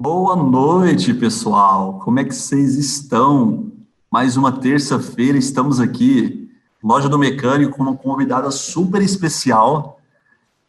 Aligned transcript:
Boa 0.00 0.34
noite, 0.34 1.12
pessoal. 1.12 1.98
Como 1.98 2.18
é 2.18 2.24
que 2.24 2.34
vocês 2.34 2.76
estão? 2.76 3.70
Mais 4.10 4.34
uma 4.34 4.50
terça-feira 4.50 5.36
estamos 5.36 5.78
aqui, 5.78 6.48
Loja 6.82 7.06
do 7.06 7.18
Mecânico, 7.18 7.76
com 7.76 7.82
uma 7.82 7.94
convidada 7.94 8.50
super 8.50 9.02
especial. 9.02 10.00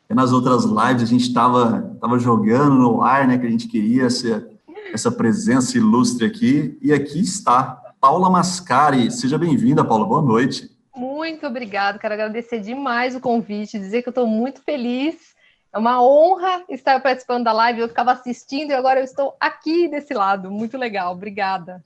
Nas 0.09 0.33
outras 0.33 0.65
lives 0.65 1.03
a 1.03 1.05
gente 1.05 1.21
estava 1.21 1.95
tava 2.01 2.19
jogando 2.19 2.75
no 2.75 3.01
ar, 3.01 3.25
né? 3.25 3.37
Que 3.37 3.47
a 3.47 3.49
gente 3.49 3.69
queria 3.69 4.07
essa, 4.07 4.45
essa 4.93 5.09
presença 5.09 5.77
ilustre 5.77 6.25
aqui. 6.25 6.77
E 6.81 6.91
aqui 6.91 7.21
está, 7.21 7.81
Paula 8.01 8.29
Mascari. 8.29 9.09
Seja 9.11 9.37
bem-vinda, 9.37 9.81
Paula. 9.81 10.05
Boa 10.05 10.21
noite. 10.21 10.69
Muito 10.93 11.47
obrigada. 11.47 11.97
Quero 11.97 12.15
agradecer 12.15 12.59
demais 12.59 13.15
o 13.15 13.21
convite, 13.21 13.79
dizer 13.79 14.01
que 14.01 14.09
eu 14.09 14.11
estou 14.11 14.27
muito 14.27 14.61
feliz 14.61 15.31
é 15.73 15.79
uma 15.79 16.03
honra 16.03 16.63
estar 16.69 16.99
participando 17.01 17.45
da 17.45 17.53
live. 17.53 17.79
Eu 17.79 17.87
ficava 17.87 18.11
assistindo 18.11 18.71
e 18.71 18.73
agora 18.73 18.99
eu 18.99 19.03
estou 19.03 19.35
aqui 19.39 19.87
desse 19.87 20.13
lado. 20.13 20.51
Muito 20.51 20.77
legal. 20.77 21.13
Obrigada. 21.13 21.83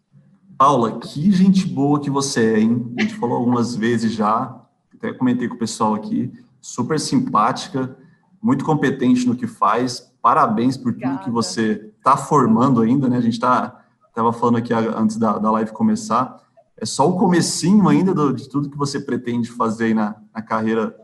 Paula, 0.58 1.00
que 1.00 1.32
gente 1.32 1.68
boa 1.68 2.00
que 2.00 2.10
você 2.10 2.54
é, 2.54 2.60
hein? 2.60 2.94
A 2.98 3.02
gente 3.02 3.16
falou 3.16 3.38
algumas 3.38 3.76
vezes 3.76 4.14
já, 4.14 4.56
até 4.94 5.14
comentei 5.14 5.48
com 5.48 5.56
o 5.56 5.60
pessoal 5.60 5.94
aqui. 5.94 6.32
Super 6.62 7.00
simpática, 7.00 7.96
muito 8.42 8.66
competente 8.66 9.28
no 9.28 9.36
que 9.36 9.46
faz. 9.46 10.12
Parabéns 10.22 10.78
por 10.78 10.90
Obrigada. 10.90 11.18
tudo 11.18 11.26
que 11.26 11.32
você 11.32 11.92
está 11.98 12.18
formando 12.18 12.82
ainda, 12.82 13.08
né? 13.08 13.18
A 13.18 13.22
gente 13.22 13.34
está 13.34 13.82
estava 14.08 14.32
falando 14.32 14.56
aqui 14.56 14.74
antes 14.74 15.18
da, 15.18 15.38
da 15.38 15.52
live 15.52 15.74
começar. 15.74 16.42
É 16.78 16.86
só 16.86 17.08
o 17.08 17.18
comecinho 17.18 17.88
ainda 17.90 18.14
do, 18.14 18.34
de 18.34 18.48
tudo 18.48 18.70
que 18.70 18.78
você 18.78 18.98
pretende 18.98 19.52
fazer 19.52 19.94
na, 19.94 20.16
na 20.34 20.42
carreira 20.42 20.96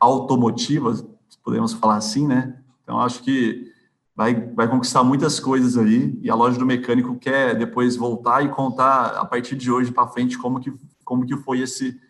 automotiva 0.00 0.94
podemos 1.46 1.72
falar 1.74 1.94
assim, 1.94 2.26
né? 2.26 2.58
Então, 2.82 3.00
acho 3.00 3.22
que 3.22 3.72
vai, 4.16 4.34
vai 4.34 4.68
conquistar 4.68 5.04
muitas 5.04 5.38
coisas 5.38 5.78
aí, 5.78 6.18
e 6.20 6.28
a 6.28 6.34
loja 6.34 6.58
do 6.58 6.66
mecânico 6.66 7.14
quer 7.14 7.56
depois 7.56 7.94
voltar 7.94 8.44
e 8.44 8.48
contar, 8.48 9.10
a 9.10 9.24
partir 9.24 9.54
de 9.54 9.70
hoje 9.70 9.92
para 9.92 10.08
frente, 10.08 10.36
como 10.36 10.58
que, 10.58 10.74
como 11.04 11.24
que 11.24 11.36
foi 11.36 11.60
esse, 11.60 12.00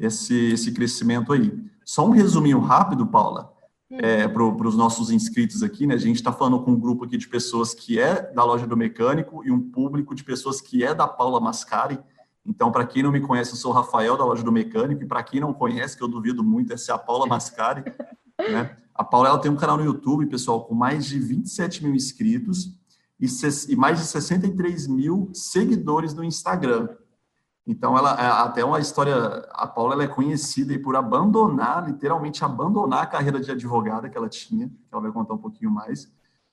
esse, 0.00 0.52
esse 0.52 0.72
crescimento 0.72 1.30
aí. 1.30 1.52
Só 1.84 2.06
um 2.06 2.10
resuminho 2.10 2.58
rápido, 2.58 3.06
Paula, 3.06 3.52
hum. 3.90 3.98
é, 4.00 4.26
para 4.26 4.42
os 4.42 4.76
nossos 4.76 5.10
inscritos 5.10 5.62
aqui, 5.62 5.86
né? 5.86 5.92
A 5.94 5.98
gente 5.98 6.16
está 6.16 6.32
falando 6.32 6.58
com 6.60 6.70
um 6.70 6.80
grupo 6.80 7.04
aqui 7.04 7.18
de 7.18 7.28
pessoas 7.28 7.74
que 7.74 8.00
é 8.00 8.32
da 8.32 8.44
loja 8.44 8.66
do 8.66 8.78
mecânico 8.78 9.44
e 9.44 9.50
um 9.50 9.60
público 9.60 10.14
de 10.14 10.24
pessoas 10.24 10.58
que 10.62 10.82
é 10.82 10.94
da 10.94 11.06
Paula 11.06 11.38
Mascari. 11.38 11.98
Então, 12.46 12.72
para 12.72 12.86
quem 12.86 13.02
não 13.02 13.12
me 13.12 13.20
conhece, 13.20 13.52
eu 13.52 13.56
sou 13.56 13.72
o 13.72 13.74
Rafael 13.74 14.16
da 14.16 14.24
loja 14.24 14.42
do 14.42 14.52
mecânico, 14.52 15.02
e 15.02 15.06
para 15.06 15.22
quem 15.22 15.38
não 15.38 15.52
conhece, 15.52 15.98
que 15.98 16.02
eu 16.02 16.08
duvido 16.08 16.42
muito, 16.42 16.72
é 16.72 16.78
ser 16.78 16.92
a 16.92 16.98
Paula 16.98 17.26
Mascari. 17.28 17.84
Né? 18.38 18.76
A 18.94 19.04
Paula 19.04 19.28
ela 19.28 19.38
tem 19.38 19.50
um 19.50 19.56
canal 19.56 19.76
no 19.76 19.84
YouTube, 19.84 20.26
pessoal, 20.26 20.64
com 20.64 20.74
mais 20.74 21.04
de 21.06 21.18
27 21.18 21.84
mil 21.84 21.94
inscritos 21.94 22.74
e, 23.20 23.26
e 23.68 23.76
mais 23.76 23.98
de 23.98 24.06
63 24.06 24.86
mil 24.86 25.30
seguidores 25.32 26.14
no 26.14 26.24
Instagram. 26.24 26.88
Então, 27.66 27.96
ela 27.96 28.12
é 28.20 28.26
até 28.26 28.64
uma 28.64 28.78
história. 28.78 29.16
A 29.52 29.66
Paula 29.66 29.94
ela 29.94 30.04
é 30.04 30.08
conhecida 30.08 30.78
por 30.78 30.94
abandonar, 30.96 31.86
literalmente 31.86 32.44
abandonar 32.44 33.02
a 33.02 33.06
carreira 33.06 33.40
de 33.40 33.50
advogada 33.50 34.08
que 34.08 34.16
ela 34.16 34.28
tinha, 34.28 34.68
que 34.68 34.92
ela 34.92 35.02
vai 35.02 35.10
contar 35.10 35.34
um 35.34 35.38
pouquinho 35.38 35.70
mais, 35.70 36.12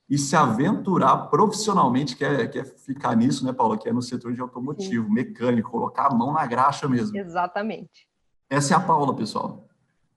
e 0.09 0.17
se 0.17 0.35
aventurar 0.35 1.17
profissionalmente, 1.29 2.15
quer, 2.15 2.49
quer 2.49 2.65
ficar 2.65 3.15
nisso, 3.15 3.45
né, 3.45 3.53
Paula? 3.53 3.77
Que 3.77 3.89
é 3.89 3.93
no 3.93 4.01
setor 4.01 4.33
de 4.33 4.41
automotivo, 4.41 5.07
Sim. 5.07 5.13
mecânico, 5.13 5.71
colocar 5.71 6.07
a 6.07 6.13
mão 6.13 6.33
na 6.33 6.45
graxa 6.45 6.87
mesmo. 6.87 7.17
Exatamente. 7.17 8.07
Essa 8.49 8.73
é 8.73 8.77
a 8.77 8.79
Paula, 8.79 9.15
pessoal. 9.15 9.67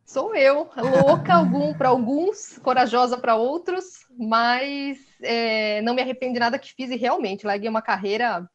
Sou 0.07 0.35
eu, 0.37 0.71
louca 0.77 1.33
algum 1.35 1.73
para 1.73 1.89
alguns, 1.89 2.59
corajosa 2.59 3.17
para 3.17 3.37
outros, 3.37 4.07
mas 4.11 4.99
é, 5.23 5.81
não 5.83 5.95
me 5.95 6.03
arrependo 6.03 6.35
de 6.35 6.41
nada 6.41 6.59
que 6.59 6.75
fiz 6.75 6.91
e 6.91 6.97
realmente 6.97 7.47
larguei 7.47 7.69
uma 7.69 7.81
carreira 7.81 8.49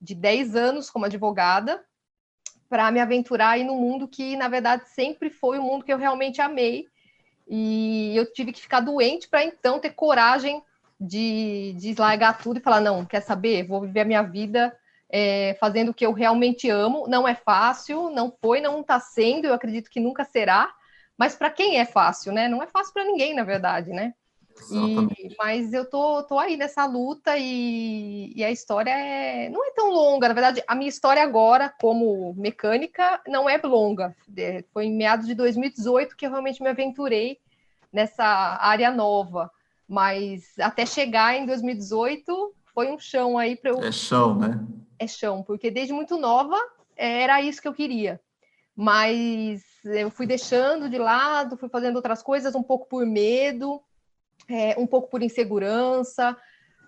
de 0.00 0.14
10 0.14 0.54
anos 0.54 0.90
como 0.90 1.06
advogada 1.06 1.84
para 2.68 2.90
me 2.90 3.00
aventurar 3.00 3.50
aí 3.50 3.64
no 3.64 3.74
mundo 3.74 4.06
que, 4.06 4.36
na 4.36 4.48
verdade, 4.48 4.88
sempre 4.88 5.30
foi 5.30 5.58
o 5.58 5.62
mundo 5.62 5.84
que 5.84 5.92
eu 5.92 5.98
realmente 5.98 6.40
amei. 6.40 6.86
E 7.46 8.16
eu 8.16 8.32
tive 8.32 8.52
que 8.52 8.62
ficar 8.62 8.80
doente 8.80 9.28
para 9.28 9.44
então 9.44 9.78
ter 9.78 9.90
coragem 9.90 10.62
de, 10.98 11.74
de 11.76 11.94
largar 11.98 12.38
tudo 12.38 12.58
e 12.58 12.62
falar: 12.62 12.80
não, 12.80 13.04
quer 13.04 13.20
saber? 13.20 13.66
Vou 13.66 13.80
viver 13.80 14.00
a 14.00 14.04
minha 14.04 14.22
vida 14.22 14.74
é, 15.10 15.56
fazendo 15.60 15.90
o 15.90 15.94
que 15.94 16.06
eu 16.06 16.12
realmente 16.12 16.70
amo. 16.70 17.06
Não 17.06 17.28
é 17.28 17.34
fácil, 17.34 18.10
não 18.10 18.34
foi, 18.40 18.60
não 18.60 18.80
está 18.80 18.98
sendo, 18.98 19.46
eu 19.46 19.54
acredito 19.54 19.90
que 19.90 20.00
nunca 20.00 20.24
será 20.24 20.72
mas 21.16 21.34
para 21.34 21.50
quem 21.50 21.78
é 21.78 21.84
fácil, 21.84 22.32
né? 22.32 22.48
Não 22.48 22.62
é 22.62 22.66
fácil 22.66 22.92
para 22.92 23.04
ninguém, 23.04 23.34
na 23.34 23.44
verdade, 23.44 23.90
né? 23.90 24.14
E, 24.70 25.34
mas 25.36 25.72
eu 25.72 25.84
tô, 25.84 26.22
tô 26.22 26.38
aí 26.38 26.56
nessa 26.56 26.86
luta 26.86 27.36
e, 27.36 28.32
e, 28.34 28.44
a 28.44 28.50
história 28.50 28.90
é, 28.90 29.48
não 29.48 29.64
é 29.64 29.70
tão 29.72 29.90
longa. 29.90 30.28
Na 30.28 30.34
verdade, 30.34 30.62
a 30.66 30.74
minha 30.74 30.88
história 30.88 31.22
agora, 31.22 31.74
como 31.80 32.32
mecânica, 32.34 33.20
não 33.26 33.48
é 33.48 33.58
longa. 33.58 34.14
É, 34.36 34.64
foi 34.72 34.86
em 34.86 34.94
meados 34.94 35.26
de 35.26 35.34
2018 35.34 36.16
que 36.16 36.24
eu 36.24 36.30
realmente 36.30 36.62
me 36.62 36.68
aventurei 36.68 37.38
nessa 37.92 38.24
área 38.24 38.90
nova. 38.90 39.50
Mas 39.88 40.54
até 40.58 40.86
chegar 40.86 41.36
em 41.36 41.46
2018 41.46 42.54
foi 42.72 42.90
um 42.90 42.98
chão 42.98 43.36
aí 43.36 43.56
para 43.56 43.70
eu. 43.70 43.82
É 43.82 43.92
chão, 43.92 44.34
né? 44.38 44.64
É 44.98 45.06
chão, 45.06 45.42
porque 45.42 45.70
desde 45.70 45.92
muito 45.92 46.16
nova 46.16 46.56
era 46.96 47.42
isso 47.42 47.60
que 47.60 47.68
eu 47.68 47.74
queria. 47.74 48.20
Mas 48.74 49.62
eu 49.84 50.10
fui 50.10 50.26
deixando 50.26 50.88
de 50.88 50.98
lado, 50.98 51.56
fui 51.56 51.68
fazendo 51.68 51.96
outras 51.96 52.22
coisas, 52.22 52.54
um 52.54 52.62
pouco 52.62 52.86
por 52.86 53.04
medo, 53.04 53.82
é, 54.48 54.78
um 54.78 54.86
pouco 54.86 55.08
por 55.08 55.22
insegurança, 55.22 56.36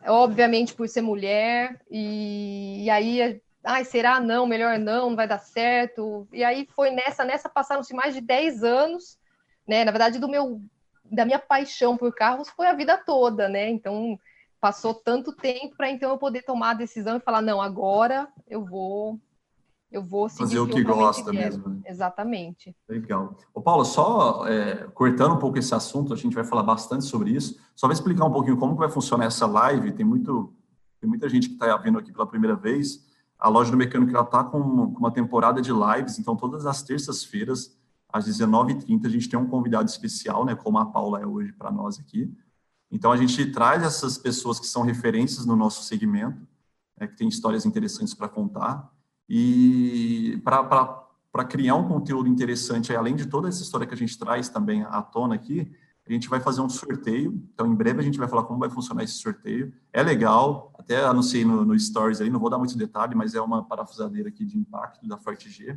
obviamente 0.07 0.75
por 0.75 0.89
ser 0.89 1.03
mulher, 1.03 1.81
e, 1.91 2.85
e 2.85 2.91
aí, 2.91 3.41
ai, 3.65 3.85
será 3.85 4.21
não, 4.21 4.47
melhor 4.47 4.79
não, 4.79 5.11
não 5.11 5.17
vai 5.17 5.27
dar 5.27 5.39
certo. 5.39 6.27
E 6.33 6.43
aí 6.45 6.67
foi 6.75 6.91
nessa, 6.91 7.25
nessa 7.25 7.49
passaram-se 7.49 7.95
mais 7.95 8.15
de 8.15 8.21
10 8.21 8.63
anos, 8.65 9.19
né? 9.67 9.85
Na 9.85 9.91
verdade, 9.91 10.19
do 10.19 10.29
meu 10.29 10.61
da 11.05 11.25
minha 11.25 11.39
paixão 11.39 11.97
por 11.97 12.13
carros 12.13 12.49
foi 12.51 12.67
a 12.67 12.75
vida 12.75 12.97
toda, 12.99 13.49
né? 13.49 13.69
Então, 13.71 14.19
passou 14.61 14.95
tanto 14.95 15.33
tempo 15.33 15.77
para 15.77 15.91
então 15.91 16.11
eu 16.11 16.19
poder 16.19 16.43
tomar 16.43 16.71
a 16.71 16.75
decisão 16.75 17.17
e 17.17 17.21
falar, 17.21 17.43
não, 17.43 17.63
agora 17.63 18.29
eu 18.49 18.65
vou 18.65 19.21
eu 19.91 20.03
vou 20.03 20.29
fazer 20.29 20.59
o 20.59 20.67
que 20.67 20.83
gosta 20.83 21.33
mesmo. 21.33 21.69
Né? 21.69 21.81
Exatamente. 21.87 22.75
Legal. 22.89 23.37
Ô, 23.55 23.61
Paulo, 23.61 23.85
só 23.85 24.47
é, 24.47 24.87
cortando 24.89 25.35
um 25.35 25.39
pouco 25.39 25.59
esse 25.59 25.75
assunto, 25.75 26.13
a 26.13 26.17
gente 26.17 26.35
vai 26.35 26.45
falar 26.45 26.63
bastante 26.63 27.05
sobre 27.05 27.31
isso. 27.31 27.59
Só 27.75 27.87
vai 27.87 27.95
explicar 27.95 28.25
um 28.25 28.33
pouquinho 28.33 28.57
como 28.57 28.75
que 28.75 28.81
vai 28.81 28.91
funcionar 28.91 29.27
essa 29.27 29.47
live. 29.47 29.93
Tem 29.93 30.05
muito, 30.05 30.53
tem 31.01 31.09
muita 31.09 31.29
gente 31.29 31.49
que 31.49 31.55
está 31.55 31.77
vindo 31.77 31.99
aqui 31.99 32.13
pela 32.13 32.27
primeira 32.27 32.57
vez. 32.57 33.07
A 33.39 33.49
loja 33.49 33.71
do 33.71 33.77
mecânico 33.77 34.11
ela 34.11 34.25
está 34.25 34.43
com 34.43 34.59
uma 34.59 35.11
temporada 35.11 35.61
de 35.61 35.71
lives, 35.71 36.19
então 36.19 36.35
todas 36.35 36.67
as 36.67 36.83
terças-feiras 36.83 37.77
às 38.09 38.27
19h30 38.27 39.07
a 39.07 39.11
gente 39.11 39.29
tem 39.29 39.39
um 39.39 39.47
convidado 39.47 39.89
especial, 39.89 40.45
né, 40.45 40.55
como 40.55 40.79
a 40.79 40.87
Paula 40.87 41.21
é 41.21 41.27
hoje 41.27 41.53
para 41.53 41.71
nós 41.71 41.99
aqui. 41.99 42.33
Então 42.91 43.13
a 43.13 43.17
gente 43.17 43.53
traz 43.53 43.83
essas 43.83 44.17
pessoas 44.17 44.59
que 44.59 44.67
são 44.67 44.83
referências 44.83 45.45
no 45.45 45.55
nosso 45.55 45.83
segmento, 45.83 46.41
né, 46.99 47.07
que 47.07 47.15
tem 47.15 47.29
histórias 47.29 47.67
interessantes 47.67 48.15
para 48.15 48.29
contar 48.29 48.91
e 49.29 50.41
para 50.45 51.45
criar 51.49 51.75
um 51.75 51.89
conteúdo 51.89 52.29
interessante, 52.29 52.95
além 52.95 53.17
de 53.17 53.27
toda 53.27 53.49
essa 53.49 53.63
história 53.63 53.87
que 53.87 53.95
a 53.95 53.97
gente 53.97 54.19
traz 54.19 54.49
também 54.49 54.83
à 54.83 55.03
tona 55.03 55.35
aqui, 55.35 55.71
a 56.09 56.13
gente 56.13 56.29
vai 56.29 56.39
fazer 56.39 56.61
um 56.61 56.69
sorteio. 56.69 57.43
Então, 57.53 57.67
em 57.67 57.75
breve 57.75 58.01
a 58.01 58.03
gente 58.03 58.19
vai 58.19 58.29
falar 58.29 58.45
como 58.45 58.61
vai 58.61 58.71
funcionar 58.71 59.03
esse 59.03 59.15
sorteio. 59.15 59.73
É 59.93 60.03
legal, 60.03 60.73
até 60.79 61.05
anunciei 61.05 61.45
no, 61.45 61.65
no 61.65 61.79
Stories 61.79 62.21
aí, 62.21 62.31
não 62.31 62.39
vou 62.39 62.49
dar 62.49 62.59
muito 62.59 62.79
detalhe, 62.79 63.15
mas 63.15 63.35
é 63.35 63.41
uma 63.41 63.65
parafusadeira 63.65 64.29
aqui 64.29 64.45
de 64.45 64.57
impacto 64.57 65.07
da 65.07 65.19
Forte 65.19 65.51
G. 65.51 65.77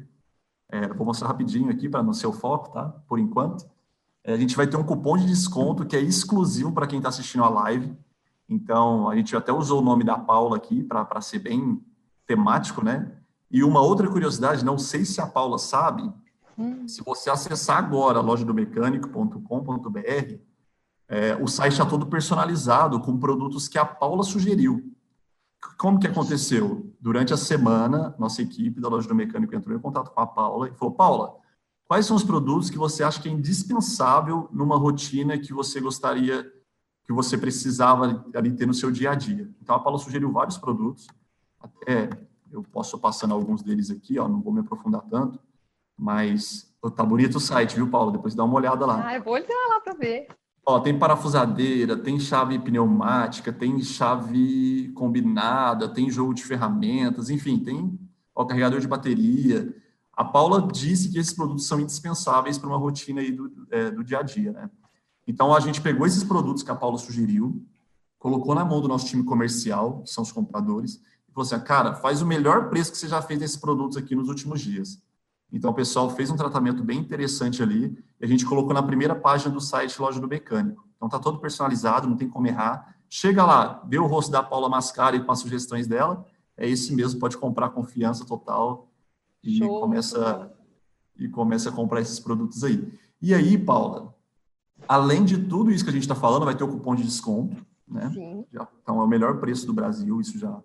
É, 0.71 0.87
vou 0.89 1.05
mostrar 1.05 1.27
rapidinho 1.27 1.69
aqui 1.71 1.89
para 1.89 2.03
não 2.03 2.13
ser 2.13 2.27
o 2.27 2.33
foco, 2.33 2.71
tá? 2.71 2.89
Por 3.07 3.17
enquanto. 3.17 3.67
É, 4.23 4.33
a 4.33 4.37
gente 4.37 4.55
vai 4.55 4.67
ter 4.67 4.77
um 4.77 4.83
cupom 4.83 5.17
de 5.17 5.25
desconto 5.25 5.85
que 5.85 5.95
é 5.95 5.99
exclusivo 5.99 6.71
para 6.71 6.85
quem 6.85 6.99
está 6.99 7.09
assistindo 7.09 7.43
a 7.43 7.49
live. 7.49 7.97
Então, 8.47 9.09
a 9.09 9.15
gente 9.15 9.35
até 9.35 9.51
usou 9.51 9.81
o 9.81 9.83
nome 9.83 10.03
da 10.03 10.17
Paula 10.17 10.57
aqui 10.57 10.83
para 10.83 11.21
ser 11.21 11.39
bem 11.39 11.83
temático, 12.27 12.83
né? 12.83 13.18
E 13.51 13.63
uma 13.63 13.81
outra 13.81 14.07
curiosidade, 14.07 14.63
não 14.63 14.77
sei 14.77 15.03
se 15.05 15.19
a 15.19 15.25
Paula 15.25 15.57
sabe, 15.57 16.03
hum. 16.57 16.87
se 16.87 17.03
você 17.03 17.29
acessar 17.29 17.77
agora 17.77 18.21
lojadomecânico.com.br, 18.21 20.39
é, 21.07 21.35
o 21.37 21.47
site 21.47 21.71
está 21.71 21.85
todo 21.85 22.05
personalizado 22.05 22.99
com 22.99 23.17
produtos 23.17 23.67
que 23.67 23.79
a 23.79 23.85
Paula 23.85 24.23
sugeriu. 24.23 24.93
Como 25.77 25.99
que 25.99 26.07
aconteceu? 26.07 26.93
Durante 27.01 27.33
a 27.33 27.37
semana, 27.37 28.15
nossa 28.19 28.43
equipe 28.43 28.79
da 28.79 28.87
Loja 28.87 29.07
do 29.07 29.15
Mecânico 29.15 29.55
entrou 29.55 29.75
em 29.75 29.81
contato 29.81 30.11
com 30.11 30.21
a 30.21 30.27
Paula 30.27 30.69
e 30.69 30.73
falou, 30.73 30.93
Paula, 30.93 31.35
quais 31.87 32.05
são 32.05 32.15
os 32.15 32.23
produtos 32.23 32.69
que 32.69 32.77
você 32.77 33.03
acha 33.03 33.19
que 33.19 33.27
é 33.27 33.31
indispensável 33.31 34.47
numa 34.53 34.77
rotina 34.77 35.37
que 35.37 35.51
você 35.51 35.81
gostaria, 35.81 36.43
que 37.03 37.11
você 37.11 37.37
precisava 37.37 38.23
ali 38.35 38.51
ter 38.51 38.67
no 38.67 38.73
seu 38.73 38.91
dia 38.91 39.11
a 39.11 39.15
dia? 39.15 39.49
Então, 39.59 39.75
a 39.75 39.79
Paula 39.79 39.97
sugeriu 39.97 40.31
vários 40.31 40.57
produtos, 40.57 41.07
até 41.59 42.09
eu 42.51 42.63
posso 42.63 42.97
passando 42.97 43.33
alguns 43.33 43.61
deles 43.61 43.89
aqui, 43.89 44.19
ó, 44.19 44.27
não 44.27 44.41
vou 44.41 44.53
me 44.53 44.59
aprofundar 44.59 45.01
tanto, 45.09 45.39
mas 45.97 46.73
tá 46.95 47.03
bonito 47.03 47.35
o 47.35 47.39
site, 47.39 47.75
viu, 47.75 47.89
Paulo? 47.89 48.11
Depois 48.11 48.33
dá 48.33 48.43
uma 48.43 48.55
olhada 48.55 48.85
lá. 48.85 49.07
Ah, 49.07 49.15
eu 49.15 49.23
vou 49.23 49.33
olhar 49.33 49.67
lá 49.69 49.79
para 49.81 49.93
ver. 49.93 50.27
Ó, 50.65 50.79
tem 50.79 50.97
parafusadeira, 50.97 51.97
tem 51.97 52.19
chave 52.19 52.59
pneumática, 52.59 53.51
tem 53.51 53.81
chave 53.81 54.91
combinada, 54.93 55.89
tem 55.89 56.09
jogo 56.09 56.33
de 56.33 56.43
ferramentas, 56.43 57.29
enfim, 57.29 57.59
tem 57.59 57.99
ó, 58.35 58.45
carregador 58.45 58.79
de 58.79 58.87
bateria. 58.87 59.75
A 60.13 60.23
Paula 60.23 60.67
disse 60.71 61.11
que 61.11 61.17
esses 61.17 61.33
produtos 61.33 61.65
são 61.65 61.79
indispensáveis 61.79 62.57
para 62.57 62.69
uma 62.69 62.77
rotina 62.77 63.21
aí 63.21 63.31
do, 63.31 63.51
é, 63.71 63.89
do 63.89 64.03
dia 64.03 64.19
a 64.19 64.21
dia, 64.21 64.51
né? 64.51 64.69
Então, 65.27 65.53
a 65.53 65.59
gente 65.59 65.79
pegou 65.79 66.07
esses 66.07 66.23
produtos 66.23 66.63
que 66.63 66.71
a 66.71 66.75
Paula 66.75 66.97
sugeriu, 66.97 67.63
colocou 68.17 68.55
na 68.55 68.65
mão 68.65 68.81
do 68.81 68.87
nosso 68.87 69.05
time 69.05 69.23
comercial, 69.23 70.01
que 70.01 70.09
são 70.09 70.23
os 70.23 70.31
compradores, 70.31 71.01
falou 71.39 71.55
assim, 71.55 71.65
cara, 71.65 71.93
faz 71.93 72.21
o 72.21 72.25
melhor 72.25 72.69
preço 72.69 72.91
que 72.91 72.97
você 72.97 73.07
já 73.07 73.21
fez 73.21 73.39
nesses 73.39 73.57
produtos 73.57 73.97
aqui 73.97 74.15
nos 74.15 74.27
últimos 74.27 74.59
dias. 74.61 75.01
Então, 75.51 75.71
o 75.71 75.73
pessoal 75.73 76.09
fez 76.09 76.29
um 76.29 76.35
tratamento 76.35 76.83
bem 76.83 76.99
interessante 76.99 77.63
ali, 77.63 77.97
e 78.19 78.25
a 78.25 78.27
gente 78.27 78.45
colocou 78.45 78.73
na 78.73 78.83
primeira 78.83 79.15
página 79.15 79.51
do 79.51 79.59
site 79.59 79.99
Loja 79.99 80.19
do 80.19 80.27
Mecânico. 80.27 80.87
Então, 80.95 81.09
tá 81.09 81.17
todo 81.17 81.39
personalizado, 81.39 82.07
não 82.07 82.17
tem 82.17 82.29
como 82.29 82.45
errar. 82.45 82.95
Chega 83.09 83.43
lá, 83.43 83.83
vê 83.87 83.97
o 83.97 84.05
rosto 84.05 84.31
da 84.31 84.43
Paula 84.43 84.69
Mascari 84.69 85.23
com 85.23 85.31
as 85.31 85.39
sugestões 85.39 85.87
dela, 85.87 86.25
é 86.55 86.69
esse 86.69 86.93
mesmo, 86.93 87.19
pode 87.19 87.37
comprar 87.37 87.69
confiança 87.69 88.25
total 88.25 88.91
e 89.41 89.57
Show, 89.57 89.79
começa 89.79 90.51
e 91.17 91.27
começa 91.27 91.69
a 91.69 91.71
comprar 91.71 92.01
esses 92.01 92.19
produtos 92.19 92.63
aí. 92.63 92.93
E 93.21 93.33
aí, 93.33 93.57
Paula, 93.57 94.13
além 94.87 95.25
de 95.25 95.37
tudo 95.37 95.71
isso 95.71 95.83
que 95.83 95.89
a 95.89 95.93
gente 95.93 96.03
está 96.03 96.15
falando, 96.15 96.45
vai 96.45 96.55
ter 96.55 96.63
o 96.63 96.67
cupom 96.67 96.95
de 96.95 97.03
desconto, 97.03 97.65
né? 97.87 98.11
Já, 98.51 98.67
então, 98.83 98.99
é 98.99 99.03
o 99.03 99.07
melhor 99.07 99.39
preço 99.39 99.65
do 99.65 99.73
Brasil, 99.73 100.21
isso 100.21 100.37
já, 100.37 100.61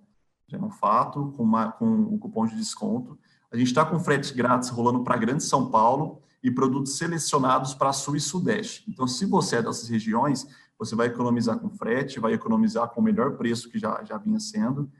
já 0.48 0.58
é 0.58 0.60
um 0.60 0.70
fato, 0.70 1.32
com, 1.36 1.42
uma, 1.42 1.72
com 1.72 2.02
o 2.02 2.18
cupom 2.18 2.46
de 2.46 2.56
desconto. 2.56 3.18
A 3.50 3.56
gente 3.56 3.68
está 3.68 3.84
com 3.84 3.98
frete 3.98 4.34
grátis 4.34 4.68
rolando 4.68 5.02
para 5.02 5.16
Grande 5.16 5.42
São 5.42 5.70
Paulo 5.70 6.20
e 6.42 6.50
produtos 6.50 6.98
selecionados 6.98 7.74
para 7.74 7.92
Sul 7.92 8.16
e 8.16 8.20
Sudeste. 8.20 8.84
Então, 8.88 9.06
se 9.06 9.24
você 9.24 9.56
é 9.56 9.62
dessas 9.62 9.88
regiões, 9.88 10.46
você 10.78 10.94
vai 10.94 11.06
economizar 11.06 11.58
com 11.58 11.70
frete, 11.70 12.20
vai 12.20 12.34
economizar 12.34 12.88
com 12.90 13.00
o 13.00 13.04
melhor 13.04 13.36
preço 13.36 13.70
que 13.70 13.78
já, 13.78 14.02
já 14.04 14.18
vinha 14.18 14.38
sendo 14.38 14.90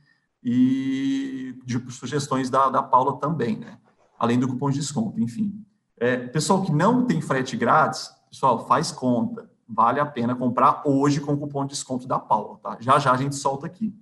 e 0.43 1.59
de 1.65 1.81
sugestões 1.91 2.51
da, 2.51 2.69
da 2.69 2.83
Paula 2.83 3.19
também, 3.19 3.57
né? 3.57 3.79
Além 4.19 4.39
do 4.39 4.47
cupom 4.47 4.71
de 4.71 4.79
desconto, 4.79 5.19
enfim. 5.21 5.65
É, 5.97 6.17
pessoal 6.17 6.63
que 6.63 6.71
não 6.71 7.07
tem 7.07 7.21
frete 7.21 7.57
grátis, 7.57 8.11
pessoal, 8.31 8.67
faz 8.67 8.93
conta. 8.93 9.51
Vale 9.67 9.99
a 9.99 10.07
pena 10.07 10.37
comprar 10.37 10.83
hoje 10.85 11.21
com 11.21 11.33
o 11.33 11.39
cupom 11.39 11.65
de 11.65 11.71
desconto 11.71 12.07
da 12.07 12.19
Paula, 12.19 12.59
tá? 12.59 12.77
Já 12.81 12.99
já 12.99 13.13
a 13.13 13.17
gente 13.17 13.35
solta 13.35 13.67
aqui. 13.67 13.95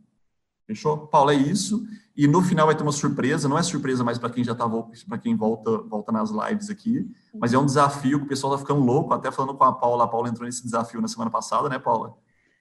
Fechou? 0.73 1.07
Paulo, 1.07 1.31
é 1.31 1.35
isso. 1.35 1.85
E 2.17 2.27
no 2.27 2.43
final 2.43 2.67
vai 2.67 2.75
ter 2.75 2.83
uma 2.83 2.93
surpresa, 2.93 3.49
não 3.49 3.59
é 3.59 3.63
surpresa 3.63 4.03
mais 4.03 4.19
para 4.19 4.31
quem 4.31 4.45
já 4.45 4.55
tá 4.55 4.69
para 5.09 5.19
quem 5.19 5.35
volta, 5.35 5.79
volta 5.79 6.13
nas 6.13 6.31
lives 6.31 6.69
aqui, 6.69 7.11
mas 7.35 7.55
é 7.55 7.59
um 7.59 7.65
desafio 7.65 8.19
que 8.19 8.25
o 8.27 8.29
pessoal 8.29 8.53
tá 8.53 8.59
ficando 8.59 8.81
louco, 8.81 9.15
até 9.15 9.31
falando 9.31 9.57
com 9.57 9.65
a 9.65 9.73
Paula, 9.73 10.05
a 10.05 10.09
Paula 10.09 10.29
entrou 10.29 10.45
nesse 10.45 10.63
desafio 10.63 11.01
na 11.01 11.09
semana 11.09 11.31
passada, 11.31 11.71
né, 11.71 11.79
Paula? 11.79 12.15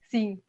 Sim. 0.09 0.39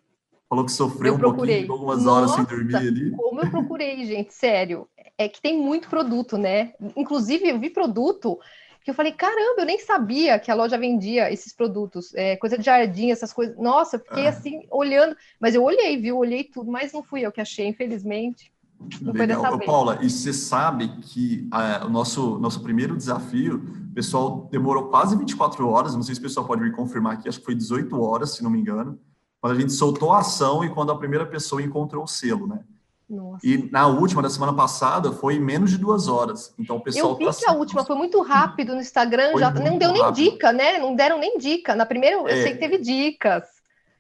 Falou 0.48 0.64
que 0.64 0.72
sofreu 0.72 1.14
um 1.14 1.18
pouquinho, 1.18 1.72
algumas 1.72 2.06
horas 2.06 2.30
Nossa, 2.30 2.44
sem 2.46 2.56
dormir 2.56 2.76
ali. 2.76 3.10
Como 3.12 3.40
eu 3.40 3.50
procurei, 3.50 4.04
gente, 4.04 4.34
sério. 4.34 4.86
É 5.16 5.28
que 5.28 5.40
tem 5.40 5.58
muito 5.58 5.88
produto, 5.88 6.36
né? 6.36 6.74
Inclusive, 6.96 7.48
eu 7.48 7.58
vi 7.58 7.70
produto 7.70 8.38
que 8.84 8.90
eu 8.90 8.94
falei, 8.94 9.12
caramba, 9.12 9.60
eu 9.60 9.66
nem 9.66 9.78
sabia 9.78 10.38
que 10.38 10.50
a 10.50 10.54
loja 10.54 10.76
vendia 10.76 11.32
esses 11.32 11.54
produtos, 11.54 12.12
é, 12.14 12.36
coisa 12.36 12.58
de 12.58 12.64
jardim, 12.64 13.10
essas 13.10 13.32
coisas. 13.32 13.56
Nossa, 13.56 13.96
eu 13.96 14.00
fiquei 14.00 14.26
ah. 14.26 14.30
assim, 14.30 14.66
olhando, 14.70 15.16
mas 15.40 15.54
eu 15.54 15.62
olhei, 15.62 15.96
viu? 15.96 16.18
Olhei 16.18 16.44
tudo, 16.44 16.70
mas 16.70 16.92
não 16.92 17.02
fui 17.02 17.20
eu 17.20 17.30
que 17.30 17.40
achei, 17.40 17.66
infelizmente. 17.66 18.52
Não 19.00 19.12
Legal. 19.12 19.14
foi 19.14 19.26
dessa 19.26 19.56
vez. 19.56 19.66
Paula, 19.66 19.98
e 20.02 20.10
você 20.10 20.32
sabe 20.32 20.88
que 21.02 21.48
o 21.84 21.88
nosso, 21.88 22.38
nosso 22.38 22.60
primeiro 22.62 22.96
desafio, 22.96 23.62
o 23.90 23.94
pessoal 23.94 24.48
demorou 24.50 24.88
quase 24.88 25.16
24 25.16 25.68
horas, 25.68 25.94
não 25.94 26.02
sei 26.02 26.14
se 26.14 26.20
o 26.20 26.24
pessoal 26.24 26.46
pode 26.46 26.62
me 26.62 26.72
confirmar 26.72 27.14
aqui, 27.14 27.28
acho 27.28 27.38
que 27.38 27.44
foi 27.44 27.54
18 27.54 28.00
horas, 28.00 28.30
se 28.34 28.42
não 28.42 28.50
me 28.50 28.58
engano, 28.58 28.98
quando 29.40 29.56
a 29.56 29.60
gente 29.60 29.72
soltou 29.72 30.12
a 30.12 30.20
ação 30.20 30.64
e 30.64 30.70
quando 30.70 30.90
a 30.90 30.98
primeira 30.98 31.26
pessoa 31.26 31.62
encontrou 31.62 32.04
o 32.04 32.08
selo, 32.08 32.46
né? 32.46 32.64
Nossa. 33.12 33.46
E 33.46 33.68
na 33.70 33.86
última 33.86 34.22
da 34.22 34.30
semana 34.30 34.54
passada 34.54 35.12
foi 35.12 35.38
menos 35.38 35.70
de 35.70 35.76
duas 35.76 36.08
horas. 36.08 36.54
Então 36.58 36.76
o 36.76 36.80
pessoal. 36.80 37.12
Eu 37.12 37.18
vi 37.18 37.26
tá 37.26 37.34
que 37.34 37.46
a 37.46 37.52
última 37.52 37.84
foi 37.84 37.94
muito 37.94 38.22
rápido 38.22 38.74
no 38.74 38.80
Instagram, 38.80 39.38
já 39.38 39.50
não 39.50 39.76
deu 39.76 39.92
nem 39.92 40.12
dica, 40.12 40.50
né? 40.50 40.78
Não 40.78 40.96
deram 40.96 41.18
nem 41.18 41.36
dica. 41.36 41.76
Na 41.76 41.84
primeira 41.84 42.16
eu 42.16 42.26
é, 42.26 42.42
sei 42.42 42.52
que 42.52 42.58
teve 42.58 42.78
dicas. 42.78 43.44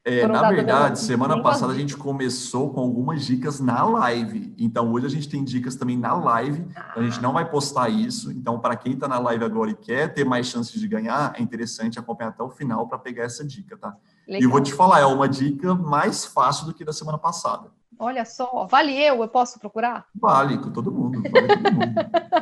É, 0.04 0.26
na 0.26 0.50
verdade, 0.50 0.98
semana 0.98 1.40
passada 1.40 1.72
a 1.72 1.76
gente 1.76 1.96
começou 1.96 2.70
com 2.70 2.80
algumas 2.80 3.24
dicas 3.24 3.60
na 3.60 3.84
live. 3.84 4.52
Então 4.58 4.90
hoje 4.90 5.06
a 5.06 5.10
gente 5.10 5.28
tem 5.28 5.44
dicas 5.44 5.76
também 5.76 5.96
na 5.96 6.14
live. 6.14 6.66
Ah. 6.74 6.94
A 6.96 7.02
gente 7.02 7.20
não 7.20 7.34
vai 7.34 7.48
postar 7.48 7.90
isso. 7.90 8.32
Então, 8.32 8.58
para 8.58 8.74
quem 8.74 8.94
está 8.94 9.06
na 9.06 9.18
live 9.18 9.44
agora 9.44 9.70
e 9.70 9.74
quer 9.74 10.12
ter 10.12 10.24
mais 10.24 10.46
chances 10.46 10.80
de 10.80 10.88
ganhar, 10.88 11.34
é 11.36 11.42
interessante 11.42 11.98
acompanhar 11.98 12.30
até 12.30 12.42
o 12.42 12.48
final 12.48 12.88
para 12.88 12.98
pegar 12.98 13.24
essa 13.24 13.44
dica, 13.44 13.76
tá? 13.76 13.94
Legal. 14.26 14.40
E 14.40 14.44
eu 14.44 14.50
vou 14.50 14.60
te 14.60 14.72
falar, 14.72 15.00
é 15.00 15.06
uma 15.06 15.28
dica 15.28 15.74
mais 15.74 16.24
fácil 16.24 16.66
do 16.66 16.74
que 16.74 16.84
da 16.84 16.92
semana 16.92 17.18
passada. 17.18 17.70
Olha 18.02 18.24
só, 18.24 18.66
vale 18.68 19.00
eu? 19.00 19.22
Eu 19.22 19.28
posso 19.28 19.60
procurar? 19.60 20.08
Vale, 20.12 20.58
com 20.58 20.72
todo 20.72 20.90
mundo. 20.90 21.22
Vale 21.22 21.46
todo 21.46 21.72
mundo. 21.72 21.94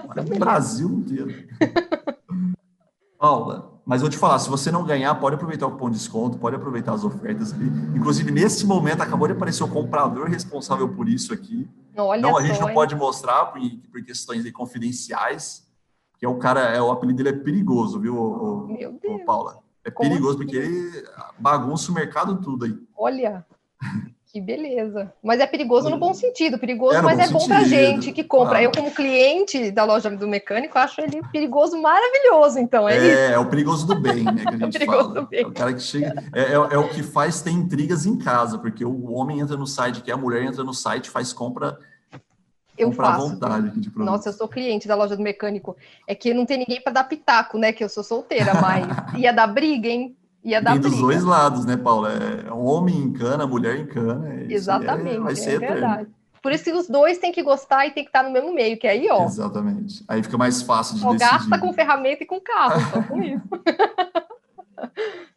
Vale 0.08 0.38
Brasil 0.38 0.88
inteiro. 0.88 1.34
Paula, 3.20 3.78
mas 3.84 4.00
vou 4.00 4.08
te 4.08 4.16
falar, 4.16 4.38
se 4.38 4.48
você 4.48 4.72
não 4.72 4.86
ganhar, 4.86 5.14
pode 5.16 5.34
aproveitar 5.34 5.66
o 5.66 5.72
cupom 5.72 5.90
de 5.90 5.98
desconto, 5.98 6.38
pode 6.38 6.56
aproveitar 6.56 6.94
as 6.94 7.04
ofertas 7.04 7.52
ali. 7.52 7.66
Inclusive, 7.94 8.30
nesse 8.30 8.66
momento, 8.66 9.02
acabou 9.02 9.28
de 9.28 9.34
aparecer 9.34 9.62
o 9.62 9.68
comprador 9.68 10.30
responsável 10.30 10.88
por 10.88 11.06
isso 11.06 11.34
aqui. 11.34 11.68
Olha 11.94 12.22
não, 12.22 12.38
a 12.38 12.42
gente 12.42 12.58
não 12.58 12.72
pode 12.72 12.96
mostrar 12.96 13.44
por, 13.52 13.60
por 13.92 14.02
questões 14.02 14.50
confidenciais, 14.52 15.68
que 16.18 16.24
é 16.24 16.28
o 16.28 16.38
cara, 16.38 16.60
é, 16.74 16.80
o 16.80 16.90
apelido 16.90 17.22
dele 17.22 17.36
é 17.36 17.38
perigoso, 17.38 18.00
viu, 18.00 18.16
o, 18.16 18.66
Meu 18.66 18.92
Deus. 18.92 19.20
O 19.20 19.24
Paula? 19.26 19.58
É 19.84 19.90
Como 19.90 20.08
perigoso, 20.08 20.38
assim? 20.38 20.46
porque 20.46 20.56
ele 20.56 21.04
bagunça 21.38 21.92
o 21.92 21.94
mercado 21.94 22.40
tudo 22.40 22.64
aí. 22.64 22.74
Olha. 22.96 23.44
Que 24.32 24.40
beleza. 24.40 25.12
Mas 25.20 25.40
é 25.40 25.46
perigoso 25.46 25.90
no 25.90 25.98
bom 25.98 26.14
sentido, 26.14 26.56
perigoso, 26.56 26.94
é 26.94 27.02
mas 27.02 27.18
é 27.18 27.26
bom 27.28 27.48
para 27.48 27.64
gente 27.64 28.12
que 28.12 28.22
compra. 28.22 28.58
Ah. 28.58 28.62
Eu, 28.62 28.70
como 28.70 28.92
cliente 28.92 29.72
da 29.72 29.82
loja 29.82 30.08
do 30.08 30.28
mecânico, 30.28 30.78
acho 30.78 31.00
ele 31.00 31.20
perigoso 31.32 31.76
maravilhoso, 31.82 32.60
então, 32.60 32.88
é, 32.88 32.96
é 32.96 32.98
isso. 32.98 33.32
É, 33.32 33.38
o 33.40 33.46
perigoso 33.46 33.88
do 33.88 33.96
bem, 33.96 34.22
né, 34.22 34.44
que 34.44 34.48
a 34.48 34.52
gente 34.58 34.62
é 34.62 34.66
o 34.66 34.70
perigoso 34.70 35.08
fala. 35.08 35.20
Do 35.20 35.26
bem. 35.26 35.42
É 35.42 35.46
o 35.46 35.52
cara 35.52 35.74
que 35.74 35.82
chega... 35.82 36.14
É, 36.32 36.42
é, 36.42 36.52
é, 36.52 36.78
o 36.78 36.88
que 36.88 37.02
faz 37.02 37.42
ter 37.42 37.50
intrigas 37.50 38.06
em 38.06 38.16
casa, 38.16 38.56
porque 38.56 38.84
o 38.84 39.10
homem 39.10 39.40
entra 39.40 39.56
no 39.56 39.66
site, 39.66 40.00
que 40.00 40.12
a 40.12 40.16
mulher 40.16 40.44
entra 40.44 40.62
no 40.62 40.72
site, 40.72 41.10
faz 41.10 41.32
compra... 41.32 41.76
Eu 42.78 42.92
faço. 42.92 43.28
vontade 43.28 43.78
de 43.78 43.90
Nossa, 43.98 44.30
eu 44.30 44.32
sou 44.32 44.48
cliente 44.48 44.88
da 44.88 44.94
loja 44.94 45.14
do 45.14 45.22
mecânico. 45.22 45.76
É 46.06 46.14
que 46.14 46.32
não 46.32 46.46
tem 46.46 46.56
ninguém 46.56 46.80
para 46.80 46.94
dar 46.94 47.04
pitaco, 47.04 47.58
né? 47.58 47.74
Que 47.74 47.84
eu 47.84 47.90
sou 47.90 48.02
solteira, 48.02 48.54
mas 48.54 48.86
ia 49.20 49.32
dar 49.32 49.48
briga, 49.48 49.86
hein? 49.86 50.16
Ia 50.42 50.60
dar 50.60 50.72
Tem 50.72 50.80
dos 50.80 50.98
dois 50.98 51.22
lados, 51.22 51.64
né, 51.66 51.76
Paulo? 51.76 52.06
É 52.06 52.50
homem 52.52 52.96
em 52.96 53.12
cana, 53.12 53.46
mulher 53.46 53.78
em 53.78 53.86
cana. 53.86 54.28
É 54.34 54.52
Exatamente, 54.52 55.16
é, 55.16 55.20
vai 55.20 55.36
ser 55.36 55.62
é 55.62 55.68
verdade. 55.68 56.08
Por 56.42 56.52
isso 56.52 56.64
que 56.64 56.72
os 56.72 56.88
dois 56.88 57.18
têm 57.18 57.32
que 57.32 57.42
gostar 57.42 57.86
e 57.86 57.90
tem 57.90 58.02
que 58.02 58.08
estar 58.08 58.22
no 58.22 58.30
mesmo 58.30 58.54
meio, 58.54 58.78
que 58.78 58.86
aí, 58.86 59.06
ó. 59.10 59.24
Exatamente. 59.24 60.02
Aí 60.08 60.22
fica 60.22 60.38
mais 60.38 60.62
fácil 60.62 60.94
de 60.94 61.02
Só 61.02 61.12
decidir. 61.12 61.30
gasta 61.30 61.58
com 61.58 61.72
ferramenta 61.74 62.22
e 62.22 62.26
com 62.26 62.40
carro, 62.40 62.80
só 62.90 63.02
com 63.02 63.20
isso. 63.22 63.42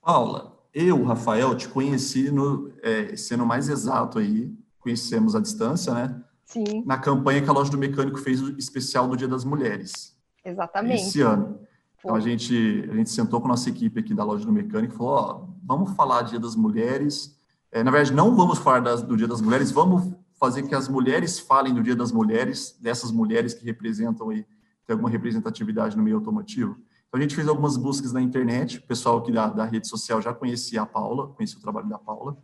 Paula, 0.02 0.58
eu, 0.74 1.04
Rafael, 1.04 1.56
te 1.56 1.68
conheci, 1.68 2.32
no, 2.32 2.72
é, 2.82 3.16
sendo 3.18 3.46
mais 3.46 3.68
exato 3.68 4.18
aí, 4.20 4.52
conhecemos 4.80 5.36
a 5.36 5.42
distância, 5.42 5.94
né? 5.94 6.16
Sim. 6.46 6.84
Na 6.86 6.98
campanha 6.98 7.42
que 7.42 7.50
a 7.50 7.54
Loja 7.54 7.72
do 7.72 7.78
Mecânico 7.78 8.20
fez 8.20 8.42
o 8.42 8.58
especial 8.58 9.08
do 9.08 9.18
Dia 9.18 9.28
das 9.28 9.44
Mulheres. 9.44 10.16
Exatamente. 10.46 11.02
Esse 11.02 11.22
ano. 11.22 11.60
Então 12.04 12.16
a 12.16 12.20
gente, 12.20 12.88
a 12.92 12.96
gente 12.96 13.10
sentou 13.10 13.40
com 13.40 13.48
a 13.48 13.52
nossa 13.52 13.70
equipe 13.70 13.98
aqui 13.98 14.14
da 14.14 14.26
loja 14.26 14.46
do 14.46 14.52
mecânico 14.52 14.94
e 14.94 14.98
falou: 14.98 15.14
ó, 15.14 15.42
vamos 15.64 15.92
falar 15.92 16.24
Dia 16.24 16.40
das 16.40 16.54
Mulheres. 16.54 17.34
É, 17.72 17.82
na 17.82 17.90
verdade, 17.90 18.14
não 18.14 18.36
vamos 18.36 18.60
falar 18.60 18.82
das, 18.82 19.02
do 19.02 19.16
Dia 19.16 19.28
das 19.28 19.42
Mulheres, 19.42 19.72
vamos 19.72 20.12
fazer 20.38 20.64
que 20.64 20.76
as 20.76 20.90
mulheres 20.90 21.40
falem 21.40 21.74
do 21.74 21.82
Dia 21.82 21.96
das 21.96 22.12
Mulheres, 22.12 22.78
dessas 22.82 23.10
mulheres 23.10 23.54
que 23.54 23.64
representam 23.64 24.30
aí, 24.30 24.46
tem 24.86 24.94
alguma 24.94 25.10
representatividade 25.10 25.96
no 25.96 26.04
meio 26.04 26.18
automotivo. 26.18 26.76
Então 27.08 27.18
a 27.18 27.22
gente 27.22 27.36
fez 27.36 27.48
algumas 27.48 27.78
buscas 27.78 28.12
na 28.12 28.22
internet, 28.22 28.80
o 28.80 28.84
pessoal 28.84 29.20
aqui 29.20 29.32
da, 29.32 29.48
da 29.48 29.64
rede 29.64 29.88
social 29.88 30.22
já 30.22 30.34
conhecia 30.34 30.82
a 30.82 30.86
Paula, 30.86 31.30
conhecia 31.30 31.58
o 31.58 31.62
trabalho 31.62 31.88
da 31.88 31.98
Paula. 31.98 32.38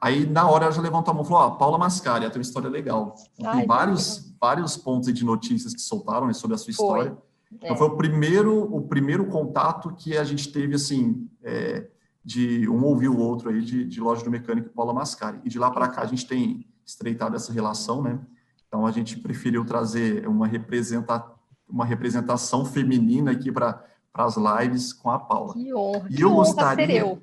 Aí, 0.00 0.26
na 0.26 0.48
hora, 0.50 0.64
ela 0.64 0.74
já 0.74 0.82
levantou 0.82 1.12
a 1.12 1.14
mão 1.14 1.22
e 1.22 1.26
falou: 1.28 1.42
Ó, 1.42 1.50
Paula 1.52 1.78
Mascari, 1.78 2.28
tem 2.28 2.38
uma 2.38 2.42
história 2.42 2.68
legal. 2.68 3.14
Ai, 3.44 3.58
tem 3.58 3.66
vários, 3.68 4.34
vários 4.40 4.76
pontos 4.76 5.14
de 5.14 5.24
notícias 5.24 5.72
que 5.72 5.80
soltaram 5.80 6.26
né, 6.26 6.32
sobre 6.32 6.56
a 6.56 6.58
sua 6.58 6.72
Foi. 6.72 6.72
história. 6.72 7.16
Então, 7.52 7.74
é. 7.74 7.76
foi 7.76 7.86
o 7.86 7.96
primeiro, 7.96 8.74
o 8.74 8.82
primeiro 8.82 9.26
contato 9.26 9.94
que 9.94 10.16
a 10.16 10.24
gente 10.24 10.50
teve, 10.50 10.74
assim, 10.74 11.28
é, 11.42 11.88
de 12.24 12.68
um 12.68 12.84
ouvir 12.84 13.08
o 13.08 13.18
outro 13.18 13.50
aí, 13.50 13.60
de, 13.60 13.84
de 13.84 14.00
loja 14.00 14.24
do 14.24 14.30
mecânico 14.30 14.70
Paula 14.70 14.94
Mascari. 14.94 15.40
E 15.44 15.48
de 15.48 15.58
lá 15.58 15.70
para 15.70 15.88
cá 15.88 16.02
a 16.02 16.06
gente 16.06 16.26
tem 16.26 16.66
estreitado 16.84 17.36
essa 17.36 17.52
relação, 17.52 18.02
né? 18.02 18.18
Então, 18.66 18.86
a 18.86 18.90
gente 18.90 19.18
preferiu 19.18 19.64
trazer 19.64 20.26
uma, 20.26 20.46
representa, 20.46 21.24
uma 21.68 21.84
representação 21.84 22.64
feminina 22.64 23.30
aqui 23.32 23.52
para 23.52 23.84
as 24.14 24.36
lives 24.36 24.92
com 24.92 25.10
a 25.10 25.18
Paula. 25.18 25.52
Que 25.52 25.74
honra, 25.74 26.06
e 26.08 26.16
que 26.16 26.24
eu 26.24 26.30
honra 26.30 26.44
gostaria, 26.44 26.86
ser 26.86 26.92
eu. 26.94 27.22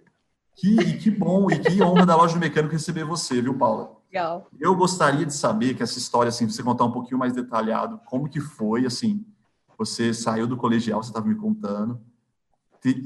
Que, 0.55 0.98
que 0.98 1.09
bom, 1.09 1.50
e 1.50 1.57
que 1.57 1.81
honra 1.81 2.05
da 2.05 2.15
loja 2.15 2.36
do 2.36 2.39
mecânico 2.39 2.74
receber 2.74 3.03
você, 3.03 3.41
viu, 3.41 3.57
Paula? 3.57 3.98
Legal. 4.12 4.48
Eu 4.59 4.75
gostaria 4.75 5.25
de 5.25 5.33
saber 5.33 5.75
que 5.75 5.81
essa 5.81 5.98
história, 5.98 6.29
assim, 6.29 6.48
você 6.48 6.62
contar 6.62 6.86
um 6.86 6.91
pouquinho 6.91 7.17
mais 7.17 7.33
detalhado, 7.33 8.00
como 8.05 8.29
que 8.29 8.39
foi, 8.39 8.86
assim, 8.86 9.25
você 9.79 10.13
saiu 10.13 10.45
do 10.45 10.57
colegial, 10.57 11.01
você 11.01 11.09
estava 11.09 11.25
me 11.25 11.36
contando. 11.36 12.01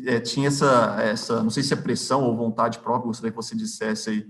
é, 0.08 0.20
tinha 0.20 0.48
essa, 0.48 0.98
essa, 1.00 1.44
não 1.44 1.51
sei 1.51 1.62
se 1.62 1.72
é 1.72 1.77
pressão 1.77 2.24
ou 2.24 2.36
vontade 2.36 2.80
própria, 2.80 3.08
gostaria 3.08 3.32
que 3.32 3.38
você 3.38 3.56
dissesse 3.56 4.10
aí, 4.10 4.27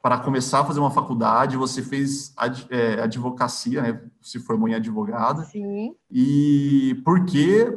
para 0.00 0.18
começar 0.18 0.60
a 0.60 0.64
fazer 0.64 0.80
uma 0.80 0.90
faculdade, 0.90 1.56
você 1.56 1.82
fez 1.82 2.32
ad, 2.36 2.66
é, 2.70 3.02
advocacia, 3.02 3.82
né? 3.82 4.02
Se 4.22 4.38
formou 4.38 4.68
em 4.68 4.74
advogada. 4.74 5.42
Sim. 5.44 5.94
E 6.10 7.02
por 7.04 7.26
quê? 7.26 7.76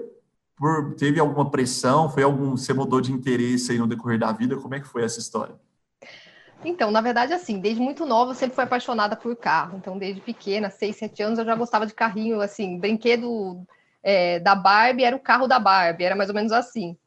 Por, 0.56 0.94
teve 0.94 1.20
alguma 1.20 1.50
pressão? 1.50 2.08
Foi 2.08 2.24
algum, 2.24 2.52
você 2.52 2.72
mudou 2.72 3.02
de 3.02 3.12
interesse 3.12 3.72
aí 3.72 3.80
no 3.80 3.88
decorrer 3.88 4.20
da 4.20 4.32
vida? 4.32 4.56
Como 4.56 4.76
é 4.76 4.80
que 4.80 4.88
foi 4.88 5.04
essa 5.04 5.20
história? 5.20 5.56
Então, 6.64 6.92
na 6.92 7.02
verdade, 7.02 7.34
assim, 7.34 7.60
desde 7.60 7.82
muito 7.82 8.06
nova 8.06 8.32
eu 8.32 8.36
sempre 8.36 8.56
fui 8.56 8.64
apaixonada 8.64 9.16
por 9.16 9.36
carro. 9.36 9.78
Então, 9.78 9.98
desde 9.98 10.22
pequena, 10.22 10.70
6, 10.70 10.96
7 10.96 11.24
anos, 11.24 11.40
eu 11.40 11.46
já 11.46 11.56
gostava 11.56 11.88
de 11.88 11.94
carrinho, 11.94 12.42
assim, 12.42 12.78
brinquedo 12.78 13.66
é, 14.04 14.40
da 14.40 14.56
Barbie 14.56 15.04
era 15.04 15.16
o 15.16 15.20
carro 15.20 15.48
da 15.48 15.60
Barbie, 15.60 16.04
era 16.04 16.16
mais 16.16 16.30
ou 16.30 16.36
menos 16.36 16.52
assim. 16.52 16.98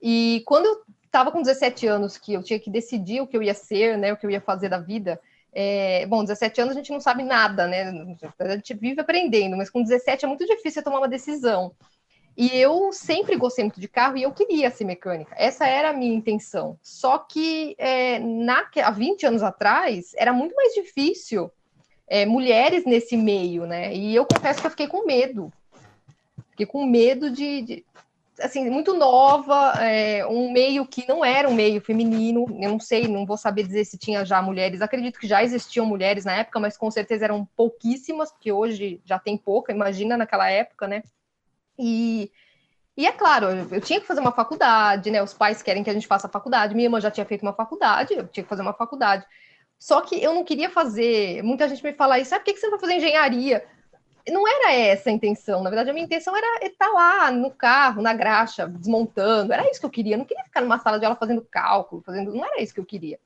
E 0.00 0.42
quando 0.46 0.66
eu 0.66 0.82
estava 1.04 1.32
com 1.32 1.42
17 1.42 1.86
anos, 1.86 2.18
que 2.18 2.34
eu 2.34 2.42
tinha 2.42 2.60
que 2.60 2.70
decidir 2.70 3.20
o 3.20 3.26
que 3.26 3.36
eu 3.36 3.42
ia 3.42 3.54
ser, 3.54 3.96
né, 3.96 4.12
o 4.12 4.16
que 4.16 4.26
eu 4.26 4.30
ia 4.30 4.40
fazer 4.40 4.68
da 4.68 4.78
vida, 4.78 5.20
é, 5.52 6.04
bom, 6.06 6.22
17 6.22 6.60
anos 6.60 6.74
a 6.74 6.78
gente 6.78 6.92
não 6.92 7.00
sabe 7.00 7.22
nada, 7.22 7.66
né? 7.66 7.90
A 8.38 8.56
gente 8.56 8.74
vive 8.74 9.00
aprendendo, 9.00 9.56
mas 9.56 9.70
com 9.70 9.82
17 9.82 10.26
é 10.26 10.28
muito 10.28 10.44
difícil 10.44 10.82
tomar 10.82 10.98
uma 10.98 11.08
decisão. 11.08 11.72
E 12.36 12.54
eu 12.58 12.92
sempre 12.92 13.34
gostei 13.36 13.64
muito 13.64 13.80
de 13.80 13.88
carro 13.88 14.18
e 14.18 14.22
eu 14.22 14.32
queria 14.32 14.70
ser 14.70 14.84
mecânica. 14.84 15.34
Essa 15.38 15.66
era 15.66 15.88
a 15.88 15.92
minha 15.94 16.14
intenção. 16.14 16.78
Só 16.82 17.16
que 17.16 17.74
é, 17.78 18.18
na, 18.18 18.68
há 18.84 18.90
20 18.90 19.24
anos 19.24 19.42
atrás 19.42 20.12
era 20.14 20.34
muito 20.34 20.54
mais 20.54 20.74
difícil 20.74 21.50
é, 22.06 22.26
mulheres 22.26 22.84
nesse 22.84 23.16
meio, 23.16 23.64
né? 23.64 23.94
E 23.94 24.14
eu 24.14 24.26
confesso 24.26 24.60
que 24.60 24.66
eu 24.66 24.70
fiquei 24.70 24.86
com 24.86 25.06
medo. 25.06 25.50
Fiquei 26.56 26.64
com 26.64 26.86
medo 26.86 27.30
de, 27.30 27.60
de 27.60 27.84
assim, 28.40 28.70
muito 28.70 28.94
nova, 28.94 29.74
é, 29.78 30.26
um 30.26 30.50
meio 30.50 30.86
que 30.86 31.06
não 31.06 31.22
era 31.22 31.46
um 31.46 31.54
meio 31.54 31.82
feminino, 31.82 32.46
eu 32.62 32.70
não 32.70 32.80
sei, 32.80 33.06
não 33.06 33.26
vou 33.26 33.36
saber 33.36 33.64
dizer 33.64 33.84
se 33.84 33.98
tinha 33.98 34.24
já 34.24 34.40
mulheres, 34.40 34.80
acredito 34.80 35.20
que 35.20 35.28
já 35.28 35.44
existiam 35.44 35.84
mulheres 35.84 36.24
na 36.24 36.32
época, 36.32 36.58
mas 36.58 36.74
com 36.74 36.90
certeza 36.90 37.26
eram 37.26 37.46
pouquíssimas, 37.54 38.32
porque 38.32 38.50
hoje 38.50 39.02
já 39.04 39.18
tem 39.18 39.36
pouca, 39.36 39.70
imagina 39.70 40.16
naquela 40.16 40.48
época, 40.50 40.88
né? 40.88 41.02
E, 41.78 42.30
e 42.96 43.06
é 43.06 43.12
claro, 43.12 43.50
eu, 43.50 43.68
eu, 43.72 43.80
tinha 43.82 44.00
que 44.00 44.06
fazer 44.06 44.20
uma 44.20 44.32
faculdade, 44.32 45.10
né? 45.10 45.22
Os 45.22 45.34
pais 45.34 45.62
querem 45.62 45.84
que 45.84 45.90
a 45.90 45.92
gente 45.94 46.06
faça 46.06 46.26
faculdade. 46.26 46.74
Minha 46.74 46.86
irmã 46.86 46.98
já 46.98 47.10
tinha 47.10 47.26
feito 47.26 47.42
uma 47.42 47.52
faculdade, 47.52 48.14
eu 48.14 48.26
tinha 48.28 48.44
que 48.44 48.48
fazer 48.48 48.62
uma 48.62 48.72
faculdade. 48.72 49.26
Só 49.78 50.00
que 50.00 50.22
eu 50.22 50.34
não 50.34 50.42
queria 50.42 50.70
fazer. 50.70 51.42
Muita 51.42 51.68
gente 51.68 51.84
me 51.84 51.92
fala 51.92 52.18
isso, 52.18 52.30
sabe 52.30 52.44
por 52.44 52.54
que 52.54 52.58
você 52.58 52.70
vai 52.70 52.78
fazer 52.78 52.94
engenharia? 52.94 53.62
Não 54.28 54.46
era 54.46 54.72
essa 54.72 55.08
a 55.10 55.12
intenção. 55.12 55.62
Na 55.62 55.70
verdade, 55.70 55.90
a 55.90 55.92
minha 55.92 56.04
intenção 56.04 56.36
era 56.36 56.66
estar 56.66 56.88
lá 56.88 57.30
no 57.30 57.50
carro, 57.50 58.02
na 58.02 58.12
graxa, 58.12 58.66
desmontando. 58.66 59.52
Era 59.52 59.70
isso 59.70 59.80
que 59.80 59.86
eu 59.86 59.90
queria. 59.90 60.14
Eu 60.14 60.18
não 60.18 60.24
queria 60.24 60.44
ficar 60.44 60.60
numa 60.60 60.78
sala 60.78 60.98
de 60.98 61.04
aula 61.04 61.16
fazendo 61.16 61.46
cálculo, 61.50 62.02
fazendo. 62.02 62.34
Não 62.34 62.44
era 62.44 62.60
isso 62.60 62.74
que 62.74 62.80
eu 62.80 62.86
queria. 62.86 63.18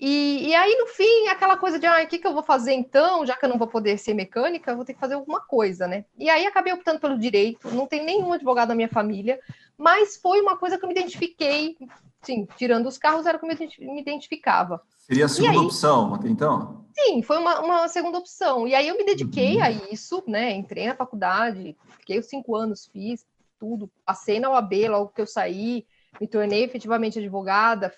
E, 0.00 0.48
e 0.48 0.54
aí, 0.54 0.76
no 0.76 0.86
fim, 0.86 1.26
aquela 1.28 1.56
coisa 1.56 1.78
de, 1.78 1.86
ah, 1.86 2.02
o 2.02 2.06
que, 2.06 2.18
que 2.18 2.26
eu 2.26 2.32
vou 2.32 2.42
fazer 2.42 2.72
então, 2.72 3.26
já 3.26 3.34
que 3.36 3.44
eu 3.44 3.48
não 3.48 3.58
vou 3.58 3.66
poder 3.66 3.98
ser 3.98 4.14
mecânica, 4.14 4.70
eu 4.70 4.76
vou 4.76 4.84
ter 4.84 4.94
que 4.94 5.00
fazer 5.00 5.14
alguma 5.14 5.40
coisa, 5.40 5.88
né? 5.88 6.04
E 6.16 6.30
aí 6.30 6.46
acabei 6.46 6.72
optando 6.72 7.00
pelo 7.00 7.18
direito, 7.18 7.68
não 7.74 7.86
tem 7.86 8.04
nenhum 8.04 8.32
advogado 8.32 8.68
na 8.68 8.76
minha 8.76 8.88
família, 8.88 9.40
mas 9.76 10.16
foi 10.16 10.40
uma 10.40 10.56
coisa 10.56 10.78
que 10.78 10.84
eu 10.84 10.88
me 10.88 10.94
identifiquei, 10.94 11.76
sim, 12.22 12.46
tirando 12.56 12.86
os 12.86 12.96
carros, 12.96 13.26
era 13.26 13.40
como 13.40 13.50
eu 13.50 13.58
me 13.92 14.00
identificava. 14.00 14.80
Seria 14.98 15.24
a 15.24 15.28
segunda 15.28 15.58
aí, 15.58 15.64
opção 15.64 16.14
até 16.14 16.28
então? 16.28 16.84
Sim, 16.94 17.22
foi 17.22 17.38
uma, 17.38 17.60
uma, 17.60 17.88
segunda 17.88 18.18
opção. 18.18 18.68
E 18.68 18.74
aí 18.74 18.86
eu 18.86 18.96
me 18.96 19.04
dediquei 19.04 19.56
uhum. 19.56 19.62
a 19.64 19.70
isso, 19.70 20.22
né? 20.28 20.52
Entrei 20.52 20.86
na 20.86 20.94
faculdade, 20.94 21.76
fiquei 21.98 22.18
os 22.18 22.26
cinco 22.26 22.54
anos, 22.54 22.88
fiz 22.92 23.26
tudo, 23.58 23.90
passei 24.04 24.38
na 24.38 24.50
OAB 24.50 24.72
logo 24.88 25.08
que 25.08 25.20
eu 25.20 25.26
saí, 25.26 25.84
me 26.20 26.26
tornei 26.26 26.64
efetivamente 26.64 27.18
advogada. 27.18 27.92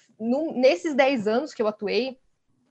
nesses 0.55 0.95
10 0.95 1.27
anos 1.27 1.55
que 1.55 1.63
eu 1.63 1.69
atuei, 1.69 2.19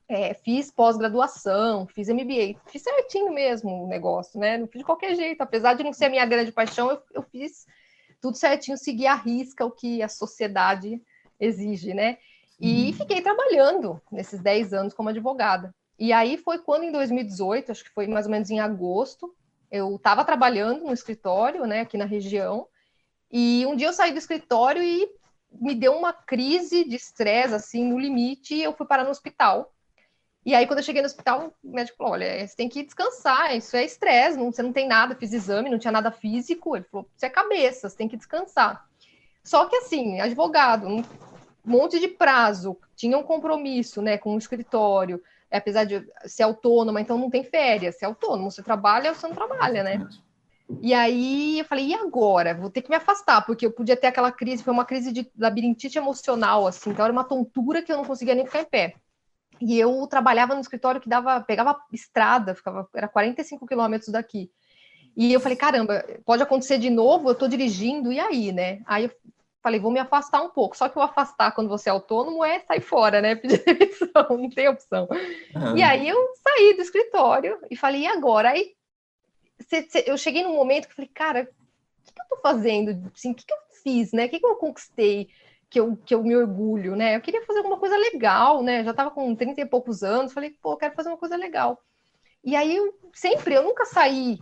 é, 0.08 0.34
fiz 0.34 0.72
pós-graduação, 0.72 1.88
fiz 1.88 2.10
MBA, 2.10 2.60
fiz 2.65 2.81
certinho 2.81 3.31
mesmo 3.31 3.84
o 3.84 3.88
negócio, 3.88 4.39
né? 4.39 4.58
Não 4.58 4.67
fiz 4.67 4.79
de 4.79 4.86
qualquer 4.86 5.15
jeito, 5.15 5.41
apesar 5.41 5.75
de 5.75 5.84
não 5.84 5.93
ser 5.93 6.05
a 6.05 6.10
minha 6.10 6.25
grande 6.25 6.51
paixão, 6.51 6.89
eu, 6.89 7.01
eu 7.13 7.22
fiz 7.22 7.67
tudo 8.19 8.36
certinho, 8.36 8.77
segui 8.77 9.05
a 9.05 9.13
risca 9.13 9.63
o 9.63 9.72
que 9.72 10.01
a 10.01 10.10
sociedade 10.10 11.01
exige, 11.39 11.93
né? 11.93 12.17
E 12.60 12.88
uhum. 12.88 12.93
fiquei 12.93 13.22
trabalhando 13.22 14.01
nesses 14.12 14.41
10 14.41 14.74
anos 14.74 14.93
como 14.93 15.10
advogada. 15.10 15.74
E 15.98 16.12
aí 16.12 16.38
foi 16.38 16.60
quando, 16.60 16.84
em 16.84 16.91
2018, 16.91 17.72
acho 17.72 17.84
que 17.84 17.91
foi 17.91 18.08
mais 18.08 18.25
ou 18.25 18.31
menos 18.31 18.50
em 18.50 18.60
agosto, 18.60 19.34
eu 19.72 19.96
estava 19.96 20.25
trabalhando 20.25 20.86
no 20.86 20.93
escritório, 20.93 21.65
né, 21.65 21.81
aqui 21.81 21.98
na 21.98 22.05
região, 22.05 22.67
e 23.31 23.63
um 23.67 23.75
dia 23.75 23.88
eu 23.88 23.93
saí 23.93 24.12
do 24.12 24.17
escritório 24.17 24.81
e 24.81 25.08
me 25.51 25.74
deu 25.74 25.94
uma 25.94 26.13
crise 26.13 26.84
de 26.84 26.96
estresse, 26.96 27.53
assim, 27.53 27.84
no 27.84 28.00
limite, 28.00 28.56
e 28.56 28.63
eu 28.63 28.74
fui 28.74 28.86
parar 28.86 29.03
no 29.03 29.10
hospital. 29.10 29.74
E 30.46 30.56
aí, 30.56 30.65
quando 30.65 30.79
eu 30.79 30.84
cheguei 30.84 31.01
no 31.01 31.08
hospital, 31.08 31.53
o 31.63 31.72
médico 31.72 31.98
falou: 31.98 32.13
olha, 32.13 32.48
você 32.48 32.56
tem 32.56 32.70
que 32.70 32.84
descansar, 32.84 33.56
isso 33.56 33.75
é 33.75 33.84
estresse, 33.84 34.38
você 34.38 34.63
não 34.63 34.74
tem 34.74 34.88
nada, 34.88 35.15
fiz 35.15 35.34
exame, 35.34 35.70
não 35.70 35.79
tinha 35.79 35.91
nada 35.91 36.12
físico. 36.12 36.75
Ele 36.75 36.86
falou: 36.86 37.10
isso 37.15 37.25
é 37.25 37.29
cabeça, 37.29 37.89
você 37.89 37.98
tem 37.98 38.08
que 38.08 38.18
descansar. 38.18 38.88
Só 39.44 39.65
que, 39.65 39.75
assim, 39.75 40.20
advogado, 40.20 40.88
um 40.88 41.03
monte 41.65 42.00
de 42.00 42.08
prazo, 42.08 42.77
tinha 42.96 43.18
um 43.18 43.24
compromisso, 43.24 44.01
né, 44.01 44.18
com 44.18 44.36
o 44.36 44.38
escritório, 44.38 45.22
apesar 45.51 45.84
de 45.84 46.08
ser 46.25 46.44
autônoma, 46.44 47.01
então 47.01 47.18
não 47.18 47.29
tem 47.29 47.44
férias, 47.44 47.98
se 47.98 48.06
é 48.06 48.08
autônomo, 48.08 48.51
você 48.51 48.62
trabalha, 48.62 49.13
você 49.13 49.27
não 49.27 49.36
trabalha, 49.36 49.84
né? 49.84 50.08
E 50.81 50.93
aí 50.93 51.59
eu 51.59 51.65
falei, 51.65 51.88
e 51.88 51.95
agora? 51.95 52.53
Vou 52.53 52.69
ter 52.69 52.81
que 52.81 52.89
me 52.89 52.95
afastar, 52.95 53.41
porque 53.45 53.65
eu 53.65 53.71
podia 53.71 53.97
ter 53.97 54.07
aquela 54.07 54.31
crise, 54.31 54.63
foi 54.63 54.71
uma 54.71 54.85
crise 54.85 55.11
de 55.11 55.29
labirintite 55.38 55.97
emocional, 55.97 56.67
assim, 56.67 56.91
então 56.91 57.03
era 57.03 57.11
uma 57.11 57.23
tontura 57.23 57.81
que 57.81 57.91
eu 57.91 57.97
não 57.97 58.05
conseguia 58.05 58.35
nem 58.35 58.45
ficar 58.45 58.61
em 58.61 58.65
pé. 58.65 58.93
E 59.59 59.77
eu 59.77 60.07
trabalhava 60.07 60.53
no 60.53 60.61
escritório 60.61 61.01
que 61.01 61.09
dava, 61.09 61.41
pegava 61.41 61.77
estrada, 61.91 62.53
ficava, 62.53 62.88
era 62.95 63.07
45 63.07 63.65
quilômetros 63.65 64.11
daqui. 64.11 64.49
E 65.17 65.33
eu 65.33 65.39
falei, 65.39 65.57
caramba, 65.57 66.05
pode 66.23 66.43
acontecer 66.43 66.77
de 66.77 66.89
novo, 66.89 67.29
eu 67.29 67.35
tô 67.35 67.47
dirigindo, 67.47 68.11
e 68.11 68.19
aí, 68.19 68.51
né? 68.51 68.81
Aí 68.85 69.05
eu 69.05 69.11
falei, 69.61 69.79
vou 69.79 69.91
me 69.91 69.99
afastar 69.99 70.41
um 70.41 70.49
pouco. 70.49 70.77
Só 70.77 70.88
que 70.88 70.97
o 70.97 71.01
afastar 71.01 71.51
quando 71.51 71.67
você 71.67 71.89
é 71.89 71.91
autônomo 71.91 72.45
é 72.45 72.59
sair 72.61 72.79
fora, 72.79 73.21
né? 73.21 73.35
Pedir 73.35 73.63
demissão, 73.65 74.27
não 74.29 74.49
tem 74.49 74.69
opção. 74.69 75.07
Uhum. 75.55 75.75
E 75.75 75.83
aí 75.83 76.07
eu 76.07 76.17
saí 76.41 76.75
do 76.75 76.81
escritório 76.81 77.59
e 77.69 77.75
falei, 77.75 78.03
e 78.03 78.07
agora? 78.07 78.51
Aí 78.51 78.73
eu 80.05 80.17
cheguei 80.17 80.43
num 80.43 80.55
momento 80.55 80.87
que 80.87 80.95
falei, 80.95 81.09
cara, 81.13 81.41
o 81.41 82.05
que, 82.05 82.13
que 82.13 82.21
eu 82.21 82.27
tô 82.29 82.37
fazendo? 82.37 83.11
Assim, 83.13 83.31
o 83.31 83.35
que, 83.35 83.45
que 83.45 83.53
eu 83.53 83.57
fiz, 83.83 84.11
né? 84.11 84.25
O 84.25 84.29
que, 84.29 84.39
que 84.39 84.45
eu 84.45 84.55
conquistei? 84.55 85.29
Que 85.69 85.79
eu, 85.79 85.97
que 85.97 86.15
eu 86.15 86.23
me 86.23 86.35
orgulho, 86.35 86.95
né? 86.95 87.15
Eu 87.15 87.21
queria 87.21 87.45
fazer 87.45 87.59
alguma 87.59 87.77
coisa 87.77 87.95
legal, 87.97 88.63
né? 88.63 88.83
Já 88.83 88.91
estava 88.91 89.11
com 89.11 89.35
30 89.35 89.61
e 89.61 89.65
poucos 89.65 90.03
anos, 90.03 90.33
falei, 90.33 90.51
pô, 90.61 90.75
quero 90.75 90.95
fazer 90.95 91.09
uma 91.09 91.17
coisa 91.17 91.35
legal. 91.35 91.81
E 92.43 92.55
aí, 92.55 92.75
eu, 92.75 92.97
sempre, 93.13 93.53
eu 93.53 93.63
nunca 93.63 93.85
saí 93.85 94.39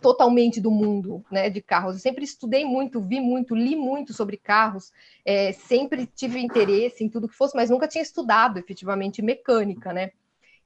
totalmente 0.00 0.60
do 0.60 0.70
mundo 0.70 1.24
né, 1.30 1.48
de 1.48 1.62
carros. 1.62 1.94
Eu 1.94 2.00
sempre 2.00 2.24
estudei 2.24 2.64
muito, 2.64 3.00
vi 3.00 3.20
muito, 3.20 3.54
li 3.54 3.76
muito 3.76 4.12
sobre 4.12 4.36
carros, 4.36 4.92
é, 5.24 5.52
sempre 5.52 6.06
tive 6.06 6.40
interesse 6.40 7.04
em 7.04 7.08
tudo 7.08 7.28
que 7.28 7.36
fosse, 7.36 7.56
mas 7.56 7.70
nunca 7.70 7.86
tinha 7.86 8.02
estudado 8.02 8.58
efetivamente 8.58 9.22
mecânica, 9.22 9.92
né? 9.92 10.10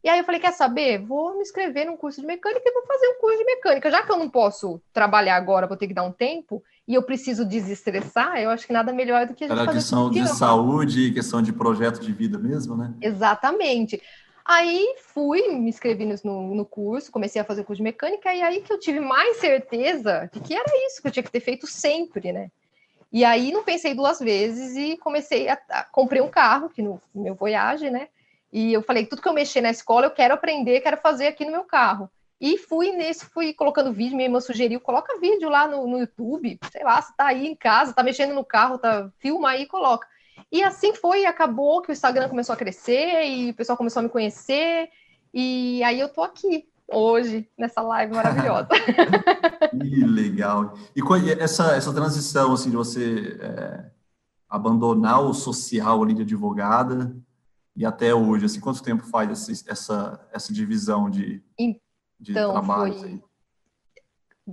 E 0.07 0.09
aí 0.09 0.21
eu 0.21 0.25
falei, 0.25 0.41
quer 0.41 0.53
saber? 0.53 0.99
Vou 0.99 1.35
me 1.35 1.43
inscrever 1.43 1.85
num 1.85 1.97
curso 1.97 2.21
de 2.21 2.27
mecânica 2.29 2.63
e 2.65 2.73
vou 2.73 2.87
fazer 2.87 3.09
um 3.09 3.19
curso 3.21 3.39
de 3.39 3.45
mecânica. 3.45 3.91
Já 3.91 4.05
que 4.05 4.13
eu 4.13 4.17
não 4.17 4.31
posso 4.31 4.81
trabalhar 4.93 5.35
agora, 5.35 5.67
vou 5.67 5.77
ter 5.77 5.89
que 5.89 5.95
dar 5.95 6.05
um 6.05 6.13
tempo, 6.13 6.63
e 6.87 6.95
eu 6.95 7.03
preciso 7.03 7.45
desestressar, 7.45 8.39
eu 8.39 8.51
acho 8.51 8.65
que 8.69 8.73
nada 8.73 8.93
melhor 8.93 9.27
do 9.27 9.35
que 9.35 9.43
a 9.43 9.49
gente 9.49 9.57
Era 9.57 9.67
fazer 9.67 9.79
questão 9.79 10.09
de 10.09 10.25
saúde, 10.29 11.11
questão 11.11 11.43
de 11.43 11.53
projeto 11.53 11.99
de 11.99 12.13
vida 12.13 12.39
mesmo, 12.39 12.77
né? 12.77 12.95
Exatamente. 13.03 14.01
Aí 14.45 14.95
fui, 15.13 15.49
me 15.49 15.71
inscrevi 15.71 16.07
no, 16.23 16.55
no 16.55 16.65
curso, 16.65 17.11
comecei 17.11 17.43
a 17.43 17.45
fazer 17.45 17.63
o 17.63 17.65
curso 17.65 17.79
de 17.79 17.83
mecânica, 17.83 18.33
e 18.33 18.43
aí 18.43 18.61
que 18.61 18.73
eu 18.73 18.79
tive 18.79 19.01
mais 19.01 19.39
certeza 19.39 20.31
de 20.33 20.39
que 20.39 20.55
era 20.55 20.71
isso 20.87 21.03
que 21.03 21.09
eu 21.09 21.13
tinha 21.13 21.25
que 21.25 21.33
ter 21.33 21.41
feito 21.41 21.67
sempre, 21.67 22.33
né? 22.33 22.49
E 23.13 23.25
aí 23.25 23.51
não 23.51 23.65
pensei 23.65 23.93
duas 23.93 24.21
vezes 24.21 24.77
e 24.77 24.97
comecei 24.99 25.49
a, 25.49 25.59
a 25.69 25.83
comprei 25.83 26.23
um 26.23 26.29
carro, 26.29 26.69
que 26.69 26.81
no, 26.81 27.01
no 27.13 27.25
meu 27.25 27.35
Voyage, 27.35 27.91
né? 27.91 28.07
E 28.57 28.73
eu 28.73 28.81
falei, 28.81 29.05
tudo 29.05 29.21
que 29.21 29.29
eu 29.29 29.35
mexer 29.35 29.61
na 29.61 29.69
escola, 29.69 30.07
eu 30.07 30.11
quero 30.11 30.33
aprender, 30.33 30.81
quero 30.81 30.97
fazer 30.97 31.27
aqui 31.27 31.45
no 31.45 31.53
meu 31.53 31.65
carro. 31.65 32.11
E 32.41 32.57
fui 32.57 32.91
nesse, 32.91 33.27
fui 33.27 33.53
colocando 33.53 33.93
vídeo, 33.93 34.17
minha 34.17 34.29
irmã 34.29 34.41
sugeriu, 34.41 34.81
coloca 34.81 35.21
vídeo 35.21 35.51
lá 35.51 35.69
no, 35.69 35.87
no 35.87 35.99
YouTube, 35.99 36.59
sei 36.73 36.83
lá, 36.83 37.03
você 37.03 37.13
tá 37.15 37.27
aí 37.27 37.47
em 37.47 37.55
casa, 37.55 37.93
tá 37.93 38.03
mexendo 38.03 38.33
no 38.33 38.43
carro, 38.43 38.79
tá, 38.79 39.11
filma 39.19 39.51
aí 39.51 39.65
e 39.65 39.67
coloca. 39.67 40.09
E 40.51 40.63
assim 40.63 40.95
foi, 40.95 41.27
acabou 41.27 41.83
que 41.83 41.91
o 41.91 41.93
Instagram 41.93 42.31
começou 42.31 42.55
a 42.55 42.57
crescer 42.57 43.27
e 43.27 43.51
o 43.51 43.55
pessoal 43.55 43.77
começou 43.77 44.01
a 44.01 44.05
me 44.05 44.09
conhecer. 44.09 44.89
E 45.35 45.83
aí 45.85 46.01
eu 46.01 46.09
tô 46.09 46.23
aqui 46.23 46.67
hoje 46.91 47.47
nessa 47.59 47.83
live 47.83 48.15
maravilhosa. 48.15 48.69
que 49.69 50.01
legal. 50.03 50.73
E 50.97 51.03
essa, 51.39 51.77
essa 51.77 51.93
transição 51.93 52.55
assim 52.55 52.71
de 52.71 52.77
você 52.77 53.37
é, 53.39 53.91
abandonar 54.49 55.21
o 55.21 55.35
social 55.35 56.03
ali 56.03 56.15
de 56.15 56.23
advogada 56.23 57.15
e 57.76 57.85
até 57.85 58.14
hoje, 58.14 58.47
assim, 58.47 58.61
quanto 58.61 58.83
tempo 58.83 59.04
faz 59.04 59.30
essa, 59.30 59.71
essa, 59.71 60.28
essa 60.33 60.52
divisão 60.52 61.11
de, 61.11 61.42
de 61.59 62.33
então, 62.33 62.52
trabalhos 62.52 63.00
foi... 63.00 63.09
aí? 63.09 63.23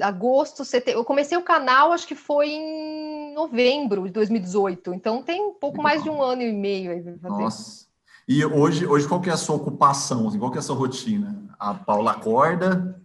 Agosto, 0.02 0.66
setembro. 0.66 1.02
Eu 1.02 1.06
comecei 1.06 1.38
o 1.38 1.44
canal, 1.44 1.92
acho 1.92 2.08
que 2.08 2.16
foi 2.16 2.50
em 2.50 3.14
em 3.34 3.36
novembro 3.36 4.06
de 4.06 4.12
2018. 4.12 4.94
Então 4.94 5.24
tem 5.24 5.42
um 5.42 5.54
pouco 5.54 5.78
Legal. 5.78 5.84
mais 5.84 6.04
de 6.04 6.10
um 6.10 6.22
ano 6.22 6.44
e 6.44 6.54
meio 6.54 6.92
aí. 6.92 7.04
Nossa. 7.22 7.88
E 8.28 8.46
hoje, 8.46 8.86
hoje 8.86 9.08
qual 9.08 9.20
que 9.20 9.30
é 9.30 9.34
a 9.34 9.38
sua 9.38 9.56
ocupação? 9.56 10.28
Assim, 10.28 10.40
qual 10.40 10.52
que 10.52 10.58
é 10.58 10.60
a 10.60 10.64
sua 10.64 10.76
rotina? 10.76 11.44
A 11.60 11.74
Paula 11.74 12.12
acorda, 12.12 13.02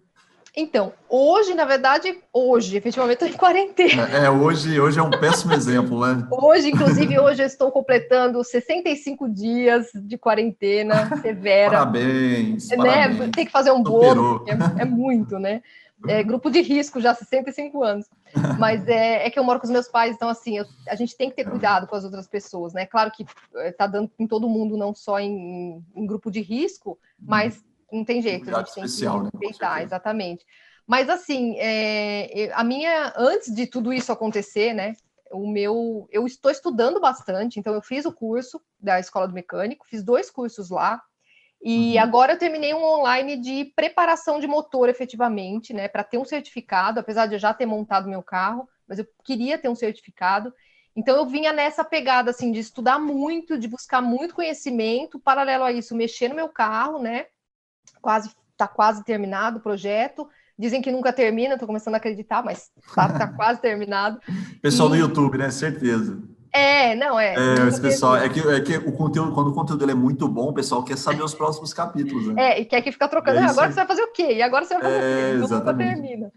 então, 0.61 0.93
hoje, 1.09 1.55
na 1.55 1.65
verdade, 1.65 2.19
hoje, 2.33 2.77
efetivamente, 2.77 3.23
estou 3.23 3.29
em 3.29 3.33
quarentena. 3.33 4.09
É, 4.11 4.25
é, 4.25 4.31
hoje, 4.31 4.81
hoje 4.81 4.99
é 4.99 5.03
um 5.05 5.11
péssimo 5.11 5.53
exemplo, 5.53 6.05
né? 6.05 6.27
Hoje, 6.33 6.69
inclusive, 6.69 7.17
hoje 7.17 7.45
eu 7.45 7.47
estou 7.47 7.71
completando 7.71 8.43
65 8.43 9.29
dias 9.29 9.87
de 9.95 10.19
quarentena 10.19 11.17
severa. 11.23 11.71
Parabéns, 11.71 12.71
né? 12.71 12.77
parabéns. 12.77 13.31
Tem 13.37 13.47
que 13.47 13.53
fazer 13.53 13.71
um 13.71 13.81
bolo, 13.81 14.45
é, 14.49 14.83
é, 14.83 14.85
muito, 14.85 15.39
né? 15.39 15.63
É, 16.09 16.25
grupo 16.25 16.51
de 16.51 16.61
risco 16.61 17.01
já 17.01 17.15
65 17.15 17.85
anos. 17.85 18.07
Mas 18.59 18.85
é, 18.89 19.29
é, 19.29 19.31
que 19.31 19.39
eu 19.39 19.45
moro 19.45 19.61
com 19.61 19.67
os 19.67 19.73
meus 19.73 19.87
pais, 19.87 20.17
então 20.17 20.29
assim, 20.29 20.59
eu, 20.59 20.67
a 20.89 20.97
gente 20.97 21.17
tem 21.17 21.31
que 21.31 21.37
ter 21.37 21.49
cuidado 21.49 21.87
com 21.87 21.95
as 21.95 22.03
outras 22.03 22.27
pessoas, 22.27 22.73
né? 22.73 22.85
Claro 22.85 23.13
que 23.13 23.25
está 23.67 23.87
dando 23.87 24.11
em 24.19 24.27
todo 24.27 24.49
mundo, 24.49 24.77
não 24.77 24.93
só 24.93 25.21
em, 25.21 25.85
em 25.95 26.05
grupo 26.05 26.33
de 26.33 26.41
risco, 26.41 26.99
mas 27.17 27.63
não 27.91 28.05
tem 28.05 28.21
jeito, 28.23 28.55
a 28.55 28.59
gente 28.59 28.75
tem 28.75 28.85
especial, 28.85 29.19
que 29.19 29.25
né? 29.25 29.31
respeitar, 29.33 29.77
né? 29.77 29.83
exatamente. 29.83 30.45
Mas 30.87 31.09
assim, 31.09 31.57
é, 31.59 32.51
a 32.55 32.65
minha, 32.65 33.13
antes 33.17 33.55
de 33.55 33.67
tudo 33.67 33.93
isso 33.93 34.11
acontecer, 34.11 34.73
né? 34.73 34.95
O 35.31 35.47
meu, 35.47 36.09
eu 36.11 36.27
estou 36.27 36.51
estudando 36.51 36.99
bastante, 36.99 37.61
então 37.61 37.75
eu 37.75 37.83
fiz 37.83 38.07
o 38.07 38.13
curso 38.13 38.61
da 38.81 38.99
Escola 38.99 39.29
do 39.29 39.35
Mecânico, 39.35 39.87
fiz 39.87 40.03
dois 40.03 40.31
cursos 40.31 40.71
lá, 40.71 41.03
e 41.63 41.95
uhum. 41.95 42.03
agora 42.03 42.33
eu 42.33 42.39
terminei 42.39 42.73
um 42.73 42.85
online 42.85 43.37
de 43.37 43.67
preparação 43.77 44.39
de 44.39 44.47
motor, 44.47 44.89
efetivamente, 44.89 45.73
né? 45.73 45.89
Para 45.89 46.05
ter 46.05 46.19
um 46.19 46.25
certificado, 46.25 47.01
apesar 47.01 47.27
de 47.27 47.35
eu 47.35 47.39
já 47.39 47.53
ter 47.53 47.67
montado 47.67 48.09
meu 48.09 48.23
carro, 48.23 48.69
mas 48.87 48.99
eu 48.99 49.07
queria 49.25 49.59
ter 49.59 49.69
um 49.69 49.75
certificado. 49.75 50.55
Então 50.95 51.17
eu 51.17 51.27
vinha 51.27 51.53
nessa 51.53 51.85
pegada 51.85 52.31
assim 52.31 52.53
de 52.53 52.61
estudar 52.61 52.99
muito, 52.99 53.59
de 53.59 53.69
buscar 53.69 54.01
muito 54.01 54.35
conhecimento, 54.35 55.19
paralelo 55.19 55.65
a 55.65 55.73
isso, 55.73 55.97
mexer 55.97 56.29
no 56.29 56.35
meu 56.35 56.49
carro, 56.49 56.99
né? 56.99 57.27
Quase 58.01 58.31
está 58.53 58.67
quase 58.67 59.05
terminado 59.05 59.59
o 59.59 59.61
projeto. 59.61 60.29
Dizem 60.59 60.83
que 60.83 60.91
nunca 60.91 61.13
termina, 61.13 61.55
estou 61.55 61.69
começando 61.69 61.95
a 61.95 61.99
acreditar, 61.99 62.43
mas 62.43 62.71
está 62.85 63.09
tá 63.09 63.29
quase 63.37 63.61
terminado. 63.61 64.21
Pessoal 64.61 64.89
e... 64.89 64.93
do 64.93 64.97
YouTube, 64.97 65.39
né? 65.39 65.51
Certeza. 65.51 66.21
É, 66.53 66.97
não 66.97 67.21
é. 67.21 67.35
É, 67.35 67.69
esse 67.69 67.81
pessoal, 67.81 68.17
é 68.17 68.29
que, 68.29 68.41
é 68.41 68.61
que 68.61 68.77
o 68.79 68.93
conteúdo, 68.93 69.33
quando 69.33 69.49
o 69.49 69.55
conteúdo 69.55 69.89
é 69.89 69.95
muito 69.95 70.27
bom, 70.27 70.49
o 70.49 70.55
pessoal 70.55 70.83
quer 70.83 70.97
saber 70.97 71.23
os 71.23 71.35
próximos 71.35 71.73
capítulos, 71.73 72.27
né? 72.29 72.53
É, 72.53 72.61
e 72.61 72.65
quer 72.65 72.81
que 72.83 72.91
fica 72.91 73.07
trocando. 73.07 73.39
É 73.39 73.43
ah, 73.43 73.51
agora 73.51 73.69
você 73.69 73.77
vai 73.77 73.87
fazer 73.87 74.03
o 74.03 74.13
quê? 74.13 74.33
E 74.33 74.43
agora 74.43 74.65
você 74.65 74.75
vai 74.75 74.83
fazer 74.83 74.97
é, 74.97 75.37
o 75.37 75.47
quê? 75.47 75.55
Nunca 75.55 75.75
termina. 75.75 76.33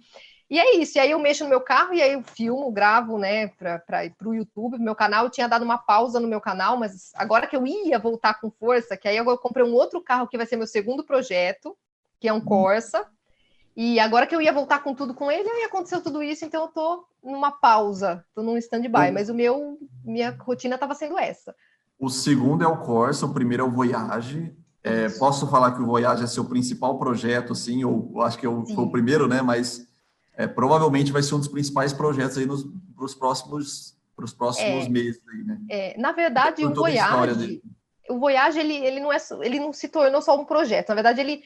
E 0.51 0.59
é 0.59 0.75
isso, 0.75 0.97
e 0.97 0.99
aí 0.99 1.11
eu 1.11 1.19
mexo 1.19 1.45
no 1.45 1.49
meu 1.49 1.61
carro 1.61 1.93
e 1.93 2.01
aí 2.01 2.11
eu 2.11 2.21
filmo, 2.21 2.69
gravo, 2.73 3.17
né, 3.17 3.47
para 3.47 4.13
o 4.25 4.33
YouTube, 4.35 4.77
meu 4.77 4.93
canal. 4.93 5.23
Eu 5.23 5.31
tinha 5.31 5.47
dado 5.47 5.63
uma 5.63 5.77
pausa 5.77 6.19
no 6.19 6.27
meu 6.27 6.41
canal, 6.41 6.75
mas 6.75 7.11
agora 7.15 7.47
que 7.47 7.55
eu 7.55 7.65
ia 7.65 7.97
voltar 7.97 8.33
com 8.33 8.51
força, 8.51 8.97
que 8.97 9.07
aí 9.07 9.15
eu 9.15 9.37
comprei 9.37 9.65
um 9.65 9.71
outro 9.71 10.01
carro 10.01 10.27
que 10.27 10.35
vai 10.35 10.45
ser 10.45 10.57
meu 10.57 10.67
segundo 10.67 11.05
projeto, 11.05 11.73
que 12.19 12.27
é 12.27 12.33
um 12.33 12.39
uhum. 12.39 12.43
Corsa. 12.43 13.07
E 13.77 13.97
agora 13.97 14.27
que 14.27 14.35
eu 14.35 14.41
ia 14.41 14.51
voltar 14.51 14.83
com 14.83 14.93
tudo 14.93 15.13
com 15.13 15.31
ele, 15.31 15.49
aí 15.49 15.63
aconteceu 15.63 16.01
tudo 16.01 16.21
isso, 16.21 16.43
então 16.43 16.63
eu 16.63 16.67
tô 16.67 17.05
numa 17.23 17.51
pausa, 17.51 18.25
tô 18.35 18.43
num 18.43 18.57
stand-by, 18.57 19.09
mas 19.13 19.29
o 19.29 19.33
meu, 19.33 19.77
minha 20.03 20.35
rotina 20.37 20.75
estava 20.75 20.93
sendo 20.95 21.17
essa. 21.17 21.55
O 21.97 22.09
segundo 22.09 22.61
é 22.61 22.67
o 22.67 22.81
Corsa, 22.81 23.25
o 23.25 23.33
primeiro 23.33 23.63
é 23.63 23.65
o 23.65 23.71
Voyage. 23.71 24.53
É, 24.83 25.07
posso 25.11 25.47
falar 25.47 25.71
que 25.71 25.81
o 25.81 25.85
Voyage 25.85 26.25
é 26.25 26.27
seu 26.27 26.43
principal 26.43 26.99
projeto, 26.99 27.55
sim, 27.55 27.85
ou 27.85 28.21
acho 28.21 28.37
que 28.37 28.45
eu, 28.45 28.65
foi 28.65 28.83
o 28.83 28.91
primeiro, 28.91 29.29
né? 29.29 29.41
Mas 29.41 29.89
é, 30.41 30.47
provavelmente 30.47 31.11
vai 31.11 31.21
ser 31.21 31.35
um 31.35 31.39
dos 31.39 31.47
principais 31.47 31.93
projetos 31.93 32.37
aí 32.37 32.45
nos 32.45 32.65
pros 32.95 33.13
próximos 33.13 33.95
para 34.15 34.25
os 34.25 34.33
próximos 34.33 34.85
é, 34.85 34.89
meses 34.89 35.21
aí, 35.29 35.43
né? 35.43 35.59
É, 35.69 35.97
na 35.97 36.11
verdade, 36.11 36.65
o 36.65 36.73
Voyage, 36.73 37.61
o 38.09 38.19
Voyage 38.19 38.59
ele, 38.59 38.75
ele 38.75 38.99
não 38.99 39.11
é 39.11 39.17
ele 39.41 39.59
não 39.59 39.71
se 39.71 39.87
tornou 39.87 40.21
só 40.21 40.39
um 40.39 40.45
projeto. 40.45 40.89
Na 40.89 40.95
verdade, 40.95 41.21
ele 41.21 41.43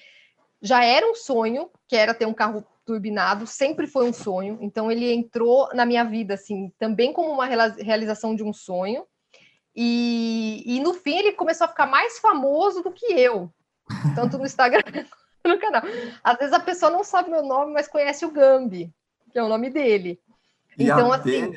já 0.61 0.83
era 0.83 1.05
um 1.05 1.13
sonho, 1.13 1.69
que 1.87 1.95
era 1.95 2.13
ter 2.13 2.25
um 2.25 2.33
carro 2.33 2.65
turbinado, 2.85 3.45
sempre 3.45 3.85
foi 3.85 4.07
um 4.07 4.13
sonho. 4.13 4.57
Então 4.61 4.91
ele 4.91 5.11
entrou 5.11 5.69
na 5.73 5.85
minha 5.85 6.03
vida 6.03 6.33
assim, 6.33 6.71
também 6.79 7.13
como 7.13 7.31
uma 7.31 7.45
realização 7.45 8.35
de 8.35 8.43
um 8.43 8.53
sonho. 8.53 9.05
E, 9.75 10.63
e 10.65 10.79
no 10.79 10.93
fim 10.93 11.17
ele 11.17 11.33
começou 11.33 11.65
a 11.65 11.67
ficar 11.67 11.85
mais 11.85 12.17
famoso 12.19 12.81
do 12.81 12.91
que 12.91 13.07
eu, 13.07 13.51
tanto 14.15 14.37
no 14.37 14.45
Instagram 14.47 15.05
no 15.49 15.59
canal. 15.59 15.83
Às 16.23 16.37
vezes 16.37 16.53
a 16.53 16.59
pessoa 16.59 16.91
não 16.91 17.03
sabe 17.03 17.29
meu 17.29 17.43
nome, 17.43 17.73
mas 17.73 17.87
conhece 17.87 18.25
o 18.25 18.31
Gambi, 18.31 18.91
que 19.31 19.39
é 19.39 19.43
o 19.43 19.49
nome 19.49 19.69
dele. 19.69 20.19
E 20.77 20.83
então, 20.83 21.11
até, 21.11 21.43
assim. 21.43 21.53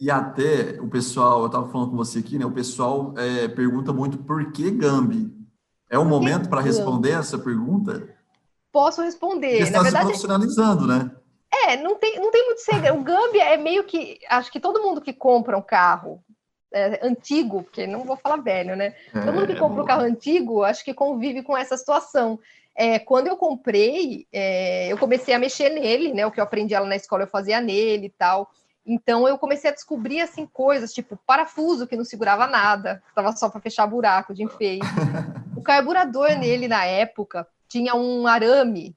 E 0.00 0.10
até 0.10 0.80
o 0.80 0.88
pessoal, 0.88 1.40
eu 1.40 1.46
estava 1.46 1.68
falando 1.68 1.90
com 1.90 1.96
você 1.96 2.20
aqui, 2.20 2.38
né? 2.38 2.44
O 2.44 2.52
pessoal 2.52 3.14
é, 3.16 3.48
pergunta 3.48 3.92
muito 3.92 4.18
por 4.18 4.52
que 4.52 4.70
Gambi? 4.70 5.36
É 5.90 5.98
o 5.98 6.04
momento 6.04 6.48
para 6.48 6.60
responder 6.60 7.12
essa 7.12 7.38
pergunta? 7.38 8.14
Posso 8.70 9.02
responder. 9.02 9.58
Porque 9.58 9.62
está 9.62 9.84
se 9.84 9.90
profissionalizando, 9.90 10.86
né? 10.86 11.10
É, 11.50 11.76
não 11.76 11.96
tem, 11.96 12.20
não 12.20 12.30
tem 12.30 12.44
muito 12.44 12.60
segredo. 12.60 12.98
O 12.98 13.02
Gambi 13.02 13.40
é 13.40 13.56
meio 13.56 13.84
que. 13.84 14.18
Acho 14.28 14.52
que 14.52 14.60
todo 14.60 14.82
mundo 14.82 15.00
que 15.00 15.14
compra 15.14 15.56
um 15.56 15.62
carro 15.62 16.22
é, 16.72 17.04
antigo, 17.06 17.62
porque 17.62 17.86
não 17.86 18.04
vou 18.04 18.16
falar 18.16 18.36
velho, 18.36 18.76
né? 18.76 18.94
Todo 19.12 19.32
mundo 19.32 19.46
que 19.46 19.52
é, 19.54 19.58
compra 19.58 19.82
um 19.82 19.86
carro 19.86 20.02
antigo, 20.02 20.62
acho 20.62 20.84
que 20.84 20.92
convive 20.92 21.42
com 21.42 21.56
essa 21.56 21.76
situação 21.76 22.38
é, 22.80 22.96
quando 23.00 23.26
eu 23.26 23.36
comprei, 23.36 24.28
é, 24.32 24.86
eu 24.86 24.96
comecei 24.96 25.34
a 25.34 25.38
mexer 25.38 25.68
nele, 25.68 26.14
né? 26.14 26.24
O 26.24 26.30
que 26.30 26.38
eu 26.38 26.44
aprendi 26.44 26.74
lá 26.74 26.86
na 26.86 26.94
escola 26.94 27.24
eu 27.24 27.28
fazia 27.28 27.60
nele 27.60 28.06
e 28.06 28.10
tal. 28.10 28.48
Então 28.86 29.26
eu 29.26 29.36
comecei 29.36 29.68
a 29.68 29.74
descobrir 29.74 30.20
assim 30.20 30.46
coisas, 30.46 30.92
tipo 30.92 31.18
parafuso 31.26 31.88
que 31.88 31.96
não 31.96 32.04
segurava 32.04 32.46
nada, 32.46 33.02
estava 33.08 33.32
só 33.32 33.48
para 33.48 33.60
fechar 33.60 33.84
buraco 33.88 34.32
de 34.32 34.44
enfeite. 34.44 34.86
o 35.56 35.60
carburador 35.60 36.38
nele 36.38 36.68
na 36.68 36.84
época 36.84 37.48
tinha 37.68 37.96
um 37.96 38.28
arame 38.28 38.96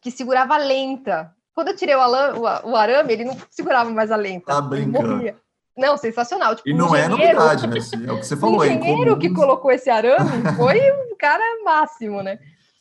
que 0.00 0.12
segurava 0.12 0.54
a 0.54 0.58
lenta. 0.58 1.34
Quando 1.52 1.68
eu 1.68 1.76
tirei 1.76 1.96
o, 1.96 1.98
o, 1.98 2.70
o 2.70 2.76
arame, 2.76 3.12
ele 3.12 3.24
não 3.24 3.36
segurava 3.50 3.90
mais 3.90 4.12
a 4.12 4.16
lenta. 4.16 4.46
Tá 4.46 4.60
brincando. 4.60 5.34
Não, 5.76 5.96
sensacional. 5.96 6.54
Tipo, 6.54 6.68
e 6.68 6.74
não 6.74 6.94
é 6.94 7.08
novidade, 7.08 7.66
né? 7.66 7.76
É 8.06 8.12
o 8.12 8.20
que 8.20 8.26
você 8.26 8.36
falou. 8.38 8.60
O 8.60 8.64
engenheiro 8.64 9.18
que 9.18 9.30
colocou 9.30 9.72
esse 9.72 9.90
arame 9.90 10.54
foi 10.56 10.78
o 11.10 11.16
cara 11.16 11.42
máximo, 11.64 12.22
né? 12.22 12.38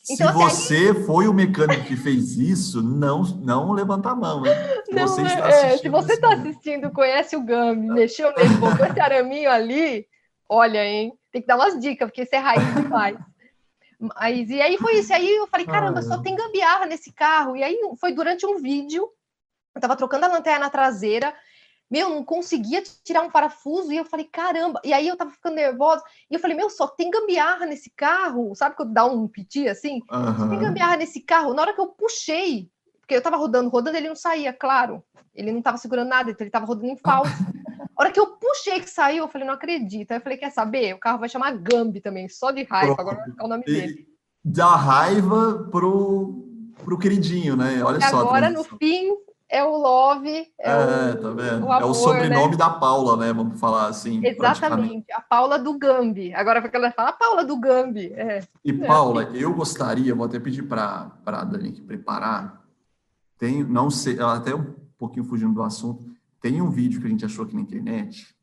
Então, 0.10 0.16
se 0.16 0.24
assim, 0.24 0.34
você 0.34 0.98
aí... 0.98 1.06
foi 1.06 1.28
o 1.28 1.34
mecânico 1.34 1.84
que 1.84 1.96
fez 1.96 2.38
isso, 2.38 2.82
não, 2.82 3.22
não 3.22 3.72
levanta 3.72 4.10
a 4.10 4.16
mão, 4.16 4.46
hein? 4.46 4.54
Se 4.86 4.92
não, 4.94 5.08
você, 5.08 5.22
é, 5.22 5.78
se 5.78 5.90
você 5.90 6.14
está 6.14 6.34
assistindo, 6.34 6.90
conhece 6.90 7.36
o 7.36 7.44
Gambi, 7.44 7.88
mexeu 7.88 8.34
nele, 8.36 8.56
botou 8.56 8.86
esse 8.86 9.00
araminho 9.00 9.52
ali, 9.52 10.08
olha, 10.48 10.84
hein? 10.84 11.14
Tem 11.32 11.42
que 11.42 11.48
dar 11.48 11.58
umas 11.58 11.80
dicas, 11.80 12.08
porque 12.08 12.24
isso 12.24 12.36
é 12.36 12.40
raiz 12.40 12.74
demais. 12.74 13.18
Mas, 14.00 14.50
e 14.50 14.62
aí 14.62 14.78
foi 14.78 14.96
isso. 14.96 15.14
Aí 15.14 15.30
eu 15.36 15.46
falei, 15.48 15.66
caramba, 15.66 16.02
só 16.02 16.18
tem 16.18 16.36
gambiarra 16.36 16.86
nesse 16.86 17.12
carro. 17.12 17.56
E 17.56 17.64
aí 17.64 17.78
foi 18.00 18.14
durante 18.14 18.46
um 18.46 18.58
vídeo, 18.58 19.08
eu 19.76 19.82
tava 19.82 19.96
trocando 19.96 20.26
a 20.26 20.30
lanterna 20.30 20.70
traseira, 20.70 21.34
meu, 21.90 22.10
não 22.10 22.24
conseguia 22.24 22.84
tirar 23.04 23.22
um 23.22 23.32
parafuso, 23.32 23.92
e 23.92 23.98
eu 23.98 24.06
falei, 24.06 24.26
caramba, 24.26 24.80
e 24.84 24.94
aí 24.94 25.08
eu 25.08 25.18
tava 25.18 25.32
ficando 25.32 25.56
nervosa, 25.56 26.04
e 26.30 26.36
eu 26.36 26.40
falei, 26.40 26.56
meu, 26.56 26.70
só 26.70 26.88
tem 26.88 27.10
gambiarra 27.10 27.66
nesse 27.66 27.90
carro, 27.90 28.54
sabe 28.56 28.76
quando 28.76 28.94
dá 28.94 29.06
um 29.06 29.28
piti 29.28 29.68
assim? 29.68 30.02
Uhum. 30.12 30.38
Só 30.38 30.48
tem 30.48 30.60
gambiarra 30.60 30.98
nesse 30.98 31.22
carro, 31.22 31.54
na 31.54 31.64
hora 31.64 31.74
que 31.74 31.82
eu 31.82 31.88
puxei, 31.88 32.70
porque 33.00 33.16
eu 33.16 33.22
tava 33.22 33.38
rodando, 33.38 33.70
rodando, 33.70 33.98
ele 33.98 34.08
não 34.08 34.16
saía, 34.16 34.54
claro, 34.54 35.04
ele 35.34 35.52
não 35.52 35.62
tava 35.62 35.78
segurando 35.78 36.10
nada, 36.10 36.30
então 36.30 36.46
ele 36.46 36.52
tava 36.52 36.66
rodando 36.66 36.92
em 36.92 36.98
falso. 36.98 37.32
A 37.98 38.04
hora 38.04 38.12
que 38.14 38.20
eu 38.20 38.28
puxei 38.28 38.80
que 38.80 38.90
saiu, 38.90 39.26
eu 39.26 39.28
falei, 39.28 39.46
não 39.46 39.54
acredito. 39.54 40.12
Aí 40.12 40.18
eu 40.20 40.22
falei, 40.22 40.38
quer 40.38 40.52
saber? 40.52 40.94
O 40.94 41.00
carro 41.00 41.20
vai 41.20 41.28
chamar 41.28 41.58
Gambi 41.58 42.00
também, 42.00 42.30
só 42.30 42.50
de 42.50 42.64
raiva, 42.64 42.96
agora 42.98 43.18
vai 43.18 43.30
ficar 43.30 43.44
o 43.44 43.48
nome 43.50 43.64
e 43.68 43.74
dele. 43.74 44.08
Dá 44.42 44.74
raiva 44.74 45.68
pro, 45.70 46.48
pro 46.86 46.98
queridinho, 46.98 47.58
né? 47.58 47.84
Olha 47.84 47.98
e 47.98 48.10
só. 48.10 48.22
Agora, 48.22 48.50
no 48.50 48.64
fim, 48.64 49.10
é 49.50 49.64
o 49.64 49.76
Love. 49.76 50.48
É, 50.60 50.70
é 50.70 51.14
o, 51.14 51.22
tá 51.22 51.30
vendo? 51.32 51.66
O 51.66 51.72
amor, 51.72 51.82
é 51.82 51.86
o 51.86 51.94
sobrenome 51.94 52.52
né? 52.52 52.58
da 52.58 52.70
Paula, 52.70 53.18
né? 53.18 53.34
Vamos 53.34 53.60
falar 53.60 53.88
assim. 53.88 54.24
Exatamente, 54.24 55.12
a 55.12 55.20
Paula 55.20 55.58
do 55.58 55.78
Gambi. 55.78 56.34
Agora 56.36 56.62
porque 56.62 56.78
ela 56.78 56.92
fala 56.92 57.10
a 57.10 57.14
Paula 57.14 57.44
do 57.44 57.60
Gambi. 57.60 58.14
É. 58.14 58.44
E 58.64 58.72
Paula, 58.72 59.24
é. 59.24 59.44
eu 59.44 59.54
gostaria, 59.54 60.14
vou 60.14 60.28
até 60.28 60.40
pedir 60.40 60.64
para 60.64 61.12
a 61.26 61.44
Dani 61.44 61.72
preparar. 61.82 62.64
Tem, 63.40 63.64
não 63.64 63.90
sei, 63.90 64.20
até 64.20 64.54
um 64.54 64.76
pouquinho 64.98 65.26
fugindo 65.26 65.54
do 65.54 65.64
assunto, 65.64 66.06
tem 66.42 66.62
um 66.62 66.70
vídeo 66.70 67.02
que 67.02 67.08
a 67.08 67.10
gente 67.10 67.26
achou 67.26 67.46
aqui 67.46 67.56
na 67.56 67.62
internet. 67.62 68.36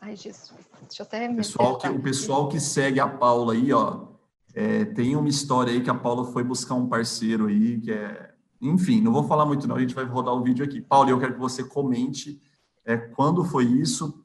Ai, 0.00 0.16
Jesus. 0.16 0.54
Deixa 0.82 1.02
eu 1.02 1.06
até 1.06 1.28
me 1.28 1.36
pessoal 1.36 1.78
que, 1.78 1.88
O 1.88 2.00
pessoal 2.00 2.48
que 2.48 2.60
segue 2.60 3.00
a 3.00 3.08
Paula 3.08 3.54
aí, 3.54 3.72
ó, 3.72 4.06
é, 4.54 4.84
tem 4.84 5.16
uma 5.16 5.28
história 5.28 5.72
aí 5.72 5.82
que 5.82 5.90
a 5.90 5.94
Paula 5.94 6.24
foi 6.32 6.42
buscar 6.42 6.74
um 6.74 6.88
parceiro 6.88 7.46
aí, 7.46 7.80
que 7.80 7.92
é 7.92 8.25
enfim, 8.60 9.00
não 9.00 9.12
vou 9.12 9.24
falar 9.24 9.46
muito 9.46 9.66
não, 9.66 9.76
a 9.76 9.80
gente 9.80 9.94
vai 9.94 10.04
rodar 10.04 10.34
o 10.34 10.42
vídeo 10.42 10.64
aqui. 10.64 10.80
Paulo, 10.80 11.10
eu 11.10 11.18
quero 11.18 11.34
que 11.34 11.40
você 11.40 11.62
comente 11.64 12.40
é, 12.84 12.96
quando 12.96 13.44
foi 13.44 13.64
isso, 13.64 14.24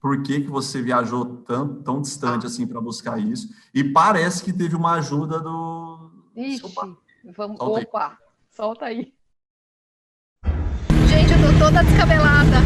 por 0.00 0.22
que, 0.22 0.40
que 0.40 0.50
você 0.50 0.82
viajou 0.82 1.24
tão, 1.42 1.82
tão 1.82 2.00
distante 2.00 2.46
assim 2.46 2.66
para 2.66 2.80
buscar 2.80 3.18
isso, 3.18 3.48
e 3.72 3.84
parece 3.84 4.42
que 4.42 4.52
teve 4.52 4.74
uma 4.74 4.94
ajuda 4.94 5.38
do... 5.38 6.10
Ixi, 6.34 6.62
vamos, 7.36 7.58
solta 7.58 7.80
opa, 7.80 8.06
aí. 8.08 8.16
solta 8.50 8.84
aí. 8.86 9.12
Gente, 11.08 11.32
eu 11.32 11.38
tô 11.38 11.58
toda 11.64 11.82
descabelada. 11.82 12.56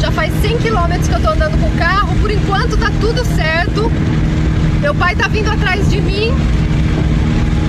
Já 0.00 0.10
faz 0.10 0.32
100 0.40 0.58
quilômetros 0.58 1.08
que 1.08 1.14
eu 1.14 1.22
tô 1.22 1.30
andando 1.30 1.60
com 1.60 1.74
o 1.74 1.78
carro, 1.78 2.20
por 2.20 2.30
enquanto 2.30 2.78
tá 2.78 2.90
tudo 3.00 3.24
certo. 3.24 3.82
Meu 4.80 4.94
pai 4.94 5.14
tá 5.14 5.28
vindo 5.28 5.50
atrás 5.50 5.88
de 5.88 6.00
mim, 6.00 6.30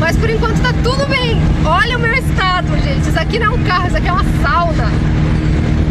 mas 0.04 0.18
por 0.18 0.30
enquanto 0.30 0.62
tá 0.62 0.74
tudo 0.84 1.08
bem. 1.08 1.38
Olha 1.66 1.98
o 1.98 2.02
meu 2.02 2.14
estado, 2.14 2.68
gente. 2.84 3.08
Isso 3.08 3.18
aqui 3.18 3.40
não 3.40 3.46
é 3.46 3.50
um 3.52 3.64
carro, 3.64 3.88
isso 3.88 3.96
aqui 3.96 4.10
é 4.10 4.12
uma 4.12 4.26
sauna. 4.42 4.90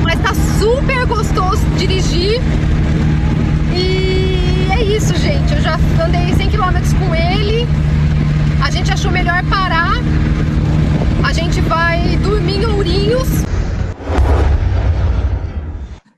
Mas 0.03 0.21
tá 0.21 0.35
super 0.59 1.07
gostoso 1.07 1.65
dirigir. 1.79 2.39
E 3.75 4.69
é 4.71 4.83
isso, 4.83 5.15
gente. 5.17 5.55
Eu 5.55 5.63
já 5.63 5.79
andei 6.05 6.35
100 6.35 6.51
km 6.51 6.61
com 6.99 7.15
ele. 7.15 7.67
A 8.63 8.71
gente 8.71 8.93
achou 8.93 9.11
melhor 9.11 9.43
parar. 9.47 9.95
A 11.27 11.33
gente 11.33 11.63
vai 11.63 12.15
dormir 12.19 12.59
em 12.59 12.67
Ourinhos. 12.67 13.29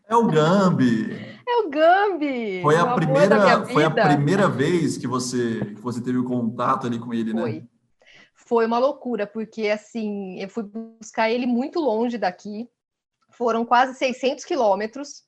É 0.09 0.17
o 0.17 0.27
Gambi. 0.27 1.17
É 1.47 1.57
o 1.65 1.71
Gambi. 1.71 2.61
Foi 2.61 2.77
a 2.77 2.87
primeira, 2.87 3.65
foi 3.67 3.85
a 3.85 3.91
primeira 3.91 4.49
vez 4.49 4.97
que 4.97 5.07
você 5.07 5.61
que 5.77 5.81
você 5.81 6.01
teve 6.01 6.19
o 6.19 6.25
contato 6.25 6.89
ali 6.89 6.99
com 6.99 7.15
ele, 7.15 7.31
foi. 7.31 7.53
né? 7.53 7.61
Foi 7.61 7.74
uma 8.49 8.79
loucura, 8.79 9.27
porque 9.27 9.69
assim, 9.69 10.41
eu 10.41 10.49
fui 10.49 10.63
buscar 10.65 11.31
ele 11.31 11.47
muito 11.47 11.81
longe 11.81 12.19
daqui. 12.19 12.69
Foram 13.31 13.65
quase 13.65 13.95
600 13.95 14.45
quilômetros. 14.45 15.25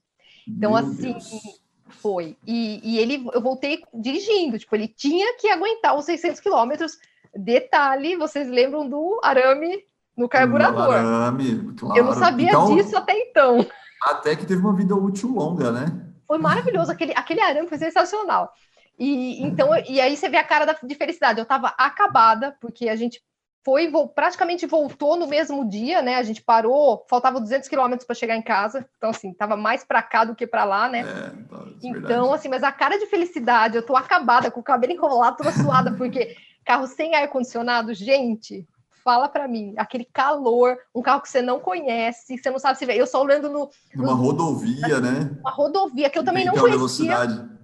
Então, 0.46 0.72
Meu 0.72 0.80
assim, 0.80 1.12
Deus. 1.12 1.60
foi. 1.88 2.36
E, 2.46 2.80
e 2.82 2.98
ele, 2.98 3.26
eu 3.32 3.40
voltei 3.40 3.82
dirigindo, 3.92 4.58
tipo, 4.58 4.74
ele 4.76 4.86
tinha 4.86 5.36
que 5.38 5.48
aguentar 5.48 5.96
os 5.96 6.04
600 6.04 6.40
quilômetros. 6.40 6.98
Detalhe, 7.34 8.16
vocês 8.16 8.48
lembram 8.48 8.88
do 8.88 9.20
arame 9.22 9.82
no 10.16 10.28
carburador? 10.28 10.94
arame, 10.94 11.74
claro. 11.74 11.98
Eu 11.98 12.04
não 12.04 12.14
sabia 12.14 12.48
então, 12.48 12.74
disso 12.74 12.96
até 12.96 13.12
então. 13.18 13.66
Até 14.02 14.36
que 14.36 14.46
teve 14.46 14.60
uma 14.60 14.74
vida 14.74 14.94
útil 14.94 15.30
longa, 15.30 15.72
né? 15.72 15.86
Foi 16.26 16.38
maravilhoso, 16.38 16.90
aquele, 16.90 17.12
aquele 17.14 17.40
arame 17.40 17.68
foi 17.68 17.78
sensacional. 17.78 18.52
E 18.98 19.42
então, 19.42 19.70
e 19.88 20.00
aí 20.00 20.16
você 20.16 20.28
vê 20.28 20.38
a 20.38 20.44
cara 20.44 20.64
da, 20.64 20.76
de 20.82 20.94
felicidade. 20.94 21.38
Eu 21.38 21.44
estava 21.44 21.68
acabada, 21.76 22.56
porque 22.60 22.88
a 22.88 22.96
gente 22.96 23.22
foi, 23.66 23.90
praticamente 24.14 24.64
voltou 24.64 25.16
no 25.16 25.26
mesmo 25.26 25.68
dia, 25.68 26.00
né? 26.00 26.14
A 26.14 26.22
gente 26.22 26.40
parou, 26.40 27.04
faltava 27.10 27.40
200 27.40 27.68
quilômetros 27.68 28.06
para 28.06 28.14
chegar 28.14 28.36
em 28.36 28.42
casa. 28.42 28.88
Então, 28.96 29.10
assim, 29.10 29.34
tava 29.34 29.56
mais 29.56 29.82
para 29.82 30.00
cá 30.00 30.24
do 30.24 30.36
que 30.36 30.46
para 30.46 30.64
lá, 30.64 30.88
né? 30.88 31.00
É, 31.00 31.04
tá, 31.48 31.64
é 31.82 31.88
então, 31.88 32.32
assim, 32.32 32.48
mas 32.48 32.62
a 32.62 32.70
cara 32.70 32.96
de 32.96 33.06
felicidade, 33.06 33.76
eu 33.76 33.82
tô 33.84 33.96
acabada, 33.96 34.52
com 34.52 34.60
o 34.60 34.62
cabelo 34.62 34.92
enrolado, 34.92 35.38
toda 35.38 35.50
suada, 35.50 35.92
porque 35.92 36.36
carro 36.64 36.86
sem 36.86 37.16
ar-condicionado, 37.16 37.92
gente, 37.92 38.64
fala 39.02 39.28
para 39.28 39.48
mim, 39.48 39.74
aquele 39.76 40.04
calor, 40.04 40.76
um 40.94 41.02
carro 41.02 41.20
que 41.20 41.28
você 41.28 41.42
não 41.42 41.58
conhece, 41.58 42.38
você 42.38 42.50
não 42.50 42.60
sabe 42.60 42.78
se 42.78 42.86
vê. 42.86 42.94
Eu 42.94 43.06
só 43.06 43.20
olhando 43.20 43.50
no. 43.50 43.68
Numa 43.94 44.14
no, 44.14 44.22
rodovia, 44.22 45.00
né? 45.00 45.30
Uma 45.40 45.50
rodovia 45.50 46.08
que 46.08 46.18
eu 46.18 46.24
também 46.24 46.44
não 46.44 46.54
conhecia. 46.54 46.76
Velocidade. 46.76 47.55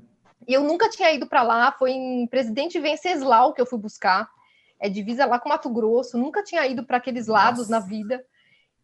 Eu 0.46 0.62
nunca 0.62 0.88
tinha 0.88 1.12
ido 1.12 1.26
para 1.26 1.42
lá, 1.42 1.72
foi 1.72 1.92
em 1.92 2.26
Presidente 2.26 2.78
Venceslau 2.78 3.52
que 3.52 3.60
eu 3.60 3.66
fui 3.66 3.78
buscar. 3.78 4.28
É 4.80 4.88
divisa 4.88 5.26
lá 5.26 5.38
com 5.38 5.48
Mato 5.48 5.70
Grosso, 5.70 6.18
nunca 6.18 6.42
tinha 6.42 6.66
ido 6.66 6.84
para 6.84 6.96
aqueles 6.96 7.26
lados 7.28 7.68
Nossa. 7.68 7.70
na 7.70 7.80
vida. 7.80 8.24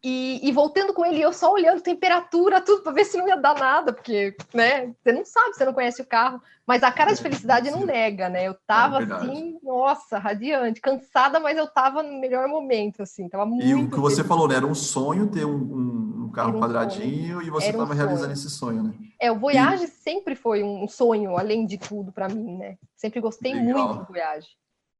E, 0.01 0.39
e, 0.47 0.51
voltando 0.53 0.93
com 0.93 1.05
ele, 1.05 1.21
eu 1.21 1.33
só 1.33 1.51
olhando 1.51 1.81
temperatura, 1.81 2.61
tudo, 2.61 2.81
para 2.81 2.93
ver 2.93 3.03
se 3.03 3.17
não 3.17 3.27
ia 3.27 3.35
dar 3.35 3.59
nada, 3.59 3.91
porque, 3.91 4.33
né, 4.53 4.93
você 5.03 5.11
não 5.11 5.25
sabe, 5.25 5.53
você 5.53 5.65
não 5.65 5.73
conhece 5.73 6.01
o 6.01 6.05
carro, 6.05 6.41
mas 6.65 6.83
a 6.83 6.91
cara 6.91 7.13
de 7.13 7.21
felicidade 7.21 7.69
não 7.69 7.85
nega, 7.85 8.29
né? 8.29 8.47
Eu 8.47 8.55
tava 8.65 9.01
é 9.01 9.11
assim, 9.11 9.59
nossa, 9.61 10.17
radiante, 10.17 10.79
cansada, 10.79 11.37
mas 11.37 11.57
eu 11.57 11.67
tava 11.67 12.01
no 12.01 12.17
melhor 12.17 12.47
momento, 12.47 13.03
assim, 13.03 13.27
tava 13.27 13.45
muito. 13.45 13.65
E 13.65 13.75
o 13.75 13.89
que 13.89 13.99
você 13.99 14.23
falou, 14.23 14.47
né? 14.47 14.55
Era 14.55 14.65
um 14.65 14.75
sonho 14.75 15.27
ter 15.27 15.43
um, 15.43 15.57
um, 15.57 16.25
um 16.27 16.31
carro 16.31 16.55
um 16.55 16.61
quadradinho 16.61 17.35
sonho. 17.35 17.47
e 17.47 17.49
você 17.49 17.69
estava 17.71 17.91
um 17.91 17.95
realizando 17.95 18.31
esse 18.31 18.49
sonho, 18.49 18.83
né? 18.83 18.93
É, 19.19 19.29
o 19.29 19.37
Voyage 19.37 19.83
e... 19.83 19.87
sempre 19.89 20.33
foi 20.33 20.63
um 20.63 20.87
sonho, 20.87 21.37
além 21.37 21.65
de 21.65 21.77
tudo, 21.77 22.13
para 22.13 22.29
mim, 22.29 22.57
né? 22.57 22.77
Sempre 22.95 23.19
gostei 23.19 23.53
Legal. 23.53 23.87
muito 23.87 23.99
do 23.99 24.05
Voyage. 24.05 24.47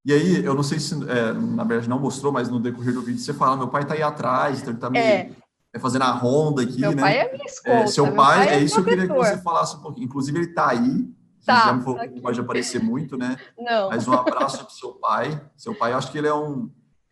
E 0.05 0.13
aí, 0.13 0.43
eu 0.43 0.53
não 0.55 0.63
sei 0.63 0.79
se, 0.79 0.95
é, 1.09 1.33
na 1.33 1.63
verdade, 1.63 1.89
não 1.89 1.99
mostrou, 1.99 2.31
mas 2.31 2.49
no 2.49 2.59
decorrer 2.59 2.93
do 2.93 3.01
vídeo 3.01 3.19
você 3.19 3.33
fala, 3.33 3.57
meu 3.57 3.67
pai 3.67 3.85
tá 3.85 3.93
aí 3.93 4.01
atrás, 4.01 4.61
então 4.61 4.71
ele 4.71 4.79
tá 4.79 4.89
me 4.89 4.97
é. 4.97 5.31
é. 5.73 5.79
fazendo 5.79 6.03
a 6.03 6.11
ronda 6.11 6.61
aqui, 6.61 6.79
meu 6.79 6.95
né? 6.95 7.01
Pai 7.01 7.17
é 7.17 7.31
minha 7.31 7.45
escolta, 7.45 7.83
é, 7.83 7.87
seu 7.87 8.05
pai, 8.05 8.15
pai, 8.15 8.47
é, 8.47 8.53
é 8.55 8.59
isso 8.59 8.75
que 8.75 8.81
eu 8.81 8.85
queria 8.85 9.07
que 9.07 9.13
você 9.13 9.37
falasse 9.41 9.75
um 9.75 9.81
pouquinho. 9.81 10.05
Inclusive, 10.05 10.39
ele 10.39 10.53
tá 10.53 10.69
aí. 10.69 11.07
Tá, 11.45 11.55
já 11.55 11.81
falou, 11.81 11.97
não 11.97 12.21
pode 12.21 12.39
aparecer 12.39 12.81
muito, 12.81 13.17
né? 13.17 13.35
Não. 13.57 13.89
Mas 13.89 14.07
um 14.07 14.13
abraço 14.13 14.63
pro 14.65 14.73
seu 14.73 14.91
pai. 14.93 15.41
Seu 15.55 15.73
pai, 15.73 15.93
eu 15.93 15.97
acho 15.97 16.11
que 16.11 16.17
ele 16.17 16.27
é 16.27 16.33
um 16.33 16.69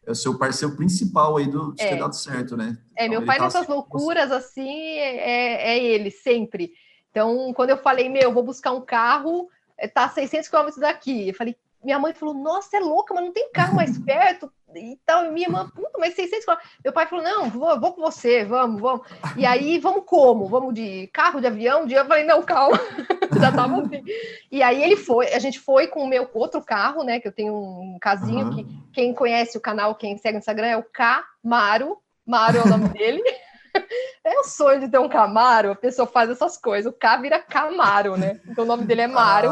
é 0.08 0.12
o 0.12 0.16
seu 0.16 0.38
parceiro 0.38 0.74
principal 0.74 1.36
aí 1.36 1.48
do, 1.48 1.74
de 1.74 1.84
é. 1.84 1.90
ter 1.90 2.00
dado 2.00 2.16
certo, 2.16 2.56
né? 2.56 2.78
É, 2.96 3.06
então, 3.06 3.18
meu 3.18 3.26
pai 3.26 3.38
tá 3.38 3.44
nessas 3.44 3.64
assim, 3.64 3.72
loucuras 3.72 4.32
assim, 4.32 4.70
é, 4.70 5.74
é 5.74 5.84
ele, 5.84 6.10
sempre. 6.10 6.72
Então, 7.12 7.52
quando 7.54 7.72
eu 7.72 7.78
falei, 7.78 8.08
meu, 8.08 8.32
vou 8.32 8.42
buscar 8.42 8.72
um 8.72 8.80
carro, 8.80 9.50
tá 9.94 10.06
a 10.06 10.10
600 10.10 10.48
quilômetros 10.48 10.80
daqui. 10.80 11.28
Eu 11.28 11.34
falei, 11.34 11.58
minha 11.84 12.00
mãe 12.00 12.14
falou, 12.14 12.34
nossa, 12.34 12.78
é 12.78 12.80
louca, 12.80 13.14
mas 13.14 13.24
não 13.24 13.32
tem 13.32 13.52
carro 13.52 13.76
mais 13.76 13.98
perto 14.04 14.52
e 14.76 15.00
tal. 15.06 15.32
Minha 15.32 15.48
irmã, 15.48 15.70
puta, 15.70 15.98
mas 15.98 16.16
600 16.16 16.46
Meu 16.84 16.94
pai 16.94 17.08
falou, 17.08 17.24
não, 17.24 17.50
vou, 17.50 17.80
vou 17.80 17.94
com 17.94 18.02
você, 18.02 18.44
vamos, 18.44 18.82
vamos. 18.82 19.08
E 19.36 19.46
aí, 19.46 19.80
vamos 19.80 20.04
como? 20.06 20.48
Vamos 20.48 20.74
de 20.74 21.08
carro, 21.08 21.40
de 21.40 21.48
avião? 21.48 21.86
De... 21.86 21.94
Eu 21.94 22.06
falei, 22.06 22.24
não, 22.24 22.42
calma. 22.44 22.80
Já 23.40 23.52
tava 23.52 23.82
assim. 23.82 24.04
E 24.52 24.62
aí 24.62 24.84
ele 24.84 24.96
foi, 24.96 25.34
a 25.34 25.40
gente 25.40 25.60
foi 25.60 25.88
com 25.88 26.04
o 26.04 26.08
meu 26.08 26.30
outro 26.34 26.62
carro, 26.62 27.04
né, 27.04 27.20
que 27.20 27.28
eu 27.28 27.32
tenho 27.32 27.54
um 27.54 27.98
casinho, 28.00 28.48
uhum. 28.48 28.56
que 28.56 28.66
quem 28.94 29.14
conhece 29.14 29.58
o 29.58 29.62
canal, 29.62 29.96
quem 29.96 30.18
segue 30.18 30.34
no 30.34 30.40
Instagram, 30.40 30.68
é 30.68 30.78
o 30.78 30.84
Camaro. 30.84 31.98
Maro 32.26 32.58
é 32.58 32.62
o 32.62 32.68
nome 32.68 32.90
dele. 32.90 33.24
É 34.24 34.40
o 34.40 34.44
sonho 34.44 34.82
de 34.82 34.90
ter 34.90 34.98
um 34.98 35.08
Camaro, 35.08 35.72
a 35.72 35.76
pessoa 35.76 36.06
faz 36.06 36.30
essas 36.30 36.58
coisas. 36.58 36.92
O 36.92 36.96
K 36.96 37.18
vira 37.18 37.40
Camaro, 37.40 38.18
né? 38.18 38.42
Então 38.46 38.66
o 38.66 38.68
nome 38.68 38.84
dele 38.84 39.02
é 39.02 39.08
Maro. 39.08 39.50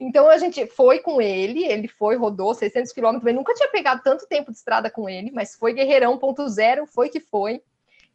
então 0.00 0.30
a 0.30 0.38
gente 0.38 0.66
foi 0.66 1.00
com 1.00 1.20
ele, 1.20 1.64
ele 1.64 1.88
foi, 1.88 2.16
rodou 2.16 2.54
600 2.54 2.90
quilômetros. 2.90 3.26
Eu 3.26 3.34
nunca 3.34 3.52
tinha 3.52 3.68
pegado 3.68 4.00
tanto 4.02 4.26
tempo 4.26 4.50
de 4.50 4.56
estrada 4.56 4.90
com 4.90 5.10
ele, 5.10 5.30
mas 5.30 5.54
foi 5.54 5.74
guerreirão 5.74 6.16
ponto 6.16 6.48
zero, 6.48 6.86
foi 6.86 7.10
que 7.10 7.20
foi. 7.20 7.60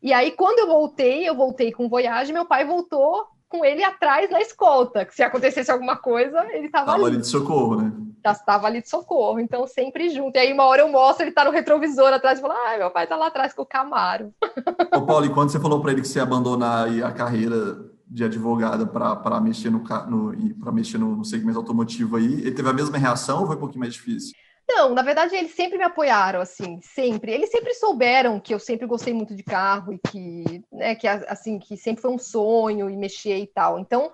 E 0.01 0.11
aí 0.11 0.31
quando 0.31 0.59
eu 0.59 0.67
voltei, 0.67 1.29
eu 1.29 1.35
voltei 1.35 1.71
com 1.71 1.87
Voyage, 1.87 2.33
meu 2.33 2.45
pai 2.45 2.65
voltou 2.65 3.27
com 3.49 3.63
ele 3.63 3.83
atrás 3.83 4.29
na 4.29 4.41
escolta, 4.41 5.05
que 5.05 5.15
se 5.15 5.23
acontecesse 5.23 5.71
alguma 5.71 5.95
coisa, 5.95 6.45
ele 6.51 6.67
estava 6.67 6.93
ali. 6.93 7.05
ali 7.05 7.17
de 7.17 7.27
socorro, 7.27 7.81
né? 7.81 7.91
Já 8.25 8.31
estava 8.31 8.67
ali 8.67 8.81
de 8.81 8.89
socorro, 8.89 9.39
então 9.39 9.65
sempre 9.65 10.09
junto. 10.09 10.35
E 10.35 10.39
aí 10.39 10.53
uma 10.53 10.65
hora 10.65 10.81
eu 10.81 10.89
mostro, 10.89 11.23
ele 11.23 11.29
está 11.29 11.45
no 11.45 11.51
retrovisor 11.51 12.11
atrás 12.11 12.39
e 12.39 12.41
fala, 12.41 12.55
ai, 12.67 12.77
meu 12.77 12.91
pai 12.91 13.03
está 13.03 13.15
lá 13.15 13.27
atrás 13.27 13.53
com 13.53 13.61
o 13.61 13.65
Camaro. 13.65 14.33
Ô 14.93 15.05
Paulo, 15.05 15.25
e 15.25 15.29
quando 15.29 15.49
você 15.49 15.59
falou 15.59 15.81
para 15.81 15.91
ele 15.91 16.01
que 16.01 16.07
você 16.07 16.19
ia 16.19 16.23
abandonar 16.23 16.87
a 17.03 17.11
carreira 17.11 17.85
de 18.09 18.23
advogada 18.23 18.85
para 18.85 19.39
mexer 19.39 19.69
no, 19.69 19.79
no 19.79 20.55
para 20.59 20.71
mexer 20.71 20.97
no, 20.97 21.15
no 21.15 21.25
segmento 21.25 21.59
automotivo 21.59 22.17
aí, 22.17 22.41
ele 22.41 22.51
teve 22.51 22.69
a 22.69 22.73
mesma 22.73 22.97
reação 22.97 23.41
ou 23.41 23.47
foi 23.47 23.55
um 23.55 23.59
pouquinho 23.59 23.81
mais 23.81 23.93
difícil? 23.93 24.33
Não, 24.69 24.93
na 24.93 25.01
verdade, 25.01 25.33
eles 25.35 25.55
sempre 25.55 25.77
me 25.77 25.83
apoiaram, 25.83 26.41
assim, 26.41 26.79
sempre. 26.81 27.31
Eles 27.31 27.49
sempre 27.49 27.73
souberam 27.73 28.39
que 28.39 28.53
eu 28.53 28.59
sempre 28.59 28.85
gostei 28.85 29.13
muito 29.13 29.33
de 29.33 29.43
carro 29.43 29.93
e 29.93 29.99
que, 29.99 30.63
né, 30.71 30.93
que 30.93 31.07
assim, 31.07 31.57
que 31.57 31.77
sempre 31.77 32.01
foi 32.01 32.11
um 32.11 32.17
sonho 32.17 32.89
e 32.89 32.97
mexer 32.97 33.37
e 33.37 33.47
tal. 33.47 33.79
Então, 33.79 34.11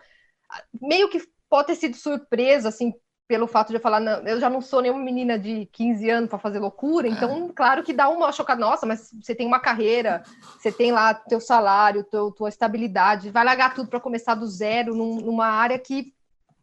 meio 0.79 1.09
que 1.09 1.21
pode 1.49 1.67
ter 1.67 1.75
sido 1.75 1.95
surpresa, 1.95 2.69
assim, 2.69 2.93
pelo 3.27 3.47
fato 3.47 3.69
de 3.69 3.75
eu 3.75 3.79
falar, 3.79 3.99
não, 3.99 4.19
eu 4.27 4.39
já 4.39 4.49
não 4.49 4.61
sou 4.61 4.81
nenhuma 4.81 5.01
menina 5.01 5.39
de 5.39 5.65
15 5.67 6.09
anos 6.09 6.29
para 6.29 6.37
fazer 6.37 6.59
loucura, 6.59 7.07
então, 7.07 7.47
é. 7.49 7.53
claro 7.53 7.83
que 7.83 7.93
dá 7.93 8.09
uma 8.09 8.31
chocada, 8.31 8.59
nossa, 8.59 8.85
mas 8.85 9.09
você 9.11 9.33
tem 9.33 9.47
uma 9.47 9.59
carreira, 9.59 10.23
você 10.57 10.71
tem 10.71 10.91
lá 10.91 11.13
teu 11.13 11.39
salário, 11.39 12.03
teu, 12.03 12.31
tua 12.31 12.49
estabilidade, 12.49 13.31
vai 13.31 13.43
largar 13.43 13.73
tudo 13.73 13.89
para 13.89 13.99
começar 13.99 14.35
do 14.35 14.45
zero 14.45 14.93
num, 14.93 15.15
numa 15.15 15.47
área 15.47 15.79
que 15.79 16.13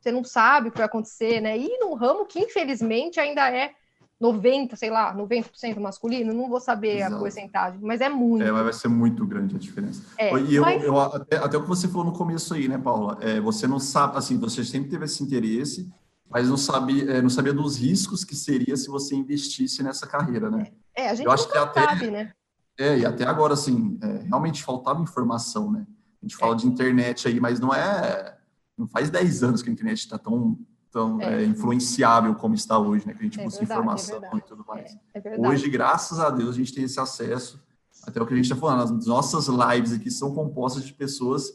você 0.00 0.12
não 0.12 0.22
sabe 0.22 0.68
o 0.68 0.70
que 0.70 0.78
vai 0.78 0.86
acontecer, 0.86 1.40
né? 1.40 1.58
E 1.58 1.78
num 1.78 1.94
ramo 1.94 2.24
que, 2.24 2.38
infelizmente, 2.38 3.20
ainda 3.20 3.50
é 3.50 3.72
90, 4.20 4.76
sei 4.76 4.90
lá, 4.90 5.16
90% 5.16 5.80
masculino, 5.80 6.34
não 6.34 6.48
vou 6.48 6.60
saber 6.60 6.98
Exato. 6.98 7.14
a 7.14 7.18
porcentagem, 7.18 7.80
mas 7.80 8.02
é 8.02 8.08
muito. 8.10 8.44
É, 8.44 8.52
vai 8.52 8.72
ser 8.72 8.88
muito 8.88 9.26
grande 9.26 9.56
a 9.56 9.58
diferença. 9.58 10.02
É, 10.18 10.36
e 10.38 10.54
eu, 10.54 10.62
mas... 10.62 10.84
eu 10.84 11.00
até, 11.00 11.38
até, 11.38 11.56
o 11.56 11.62
que 11.62 11.68
você 11.68 11.88
falou 11.88 12.04
no 12.04 12.12
começo 12.12 12.52
aí, 12.52 12.68
né, 12.68 12.76
Paula? 12.76 13.16
É, 13.22 13.40
você 13.40 13.66
não 13.66 13.80
sabe, 13.80 14.18
assim, 14.18 14.38
você 14.38 14.62
sempre 14.62 14.90
teve 14.90 15.06
esse 15.06 15.22
interesse, 15.22 15.90
mas 16.28 16.50
não 16.50 16.58
sabia, 16.58 17.10
é, 17.12 17.22
não 17.22 17.30
sabia 17.30 17.54
dos 17.54 17.78
riscos 17.78 18.22
que 18.22 18.36
seria 18.36 18.76
se 18.76 18.88
você 18.88 19.14
investisse 19.14 19.82
nessa 19.82 20.06
carreira, 20.06 20.50
né? 20.50 20.70
É, 20.94 21.08
a 21.08 21.14
gente 21.14 21.24
eu 21.24 21.32
acho 21.32 21.50
que 21.50 21.56
até, 21.56 21.82
sabe, 21.82 22.10
né? 22.10 22.32
É, 22.78 22.98
e 22.98 23.06
até 23.06 23.24
agora, 23.24 23.54
assim, 23.54 23.98
é, 24.02 24.24
realmente 24.26 24.62
faltava 24.62 25.02
informação, 25.02 25.72
né? 25.72 25.86
A 26.22 26.26
gente 26.26 26.36
fala 26.36 26.52
é. 26.52 26.56
de 26.58 26.66
internet 26.66 27.26
aí, 27.26 27.40
mas 27.40 27.58
não 27.58 27.74
é. 27.74 28.36
Não 28.76 28.86
faz 28.86 29.10
10 29.10 29.42
anos 29.42 29.62
que 29.62 29.70
a 29.70 29.72
internet 29.72 29.98
está 29.98 30.18
tão 30.18 30.58
tão 30.90 31.20
é. 31.20 31.42
É, 31.42 31.44
influenciável 31.44 32.34
como 32.34 32.54
está 32.54 32.78
hoje, 32.78 33.06
né? 33.06 33.14
Que 33.14 33.20
a 33.20 33.24
gente 33.24 33.40
é 33.40 33.44
busca 33.44 33.60
verdade, 33.60 33.80
informação 33.80 34.24
é 34.24 34.36
e 34.36 34.40
tudo 34.42 34.64
mais. 34.66 34.96
É, 35.14 35.36
é 35.36 35.48
hoje, 35.48 35.68
graças 35.68 36.18
a 36.18 36.30
Deus, 36.30 36.50
a 36.50 36.58
gente 36.58 36.74
tem 36.74 36.84
esse 36.84 36.98
acesso. 36.98 37.62
Até 38.04 38.20
o 38.20 38.26
que 38.26 38.32
a 38.32 38.36
gente 38.36 38.46
está 38.46 38.56
falando, 38.56 38.98
as 38.98 39.06
nossas 39.06 39.46
lives 39.46 39.92
aqui 39.92 40.10
são 40.10 40.34
compostas 40.34 40.84
de 40.84 40.92
pessoas 40.92 41.52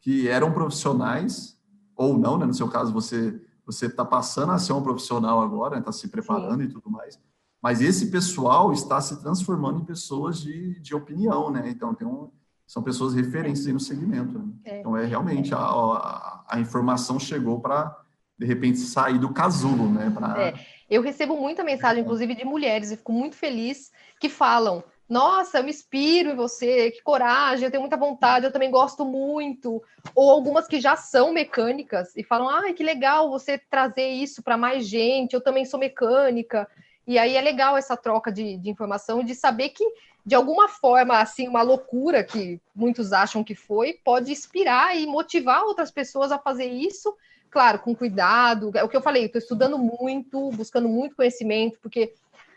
que 0.00 0.28
eram 0.28 0.52
profissionais 0.52 1.58
ou 1.94 2.18
não, 2.18 2.38
né? 2.38 2.46
No 2.46 2.54
seu 2.54 2.68
caso, 2.68 2.92
você 2.92 3.40
você 3.64 3.86
está 3.86 4.04
passando 4.04 4.50
a 4.50 4.58
ser 4.58 4.72
um 4.72 4.82
profissional 4.82 5.40
agora, 5.40 5.78
está 5.78 5.90
né? 5.90 5.96
se 5.96 6.08
preparando 6.08 6.62
Sim. 6.62 6.68
e 6.68 6.68
tudo 6.68 6.90
mais. 6.90 7.18
Mas 7.62 7.80
esse 7.80 8.10
pessoal 8.10 8.72
está 8.72 9.00
se 9.00 9.22
transformando 9.22 9.78
em 9.80 9.84
pessoas 9.84 10.40
de, 10.40 10.80
de 10.80 10.94
opinião, 10.96 11.48
né? 11.48 11.70
Então 11.70 11.94
tem 11.94 12.06
um 12.06 12.28
são 12.72 12.82
pessoas 12.82 13.12
referências 13.12 13.70
no 13.70 13.78
segmento. 13.78 14.38
Né? 14.38 14.78
Então, 14.80 14.96
é 14.96 15.04
realmente, 15.04 15.52
a, 15.52 15.58
a, 15.58 16.44
a 16.48 16.58
informação 16.58 17.20
chegou 17.20 17.60
para, 17.60 18.01
de 18.38 18.46
repente, 18.46 18.78
sair 18.78 19.18
do 19.18 19.32
casulo, 19.32 19.88
né? 19.90 20.10
Pra... 20.14 20.42
É. 20.42 20.54
Eu 20.90 21.02
recebo 21.02 21.36
muita 21.36 21.64
mensagem, 21.64 22.02
inclusive, 22.02 22.34
de 22.34 22.44
mulheres, 22.44 22.90
e 22.90 22.96
fico 22.96 23.12
muito 23.12 23.36
feliz, 23.36 23.90
que 24.20 24.28
falam, 24.28 24.84
nossa, 25.08 25.58
eu 25.58 25.64
me 25.64 25.70
inspiro 25.70 26.30
em 26.30 26.34
você, 26.34 26.90
que 26.90 27.02
coragem, 27.02 27.64
eu 27.64 27.70
tenho 27.70 27.82
muita 27.82 27.98
vontade, 27.98 28.46
eu 28.46 28.52
também 28.52 28.70
gosto 28.70 29.04
muito. 29.04 29.82
Ou 30.14 30.30
algumas 30.30 30.66
que 30.66 30.80
já 30.80 30.96
são 30.96 31.32
mecânicas 31.32 32.16
e 32.16 32.22
falam, 32.22 32.48
ai, 32.48 32.72
que 32.72 32.82
legal 32.82 33.28
você 33.28 33.58
trazer 33.58 34.08
isso 34.08 34.42
para 34.42 34.56
mais 34.56 34.88
gente, 34.88 35.34
eu 35.34 35.40
também 35.40 35.66
sou 35.66 35.78
mecânica. 35.78 36.66
E 37.06 37.18
aí 37.18 37.36
é 37.36 37.40
legal 37.42 37.76
essa 37.76 37.96
troca 37.96 38.32
de, 38.32 38.56
de 38.56 38.70
informação 38.70 39.22
de 39.22 39.34
saber 39.34 39.68
que, 39.70 39.84
de 40.24 40.34
alguma 40.34 40.66
forma, 40.68 41.18
assim, 41.18 41.46
uma 41.46 41.60
loucura 41.60 42.24
que 42.24 42.58
muitos 42.74 43.12
acham 43.12 43.44
que 43.44 43.54
foi, 43.54 44.00
pode 44.04 44.32
inspirar 44.32 44.96
e 44.96 45.04
motivar 45.04 45.64
outras 45.64 45.90
pessoas 45.90 46.32
a 46.32 46.38
fazer 46.38 46.66
isso, 46.66 47.14
claro, 47.52 47.78
com 47.78 47.94
cuidado. 47.94 48.72
É 48.74 48.82
o 48.82 48.88
que 48.88 48.96
eu 48.96 49.02
falei, 49.02 49.26
estou 49.26 49.38
estudando 49.38 49.78
muito, 49.78 50.50
buscando 50.52 50.88
muito 50.88 51.14
conhecimento, 51.14 51.78
porque 51.80 52.14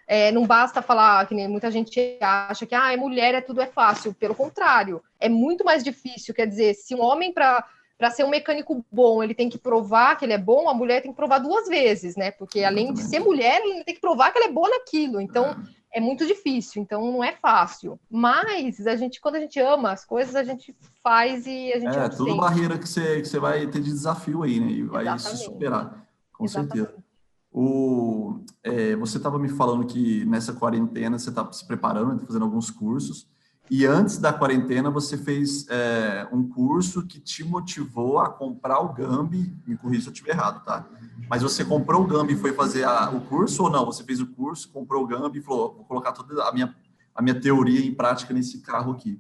é, 0.08 0.32
não 0.32 0.48
basta 0.48 0.82
falar 0.82 1.28
que 1.28 1.36
nem 1.36 1.48
muita 1.48 1.70
gente 1.70 2.18
acha 2.22 2.66
que 2.66 2.74
ah, 2.74 2.96
mulher 2.98 3.36
é 3.36 3.42
tudo 3.42 3.62
é 3.62 3.68
fácil. 3.68 4.14
Pelo 4.14 4.34
contrário, 4.34 5.04
é 5.20 5.28
muito 5.28 5.66
mais 5.66 5.84
difícil. 5.84 6.34
Quer 6.34 6.48
dizer, 6.48 6.74
se 6.74 6.96
um 6.96 7.02
homem 7.02 7.32
para 7.32 7.64
para 7.98 8.12
ser 8.12 8.26
um 8.26 8.30
mecânico 8.30 8.86
bom, 8.92 9.24
ele 9.24 9.34
tem 9.34 9.48
que 9.48 9.58
provar 9.58 10.18
que 10.18 10.26
ele 10.26 10.34
é 10.34 10.38
bom, 10.38 10.68
a 10.68 10.74
mulher 10.74 11.02
tem 11.02 11.12
que 11.12 11.16
provar 11.16 11.40
duas 11.40 11.66
vezes, 11.70 12.18
né? 12.18 12.30
Porque 12.30 12.62
além 12.62 12.94
de 12.94 13.02
ser 13.02 13.20
mulher, 13.20 13.62
ele 13.64 13.86
tem 13.86 13.96
que 13.96 14.02
provar 14.02 14.32
que 14.32 14.38
ela 14.38 14.48
é 14.48 14.52
boa 14.52 14.70
naquilo. 14.70 15.22
Então, 15.22 15.56
é. 15.96 16.00
é 16.00 16.02
muito 16.02 16.26
difícil, 16.28 16.82
então 16.82 17.12
não 17.12 17.24
é 17.24 17.32
fácil. 17.34 18.00
Mas 18.10 18.86
a 18.86 18.96
gente, 18.96 19.22
quando 19.22 19.36
a 19.36 19.40
gente 19.40 19.60
ama 19.60 19.92
as 19.92 20.06
coisas, 20.06 20.36
a 20.36 20.44
gente 20.44 20.76
faz 21.04 21.48
e 21.48 21.72
a 21.74 21.80
gente. 21.80 21.98
É, 21.98 22.10
tudo 22.10 22.26
sente. 22.26 22.38
barreira 22.38 22.78
que 22.78 22.88
você, 22.88 23.22
que 23.22 23.28
você 23.28 23.40
vai 23.40 23.66
ter 23.68 23.82
de 23.82 23.92
desafio 23.92 24.44
aí, 24.44 24.60
né? 24.60 24.72
E 24.72 24.84
vai 24.84 25.04
Exatamente. 25.04 25.38
se 25.38 25.46
superar, 25.46 26.08
com 26.34 26.46
Exatamente. 26.46 26.78
certeza. 26.78 27.06
O, 27.52 28.42
é, 28.62 28.96
você 28.98 29.16
estava 29.16 29.40
me 29.40 29.48
falando 29.48 29.86
que 29.86 30.26
nessa 30.26 30.52
quarentena 30.52 31.18
você 31.18 31.30
está 31.30 31.50
se 31.54 31.66
preparando, 31.66 32.20
tá 32.20 32.26
fazendo 32.26 32.44
alguns 32.44 32.70
cursos. 32.70 33.30
E 33.70 33.86
antes 33.86 34.20
da 34.20 34.32
quarentena, 34.32 34.92
você 34.92 35.18
fez 35.18 35.68
é, 35.70 36.28
um 36.32 36.48
curso 36.48 37.06
que 37.06 37.20
te 37.20 37.44
motivou 37.44 38.20
a 38.20 38.30
comprar 38.30 38.80
o 38.80 38.94
Gambi. 38.94 39.52
Me 39.66 39.76
corrija 39.76 40.04
se 40.04 40.08
eu 40.10 40.14
estiver 40.14 40.34
errado, 40.34 40.64
tá? 40.64 40.88
Mas 41.28 41.42
você 41.42 41.66
comprou 41.66 42.04
o 42.04 42.08
Gambi 42.08 42.34
e 42.34 42.38
foi 42.38 42.54
fazer 42.54 42.84
a, 42.84 43.10
o 43.10 43.22
curso 43.22 43.64
ou 43.64 43.70
não? 43.70 43.86
Você 43.86 44.04
fez 44.04 44.22
o 44.22 44.28
curso, 44.28 44.72
comprou 44.72 45.04
o 45.04 45.08
Gambi 45.08 45.40
e 45.40 45.42
falou: 45.42 45.74
vou 45.74 45.86
colocar 45.86 46.12
toda 46.12 46.44
a 46.44 46.52
minha, 46.54 46.76
a 47.14 47.22
minha 47.22 47.40
teoria 47.40 47.84
em 47.84 47.94
prática 47.94 48.34
nesse 48.34 48.62
carro 48.62 48.92
aqui. 48.92 49.20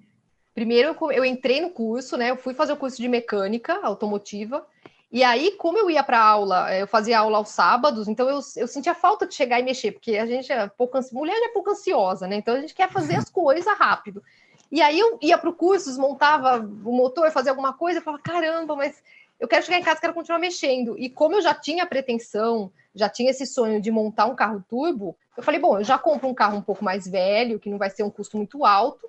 Primeiro, 0.53 0.95
eu 1.11 1.25
entrei 1.25 1.59
no 1.59 1.71
curso, 1.71 2.15
né? 2.15 2.29
Eu 2.29 2.37
fui 2.37 2.53
fazer 2.53 2.73
o 2.73 2.77
curso 2.77 2.97
de 2.97 3.07
mecânica 3.07 3.79
automotiva. 3.83 4.65
E 5.15 5.23
aí, 5.23 5.51
como 5.51 5.77
eu 5.77 5.89
ia 5.89 6.03
para 6.03 6.19
aula, 6.19 6.75
eu 6.75 6.85
fazia 6.85 7.19
aula 7.19 7.37
aos 7.37 7.47
sábados, 7.47 8.09
então 8.09 8.29
eu, 8.29 8.41
eu 8.57 8.67
sentia 8.67 8.93
falta 8.93 9.25
de 9.25 9.33
chegar 9.33 9.61
e 9.61 9.63
mexer, 9.63 9.93
porque 9.93 10.17
a 10.17 10.25
gente 10.25 10.51
é 10.51 10.67
pouco 10.67 10.99
mulher 11.13 11.41
é 11.41 11.53
pouco 11.53 11.69
ansiosa, 11.69 12.27
né? 12.27 12.35
Então 12.35 12.53
a 12.53 12.59
gente 12.59 12.75
quer 12.75 12.91
fazer 12.91 13.15
as 13.15 13.29
coisas 13.29 13.77
rápido. 13.77 14.21
E 14.69 14.81
aí 14.81 14.99
eu 14.99 15.17
ia 15.21 15.37
para 15.37 15.49
o 15.49 15.53
curso, 15.53 15.87
desmontava 15.87 16.57
o 16.57 16.91
motor, 16.91 17.31
fazia 17.31 17.53
alguma 17.53 17.71
coisa, 17.71 17.99
eu 17.99 18.03
falava, 18.03 18.21
caramba, 18.21 18.75
mas 18.75 19.01
eu 19.39 19.47
quero 19.47 19.65
chegar 19.65 19.79
em 19.79 19.83
casa, 19.83 20.01
quero 20.01 20.13
continuar 20.13 20.37
mexendo. 20.37 20.99
E 20.99 21.09
como 21.09 21.35
eu 21.35 21.41
já 21.41 21.53
tinha 21.53 21.85
pretensão, 21.85 22.69
já 22.93 23.07
tinha 23.07 23.31
esse 23.31 23.45
sonho 23.45 23.79
de 23.79 23.89
montar 23.91 24.25
um 24.25 24.35
carro 24.35 24.65
turbo, 24.67 25.15
eu 25.37 25.43
falei, 25.43 25.61
bom, 25.61 25.79
eu 25.79 25.83
já 25.85 25.97
compro 25.97 26.27
um 26.27 26.33
carro 26.33 26.57
um 26.57 26.61
pouco 26.61 26.83
mais 26.83 27.07
velho, 27.07 27.57
que 27.57 27.69
não 27.69 27.77
vai 27.77 27.89
ser 27.89 28.03
um 28.03 28.09
custo 28.09 28.35
muito 28.35 28.65
alto, 28.65 29.07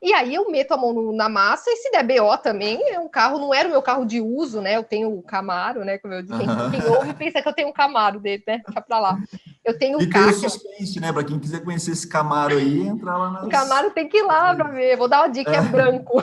e 0.00 0.12
aí 0.14 0.34
eu 0.34 0.48
meto 0.50 0.72
a 0.72 0.76
mão 0.76 0.92
no, 0.92 1.12
na 1.12 1.28
massa 1.28 1.68
e 1.70 1.76
se 1.76 1.90
der 1.90 2.04
BO 2.04 2.38
também, 2.38 2.80
é 2.88 3.00
um 3.00 3.08
carro, 3.08 3.38
não 3.38 3.52
era 3.52 3.68
o 3.68 3.70
meu 3.70 3.82
carro 3.82 4.04
de 4.04 4.20
uso, 4.20 4.60
né? 4.60 4.76
Eu 4.76 4.84
tenho 4.84 5.12
o 5.12 5.22
Camaro, 5.22 5.84
né? 5.84 5.98
Como 5.98 6.14
eu 6.14 6.22
disse, 6.22 6.34
uhum. 6.34 6.70
quem, 6.70 6.86
ouve 6.86 7.14
pensa 7.14 7.42
que 7.42 7.48
eu 7.48 7.52
tenho 7.52 7.68
um 7.68 7.72
Camaro 7.72 8.20
dele, 8.20 8.42
né? 8.46 8.62
Fica 8.64 8.80
pra 8.80 9.00
lá. 9.00 9.18
Eu 9.64 9.76
tenho 9.76 9.98
o 9.98 10.08
carro. 10.08 10.32
suspense, 10.32 11.00
né? 11.00 11.12
Para 11.12 11.24
quem 11.24 11.38
quiser 11.38 11.64
conhecer 11.64 11.90
esse 11.90 12.08
Camaro 12.08 12.56
aí, 12.56 12.86
entrar 12.86 13.16
lá 13.16 13.30
na. 13.30 13.44
O 13.44 13.48
Camaro 13.48 13.90
tem 13.90 14.08
que 14.08 14.18
ir 14.18 14.22
lá 14.22 14.54
para 14.54 14.68
ver. 14.68 14.96
Vou 14.96 15.08
dar 15.08 15.22
uma 15.22 15.28
dica, 15.28 15.50
é, 15.50 15.56
é 15.56 15.62
branco. 15.62 16.22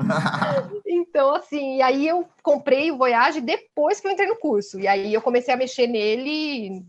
então, 0.86 1.34
assim, 1.34 1.82
aí 1.82 2.08
eu 2.08 2.26
comprei 2.42 2.90
o 2.90 2.96
Voyage 2.96 3.40
depois 3.40 4.00
que 4.00 4.08
eu 4.08 4.10
entrei 4.10 4.28
no 4.28 4.36
curso. 4.36 4.80
E 4.80 4.88
aí 4.88 5.12
eu 5.12 5.20
comecei 5.20 5.52
a 5.52 5.56
mexer 5.56 5.86
nele 5.86 6.82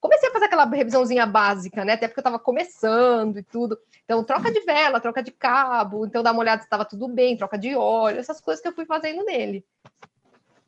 comecei 0.00 0.28
a 0.28 0.32
fazer 0.32 0.46
aquela 0.46 0.64
revisãozinha 0.64 1.26
básica, 1.26 1.84
né? 1.84 1.94
Até 1.94 2.06
porque 2.08 2.20
eu 2.20 2.22
estava 2.22 2.38
começando 2.38 3.38
e 3.38 3.42
tudo. 3.42 3.78
Então, 4.04 4.24
troca 4.24 4.50
de 4.50 4.60
vela, 4.60 5.00
troca 5.00 5.22
de 5.22 5.30
cabo, 5.30 6.06
então 6.06 6.22
dá 6.22 6.32
uma 6.32 6.40
olhada 6.40 6.60
se 6.60 6.66
estava 6.66 6.84
tudo 6.84 7.08
bem, 7.08 7.36
troca 7.36 7.58
de 7.58 7.74
óleo, 7.74 8.18
essas 8.18 8.40
coisas 8.40 8.62
que 8.62 8.68
eu 8.68 8.74
fui 8.74 8.86
fazendo 8.86 9.24
nele. 9.24 9.64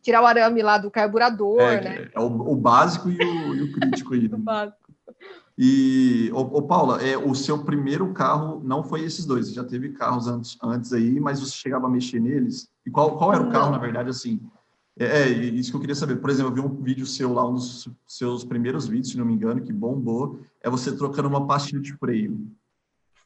Tirar 0.02 0.22
o 0.22 0.26
arame 0.26 0.62
lá 0.62 0.78
do 0.78 0.90
carburador, 0.90 1.60
é, 1.60 1.80
né? 1.80 2.10
É 2.14 2.20
o, 2.20 2.24
o 2.24 2.56
básico 2.56 3.10
e 3.10 3.16
o, 3.16 3.54
e 3.54 3.62
o 3.62 3.72
crítico 3.72 4.14
aí. 4.14 4.28
Né? 4.28 4.34
o 4.36 4.38
básico. 4.38 4.80
E, 5.62 6.30
ô, 6.32 6.40
ô, 6.40 6.62
Paula, 6.62 7.02
é, 7.02 7.18
o 7.18 7.34
seu 7.34 7.62
primeiro 7.62 8.14
carro 8.14 8.62
não 8.64 8.82
foi 8.82 9.02
esses 9.02 9.26
dois, 9.26 9.48
você 9.48 9.54
já 9.54 9.62
teve 9.62 9.90
carros 9.90 10.26
antes, 10.26 10.56
antes 10.62 10.90
aí, 10.92 11.20
mas 11.20 11.38
você 11.38 11.52
chegava 11.52 11.86
a 11.86 11.90
mexer 11.90 12.18
neles? 12.18 12.70
E 12.86 12.90
qual, 12.90 13.18
qual 13.18 13.34
era 13.34 13.42
o 13.42 13.50
carro, 13.50 13.66
não. 13.66 13.72
na 13.72 13.78
verdade, 13.78 14.08
assim? 14.08 14.40
É, 15.00 15.22
é, 15.22 15.28
isso 15.30 15.70
que 15.70 15.76
eu 15.78 15.80
queria 15.80 15.96
saber. 15.96 16.16
Por 16.16 16.28
exemplo, 16.28 16.50
eu 16.50 16.54
vi 16.54 16.60
um 16.60 16.82
vídeo 16.82 17.06
seu 17.06 17.32
lá, 17.32 17.48
um 17.48 17.54
dos 17.54 17.88
seus 18.06 18.44
primeiros 18.44 18.86
vídeos, 18.86 19.08
se 19.08 19.16
não 19.16 19.24
me 19.24 19.32
engano, 19.32 19.62
que 19.62 19.72
bombou, 19.72 20.40
é 20.60 20.68
você 20.68 20.94
trocando 20.94 21.26
uma 21.26 21.46
pastilha 21.46 21.80
de 21.80 21.94
freio. 21.94 22.38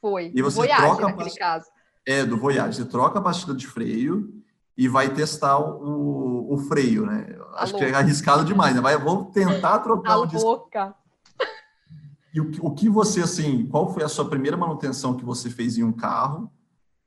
Foi. 0.00 0.30
E 0.32 0.40
você 0.40 0.58
Voyage, 0.58 0.80
troca 0.80 1.02
naquele 1.02 1.24
past... 1.24 1.38
caso. 1.40 1.66
É, 2.06 2.24
do 2.24 2.36
Voyage. 2.36 2.76
Você 2.76 2.84
troca 2.84 3.18
a 3.18 3.22
pastilha 3.22 3.56
de 3.56 3.66
freio 3.66 4.32
e 4.78 4.86
vai 4.86 5.12
testar 5.12 5.58
o, 5.58 6.54
o 6.54 6.58
freio, 6.58 7.06
né? 7.06 7.36
A 7.54 7.64
Acho 7.64 7.72
louca. 7.72 7.88
que 7.88 7.92
é 7.92 7.96
arriscado 7.96 8.44
demais, 8.44 8.72
né? 8.72 8.80
Mas 8.80 9.02
vou 9.02 9.24
tentar 9.24 9.80
trocar 9.80 10.18
o 10.18 10.32
louca. 10.32 10.94
E 12.32 12.40
o, 12.40 12.52
o 12.60 12.70
que 12.70 12.88
você, 12.88 13.22
assim, 13.22 13.66
qual 13.66 13.92
foi 13.92 14.04
a 14.04 14.08
sua 14.08 14.28
primeira 14.28 14.56
manutenção 14.56 15.16
que 15.16 15.24
você 15.24 15.50
fez 15.50 15.76
em 15.76 15.82
um 15.82 15.92
carro? 15.92 16.48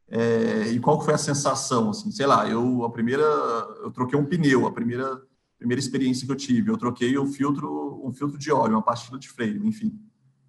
É, 0.09 0.69
e 0.69 0.79
qual 0.79 1.01
foi 1.01 1.13
a 1.13 1.17
sensação, 1.17 1.89
assim, 1.89 2.09
sei 2.11 2.25
lá, 2.25 2.47
eu 2.47 2.85
a 2.85 2.89
primeira, 2.89 3.23
eu 3.23 3.91
troquei 3.91 4.17
um 4.17 4.25
pneu, 4.25 4.65
a 4.65 4.71
primeira 4.71 5.21
primeira 5.57 5.79
experiência 5.79 6.25
que 6.25 6.31
eu 6.31 6.35
tive, 6.35 6.71
eu 6.71 6.77
troquei 6.77 7.17
um 7.17 7.25
filtro, 7.25 8.01
um 8.05 8.13
filtro 8.13 8.37
de 8.37 8.51
óleo, 8.51 8.73
uma 8.73 8.81
pastilha 8.81 9.17
de 9.17 9.27
freio, 9.27 9.65
enfim. 9.65 9.99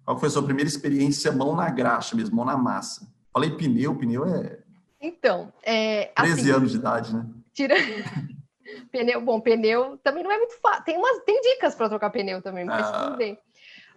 Qual 0.05 0.17
foi 0.17 0.27
a 0.27 0.31
sua 0.31 0.43
primeira 0.43 0.69
experiência 0.69 1.31
mão 1.31 1.55
na 1.55 1.69
graxa 1.69 2.15
mesmo, 2.15 2.35
mão 2.35 2.45
na 2.45 2.57
massa? 2.57 3.11
Falei 3.33 3.51
pneu, 3.51 3.95
pneu 3.95 4.25
é 4.25 4.59
Então, 5.01 5.51
é 5.63 6.05
13 6.15 6.33
assim, 6.33 6.51
anos 6.51 6.71
de 6.71 6.77
idade, 6.77 7.15
né? 7.15 7.25
Tira 7.53 7.75
pneu, 8.91 9.21
bom, 9.21 9.41
pneu 9.41 9.97
também 10.03 10.23
não 10.23 10.31
é 10.31 10.37
muito 10.37 10.59
fácil. 10.59 10.83
Tem 10.83 10.97
umas 10.97 11.23
tem 11.23 11.41
dicas 11.41 11.75
para 11.75 11.89
trocar 11.89 12.11
pneu 12.11 12.41
também, 12.41 12.65
mas 12.65 12.87
ah. 12.87 13.05
tudo 13.05 13.17
bem. 13.17 13.37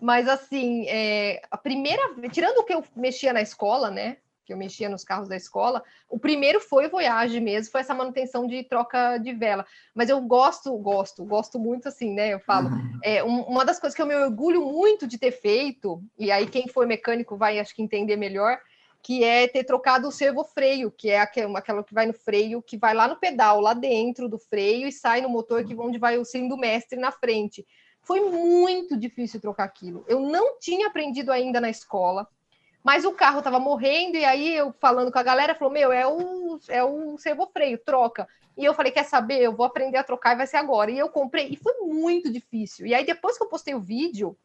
Mas 0.00 0.28
assim, 0.28 0.86
é, 0.88 1.42
a 1.50 1.56
primeira, 1.56 2.02
tirando 2.30 2.58
o 2.58 2.64
que 2.64 2.74
eu 2.74 2.82
mexia 2.96 3.32
na 3.32 3.40
escola, 3.40 3.90
né? 3.90 4.16
Que 4.44 4.52
eu 4.52 4.56
mexia 4.56 4.88
nos 4.88 5.04
carros 5.04 5.28
da 5.28 5.36
escola, 5.36 5.82
o 6.08 6.18
primeiro 6.18 6.60
foi 6.60 6.86
o 6.86 6.90
Voyage 6.90 7.40
mesmo, 7.40 7.70
foi 7.70 7.80
essa 7.80 7.94
manutenção 7.94 8.46
de 8.46 8.62
troca 8.64 9.18
de 9.18 9.32
vela. 9.32 9.64
Mas 9.94 10.08
eu 10.08 10.20
gosto, 10.20 10.76
gosto, 10.78 11.24
gosto 11.24 11.58
muito 11.58 11.88
assim, 11.88 12.12
né? 12.12 12.32
Eu 12.32 12.40
falo, 12.40 12.68
uhum. 12.68 12.98
é 13.02 13.22
um, 13.22 13.42
uma 13.42 13.64
das 13.64 13.78
coisas 13.78 13.94
que 13.94 14.02
eu 14.02 14.06
me 14.06 14.16
orgulho 14.16 14.64
muito 14.64 15.06
de 15.06 15.18
ter 15.18 15.32
feito, 15.32 16.02
e 16.18 16.30
aí 16.30 16.46
quem 16.46 16.68
for 16.68 16.86
mecânico 16.86 17.36
vai, 17.36 17.58
acho 17.58 17.74
que 17.74 17.82
entender 17.82 18.16
melhor, 18.16 18.58
que 19.02 19.24
é 19.24 19.48
ter 19.48 19.64
trocado 19.64 20.06
o 20.06 20.12
servo 20.12 20.44
freio, 20.44 20.90
que 20.90 21.10
é 21.10 21.20
aquela, 21.20 21.58
aquela 21.58 21.82
que 21.82 21.92
vai 21.92 22.06
no 22.06 22.14
freio, 22.14 22.62
que 22.62 22.76
vai 22.76 22.94
lá 22.94 23.08
no 23.08 23.16
pedal, 23.16 23.60
lá 23.60 23.74
dentro 23.74 24.28
do 24.28 24.38
freio 24.38 24.86
e 24.86 24.92
sai 24.92 25.20
no 25.20 25.28
motor 25.28 25.64
que 25.64 25.74
onde 25.74 25.98
vai 25.98 26.18
o 26.18 26.24
cilindro 26.24 26.56
mestre 26.56 26.98
na 26.98 27.10
frente. 27.10 27.66
Foi 28.00 28.20
muito 28.20 28.96
difícil 28.96 29.40
trocar 29.40 29.64
aquilo. 29.64 30.04
Eu 30.06 30.20
não 30.20 30.58
tinha 30.58 30.86
aprendido 30.86 31.32
ainda 31.32 31.60
na 31.60 31.68
escola 31.68 32.28
mas 32.82 33.04
o 33.04 33.12
carro 33.12 33.38
estava 33.38 33.60
morrendo, 33.60 34.16
e 34.16 34.24
aí 34.24 34.56
eu 34.56 34.72
falando 34.80 35.12
com 35.12 35.18
a 35.18 35.22
galera, 35.22 35.54
falou: 35.54 35.72
Meu, 35.72 35.92
é 35.92 36.06
o, 36.06 36.58
é 36.68 36.82
o 36.82 37.16
servofreio, 37.16 37.78
troca. 37.78 38.26
E 38.56 38.64
eu 38.64 38.74
falei: 38.74 38.90
Quer 38.90 39.04
saber? 39.04 39.40
Eu 39.40 39.54
vou 39.54 39.64
aprender 39.64 39.98
a 39.98 40.04
trocar 40.04 40.34
e 40.34 40.36
vai 40.36 40.46
ser 40.46 40.56
agora. 40.56 40.90
E 40.90 40.98
eu 40.98 41.08
comprei, 41.08 41.48
e 41.48 41.56
foi 41.56 41.74
muito 41.82 42.30
difícil. 42.30 42.86
E 42.86 42.94
aí, 42.94 43.04
depois 43.04 43.38
que 43.38 43.44
eu 43.44 43.48
postei 43.48 43.74
o 43.74 43.80
vídeo, 43.80 44.36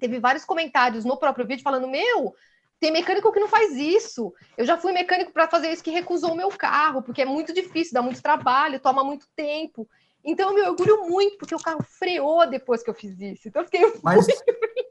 teve 0.00 0.18
vários 0.18 0.44
comentários 0.44 1.04
no 1.04 1.16
próprio 1.16 1.46
vídeo 1.46 1.62
falando: 1.62 1.86
Meu, 1.86 2.34
tem 2.80 2.90
mecânico 2.90 3.32
que 3.32 3.40
não 3.40 3.48
faz 3.48 3.72
isso. 3.76 4.34
Eu 4.56 4.64
já 4.64 4.76
fui 4.76 4.92
mecânico 4.92 5.32
para 5.32 5.48
fazer 5.48 5.70
isso 5.72 5.82
que 5.82 5.90
recusou 5.90 6.32
o 6.32 6.36
meu 6.36 6.48
carro, 6.48 7.02
porque 7.02 7.22
é 7.22 7.26
muito 7.26 7.52
difícil, 7.52 7.94
dá 7.94 8.02
muito 8.02 8.20
trabalho, 8.20 8.80
toma 8.80 9.04
muito 9.04 9.26
tempo. 9.36 9.88
Então 10.24 10.50
eu 10.50 10.54
me 10.54 10.62
orgulho 10.68 11.08
muito, 11.08 11.38
porque 11.38 11.54
o 11.54 11.58
carro 11.58 11.82
freou 11.82 12.48
depois 12.48 12.82
que 12.82 12.90
eu 12.90 12.94
fiz 12.94 13.18
isso. 13.20 13.48
Então 13.48 13.62
eu 13.62 13.66
fiquei 13.66 14.00
mas. 14.02 14.26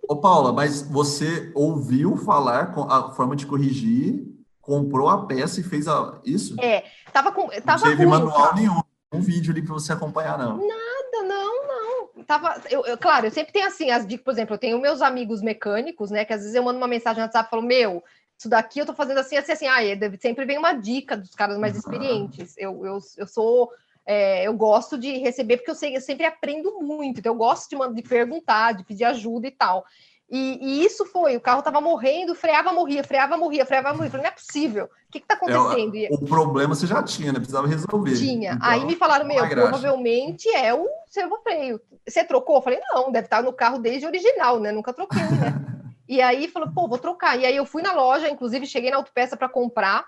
Ô 0.07 0.15
Paula, 0.15 0.53
mas 0.53 0.81
você 0.81 1.51
ouviu 1.53 2.15
falar 2.17 2.73
com 2.73 2.83
a 2.83 3.11
forma 3.11 3.35
de 3.35 3.45
corrigir, 3.45 4.25
comprou 4.61 5.09
a 5.09 5.25
peça 5.25 5.59
e 5.59 5.63
fez 5.63 5.87
a... 5.87 6.19
isso? 6.23 6.55
É, 6.61 6.85
tava 7.11 7.31
com... 7.31 7.47
Tava 7.61 7.83
não 7.83 7.91
teve 7.91 8.05
ruim, 8.05 8.11
manual 8.11 8.55
nenhum, 8.55 8.81
um 9.11 9.19
vídeo 9.19 9.51
ali 9.51 9.61
para 9.61 9.73
você 9.73 9.91
acompanhar, 9.91 10.37
não. 10.37 10.57
Nada, 10.57 11.27
não, 11.27 11.67
não. 11.67 12.23
Tava, 12.23 12.61
eu, 12.69 12.85
eu, 12.85 12.97
claro, 12.97 13.27
eu 13.27 13.31
sempre 13.31 13.51
tenho 13.51 13.67
assim, 13.67 13.91
as 13.91 14.07
dicas, 14.07 14.23
por 14.23 14.31
exemplo, 14.31 14.55
eu 14.55 14.59
tenho 14.59 14.79
meus 14.79 15.01
amigos 15.01 15.41
mecânicos, 15.41 16.09
né, 16.09 16.23
que 16.23 16.33
às 16.33 16.41
vezes 16.41 16.55
eu 16.55 16.63
mando 16.63 16.77
uma 16.77 16.87
mensagem 16.87 17.19
no 17.19 17.25
WhatsApp 17.25 17.47
e 17.47 17.49
falo, 17.49 17.61
meu, 17.61 18.01
isso 18.37 18.47
daqui 18.47 18.79
eu 18.79 18.85
tô 18.85 18.93
fazendo 18.93 19.19
assim, 19.19 19.35
assim, 19.35 19.51
assim. 19.51 19.67
Ah, 19.67 19.81
sempre 20.19 20.45
vem 20.45 20.59
uma 20.59 20.73
dica 20.73 21.17
dos 21.17 21.33
caras 21.33 21.57
mais 21.57 21.75
experientes. 21.75 22.53
Eu, 22.55 22.85
eu, 22.85 22.99
eu 23.17 23.27
sou. 23.27 23.71
É, 24.09 24.47
eu 24.47 24.53
gosto 24.53 24.97
de 24.97 25.17
receber, 25.17 25.57
porque 25.57 25.71
eu, 25.71 25.75
sei, 25.75 25.97
eu 25.97 25.99
sempre 25.99 26.25
aprendo 26.25 26.79
muito, 26.79 27.19
então 27.19 27.33
eu 27.33 27.37
gosto 27.37 27.69
de, 27.69 27.93
de 27.93 28.07
perguntar, 28.07 28.71
de 28.71 28.85
pedir 28.85 29.03
ajuda 29.03 29.47
e 29.47 29.51
tal. 29.51 29.85
E, 30.29 30.59
e, 30.61 30.85
isso 30.85 31.05
foi, 31.05 31.35
o 31.35 31.41
carro 31.41 31.59
estava 31.59 31.81
morrendo, 31.81 32.33
freava, 32.33 32.71
morria, 32.71 33.03
freava, 33.03 33.37
morria, 33.37 33.65
freava, 33.65 33.93
morria. 33.93 34.09
Falei, 34.09 34.25
não 34.25 34.31
é 34.31 34.33
possível. 34.33 34.85
O 34.85 35.11
que 35.11 35.19
está 35.19 35.35
acontecendo? 35.35 35.95
É, 35.95 36.07
o 36.11 36.25
problema 36.25 36.75
você 36.75 36.87
já 36.87 37.01
tinha, 37.03 37.31
né? 37.31 37.39
Precisava 37.39 37.67
resolver. 37.67 38.17
Tinha. 38.17 38.53
Então, 38.53 38.69
Aí 38.69 38.85
me 38.85 38.95
falaram, 38.95 39.25
meu, 39.25 39.47
provavelmente 39.49 40.49
é 40.49 40.73
o 40.73 40.85
servofreio. 41.09 41.79
Você 42.07 42.25
trocou? 42.25 42.57
Eu 42.57 42.61
falei, 42.61 42.79
não, 42.89 43.11
deve 43.11 43.27
estar 43.27 43.41
no 43.41 43.53
carro 43.53 43.79
desde 43.79 44.05
o 44.05 44.09
original, 44.09 44.59
né? 44.59 44.71
Nunca 44.71 44.93
troquei, 44.93 45.21
né? 45.21 45.61
e 46.07 46.21
aí 46.21 46.49
falou, 46.49 46.71
pô, 46.73 46.89
vou 46.89 46.97
trocar. 46.97 47.39
E 47.39 47.45
aí 47.45 47.55
eu 47.55 47.65
fui 47.65 47.81
na 47.81 47.93
loja, 47.93 48.29
inclusive 48.29 48.65
cheguei 48.67 48.91
na 48.91 48.97
autopeça 48.97 49.37
para 49.37 49.47
comprar. 49.47 50.05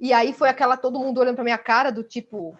E 0.00 0.12
aí 0.12 0.32
foi 0.32 0.48
aquela, 0.48 0.76
todo 0.76 0.98
mundo 0.98 1.18
olhando 1.20 1.36
para 1.36 1.44
minha 1.44 1.58
cara, 1.58 1.92
do 1.92 2.02
tipo, 2.02 2.58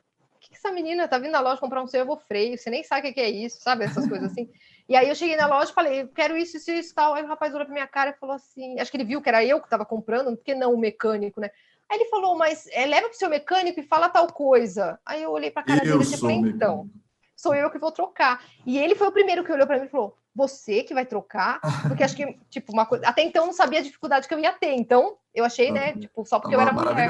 que, 0.55 0.59
essa 0.59 0.73
menina 0.73 1.09
tá 1.09 1.19
vindo 1.19 1.33
na 1.33 1.41
loja 1.41 1.61
comprar 1.61 1.83
um 1.83 1.87
servofreio? 1.87 2.57
Você 2.57 2.71
nem 2.71 2.83
sabe 2.83 3.11
o 3.11 3.15
que 3.15 3.21
é 3.21 3.29
isso, 3.29 3.61
sabe? 3.61 3.85
Essas 3.85 4.09
coisas 4.09 4.31
assim. 4.31 4.49
E 4.89 4.97
aí 4.97 5.09
eu 5.09 5.15
cheguei 5.15 5.37
na 5.37 5.47
loja 5.47 5.71
e 5.71 5.75
falei, 5.75 6.07
quero 6.09 6.37
isso, 6.37 6.57
isso, 6.57 6.71
isso, 6.71 6.95
tal. 6.95 7.15
Aí 7.15 7.23
o 7.23 7.27
rapaz 7.27 7.55
olhou 7.55 7.67
pra 7.67 7.75
minha 7.75 7.87
cara 7.87 8.11
e 8.11 8.19
falou 8.19 8.35
assim, 8.35 8.79
acho 8.79 8.91
que 8.91 8.97
ele 8.97 9.05
viu 9.05 9.21
que 9.21 9.29
era 9.29 9.45
eu 9.45 9.59
que 9.59 9.67
estava 9.67 9.85
comprando, 9.85 10.35
porque 10.37 10.55
não 10.55 10.75
o 10.75 10.79
mecânico, 10.79 11.41
né? 11.41 11.51
Aí 11.91 11.99
ele 11.99 12.09
falou, 12.09 12.37
mas 12.37 12.67
é, 12.71 12.87
leva 12.87 13.09
pro 13.09 13.17
seu 13.17 13.29
mecânico 13.29 13.81
e 13.81 13.83
fala 13.83 14.09
tal 14.09 14.27
coisa. 14.33 14.99
Aí 15.05 15.23
eu 15.23 15.31
olhei 15.31 15.51
pra 15.51 15.63
cara 15.63 15.81
dele 15.81 16.03
e 16.03 16.17
falei, 16.17 16.37
então, 16.37 16.89
sou 17.37 17.55
eu 17.55 17.71
que 17.71 17.79
vou 17.79 17.93
trocar. 17.93 18.43
E 18.65 18.79
ele 18.79 18.95
foi 18.95 19.09
o 19.09 19.13
primeiro 19.13 19.45
que 19.45 19.53
olhou 19.53 19.67
para 19.67 19.79
mim 19.79 19.87
e 19.87 19.91
falou, 19.91 20.17
você 20.35 20.83
que 20.83 20.95
vai 20.95 21.07
trocar? 21.07 21.61
Porque 21.87 22.03
acho 22.03 22.17
que, 22.17 22.39
tipo, 22.51 22.73
uma 22.73 22.85
coisa. 22.87 23.07
Até 23.07 23.23
então 23.23 23.43
eu 23.43 23.47
não 23.47 23.53
sabia 23.53 23.79
a 23.79 23.83
dificuldade 23.83 24.27
que 24.27 24.35
eu 24.35 24.39
ia 24.39 24.53
ter. 24.53 24.73
Então, 24.73 25.17
eu 25.35 25.45
achei, 25.45 25.71
né, 25.71 25.93
tipo, 25.93 26.25
só 26.25 26.41
porque 26.41 26.55
eu 26.55 26.61
era 26.61 26.73
mulher. 26.73 27.09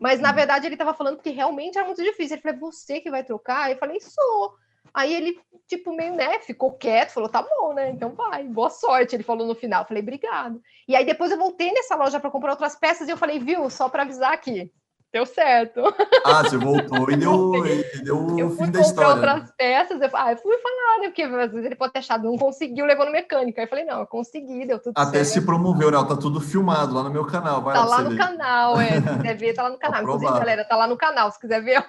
Mas, 0.00 0.18
na 0.18 0.32
verdade, 0.32 0.66
ele 0.66 0.74
estava 0.74 0.94
falando 0.94 1.20
que 1.20 1.28
realmente 1.28 1.76
era 1.76 1.86
muito 1.86 2.02
difícil. 2.02 2.36
Ele 2.36 2.42
falou, 2.42 2.72
você 2.72 3.00
que 3.00 3.10
vai 3.10 3.22
trocar? 3.22 3.70
Eu 3.70 3.76
falei, 3.76 4.00
sou. 4.00 4.54
Aí 4.94 5.14
ele, 5.14 5.38
tipo, 5.68 5.92
meio, 5.92 6.14
né, 6.14 6.40
ficou 6.40 6.72
quieto, 6.72 7.10
falou, 7.10 7.28
tá 7.28 7.42
bom, 7.42 7.74
né? 7.74 7.90
Então 7.90 8.14
vai, 8.14 8.44
boa 8.44 8.70
sorte. 8.70 9.14
Ele 9.14 9.22
falou 9.22 9.46
no 9.46 9.54
final, 9.54 9.86
falei, 9.86 10.02
obrigado. 10.02 10.60
E 10.88 10.96
aí 10.96 11.04
depois 11.04 11.30
eu 11.30 11.38
voltei 11.38 11.70
nessa 11.70 11.94
loja 11.96 12.18
para 12.18 12.30
comprar 12.30 12.52
outras 12.52 12.74
peças 12.74 13.06
e 13.08 13.10
eu 13.10 13.16
falei, 13.16 13.38
viu, 13.38 13.68
só 13.68 13.90
para 13.90 14.02
avisar 14.02 14.32
aqui, 14.32 14.72
deu 15.12 15.26
certo. 15.26 15.82
Ah, 16.24 16.42
você 16.42 16.56
voltou 16.56 17.10
e 17.10 17.16
deu, 17.16 17.52
e 17.66 18.02
deu 18.02 18.38
eu 18.38 18.46
o 18.46 18.50
fim 18.56 18.70
da 18.70 18.80
história. 18.80 19.14
outras 19.14 19.50
peças, 19.56 20.00
eu, 20.00 20.10
ah, 20.14 20.32
eu 20.32 20.36
fui 20.38 20.56
falar, 20.58 21.00
né, 21.00 21.08
porque 21.08 21.22
às 21.22 21.50
vezes 21.50 21.66
ele 21.66 21.74
pode 21.74 21.92
ter 21.92 21.98
achado, 21.98 22.24
não 22.24 22.38
conseguiu, 22.38 22.86
levou 22.86 23.06
no 23.06 23.12
mecânico. 23.12 23.58
Aí 23.58 23.66
eu 23.66 23.68
falei, 23.70 23.84
não, 23.84 24.00
eu 24.00 24.06
consegui, 24.06 24.66
deu 24.66 24.78
tudo 24.78 24.94
Até 24.96 25.24
certo. 25.24 25.40
se 25.40 25.46
promoveu, 25.46 25.90
né? 25.90 25.98
Tá 26.06 26.16
tudo 26.16 26.40
filmado 26.40 26.94
lá 26.94 27.02
no 27.02 27.10
meu 27.10 27.26
canal, 27.26 27.62
vai 27.62 27.74
tá 27.74 27.84
lá, 27.84 27.96
lá 27.96 28.02
no 28.02 28.10
ver. 28.10 28.18
canal, 28.18 28.80
é, 28.80 29.00
se 29.00 29.16
quiser 29.16 29.36
ver, 29.36 29.54
tá 29.54 29.62
lá 29.64 29.70
no 29.70 29.78
canal. 29.80 30.02
Inclusive, 30.02 30.32
galera, 30.32 30.64
tá 30.64 30.76
lá 30.76 30.86
no 30.86 30.96
canal, 30.96 31.30
se 31.30 31.40
quiser 31.40 31.62
ver. 31.62 31.84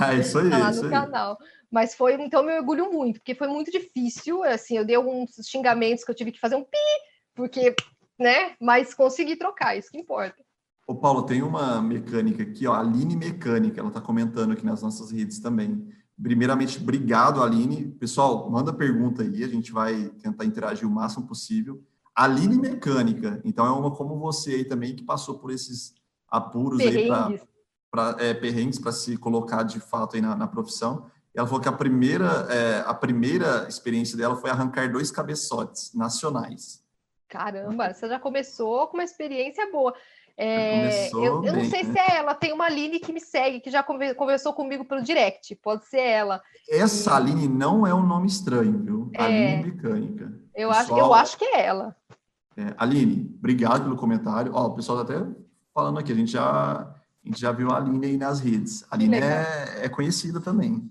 Ah, 0.00 0.14
isso 0.16 0.38
aí, 0.38 0.50
tá 0.50 0.58
lá 0.58 0.70
isso 0.70 0.80
no 0.80 0.86
aí. 0.86 0.92
canal. 0.92 1.38
Mas 1.70 1.94
foi, 1.94 2.14
então, 2.14 2.40
eu 2.40 2.46
me 2.46 2.54
orgulho 2.58 2.92
muito, 2.92 3.18
porque 3.20 3.34
foi 3.34 3.48
muito 3.48 3.70
difícil, 3.70 4.42
assim, 4.44 4.76
eu 4.76 4.84
dei 4.84 4.94
alguns 4.96 5.30
xingamentos 5.46 6.04
que 6.04 6.10
eu 6.10 6.14
tive 6.14 6.30
que 6.30 6.38
fazer 6.40 6.54
um 6.54 6.62
pi, 6.62 6.76
porque, 7.34 7.74
né, 8.18 8.52
mas 8.60 8.92
consegui 8.92 9.36
trocar, 9.36 9.76
isso 9.76 9.90
que 9.90 9.96
importa. 9.98 10.36
Ô, 10.92 10.94
Paulo, 10.94 11.22
tem 11.22 11.40
uma 11.40 11.80
mecânica 11.80 12.42
aqui, 12.42 12.66
ó, 12.66 12.74
a 12.74 12.80
Aline 12.80 13.16
Mecânica, 13.16 13.80
ela 13.80 13.88
está 13.88 13.98
comentando 13.98 14.52
aqui 14.52 14.62
nas 14.62 14.82
nossas 14.82 15.10
redes 15.10 15.38
também. 15.38 15.90
Primeiramente, 16.22 16.78
obrigado, 16.78 17.42
Aline. 17.42 17.86
Pessoal, 17.92 18.50
manda 18.50 18.74
pergunta 18.74 19.22
aí, 19.22 19.42
a 19.42 19.48
gente 19.48 19.72
vai 19.72 20.10
tentar 20.22 20.44
interagir 20.44 20.86
o 20.86 20.90
máximo 20.90 21.26
possível. 21.26 21.82
Aline 22.14 22.58
Mecânica, 22.58 23.40
então 23.42 23.64
é 23.64 23.70
uma 23.70 23.90
como 23.90 24.18
você 24.18 24.56
aí 24.56 24.64
também 24.66 24.94
que 24.94 25.02
passou 25.02 25.38
por 25.38 25.50
esses 25.50 25.94
apuros 26.28 26.76
perrengues. 26.76 27.40
aí 27.40 27.40
para 27.90 28.16
é, 28.22 28.34
perrengues 28.34 28.78
para 28.78 28.92
se 28.92 29.16
colocar 29.16 29.62
de 29.62 29.80
fato 29.80 30.16
aí 30.16 30.20
na, 30.20 30.36
na 30.36 30.46
profissão. 30.46 31.06
Ela 31.34 31.46
falou 31.46 31.62
que 31.62 31.70
a 31.70 31.72
primeira, 31.72 32.46
é, 32.50 32.84
a 32.86 32.92
primeira 32.92 33.66
experiência 33.66 34.14
dela 34.14 34.36
foi 34.36 34.50
arrancar 34.50 34.92
dois 34.92 35.10
cabeçotes 35.10 35.94
nacionais. 35.94 36.82
Caramba, 37.32 37.94
você 37.94 38.06
já 38.06 38.18
começou 38.18 38.86
com 38.88 38.98
uma 38.98 39.04
experiência 39.04 39.72
boa. 39.72 39.94
É, 40.36 41.10
eu, 41.10 41.44
eu, 41.44 41.52
não 41.52 41.64
sei 41.64 41.82
né? 41.82 41.92
se 41.92 41.98
é 41.98 42.16
ela, 42.16 42.34
tem 42.34 42.52
uma 42.52 42.64
Aline 42.64 42.98
que 42.98 43.12
me 43.12 43.20
segue, 43.20 43.60
que 43.60 43.70
já 43.70 43.82
conversou 43.82 44.52
comigo 44.52 44.84
pelo 44.84 45.02
direct, 45.02 45.54
pode 45.56 45.84
ser 45.86 46.00
ela. 46.00 46.42
Essa. 46.68 47.16
Aline 47.16 47.46
não 47.46 47.86
é 47.86 47.94
um 47.94 48.04
nome 48.04 48.26
estranho, 48.26 48.78
viu? 48.78 49.10
É, 49.14 49.22
Aline 49.22 49.64
Mecânica. 49.64 50.32
Eu, 50.54 50.70
pessoal, 50.70 50.98
acho, 50.98 50.98
eu 50.98 51.14
acho 51.14 51.38
que 51.38 51.44
é 51.44 51.66
ela. 51.66 51.96
É, 52.56 52.74
Aline, 52.76 53.34
obrigado 53.38 53.84
pelo 53.84 53.96
comentário. 53.96 54.52
Ó, 54.54 54.66
o 54.66 54.74
pessoal 54.74 55.04
tá 55.04 55.14
até 55.14 55.26
falando 55.74 55.98
aqui, 55.98 56.12
a 56.12 56.16
gente 56.16 56.32
já, 56.32 56.80
a 56.80 56.94
gente 57.24 57.40
já 57.40 57.52
viu 57.52 57.70
a 57.70 57.76
Aline 57.76 58.06
aí 58.06 58.16
nas 58.16 58.40
redes. 58.40 58.84
A 58.90 58.94
Aline 58.94 59.16
é, 59.16 59.84
é 59.84 59.88
conhecida 59.88 60.40
também. 60.40 60.90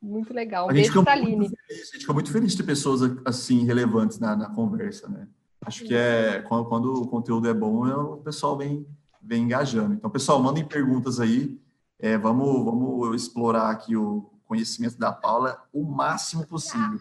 Muito 0.00 0.32
legal. 0.32 0.66
Um 0.66 0.72
beijo 0.72 1.02
pra 1.02 1.12
Aline. 1.12 1.48
Feliz, 1.48 1.88
a 1.88 1.92
gente 1.92 2.00
fica 2.00 2.12
muito 2.12 2.30
feliz 2.30 2.52
de 2.52 2.58
ter 2.58 2.62
pessoas 2.62 3.00
assim 3.24 3.64
relevantes 3.64 4.18
na, 4.18 4.36
na 4.36 4.50
conversa, 4.50 5.08
né? 5.08 5.26
Acho 5.66 5.84
que 5.84 5.94
é 5.94 6.40
quando, 6.42 6.64
quando, 6.66 7.02
o 7.02 7.08
conteúdo 7.08 7.48
é 7.48 7.52
bom, 7.52 7.86
é, 7.88 7.96
o 7.96 8.18
pessoal 8.18 8.56
vem, 8.56 8.86
vem 9.20 9.42
engajando. 9.42 9.94
Então, 9.94 10.08
pessoal, 10.08 10.40
mandem 10.40 10.64
perguntas 10.64 11.18
aí. 11.18 11.60
É, 11.98 12.16
vamos, 12.16 12.64
vamos 12.64 13.20
explorar 13.20 13.70
aqui 13.70 13.96
o 13.96 14.30
conhecimento 14.46 14.96
da 14.96 15.10
Paula 15.10 15.60
o 15.72 15.82
máximo 15.84 16.46
possível. 16.46 17.00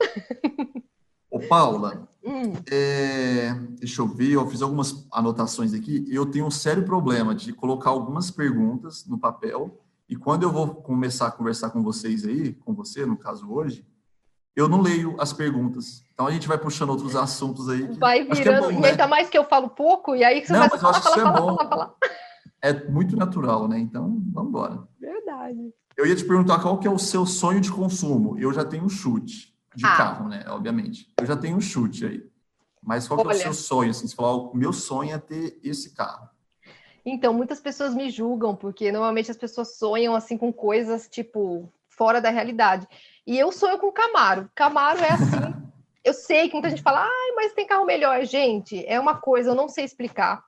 Ô, 1.30 1.40
Paula, 1.40 2.08
hum. 2.24 2.54
é, 2.70 3.52
deixa 3.78 4.00
eu 4.00 4.08
ver, 4.08 4.32
eu 4.32 4.48
fiz 4.48 4.62
algumas 4.62 5.06
anotações 5.12 5.74
aqui. 5.74 6.06
Eu 6.08 6.24
tenho 6.24 6.46
um 6.46 6.50
sério 6.50 6.84
problema 6.84 7.34
de 7.34 7.52
colocar 7.52 7.90
algumas 7.90 8.30
perguntas 8.30 9.04
no 9.06 9.18
papel 9.18 9.78
e 10.08 10.16
quando 10.16 10.44
eu 10.44 10.52
vou 10.52 10.76
começar 10.76 11.26
a 11.26 11.32
conversar 11.32 11.70
com 11.70 11.82
vocês 11.82 12.24
aí, 12.24 12.54
com 12.54 12.72
você, 12.72 13.04
no 13.04 13.16
caso 13.16 13.52
hoje, 13.52 13.84
eu 14.56 14.68
não 14.68 14.80
leio 14.80 15.14
as 15.20 15.34
perguntas. 15.34 16.02
Então 16.14 16.26
a 16.26 16.30
gente 16.30 16.48
vai 16.48 16.56
puxando 16.56 16.88
outros 16.88 17.14
assuntos 17.14 17.68
aí. 17.68 17.86
Que, 17.86 17.98
vai 17.98 18.20
é 18.20 18.24
virando, 18.24 18.70
é 18.70 18.72
bom, 18.72 18.80
né? 18.80 18.88
ainda 18.88 19.06
mais 19.06 19.28
que 19.28 19.36
eu 19.36 19.44
falo 19.44 19.68
pouco, 19.68 20.16
e 20.16 20.24
aí 20.24 20.44
você 20.44 20.54
não, 20.54 20.60
vai 20.60 20.68
mas 20.70 20.80
falar, 20.80 21.00
falar, 21.02 21.16
falar, 21.16 21.46
falar, 21.46 21.68
falar, 21.68 21.94
É 22.62 22.72
muito 22.88 23.14
natural, 23.14 23.68
né? 23.68 23.78
Então, 23.78 24.18
vamos 24.32 24.48
embora. 24.48 24.88
Verdade. 24.98 25.74
Eu 25.94 26.06
ia 26.06 26.16
te 26.16 26.24
perguntar 26.24 26.60
qual 26.60 26.78
que 26.78 26.88
é 26.88 26.90
o 26.90 26.98
seu 26.98 27.26
sonho 27.26 27.60
de 27.60 27.70
consumo. 27.70 28.38
Eu 28.38 28.52
já 28.52 28.64
tenho 28.64 28.84
um 28.84 28.88
chute 28.88 29.54
de 29.74 29.84
ah. 29.84 29.96
carro, 29.96 30.28
né? 30.28 30.42
Obviamente. 30.48 31.12
Eu 31.20 31.26
já 31.26 31.36
tenho 31.36 31.56
um 31.56 31.60
chute 31.60 32.06
aí. 32.06 32.26
Mas 32.82 33.06
qual 33.06 33.20
que 33.20 33.28
é 33.28 33.34
o 33.34 33.38
seu 33.38 33.52
sonho? 33.52 33.90
Assim, 33.90 34.06
você 34.06 34.14
falar, 34.14 34.36
o 34.36 34.56
meu 34.56 34.72
sonho 34.72 35.14
é 35.14 35.18
ter 35.18 35.58
esse 35.62 35.94
carro. 35.94 36.28
Então, 37.04 37.32
muitas 37.32 37.60
pessoas 37.60 37.94
me 37.94 38.10
julgam, 38.10 38.56
porque 38.56 38.90
normalmente 38.90 39.30
as 39.30 39.36
pessoas 39.36 39.76
sonham 39.76 40.14
assim 40.14 40.36
com 40.36 40.52
coisas 40.52 41.08
tipo 41.08 41.72
fora 41.88 42.20
da 42.20 42.30
realidade. 42.30 42.86
E 43.26 43.38
eu 43.38 43.50
sonho 43.50 43.78
com 43.78 43.90
Camaro. 43.90 44.48
Camaro 44.54 45.00
é 45.00 45.10
assim. 45.10 45.54
eu 46.04 46.14
sei 46.14 46.48
que 46.48 46.54
muita 46.54 46.70
gente 46.70 46.82
fala, 46.82 47.02
ai, 47.02 47.32
mas 47.34 47.52
tem 47.52 47.66
carro 47.66 47.84
melhor. 47.84 48.24
Gente, 48.24 48.84
é 48.86 49.00
uma 49.00 49.16
coisa, 49.16 49.50
eu 49.50 49.54
não 49.54 49.68
sei 49.68 49.84
explicar. 49.84 50.42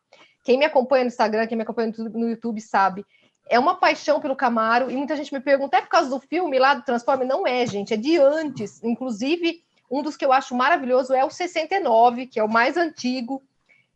Quem 0.45 0.57
me 0.57 0.64
acompanha 0.64 1.05
no 1.05 1.09
Instagram, 1.09 1.47
quem 1.47 1.57
me 1.57 1.64
acompanha 1.64 1.93
no 1.97 2.31
YouTube 2.31 2.61
sabe. 2.61 3.05
É 3.51 3.59
uma 3.59 3.77
paixão 3.77 4.21
pelo 4.21 4.37
Camaro, 4.37 4.91
e 4.91 4.97
muita 4.97 5.17
gente 5.17 5.33
me 5.33 5.41
pergunta, 5.41 5.79
é 5.79 5.81
por 5.81 5.88
causa 5.88 6.11
do 6.11 6.21
filme 6.21 6.59
lá 6.59 6.75
do 6.75 6.85
Transforme? 6.85 7.25
Não 7.25 7.47
é, 7.47 7.67
gente, 7.67 7.95
é 7.95 7.97
de 7.97 8.19
antes. 8.19 8.83
Inclusive, 8.85 9.62
um 9.91 10.03
dos 10.03 10.17
que 10.17 10.25
eu 10.25 10.33
acho 10.33 10.55
maravilhoso 10.55 11.14
é 11.14 11.25
o 11.25 11.31
69, 11.31 12.27
que 12.27 12.38
é 12.38 12.45
o 12.45 12.49
mais 12.49 12.77
antigo, 12.77 13.43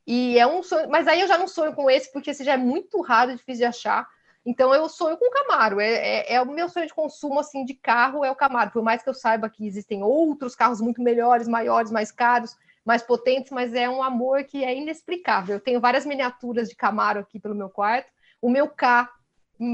e 0.06 0.38
é 0.38 0.46
um 0.46 0.62
sonho, 0.62 0.88
mas 0.90 1.06
aí 1.06 1.20
eu 1.20 1.28
já 1.28 1.38
não 1.38 1.46
sonho 1.46 1.74
com 1.74 1.88
esse, 1.88 2.10
porque 2.12 2.30
esse 2.30 2.42
já 2.42 2.54
é 2.54 2.56
muito 2.56 3.00
raro, 3.02 3.36
difícil 3.36 3.60
de 3.60 3.64
achar. 3.64 4.08
Então 4.44 4.74
eu 4.74 4.88
sonho 4.88 5.16
com 5.16 5.26
o 5.26 5.30
Camaro. 5.30 5.80
É, 5.80 5.92
é, 5.92 6.34
é, 6.34 6.42
o 6.42 6.46
meu 6.46 6.68
sonho 6.68 6.86
de 6.86 6.94
consumo 6.94 7.38
assim 7.38 7.64
de 7.64 7.74
carro 7.74 8.24
é 8.24 8.30
o 8.30 8.36
Camaro. 8.36 8.70
Por 8.70 8.82
mais 8.82 9.02
que 9.02 9.08
eu 9.08 9.14
saiba 9.14 9.48
que 9.48 9.66
existem 9.66 10.02
outros 10.02 10.54
carros 10.54 10.80
muito 10.80 11.00
melhores, 11.00 11.46
maiores, 11.46 11.90
mais 11.90 12.10
caros, 12.10 12.56
mais 12.84 13.02
potentes, 13.02 13.52
mas 13.52 13.72
é 13.72 13.88
um 13.88 14.02
amor 14.02 14.44
que 14.44 14.64
é 14.64 14.76
inexplicável. 14.76 15.56
Eu 15.56 15.60
tenho 15.60 15.80
várias 15.80 16.04
miniaturas 16.04 16.68
de 16.68 16.74
Camaro 16.74 17.20
aqui 17.20 17.38
pelo 17.38 17.54
meu 17.54 17.70
quarto. 17.70 18.10
O 18.40 18.50
meu 18.50 18.68
K 18.68 19.08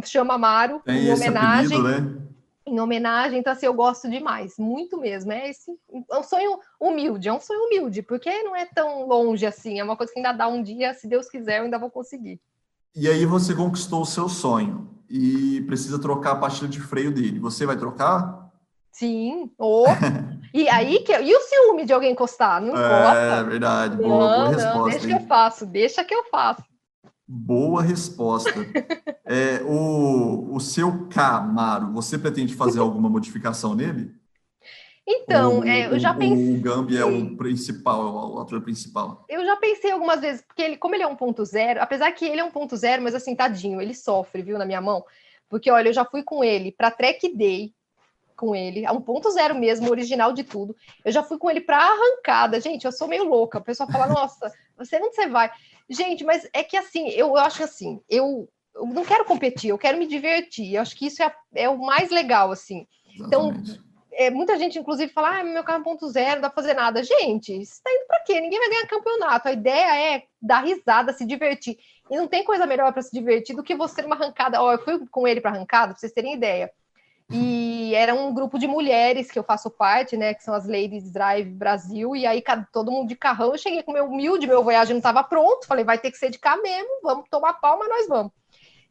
chama 0.05 0.35
Amaro, 0.35 0.83
Tem 0.85 1.07
em 1.07 1.13
homenagem. 1.13 1.79
Apelido, 1.79 2.03
né? 2.03 2.29
em 2.69 2.81
homenagem, 2.81 3.39
então 3.39 3.53
assim, 3.53 3.67
eu 3.67 3.75
gosto 3.75 4.09
demais, 4.09 4.59
muito 4.59 4.99
mesmo. 4.99 5.33
É 5.33 5.49
esse 5.49 5.71
é 6.11 6.19
um 6.19 6.23
sonho 6.23 6.61
humilde, 6.79 7.29
é 7.29 7.33
um 7.33 7.41
sonho 7.41 7.65
humilde, 7.65 8.03
porque 8.03 8.43
não 8.43 8.55
é 8.55 8.67
tão 8.67 9.07
longe 9.07 9.47
assim, 9.47 9.81
é 9.81 9.85
uma 9.85 9.97
coisa 9.97 10.13
que 10.13 10.19
ainda 10.19 10.33
dá 10.33 10.47
um 10.47 10.63
dia, 10.63 10.95
se 10.95 11.09
Deus 11.09 11.29
quiser, 11.29 11.59
eu 11.59 11.65
ainda 11.65 11.79
vou 11.79 11.91
conseguir. 11.91 12.41
E 12.99 13.09
aí 13.09 13.25
você 13.25 13.55
conquistou 13.55 14.03
o 14.03 14.07
seu 14.07 14.29
sonho 14.29 14.89
e 15.09 15.61
precisa 15.69 16.01
trocar 16.01 16.33
a 16.33 16.37
pastilha 16.37 16.69
de 16.69 16.81
freio 16.81 17.13
dele. 17.13 17.39
Você 17.39 17.65
vai 17.65 17.77
trocar? 17.77 18.51
Sim. 18.91 19.53
Oh. 19.57 19.85
e 20.53 20.69
aí 20.69 20.99
que 21.05 21.13
e 21.13 21.33
o 21.33 21.41
ciúme 21.41 21.87
de 21.87 21.93
alguém 21.93 22.11
encostar? 22.11 22.61
Não 22.61 22.77
É 22.77 23.45
verdade. 23.45 23.97
Boa, 23.97 24.09
não, 24.09 24.19
boa 24.19 24.49
resposta. 24.49 24.79
Não, 24.79 24.85
deixa 24.87 25.07
hein? 25.07 25.17
que 25.17 25.23
eu 25.23 25.27
faço, 25.29 25.67
deixa 25.67 26.05
que 26.05 26.13
eu 26.13 26.25
faço. 26.25 26.65
Boa 27.25 27.83
resposta. 27.83 28.51
é, 29.25 29.63
o, 29.65 30.57
o 30.57 30.59
seu 30.59 31.07
Camaro, 31.09 31.93
você 31.93 32.19
pretende 32.19 32.57
fazer 32.57 32.81
alguma 32.81 33.09
modificação 33.09 33.77
nele? 33.77 34.13
Então, 35.11 35.61
o, 35.61 35.65
é, 35.65 35.87
eu 35.87 35.99
já 35.99 36.13
pensei. 36.13 36.59
O 36.59 36.61
Gambi 36.61 36.99
é 36.99 37.05
o 37.05 37.35
principal, 37.35 38.01
é 38.03 38.35
o 38.35 38.41
ator 38.41 38.61
principal. 38.61 39.25
Eu 39.27 39.43
já 39.43 39.57
pensei 39.57 39.91
algumas 39.91 40.21
vezes, 40.21 40.43
porque 40.43 40.61
ele, 40.61 40.77
como 40.77 40.95
ele 40.95 41.03
é 41.03 41.09
1.0, 41.09 41.79
apesar 41.81 42.13
que 42.13 42.27
ele 42.27 42.43
é 42.43 42.45
1.0, 42.45 43.01
mas 43.01 43.15
assim, 43.15 43.35
tadinho, 43.35 43.81
ele 43.81 43.95
sofre, 43.95 44.43
viu, 44.43 44.59
na 44.59 44.67
minha 44.67 44.83
mão. 44.83 45.03
Porque, 45.49 45.71
olha, 45.71 45.89
eu 45.89 45.95
já 45.95 46.05
fui 46.05 46.23
com 46.23 46.45
ele 46.45 46.71
para 46.73 46.91
Track 46.91 47.35
Day, 47.35 47.73
com 48.37 48.55
ele, 48.55 48.85
a 48.85 48.93
1.0 48.93 49.55
mesmo, 49.55 49.91
original 49.91 50.31
de 50.35 50.45
tudo. 50.45 50.77
Eu 51.03 51.11
já 51.11 51.23
fui 51.23 51.39
com 51.39 51.51
ele 51.51 51.63
para 51.63 51.79
arrancada. 51.79 52.61
Gente, 52.61 52.85
eu 52.85 52.93
sou 52.93 53.09
meio 53.09 53.25
louca. 53.25 53.59
O 53.59 53.65
pessoal 53.65 53.91
fala, 53.91 54.09
nossa, 54.09 54.53
você 54.77 54.97
onde 54.97 55.15
você 55.15 55.27
vai? 55.27 55.51
Gente, 55.89 56.23
mas 56.23 56.47
é 56.53 56.63
que 56.63 56.77
assim, 56.77 57.09
eu, 57.09 57.29
eu 57.29 57.37
acho 57.39 57.65
assim, 57.65 57.99
eu, 58.11 58.47
eu, 58.75 58.87
não 58.87 59.07
quero 59.07 59.25
competir, 59.25 59.71
eu 59.71 59.79
quero 59.79 59.97
me 59.97 60.07
divertir. 60.07 60.75
Eu 60.75 60.83
acho 60.83 60.95
que 60.95 61.07
isso 61.07 61.23
é, 61.23 61.35
é 61.55 61.69
o 61.69 61.79
mais 61.79 62.11
legal, 62.11 62.53
assim. 62.53 62.87
Então, 63.19 63.49
Exatamente. 63.49 63.71
Então, 63.71 63.88
é, 64.19 64.31
muita 64.31 64.59
gente, 64.59 64.77
inclusive, 64.77 65.13
fala: 65.13 65.39
ah, 65.39 65.45
meu 65.45 65.63
carro 65.63 65.85
é 65.89 65.95
1.0, 65.95 66.35
não 66.35 66.41
dá 66.41 66.51
pra 66.51 66.63
fazer 66.63 66.75
nada. 66.75 67.05
Gente, 67.05 67.57
isso 67.57 67.81
tá 67.81 67.89
indo 67.89 68.05
para 68.09 68.21
quê? 68.25 68.41
Ninguém 68.41 68.59
vai 68.59 68.69
ganhar 68.69 68.87
campeonato. 68.89 69.47
A 69.47 69.53
ideia 69.53 70.17
é 70.17 70.25
dar 70.43 70.65
risada, 70.65 71.13
se 71.13 71.25
divertir. 71.25 71.79
E 72.11 72.17
não 72.17 72.27
tem 72.27 72.43
coisa 72.43 72.67
melhor 72.67 72.93
para 72.93 73.01
se 73.01 73.13
divertir 73.13 73.55
do 73.55 73.63
que 73.63 73.77
você 73.77 74.03
numa 74.03 74.17
arrancada. 74.17 74.61
Ó, 74.61 74.73
eu 74.73 74.79
fui 74.83 75.07
com 75.07 75.29
ele 75.29 75.41
para 75.41 75.53
arrancada, 75.53 75.93
para 75.93 76.01
vocês 76.01 76.13
terem 76.13 76.35
ideia. 76.35 76.69
E 77.31 77.95
era 77.95 78.13
um 78.13 78.35
grupo 78.35 78.59
de 78.59 78.67
mulheres 78.67 79.31
que 79.31 79.39
eu 79.39 79.45
faço 79.45 79.71
parte, 79.71 80.17
né? 80.17 80.35
Que 80.35 80.43
são 80.43 80.53
as 80.53 80.67
Ladies 80.67 81.13
Drive 81.13 81.49
Brasil. 81.51 82.17
E 82.17 82.27
aí, 82.27 82.43
todo 82.73 82.91
mundo 82.91 83.07
de 83.07 83.15
carrão. 83.15 83.53
Eu 83.53 83.59
cheguei 83.59 83.85
com 83.85 83.93
meu 83.93 84.07
humilde, 84.07 84.49
meu 84.49 84.65
voyage 84.65 84.93
não 84.93 84.99
estava 84.99 85.23
pronto. 85.23 85.65
Falei, 85.65 85.85
vai 85.85 85.97
ter 85.97 86.11
que 86.11 86.19
ser 86.19 86.31
de 86.31 86.41
cá 86.41 86.57
mesmo, 86.57 86.89
vamos 87.05 87.29
tomar 87.31 87.53
palma, 87.55 87.87
nós 87.87 88.09
vamos. 88.09 88.33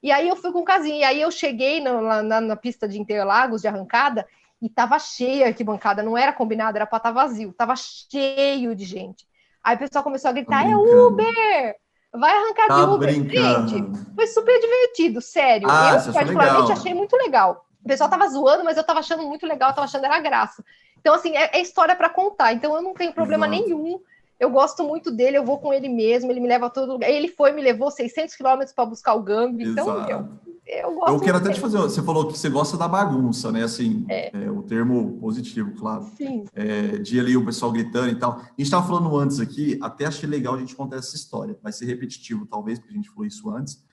E 0.02 0.10
aí 0.10 0.30
eu 0.30 0.38
fui 0.38 0.54
com 0.54 0.60
o 0.60 0.64
casinho. 0.64 1.00
E 1.00 1.04
aí 1.04 1.20
eu 1.20 1.32
cheguei 1.32 1.82
na, 1.82 2.24
na, 2.24 2.40
na 2.40 2.56
pista 2.56 2.88
de 2.88 2.98
Interlagos 2.98 3.62
de 3.62 3.68
arrancada 3.68 4.26
e 4.62 4.70
tava 4.70 4.98
cheia 5.00 5.46
a 5.46 5.48
arquibancada, 5.50 6.02
não 6.02 6.18
era 6.18 6.34
combinado, 6.34 6.78
era 6.78 6.86
para 6.86 6.98
estar 6.98 7.14
tá 7.14 7.22
vazio, 7.22 7.54
tava 7.54 7.76
cheio 7.76 8.76
de 8.76 8.86
gente. 8.86 9.28
Aí 9.64 9.76
o 9.76 9.80
pessoal 9.80 10.04
começou 10.04 10.30
a 10.30 10.34
gritar: 10.34 10.64
tá 10.64 10.70
é 10.70 10.76
Uber! 10.76 11.76
Vai 12.14 12.36
arrancar 12.36 12.68
tá 12.68 12.86
de 12.86 12.92
Uber. 12.92 13.10
Brincando. 13.10 13.68
Gente, 13.68 14.16
foi 14.16 14.28
super 14.28 14.60
divertido, 14.60 15.22
sério. 15.22 15.68
Ah, 15.70 16.02
eu, 16.06 16.14
particularmente, 16.14 16.72
achei 16.72 16.94
muito 16.94 17.16
legal. 17.16 17.66
O 17.84 17.88
pessoal 17.88 18.10
tava 18.10 18.28
zoando, 18.28 18.64
mas 18.64 18.78
eu 18.78 18.84
tava 18.84 19.00
achando 19.00 19.24
muito 19.24 19.46
legal, 19.46 19.70
eu 19.70 19.76
tava 19.76 19.86
achando 19.86 20.06
era 20.06 20.20
graça. 20.20 20.64
Então, 21.00 21.14
assim, 21.14 21.36
é, 21.38 21.52
é 21.54 21.62
história 21.62 21.96
para 21.96 22.10
contar. 22.10 22.54
Então, 22.54 22.76
eu 22.76 22.82
não 22.82 22.94
tenho 22.94 23.14
problema 23.14 23.48
Exato. 23.48 23.64
nenhum. 23.64 24.00
Eu 24.40 24.52
gosto 24.52 24.84
muito 24.84 25.12
dele, 25.12 25.38
eu 25.38 25.44
vou 25.44 25.58
com 25.58 25.74
ele 25.74 25.90
mesmo, 25.90 26.32
ele 26.32 26.40
me 26.40 26.48
leva 26.48 26.68
a 26.68 26.70
todo 26.70 26.92
lugar. 26.92 27.10
Ele 27.10 27.28
foi, 27.28 27.52
me 27.52 27.62
levou 27.62 27.90
600 27.90 28.36
quilômetros 28.36 28.72
para 28.72 28.86
buscar 28.86 29.16
o 29.16 29.24
Gambi. 29.24 29.68
Então, 29.68 30.08
eu, 30.08 30.28
eu 30.68 30.94
gosto. 30.94 31.14
Eu 31.14 31.20
quero 31.20 31.38
até 31.38 31.52
te 31.52 31.60
fazer. 31.60 31.78
Você 31.80 32.04
falou 32.04 32.28
que 32.28 32.38
você 32.38 32.48
gosta 32.48 32.78
da 32.78 32.88
bagunça, 32.88 33.52
né? 33.52 33.64
Assim, 33.64 34.06
é. 34.08 34.46
É, 34.46 34.52
o 34.52 34.62
termo 34.62 35.18
positivo, 35.20 35.74
claro. 35.76 36.06
Sim. 36.16 36.46
É, 36.54 37.00
de 37.00 37.20
ali 37.20 37.36
o 37.36 37.46
pessoal 37.46 37.72
gritando 37.72 38.10
e 38.10 38.16
tal. 38.16 38.34
A 38.34 38.42
gente 38.42 38.62
estava 38.64 38.86
falando 38.86 39.16
antes 39.18 39.40
aqui, 39.40 39.80
até 39.82 40.06
achei 40.06 40.30
legal 40.30 40.54
a 40.54 40.60
gente 40.60 40.76
contar 40.76 40.98
essa 40.98 41.16
história. 41.16 41.58
Vai 41.64 41.72
ser 41.72 41.86
repetitivo, 41.86 42.46
talvez, 42.46 42.78
porque 42.78 42.94
a 42.94 42.98
gente 42.98 43.10
falou 43.10 43.26
isso 43.26 43.50
antes. 43.50 43.84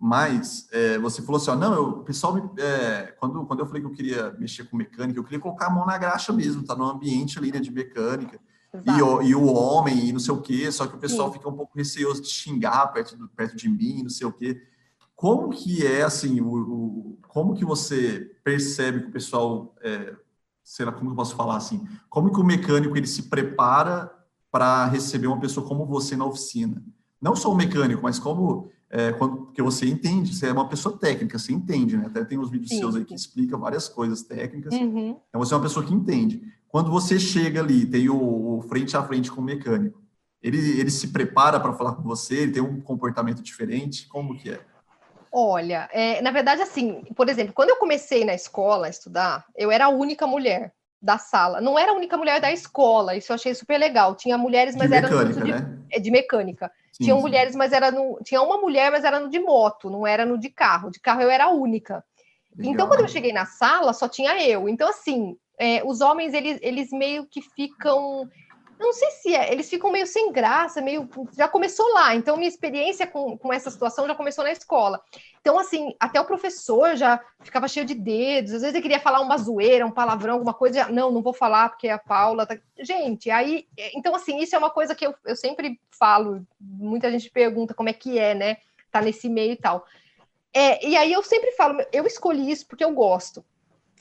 Mas 0.00 0.68
é, 0.72 0.98
você 0.98 1.20
falou 1.20 1.40
assim: 1.40 1.50
ó, 1.50 1.54
não, 1.56 1.74
eu, 1.74 1.88
o 1.88 2.02
pessoal, 2.02 2.34
me, 2.34 2.42
é, 2.60 3.14
quando, 3.20 3.44
quando 3.44 3.60
eu 3.60 3.66
falei 3.66 3.82
que 3.82 3.86
eu 3.86 3.92
queria 3.92 4.32
mexer 4.38 4.64
com 4.64 4.76
mecânica, 4.76 5.18
eu 5.18 5.24
queria 5.24 5.38
colocar 5.38 5.66
a 5.66 5.70
mão 5.70 5.84
na 5.84 5.98
graxa 5.98 6.32
mesmo, 6.32 6.64
tá 6.64 6.74
no 6.74 6.84
ambiente 6.84 7.38
ali 7.38 7.52
né, 7.52 7.60
de 7.60 7.70
mecânica. 7.70 8.40
E 8.86 9.02
o, 9.02 9.22
e 9.22 9.34
o, 9.34 9.44
homem, 9.44 10.08
e 10.08 10.12
não 10.12 10.20
sei 10.20 10.32
o 10.32 10.40
quê, 10.40 10.72
só 10.72 10.86
que 10.86 10.96
o 10.96 10.98
pessoal 10.98 11.28
Sim. 11.28 11.34
fica 11.34 11.48
um 11.48 11.56
pouco 11.56 11.76
receoso 11.76 12.22
de 12.22 12.28
xingar 12.28 12.86
perto, 12.88 13.16
do, 13.16 13.28
perto 13.28 13.54
de 13.54 13.68
mim, 13.68 14.02
não 14.02 14.08
sei 14.08 14.26
o 14.26 14.32
quê. 14.32 14.62
Como 15.14 15.50
que 15.50 15.86
é, 15.86 16.02
assim, 16.02 16.40
o, 16.40 16.54
o 16.54 17.18
como 17.28 17.54
que 17.54 17.64
você 17.64 18.34
percebe 18.42 19.00
que 19.00 19.08
o 19.08 19.12
pessoal, 19.12 19.74
é, 19.82 20.14
sei 20.64 20.86
lá, 20.86 20.92
como 20.92 21.10
eu 21.10 21.14
posso 21.14 21.36
falar 21.36 21.56
assim, 21.56 21.86
como 22.08 22.32
que 22.32 22.40
o 22.40 22.44
mecânico, 22.44 22.96
ele 22.96 23.06
se 23.06 23.24
prepara 23.24 24.10
para 24.50 24.86
receber 24.86 25.26
uma 25.26 25.40
pessoa 25.40 25.66
como 25.66 25.86
você 25.86 26.16
na 26.16 26.24
oficina? 26.24 26.82
Não 27.20 27.36
só 27.36 27.52
o 27.52 27.54
mecânico, 27.54 28.02
mas 28.02 28.18
como, 28.18 28.70
é, 28.90 29.12
quando, 29.12 29.46
porque 29.46 29.62
você 29.62 29.86
entende, 29.86 30.34
você 30.34 30.48
é 30.48 30.52
uma 30.52 30.68
pessoa 30.68 30.98
técnica, 30.98 31.38
você 31.38 31.52
entende, 31.52 31.96
né? 31.96 32.06
Até 32.06 32.24
tem 32.24 32.38
uns 32.38 32.50
vídeos 32.50 32.70
Sim. 32.70 32.78
seus 32.78 32.96
aí 32.96 33.04
que 33.04 33.14
explicam 33.14 33.60
várias 33.60 33.88
coisas 33.88 34.22
técnicas, 34.22 34.74
uhum. 34.74 35.20
então 35.28 35.38
você 35.38 35.52
é 35.52 35.56
uma 35.56 35.62
pessoa 35.62 35.84
que 35.84 35.94
entende. 35.94 36.42
Quando 36.72 36.90
você 36.90 37.20
chega 37.20 37.60
ali, 37.60 37.84
tem 37.84 38.08
o, 38.08 38.56
o 38.56 38.62
frente 38.62 38.96
a 38.96 39.02
frente 39.02 39.30
com 39.30 39.42
o 39.42 39.44
mecânico, 39.44 40.02
ele, 40.42 40.80
ele 40.80 40.90
se 40.90 41.08
prepara 41.08 41.60
para 41.60 41.74
falar 41.74 41.92
com 41.92 42.02
você, 42.02 42.34
ele 42.34 42.52
tem 42.52 42.62
um 42.62 42.80
comportamento 42.80 43.42
diferente, 43.42 44.08
como 44.08 44.34
que 44.38 44.50
é? 44.50 44.60
Olha, 45.30 45.86
é, 45.92 46.22
na 46.22 46.30
verdade, 46.30 46.62
assim, 46.62 47.04
por 47.14 47.28
exemplo, 47.28 47.52
quando 47.52 47.68
eu 47.68 47.76
comecei 47.76 48.24
na 48.24 48.32
escola 48.32 48.86
a 48.86 48.90
estudar, 48.90 49.44
eu 49.54 49.70
era 49.70 49.84
a 49.84 49.90
única 49.90 50.26
mulher 50.26 50.72
da 51.00 51.18
sala. 51.18 51.60
Não 51.60 51.78
era 51.78 51.92
a 51.92 51.94
única 51.94 52.16
mulher 52.16 52.40
da 52.40 52.50
escola, 52.50 53.14
isso 53.14 53.32
eu 53.32 53.34
achei 53.34 53.54
super 53.54 53.76
legal. 53.76 54.14
Tinha 54.14 54.38
mulheres, 54.38 54.74
mas 54.74 54.88
de 54.88 54.96
era 54.96 55.10
mecânica, 55.10 55.40
no 55.40 55.44
de, 55.44 55.52
né? 55.52 55.78
É, 55.90 56.00
de 56.00 56.10
mecânica. 56.10 56.72
Sim, 56.90 57.04
Tinham 57.04 57.18
sim. 57.18 57.22
mulheres, 57.22 57.54
mas 57.54 57.72
era 57.72 57.90
no. 57.90 58.18
Tinha 58.24 58.40
uma 58.40 58.56
mulher, 58.56 58.90
mas 58.90 59.04
era 59.04 59.20
no 59.20 59.28
de 59.28 59.38
moto, 59.38 59.90
não 59.90 60.06
era 60.06 60.24
no 60.24 60.38
de 60.38 60.48
carro. 60.48 60.90
De 60.90 61.00
carro 61.00 61.20
eu 61.20 61.30
era 61.30 61.44
a 61.44 61.50
única. 61.50 62.02
Legal. 62.56 62.72
Então, 62.72 62.86
quando 62.88 63.00
eu 63.00 63.08
cheguei 63.08 63.32
na 63.32 63.44
sala, 63.44 63.92
só 63.92 64.08
tinha 64.08 64.42
eu. 64.46 64.68
Então, 64.68 64.88
assim, 64.88 65.36
é, 65.58 65.82
os 65.84 66.00
homens, 66.00 66.34
eles, 66.34 66.58
eles 66.62 66.90
meio 66.90 67.26
que 67.26 67.40
ficam 67.40 68.28
não 68.82 68.92
sei 68.92 69.10
se 69.12 69.34
é, 69.34 69.52
eles 69.52 69.70
ficam 69.70 69.92
meio 69.92 70.06
sem 70.06 70.32
graça, 70.32 70.82
meio. 70.82 71.08
Já 71.36 71.46
começou 71.46 71.86
lá, 71.94 72.14
então 72.16 72.36
minha 72.36 72.48
experiência 72.48 73.06
com, 73.06 73.38
com 73.38 73.52
essa 73.52 73.70
situação 73.70 74.06
já 74.08 74.14
começou 74.14 74.42
na 74.42 74.50
escola. 74.50 75.00
Então, 75.40 75.58
assim, 75.58 75.94
até 76.00 76.20
o 76.20 76.24
professor 76.24 76.96
já 76.96 77.20
ficava 77.40 77.68
cheio 77.68 77.86
de 77.86 77.94
dedos, 77.94 78.52
às 78.52 78.62
vezes 78.62 78.74
ele 78.74 78.82
queria 78.82 79.00
falar 79.00 79.20
uma 79.20 79.38
zoeira, 79.38 79.86
um 79.86 79.90
palavrão, 79.90 80.34
alguma 80.34 80.52
coisa, 80.52 80.80
já, 80.80 80.88
não, 80.88 81.12
não 81.12 81.22
vou 81.22 81.32
falar 81.32 81.68
porque 81.68 81.88
a 81.88 81.98
Paula 81.98 82.44
tá. 82.44 82.58
Gente, 82.80 83.30
aí. 83.30 83.68
Então, 83.94 84.14
assim, 84.14 84.38
isso 84.38 84.56
é 84.56 84.58
uma 84.58 84.70
coisa 84.70 84.94
que 84.94 85.06
eu, 85.06 85.14
eu 85.24 85.36
sempre 85.36 85.80
falo, 85.90 86.44
muita 86.60 87.10
gente 87.10 87.30
pergunta 87.30 87.74
como 87.74 87.88
é 87.88 87.92
que 87.92 88.18
é, 88.18 88.34
né? 88.34 88.56
Tá 88.90 89.00
nesse 89.00 89.28
meio 89.28 89.52
e 89.52 89.56
tal. 89.56 89.86
É, 90.52 90.84
e 90.86 90.96
aí 90.96 91.12
eu 91.12 91.22
sempre 91.22 91.52
falo, 91.52 91.78
eu 91.92 92.04
escolhi 92.04 92.50
isso 92.50 92.66
porque 92.66 92.84
eu 92.84 92.92
gosto. 92.92 93.44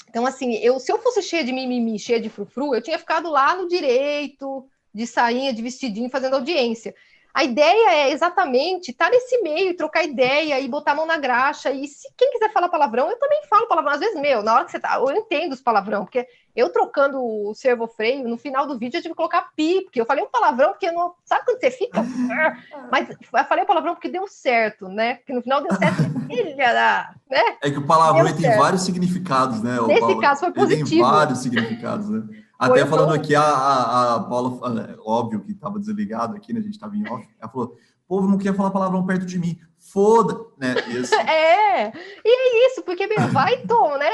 Então, 0.09 0.25
assim, 0.25 0.55
eu, 0.55 0.79
se 0.79 0.91
eu 0.91 0.99
fosse 0.99 1.21
cheia 1.21 1.43
de 1.43 1.53
mimimi, 1.53 1.97
cheia 1.97 2.19
de 2.19 2.29
frufru, 2.29 2.75
eu 2.75 2.81
tinha 2.81 2.99
ficado 2.99 3.29
lá 3.29 3.55
no 3.55 3.67
direito, 3.67 4.67
de 4.93 5.07
sainha, 5.07 5.53
de 5.53 5.61
vestidinho, 5.61 6.09
fazendo 6.09 6.35
audiência. 6.35 6.93
A 7.33 7.45
ideia 7.45 7.91
é 7.91 8.11
exatamente 8.11 8.91
estar 8.91 9.05
tá 9.05 9.11
nesse 9.11 9.41
meio, 9.41 9.75
trocar 9.75 10.03
ideia 10.03 10.59
e 10.59 10.67
botar 10.67 10.91
a 10.91 10.95
mão 10.95 11.05
na 11.05 11.17
graxa. 11.17 11.71
E 11.71 11.87
se 11.87 12.09
quem 12.17 12.31
quiser 12.31 12.51
falar 12.51 12.67
palavrão, 12.67 13.09
eu 13.09 13.17
também 13.17 13.41
falo 13.49 13.67
palavrão. 13.67 13.93
Às 13.93 14.01
vezes, 14.01 14.19
meu, 14.19 14.43
na 14.43 14.55
hora 14.55 14.65
que 14.65 14.71
você 14.71 14.79
tá. 14.79 14.95
Eu 14.95 15.11
entendo 15.11 15.53
os 15.53 15.61
palavrão, 15.61 16.03
porque 16.03 16.27
eu 16.55 16.69
trocando 16.69 17.19
o 17.23 17.53
servo 17.53 17.87
freio, 17.87 18.27
no 18.27 18.37
final 18.37 18.67
do 18.67 18.77
vídeo 18.77 18.97
eu 18.97 19.01
tive 19.01 19.13
que 19.13 19.17
colocar 19.17 19.51
pi, 19.55 19.81
porque 19.83 20.01
eu 20.01 20.05
falei 20.05 20.23
um 20.23 20.29
palavrão, 20.29 20.69
porque 20.69 20.91
não. 20.91 21.13
Sabe 21.23 21.45
quando 21.45 21.59
você 21.59 21.71
fica? 21.71 22.03
Mas 22.91 23.09
eu 23.09 23.45
falei 23.45 23.63
um 23.63 23.67
palavrão 23.67 23.93
porque 23.93 24.09
deu 24.09 24.27
certo, 24.27 24.87
né? 24.87 25.15
Porque 25.15 25.33
no 25.33 25.41
final 25.41 25.61
deu 25.61 25.75
certo. 25.75 26.01
Filha 26.27 26.73
da. 26.73 27.13
Né? 27.29 27.57
É 27.61 27.71
que 27.71 27.77
o 27.77 27.85
palavrão 27.85 28.33
tem 28.35 28.57
vários 28.57 28.83
significados, 28.83 29.61
né? 29.61 29.77
Nesse 29.87 30.19
caso 30.19 30.41
foi 30.41 30.51
positivo. 30.51 30.89
Tem 30.89 31.01
vários 31.01 31.39
significados, 31.39 32.09
né? 32.09 32.23
Até 32.61 32.85
falando 32.85 33.09
bom. 33.09 33.15
aqui, 33.15 33.33
a, 33.33 33.41
a, 33.41 34.15
a 34.15 34.19
Paula, 34.19 34.81
é, 34.81 34.95
óbvio 35.03 35.41
que 35.41 35.51
estava 35.51 35.79
desligado 35.79 36.35
aqui, 36.35 36.53
né? 36.53 36.59
A 36.59 36.63
gente 36.63 36.73
estava 36.73 36.95
em 36.95 37.07
off. 37.09 37.27
Ela 37.39 37.51
falou: 37.51 37.75
o 38.05 38.07
povo 38.07 38.27
não 38.27 38.37
quer 38.37 38.55
falar 38.55 38.69
palavrão 38.69 39.03
perto 39.03 39.25
de 39.25 39.39
mim. 39.39 39.59
Foda, 39.79 40.39
né? 40.59 40.75
Isso. 40.89 41.15
é, 41.15 41.87
e 42.23 42.29
é 42.29 42.67
isso, 42.67 42.83
porque, 42.83 43.07
meu, 43.07 43.27
vai 43.29 43.65
tom, 43.65 43.97
né? 43.97 44.11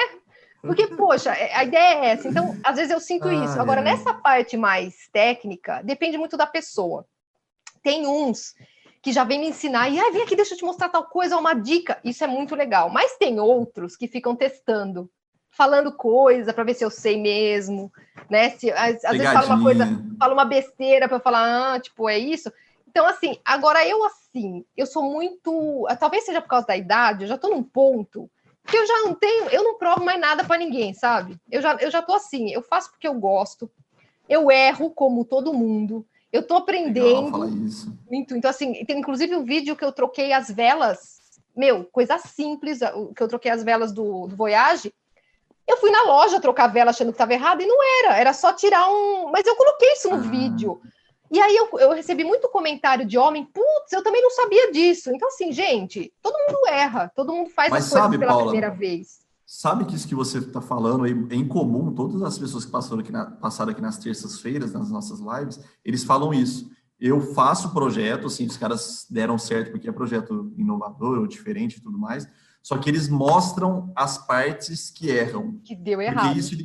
Porque, 0.68 0.88
poxa, 0.88 1.32
é, 1.32 1.55
a 1.55 1.63
ideia 1.63 1.99
é 1.99 2.05
essa. 2.09 2.28
Então, 2.28 2.55
às 2.63 2.76
vezes 2.76 2.91
eu 2.91 2.99
sinto 2.99 3.28
ah, 3.28 3.34
isso. 3.34 3.59
Agora, 3.59 3.82
é. 3.82 3.84
nessa 3.84 4.13
parte 4.13 4.55
mais 4.55 5.07
técnica, 5.11 5.82
depende 5.84 6.18
muito 6.18 6.38
da 6.38 6.45
pessoa. 6.45 7.05
Tem 7.82 8.05
uns 8.05 8.55
que 9.01 9.13
já 9.13 9.24
vem 9.24 9.39
me 9.39 9.47
ensinar, 9.47 9.89
e 9.89 9.99
ah, 9.99 10.11
vem 10.11 10.24
aqui, 10.24 10.36
deixa 10.36 10.53
eu 10.53 10.57
te 10.57 10.65
mostrar 10.65 10.89
tal 10.89 11.05
coisa, 11.05 11.38
uma 11.38 11.53
dica. 11.53 11.99
Isso 12.03 12.24
é 12.24 12.28
muito 12.28 12.55
legal. 12.55 12.89
Mas 12.89 13.18
tem 13.18 13.39
outros 13.39 13.95
que 13.95 14.07
ficam 14.07 14.36
testando 14.36 15.09
falando 15.49 15.91
coisa 15.91 16.53
para 16.53 16.63
ver 16.63 16.76
se 16.76 16.86
eu 16.86 16.91
sei 16.91 17.20
mesmo, 17.20 17.91
né? 18.30 18.51
Se 18.51 18.70
às, 18.72 19.03
às 19.03 19.18
vezes 19.18 19.34
fala 19.34 19.47
uma 19.47 19.63
coisa, 19.63 19.86
fala 20.20 20.34
uma 20.34 20.45
besteira 20.45 21.07
para 21.07 21.20
falar, 21.20 21.76
ah, 21.76 21.80
tipo, 21.80 22.07
é 22.07 22.20
isso. 22.20 22.51
Então, 22.88 23.07
assim, 23.07 23.39
agora 23.43 23.88
eu 23.88 24.03
assim, 24.05 24.63
eu 24.76 24.86
sou 24.86 25.03
muito, 25.03 25.88
talvez 25.99 26.26
seja 26.26 26.41
por 26.41 26.47
causa 26.47 26.68
da 26.68 26.78
idade, 26.78 27.24
eu 27.24 27.28
já 27.28 27.38
tô 27.38 27.49
num 27.49 27.63
ponto 27.63 28.30
que 28.68 28.78
eu 28.78 28.86
já 28.86 29.01
não 29.03 29.13
tenho, 29.13 29.49
eu 29.49 29.63
não 29.63 29.78
provo 29.78 30.03
mais 30.03 30.20
nada 30.20 30.43
para 30.43 30.57
ninguém, 30.57 30.93
sabe? 30.93 31.38
Eu 31.49 31.61
já, 31.61 31.76
eu 31.76 31.89
já 31.89 32.01
tô 32.01 32.13
assim, 32.13 32.51
eu 32.51 32.61
faço 32.61 32.91
porque 32.91 33.07
eu 33.07 33.13
gosto, 33.13 33.72
eu 34.28 34.51
erro 34.51 34.91
como 34.91 35.24
todo 35.24 35.53
mundo, 35.53 36.05
eu 36.32 36.43
tô 36.43 36.55
aprendendo 36.55 37.32
muito. 38.09 38.36
Então, 38.36 38.49
assim, 38.49 38.86
tem 38.86 38.99
inclusive 38.99 39.36
um 39.36 39.45
vídeo 39.45 39.76
que 39.76 39.86
eu 39.86 39.91
troquei 39.91 40.34
as 40.34 40.51
velas, 40.51 41.18
meu, 41.55 41.86
coisa 41.86 42.18
simples, 42.18 42.80
que 43.15 43.24
eu 43.24 43.28
troquei 43.28 43.49
as 43.49 43.63
velas 43.63 43.91
do, 43.91 44.28
do 44.28 44.36
Voyage, 44.36 44.93
eu 45.68 45.78
fui 45.78 45.91
na 45.91 46.03
loja 46.03 46.39
trocar 46.39 46.68
vela 46.68 46.91
achando 46.91 47.07
que 47.07 47.15
estava 47.15 47.34
errado 47.34 47.61
e 47.61 47.68
não 47.68 47.78
era, 48.03 48.18
era 48.18 48.34
só 48.34 48.53
tirar 48.53 48.89
um. 48.89 49.30
Mas 49.32 49.45
eu 49.45 49.55
coloquei 49.55 49.91
isso 49.93 50.09
no 50.09 50.15
ah. 50.15 50.20
vídeo. 50.20 50.82
E 51.32 51.39
aí 51.39 51.55
eu, 51.55 51.80
eu, 51.80 51.93
recebi 51.93 52.23
muito 52.23 52.49
comentário 52.49 53.05
de 53.05 53.17
homem, 53.17 53.45
putz, 53.45 53.91
eu 53.91 54.03
também 54.03 54.21
não 54.21 54.30
sabia 54.32 54.71
disso. 54.71 55.11
Então, 55.13 55.28
assim, 55.28 55.51
gente, 55.51 56.13
todo 56.21 56.34
mundo 56.34 56.67
erra, 56.67 57.11
todo 57.15 57.34
mundo 57.34 57.49
faz 57.49 57.69
Mas 57.69 57.86
as 57.86 57.89
coisas 57.89 58.05
sabe, 58.05 58.17
pela 58.17 58.32
Paula, 58.32 58.51
primeira 58.51 58.73
vez. 58.73 59.19
sabe 59.45 59.86
que 59.86 59.95
isso 59.95 60.07
que 60.07 60.15
você 60.15 60.39
está 60.39 60.61
falando 60.61 61.05
é 61.05 61.36
incomum, 61.36 61.93
todas 61.93 62.21
as 62.21 62.38
pessoas 62.38 62.65
que 62.65 62.71
passaram 62.71 63.01
aqui, 63.01 63.11
na, 63.11 63.25
passaram 63.25 63.71
aqui 63.71 63.82
nas 63.82 63.97
terças-feiras, 63.97 64.73
nas 64.73 64.89
nossas 64.89 65.19
lives, 65.19 65.59
eles 65.84 66.03
falam 66.03 66.34
isso. 66.34 66.69
Eu 66.99 67.21
faço 67.34 67.73
projeto, 67.73 68.28
assim, 68.28 68.47
os 68.47 68.57
caras 68.57 69.05
deram 69.09 69.38
certo 69.38 69.71
porque 69.71 69.88
é 69.88 69.91
projeto 69.91 70.51
inovador 70.57 71.19
ou 71.19 71.28
diferente 71.28 71.78
e 71.78 71.82
tudo 71.82 71.97
mais, 71.97 72.28
só 72.63 72.78
que 72.78 72.89
eles 72.89 73.07
mostram 73.07 73.91
as 73.95 74.17
partes 74.17 74.89
que 74.89 75.09
erram. 75.09 75.59
Que 75.63 75.75
deu 75.75 76.01
errado. 76.01 76.25
Porque 76.25 76.39
isso 76.39 76.55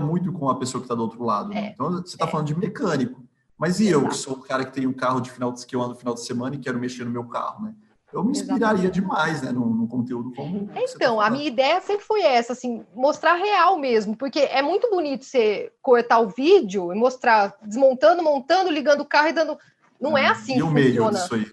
muito 0.00 0.32
com 0.32 0.48
a 0.48 0.58
pessoa 0.58 0.80
que 0.80 0.86
está 0.86 0.94
do 0.94 1.02
outro 1.02 1.22
lado. 1.22 1.50
Né? 1.50 1.68
É. 1.68 1.70
Então, 1.72 1.90
você 1.92 2.16
está 2.16 2.26
é. 2.26 2.28
falando 2.28 2.46
de 2.46 2.58
mecânico. 2.58 3.22
Mas 3.60 3.78
e 3.78 3.88
Exato. 3.88 4.04
eu, 4.04 4.08
que 4.08 4.16
sou 4.16 4.32
o 4.32 4.40
cara 4.40 4.64
que 4.64 4.72
tem 4.72 4.86
um 4.86 4.92
carro 4.92 5.20
de 5.20 5.30
final 5.30 5.52
de 5.52 5.66
que 5.66 5.76
eu 5.76 5.82
ando 5.82 5.90
no 5.90 5.98
final 5.98 6.14
de 6.14 6.24
semana 6.24 6.56
e 6.56 6.58
quero 6.58 6.78
mexer 6.78 7.04
no 7.04 7.10
meu 7.10 7.24
carro, 7.24 7.66
né? 7.66 7.74
Eu 8.10 8.24
me 8.24 8.32
inspiraria 8.32 8.90
demais, 8.90 9.40
né, 9.42 9.52
no, 9.52 9.86
conteúdo 9.86 10.32
como. 10.34 10.66
Tá 10.66 10.80
então, 10.82 11.18
tá 11.18 11.26
a 11.26 11.30
minha 11.30 11.46
ideia 11.46 11.80
sempre 11.80 12.04
foi 12.04 12.22
essa, 12.22 12.54
assim, 12.54 12.84
mostrar 12.92 13.34
real 13.34 13.78
mesmo, 13.78 14.16
porque 14.16 14.40
é 14.40 14.62
muito 14.62 14.90
bonito 14.90 15.24
você 15.24 15.70
cortar 15.80 16.18
o 16.18 16.28
vídeo 16.28 16.92
e 16.92 16.96
mostrar 16.96 17.54
desmontando, 17.62 18.22
montando, 18.22 18.70
ligando 18.70 19.02
o 19.02 19.06
carro 19.06 19.28
e 19.28 19.32
dando. 19.32 19.56
Não 20.00 20.16
é 20.18 20.22
é 20.22 20.26
assim 20.28 20.56
e 20.56 20.62
o. 20.62 20.70
Meio 20.70 21.10
disso 21.10 21.34
aí. 21.34 21.46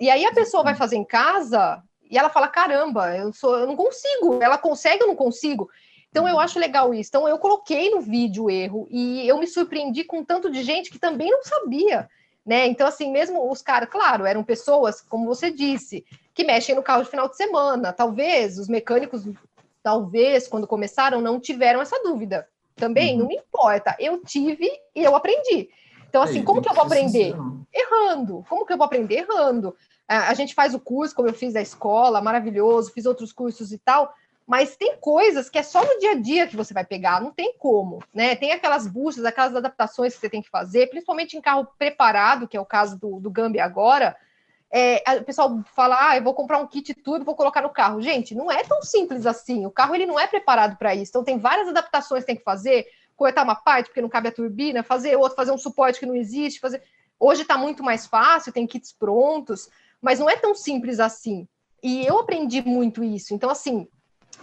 E 0.00 0.10
aí 0.10 0.26
a 0.26 0.34
pessoa 0.34 0.64
vai 0.64 0.74
fazer 0.74 0.96
em 0.96 1.04
casa 1.04 1.82
e 2.10 2.18
ela 2.18 2.28
fala: 2.28 2.48
caramba, 2.48 3.16
eu 3.16 3.32
sou, 3.32 3.56
eu 3.56 3.66
não 3.66 3.76
consigo. 3.76 4.42
Ela 4.42 4.58
consegue, 4.58 5.04
eu 5.04 5.08
não 5.08 5.16
consigo. 5.16 5.70
Então 6.12 6.28
eu 6.28 6.38
acho 6.38 6.58
legal 6.58 6.92
isso. 6.92 7.08
Então 7.08 7.26
eu 7.26 7.38
coloquei 7.38 7.90
no 7.90 8.02
vídeo 8.02 8.44
o 8.44 8.50
erro 8.50 8.86
e 8.90 9.26
eu 9.26 9.38
me 9.38 9.46
surpreendi 9.46 10.04
com 10.04 10.22
tanto 10.22 10.50
de 10.50 10.62
gente 10.62 10.90
que 10.90 10.98
também 10.98 11.30
não 11.30 11.42
sabia, 11.42 12.06
né? 12.44 12.66
Então 12.66 12.86
assim, 12.86 13.10
mesmo 13.10 13.50
os 13.50 13.62
caras, 13.62 13.88
claro, 13.88 14.26
eram 14.26 14.44
pessoas, 14.44 15.00
como 15.00 15.26
você 15.26 15.50
disse, 15.50 16.04
que 16.34 16.44
mexem 16.44 16.74
no 16.74 16.82
carro 16.82 17.02
de 17.02 17.08
final 17.08 17.30
de 17.30 17.36
semana. 17.36 17.94
Talvez 17.94 18.58
os 18.58 18.68
mecânicos, 18.68 19.22
talvez 19.82 20.46
quando 20.46 20.66
começaram 20.66 21.22
não 21.22 21.40
tiveram 21.40 21.80
essa 21.80 21.98
dúvida. 22.02 22.46
Também 22.76 23.14
uhum. 23.14 23.20
não 23.20 23.28
me 23.28 23.36
importa. 23.36 23.96
Eu 23.98 24.22
tive 24.22 24.70
e 24.94 25.02
eu 25.02 25.16
aprendi. 25.16 25.70
Então 26.10 26.20
assim, 26.20 26.42
como 26.44 26.60
que 26.60 26.68
eu 26.68 26.74
vou 26.74 26.84
aprender? 26.84 27.34
Errando. 27.72 28.44
Como 28.50 28.66
que 28.66 28.72
eu 28.74 28.76
vou 28.76 28.84
aprender 28.84 29.20
errando? 29.20 29.74
A 30.06 30.34
gente 30.34 30.54
faz 30.54 30.74
o 30.74 30.80
curso, 30.80 31.14
como 31.14 31.28
eu 31.28 31.32
fiz 31.32 31.54
da 31.54 31.62
escola, 31.62 32.20
maravilhoso, 32.20 32.92
fiz 32.92 33.06
outros 33.06 33.32
cursos 33.32 33.72
e 33.72 33.78
tal 33.78 34.12
mas 34.52 34.76
tem 34.76 34.98
coisas 35.00 35.48
que 35.48 35.56
é 35.56 35.62
só 35.62 35.82
no 35.82 35.98
dia 35.98 36.10
a 36.10 36.14
dia 36.14 36.46
que 36.46 36.54
você 36.54 36.74
vai 36.74 36.84
pegar, 36.84 37.22
não 37.22 37.32
tem 37.32 37.54
como, 37.56 38.04
né? 38.14 38.36
Tem 38.36 38.52
aquelas 38.52 38.86
buscas, 38.86 39.24
aquelas 39.24 39.56
adaptações 39.56 40.12
que 40.12 40.20
você 40.20 40.28
tem 40.28 40.42
que 40.42 40.50
fazer, 40.50 40.90
principalmente 40.90 41.38
em 41.38 41.40
carro 41.40 41.66
preparado, 41.78 42.46
que 42.46 42.54
é 42.54 42.60
o 42.60 42.66
caso 42.66 43.00
do, 43.00 43.18
do 43.18 43.30
Gambi 43.30 43.58
agora. 43.58 44.14
É, 44.70 45.02
o 45.18 45.24
pessoal 45.24 45.58
fala, 45.74 46.10
ah, 46.10 46.18
eu 46.18 46.22
vou 46.22 46.34
comprar 46.34 46.58
um 46.58 46.66
kit 46.66 46.92
turbo, 46.92 47.24
vou 47.24 47.34
colocar 47.34 47.62
no 47.62 47.70
carro. 47.70 48.02
Gente, 48.02 48.34
não 48.34 48.52
é 48.52 48.62
tão 48.62 48.82
simples 48.82 49.24
assim. 49.24 49.64
O 49.64 49.70
carro 49.70 49.94
ele 49.94 50.04
não 50.04 50.20
é 50.20 50.26
preparado 50.26 50.76
para 50.76 50.94
isso. 50.94 51.08
Então 51.08 51.24
tem 51.24 51.38
várias 51.38 51.68
adaptações 51.68 52.22
que 52.22 52.26
tem 52.26 52.36
que 52.36 52.44
fazer, 52.44 52.86
cortar 53.16 53.44
uma 53.44 53.56
parte 53.56 53.86
porque 53.86 54.02
não 54.02 54.08
cabe 54.10 54.28
a 54.28 54.32
turbina, 54.32 54.82
fazer 54.82 55.16
outro, 55.16 55.34
fazer 55.34 55.52
um 55.52 55.58
suporte 55.58 55.98
que 55.98 56.04
não 56.04 56.14
existe, 56.14 56.60
fazer. 56.60 56.82
Hoje 57.18 57.40
está 57.40 57.56
muito 57.56 57.82
mais 57.82 58.06
fácil, 58.06 58.52
tem 58.52 58.66
kits 58.66 58.92
prontos, 58.92 59.70
mas 59.98 60.18
não 60.18 60.28
é 60.28 60.36
tão 60.36 60.54
simples 60.54 61.00
assim. 61.00 61.48
E 61.82 62.06
eu 62.06 62.18
aprendi 62.18 62.60
muito 62.60 63.02
isso. 63.02 63.32
Então, 63.32 63.48
assim, 63.48 63.88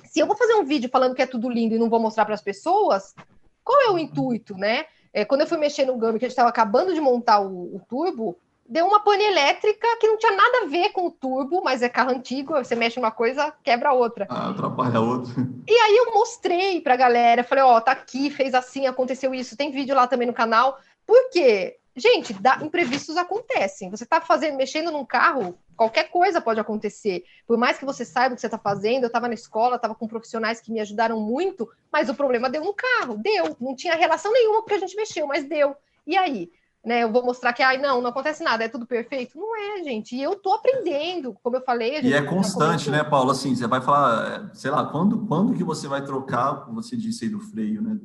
se 0.09 0.19
eu 0.19 0.25
vou 0.25 0.35
fazer 0.35 0.55
um 0.55 0.65
vídeo 0.65 0.89
falando 0.89 1.13
que 1.13 1.21
é 1.21 1.27
tudo 1.27 1.47
lindo 1.47 1.75
e 1.75 1.77
não 1.77 1.87
vou 1.87 1.99
mostrar 1.99 2.25
para 2.25 2.33
as 2.33 2.41
pessoas, 2.41 3.13
qual 3.63 3.79
é 3.81 3.91
o 3.91 3.99
intuito, 3.99 4.57
né? 4.57 4.85
É, 5.13 5.23
quando 5.23 5.41
eu 5.41 5.47
fui 5.47 5.57
mexer 5.57 5.85
no 5.85 5.97
Gummy, 5.97 6.17
que 6.17 6.25
a 6.25 6.27
gente 6.27 6.31
estava 6.31 6.49
acabando 6.49 6.93
de 6.95 6.99
montar 6.99 7.39
o, 7.41 7.75
o, 7.75 7.81
turbo, 7.87 8.35
deu 8.67 8.87
uma 8.87 8.99
pane 8.99 9.23
elétrica 9.23 9.87
que 9.99 10.07
não 10.07 10.17
tinha 10.17 10.31
nada 10.31 10.63
a 10.63 10.67
ver 10.67 10.89
com 10.89 11.05
o 11.05 11.11
turbo, 11.11 11.63
mas 11.63 11.83
é 11.83 11.89
carro 11.89 12.09
antigo, 12.09 12.53
você 12.53 12.75
mexe 12.75 12.97
uma 12.97 13.11
coisa, 13.11 13.53
quebra 13.63 13.93
outra. 13.93 14.25
Ah, 14.29 14.49
atrapalha 14.49 14.99
outra. 14.99 15.31
E 15.67 15.73
aí 15.73 15.97
eu 15.97 16.11
mostrei 16.11 16.81
para 16.81 16.95
a 16.95 16.97
galera, 16.97 17.43
falei, 17.43 17.63
ó, 17.63 17.77
oh, 17.77 17.81
tá 17.81 17.91
aqui, 17.91 18.31
fez 18.31 18.55
assim, 18.55 18.87
aconteceu 18.87 19.31
isso, 19.33 19.55
tem 19.55 19.69
vídeo 19.69 19.95
lá 19.95 20.07
também 20.07 20.27
no 20.27 20.33
canal. 20.33 20.79
Por 21.05 21.29
quê? 21.29 21.77
Gente, 21.99 22.33
dá, 22.33 22.59
imprevistos 22.61 23.17
acontecem. 23.17 23.89
Você 23.89 24.05
está 24.05 24.21
fazendo, 24.21 24.55
mexendo 24.55 24.91
num 24.91 25.05
carro, 25.05 25.57
qualquer 25.75 26.09
coisa 26.09 26.39
pode 26.39 26.59
acontecer. 26.59 27.23
Por 27.45 27.57
mais 27.57 27.77
que 27.77 27.85
você 27.85 28.05
saiba 28.05 28.33
o 28.33 28.35
que 28.35 28.41
você 28.41 28.47
está 28.47 28.57
fazendo, 28.57 29.03
eu 29.03 29.07
estava 29.07 29.27
na 29.27 29.33
escola, 29.33 29.75
estava 29.75 29.93
com 29.93 30.07
profissionais 30.07 30.61
que 30.61 30.71
me 30.71 30.79
ajudaram 30.79 31.19
muito, 31.19 31.69
mas 31.91 32.09
o 32.09 32.15
problema 32.15 32.49
deu 32.49 32.63
no 32.63 32.73
carro, 32.73 33.17
deu. 33.17 33.55
Não 33.59 33.75
tinha 33.75 33.95
relação 33.95 34.31
nenhuma 34.31 34.61
porque 34.61 34.75
a 34.75 34.79
gente 34.79 34.95
mexeu, 34.95 35.27
mas 35.27 35.47
deu. 35.47 35.75
E 36.07 36.17
aí? 36.17 36.49
Né, 36.85 37.03
eu 37.03 37.11
vou 37.11 37.25
mostrar 37.25 37.51
que, 37.51 37.61
ai, 37.61 37.77
não, 37.77 38.01
não 38.01 38.09
acontece 38.09 38.41
nada, 38.41 38.63
é 38.63 38.69
tudo 38.69 38.85
perfeito. 38.85 39.37
Não 39.37 39.53
é, 39.57 39.83
gente. 39.83 40.15
E 40.15 40.23
eu 40.23 40.37
tô 40.37 40.53
aprendendo, 40.53 41.35
como 41.43 41.57
eu 41.57 41.61
falei. 41.61 41.99
e 41.99 42.13
é 42.13 42.21
constante, 42.21 42.89
né, 42.89 43.03
Paulo? 43.03 43.31
Assim, 43.31 43.53
você 43.53 43.67
vai 43.67 43.81
falar, 43.81 44.49
sei 44.55 44.71
lá, 44.71 44.85
quando, 44.85 45.25
quando 45.27 45.53
que 45.53 45.63
você 45.63 45.89
vai 45.89 46.01
trocar, 46.01 46.71
você 46.71 46.95
disse 46.95 47.25
aí 47.25 47.29
do 47.29 47.41
freio, 47.41 47.81
né? 47.81 47.99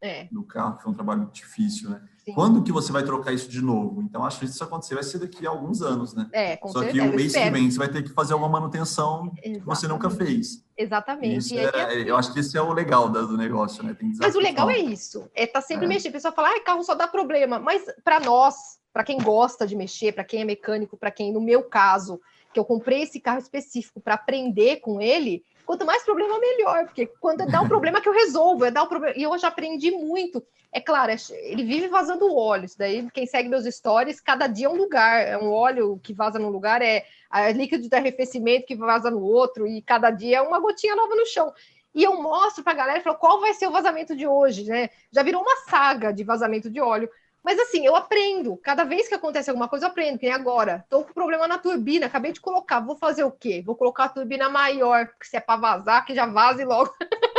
É. 0.00 0.28
Do 0.30 0.44
carro, 0.44 0.78
que 0.78 0.86
é 0.86 0.90
um 0.90 0.94
trabalho 0.94 1.28
difícil, 1.32 1.90
né? 1.90 2.00
Sim. 2.30 2.34
Quando 2.34 2.62
que 2.62 2.72
você 2.72 2.92
vai 2.92 3.02
trocar 3.02 3.32
isso 3.32 3.48
de 3.48 3.60
novo? 3.60 4.02
Então, 4.02 4.24
acho 4.24 4.38
que 4.38 4.44
isso 4.44 4.62
acontecer 4.62 4.94
vai 4.94 5.04
ser 5.04 5.18
daqui 5.18 5.46
a 5.46 5.50
alguns 5.50 5.82
anos, 5.82 6.14
né? 6.14 6.28
É, 6.32 6.56
com 6.56 6.68
Só 6.68 6.80
certeza, 6.80 7.04
que 7.04 7.12
o 7.12 7.16
mês 7.16 7.32
que 7.32 7.50
vem 7.50 7.70
você 7.70 7.78
vai 7.78 7.88
ter 7.88 8.02
que 8.02 8.10
fazer 8.10 8.32
alguma 8.32 8.48
manutenção 8.48 9.32
Exatamente. 9.36 9.60
que 9.60 9.66
você 9.66 9.88
nunca 9.88 10.10
fez. 10.10 10.64
Exatamente. 10.76 11.58
É, 11.58 12.08
eu 12.08 12.16
acho 12.16 12.32
que 12.32 12.40
esse 12.40 12.56
é 12.56 12.62
o 12.62 12.72
legal 12.72 13.08
do 13.08 13.36
negócio, 13.36 13.82
né? 13.82 13.96
Mas 14.18 14.34
o 14.34 14.40
legal 14.40 14.70
é 14.70 14.78
isso, 14.78 15.28
é 15.34 15.46
tá 15.46 15.60
sempre 15.60 15.84
é. 15.86 15.88
mexendo. 15.88 16.10
O 16.10 16.14
pessoal 16.14 16.34
fala, 16.34 16.50
ah, 16.50 16.60
carro 16.60 16.82
só 16.82 16.94
dá 16.94 17.06
problema. 17.06 17.58
Mas 17.58 17.82
para 18.04 18.20
nós, 18.20 18.78
para 18.92 19.04
quem 19.04 19.18
gosta 19.18 19.66
de 19.66 19.76
mexer, 19.76 20.12
para 20.12 20.24
quem 20.24 20.42
é 20.42 20.44
mecânico, 20.44 20.96
para 20.96 21.10
quem, 21.10 21.32
no 21.32 21.40
meu 21.40 21.62
caso, 21.62 22.20
que 22.52 22.58
eu 22.58 22.64
comprei 22.64 23.02
esse 23.02 23.20
carro 23.20 23.38
específico 23.38 24.00
para 24.00 24.14
aprender 24.14 24.76
com 24.80 25.00
ele, 25.00 25.44
quanto 25.70 25.86
mais 25.86 26.02
problema, 26.02 26.36
melhor. 26.40 26.86
Porque 26.86 27.06
quando 27.20 27.46
dá 27.46 27.60
um 27.60 27.68
problema 27.68 28.00
que 28.00 28.08
eu 28.08 28.12
resolvo, 28.12 28.64
é 28.64 28.72
dar 28.72 28.82
um 28.82 28.88
problema. 28.88 29.16
E 29.16 29.22
eu 29.22 29.38
já 29.38 29.46
aprendi 29.46 29.92
muito. 29.92 30.44
É 30.72 30.80
claro, 30.80 31.12
é 31.12 31.16
ele 31.30 31.62
vive 31.62 31.86
vazando 31.86 32.34
óleo. 32.34 32.64
Isso 32.64 32.76
daí, 32.76 33.08
quem 33.12 33.24
segue 33.24 33.48
meus 33.48 33.64
stories, 33.64 34.20
cada 34.20 34.48
dia 34.48 34.66
é 34.66 34.68
um 34.68 34.76
lugar. 34.76 35.24
É 35.24 35.38
um 35.38 35.52
óleo 35.52 36.00
que 36.02 36.12
vaza 36.12 36.40
num 36.40 36.48
lugar, 36.48 36.82
é 36.82 37.04
a 37.30 37.50
líquido 37.52 37.88
de 37.88 37.94
arrefecimento 37.94 38.66
que 38.66 38.74
vaza 38.74 39.12
no 39.12 39.22
outro, 39.22 39.64
e 39.64 39.80
cada 39.80 40.10
dia 40.10 40.38
é 40.38 40.40
uma 40.40 40.58
gotinha 40.58 40.96
nova 40.96 41.14
no 41.14 41.24
chão. 41.26 41.52
E 41.94 42.02
eu 42.02 42.20
mostro 42.20 42.64
para 42.64 42.72
a 42.72 42.76
galera, 42.76 43.00
falo, 43.00 43.16
qual 43.16 43.40
vai 43.40 43.54
ser 43.54 43.68
o 43.68 43.72
vazamento 43.72 44.16
de 44.16 44.26
hoje, 44.26 44.64
né? 44.64 44.90
Já 45.12 45.22
virou 45.22 45.40
uma 45.40 45.56
saga 45.68 46.12
de 46.12 46.24
vazamento 46.24 46.68
de 46.68 46.80
óleo. 46.80 47.08
Mas 47.42 47.58
assim, 47.58 47.86
eu 47.86 47.96
aprendo. 47.96 48.56
Cada 48.58 48.84
vez 48.84 49.08
que 49.08 49.14
acontece 49.14 49.50
alguma 49.50 49.68
coisa, 49.68 49.86
eu 49.86 49.90
aprendo. 49.90 50.18
Que 50.18 50.26
nem 50.26 50.34
agora. 50.34 50.82
Estou 50.84 51.04
com 51.04 51.12
problema 51.12 51.48
na 51.48 51.58
turbina, 51.58 52.06
acabei 52.06 52.32
de 52.32 52.40
colocar. 52.40 52.80
Vou 52.80 52.96
fazer 52.96 53.24
o 53.24 53.30
quê? 53.30 53.62
Vou 53.64 53.74
colocar 53.74 54.04
a 54.04 54.08
turbina 54.08 54.48
maior, 54.48 55.06
porque 55.06 55.26
se 55.26 55.36
é 55.36 55.40
para 55.40 55.60
vazar, 55.60 56.04
que 56.04 56.14
já 56.14 56.26
vaze 56.26 56.64
logo. 56.64 56.92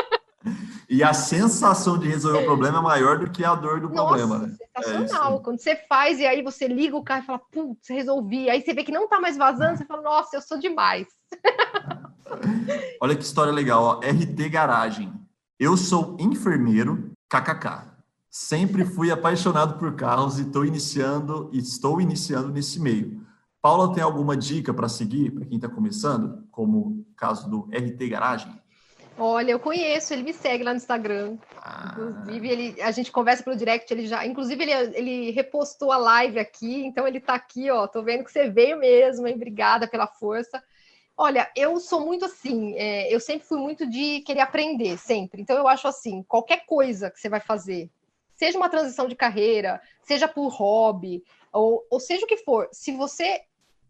E 0.92 1.02
a 1.06 1.14
sensação 1.14 1.98
de 1.98 2.10
resolver 2.10 2.40
o 2.40 2.44
problema 2.44 2.80
é 2.80 2.82
maior 2.82 3.18
do 3.18 3.32
que 3.32 3.46
a 3.46 3.56
dor 3.56 3.80
do 3.80 3.88
Nossa, 3.88 4.18
problema, 4.18 4.40
né? 4.40 4.58
Sensacional. 4.76 5.38
É 5.38 5.40
Quando 5.40 5.58
você 5.58 5.74
faz 5.88 6.20
e 6.20 6.26
aí 6.26 6.44
você 6.44 6.68
liga 6.68 6.98
o 6.98 7.04
carro 7.04 7.24
e 7.24 7.26
fala, 7.26 7.40
putz, 7.40 7.88
resolvi. 7.88 8.50
Aí 8.50 8.62
você 8.62 8.74
vê 8.74 8.84
que 8.84 8.92
não 8.92 9.08
tá 9.08 9.18
mais 9.18 9.38
vazando, 9.38 9.78
você 9.78 9.86
fala, 9.86 10.02
nossa, 10.02 10.36
eu 10.36 10.42
sou 10.42 10.60
demais. 10.60 11.08
Olha 13.00 13.16
que 13.16 13.24
história 13.24 13.54
legal, 13.54 13.84
ó. 13.84 14.00
RT 14.00 14.50
Garagem. 14.50 15.14
Eu 15.58 15.78
sou 15.78 16.18
enfermeiro, 16.20 17.14
kkk. 17.30 17.91
Sempre 18.34 18.86
fui 18.86 19.12
apaixonado 19.12 19.78
por 19.78 19.94
carros 19.94 20.40
e 20.40 20.44
estou 20.44 20.64
iniciando, 20.64 21.50
estou 21.52 22.00
iniciando 22.00 22.48
nesse 22.48 22.80
meio. 22.80 23.28
Paula 23.62 23.94
tem 23.94 24.02
alguma 24.02 24.38
dica 24.38 24.74
para 24.74 24.88
seguir 24.88 25.32
para 25.32 25.46
quem 25.46 25.58
está 25.58 25.68
começando, 25.68 26.48
como 26.50 26.78
o 26.78 27.06
caso 27.18 27.50
do 27.50 27.70
RT 27.70 28.08
Garagem? 28.10 28.58
Olha, 29.18 29.52
eu 29.52 29.60
conheço, 29.60 30.14
ele 30.14 30.24
me 30.24 30.32
segue 30.32 30.64
lá 30.64 30.72
no 30.72 30.78
Instagram. 30.78 31.38
Ah. 31.58 31.94
Inclusive, 31.98 32.48
ele, 32.48 32.82
a 32.82 32.92
gente 32.92 33.12
conversa 33.12 33.44
pelo 33.44 33.58
direct, 33.58 33.94
ele 33.94 34.08
já. 34.08 34.26
Inclusive, 34.26 34.64
ele, 34.64 34.72
ele 34.98 35.32
repostou 35.32 35.92
a 35.92 35.98
live 35.98 36.40
aqui, 36.40 36.86
então 36.86 37.06
ele 37.06 37.18
está 37.18 37.36
aqui, 37.36 37.70
ó. 37.70 37.86
Tô 37.86 38.02
vendo 38.02 38.24
que 38.24 38.32
você 38.32 38.50
veio 38.50 38.80
mesmo, 38.80 39.28
hein? 39.28 39.36
Obrigada 39.36 39.90
pela 39.90 40.08
força. 40.08 40.64
Olha, 41.18 41.52
eu 41.54 41.82
sou 41.82 42.00
muito 42.00 42.24
assim, 42.24 42.74
é, 42.76 43.14
eu 43.14 43.20
sempre 43.20 43.46
fui 43.46 43.60
muito 43.60 43.86
de 43.88 44.22
querer 44.22 44.40
aprender, 44.40 44.98
sempre. 44.98 45.42
Então, 45.42 45.58
eu 45.58 45.68
acho 45.68 45.86
assim: 45.86 46.24
qualquer 46.24 46.66
coisa 46.66 47.12
que 47.12 47.20
você 47.20 47.28
vai 47.28 47.42
fazer, 47.42 47.92
seja 48.42 48.58
uma 48.58 48.70
transição 48.70 49.08
de 49.08 49.16
carreira, 49.16 49.80
seja 50.02 50.28
por 50.28 50.48
hobby, 50.48 51.24
ou, 51.54 51.86
ou 51.92 52.00
seja 52.00 52.26
o 52.26 52.28
que 52.28 52.38
for, 52.38 52.68
se 52.72 52.92
você 52.92 53.42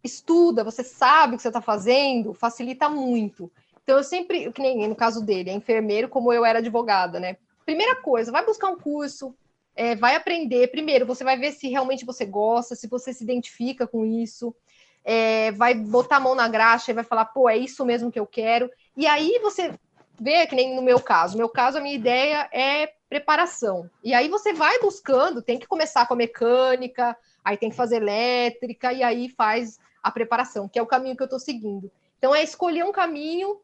estuda, 0.03 0.61
você 0.61 0.83
sabe 0.83 1.33
o 1.33 1.37
que 1.37 1.41
você 1.41 1.47
está 1.47 1.61
fazendo, 1.61 2.33
facilita 2.33 2.89
muito. 2.89 3.49
Então, 3.81 3.95
eu 3.95 4.03
sempre, 4.03 4.51
que 4.51 4.61
nem 4.61 4.89
no 4.89 4.95
caso 4.95 5.23
dele, 5.23 5.51
é 5.51 5.53
enfermeiro, 5.53 6.09
como 6.09 6.33
eu 6.33 6.43
era 6.43 6.59
advogada, 6.59 7.17
né? 7.17 7.37
Primeira 7.65 7.95
coisa, 8.01 8.29
vai 8.29 8.45
buscar 8.45 8.67
um 8.67 8.77
curso, 8.77 9.33
é, 9.73 9.95
vai 9.95 10.17
aprender. 10.17 10.67
Primeiro, 10.67 11.05
você 11.05 11.23
vai 11.23 11.37
ver 11.37 11.53
se 11.53 11.69
realmente 11.69 12.03
você 12.03 12.25
gosta, 12.25 12.75
se 12.75 12.89
você 12.89 13.13
se 13.13 13.23
identifica 13.23 13.87
com 13.87 14.05
isso. 14.05 14.53
É, 15.01 15.53
vai 15.53 15.73
botar 15.73 16.17
a 16.17 16.19
mão 16.19 16.35
na 16.35 16.49
graxa 16.49 16.91
e 16.91 16.93
vai 16.93 17.05
falar, 17.05 17.23
pô, 17.23 17.47
é 17.47 17.55
isso 17.55 17.85
mesmo 17.85 18.11
que 18.11 18.19
eu 18.19 18.27
quero. 18.27 18.69
E 18.97 19.07
aí 19.07 19.39
você 19.41 19.73
vê, 20.19 20.45
que 20.45 20.55
nem 20.57 20.75
no 20.75 20.81
meu 20.81 20.99
caso. 20.99 21.35
No 21.35 21.37
meu 21.37 21.49
caso, 21.49 21.77
a 21.77 21.81
minha 21.81 21.95
ideia 21.95 22.49
é 22.51 22.91
preparação. 23.12 23.89
E 24.01 24.14
aí 24.14 24.30
você 24.30 24.53
vai 24.53 24.80
buscando, 24.80 25.41
tem 25.41 25.59
que 25.59 25.68
começar 25.68 26.07
com 26.07 26.14
a 26.14 26.18
mecânica, 26.18 27.18
aí 27.43 27.57
tem 27.57 27.70
que 27.70 27.76
fazer 27.76 27.97
elétrica, 27.97 28.93
e 28.93 29.03
aí 29.03 29.28
faz 29.28 29.78
a 30.01 30.09
preparação, 30.09 30.70
que 30.70 30.80
é 30.80 30.82
o 30.82 30.88
caminho 30.88 31.18
que 31.18 31.22
eu 31.22 31.26
estou 31.26 31.39
seguindo. 31.39 31.91
Então, 32.18 32.34
é 32.34 32.41
escolher 32.41 32.86
um 32.86 32.91
caminho 32.93 33.59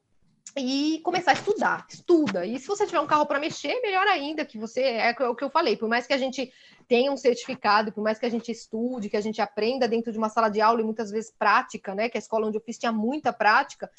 e 0.58 1.00
começar 1.02 1.32
a 1.32 1.34
estudar. 1.36 1.86
Estuda. 1.90 2.46
E 2.46 2.60
se 2.60 2.68
você 2.68 2.86
tiver 2.86 3.00
um 3.00 3.08
carro 3.08 3.26
para 3.26 3.40
mexer, 3.40 3.80
melhor 3.82 4.06
ainda, 4.08 4.44
que 4.44 4.58
você 4.58 4.82
é 4.82 5.16
o 5.22 5.34
que 5.34 5.46
eu 5.46 5.50
falei, 5.50 5.78
por 5.78 5.88
mais 5.88 6.06
que 6.06 6.14
a 6.14 6.18
gente 6.18 6.52
tenha 6.86 7.10
um 7.10 7.16
certificado, 7.16 7.94
por 7.94 8.04
mais 8.04 8.20
que 8.20 8.26
a 8.26 8.30
gente 8.30 8.52
estude, 8.52 9.10
que 9.10 9.16
a 9.16 9.22
gente 9.22 9.42
aprenda 9.42 9.88
dentro 9.88 10.12
de 10.12 10.18
uma 10.18 10.28
sala 10.28 10.50
de 10.50 10.60
aula 10.60 10.82
e 10.82 10.84
muitas 10.84 11.10
vezes 11.10 11.32
prática, 11.32 11.96
né? 11.96 12.10
Que 12.10 12.18
a 12.18 12.20
escola 12.20 12.48
onde 12.48 12.58
eu 12.58 12.62
fiz 12.62 12.78
tinha 12.78 12.92
muita 12.92 13.32
prática. 13.32 13.90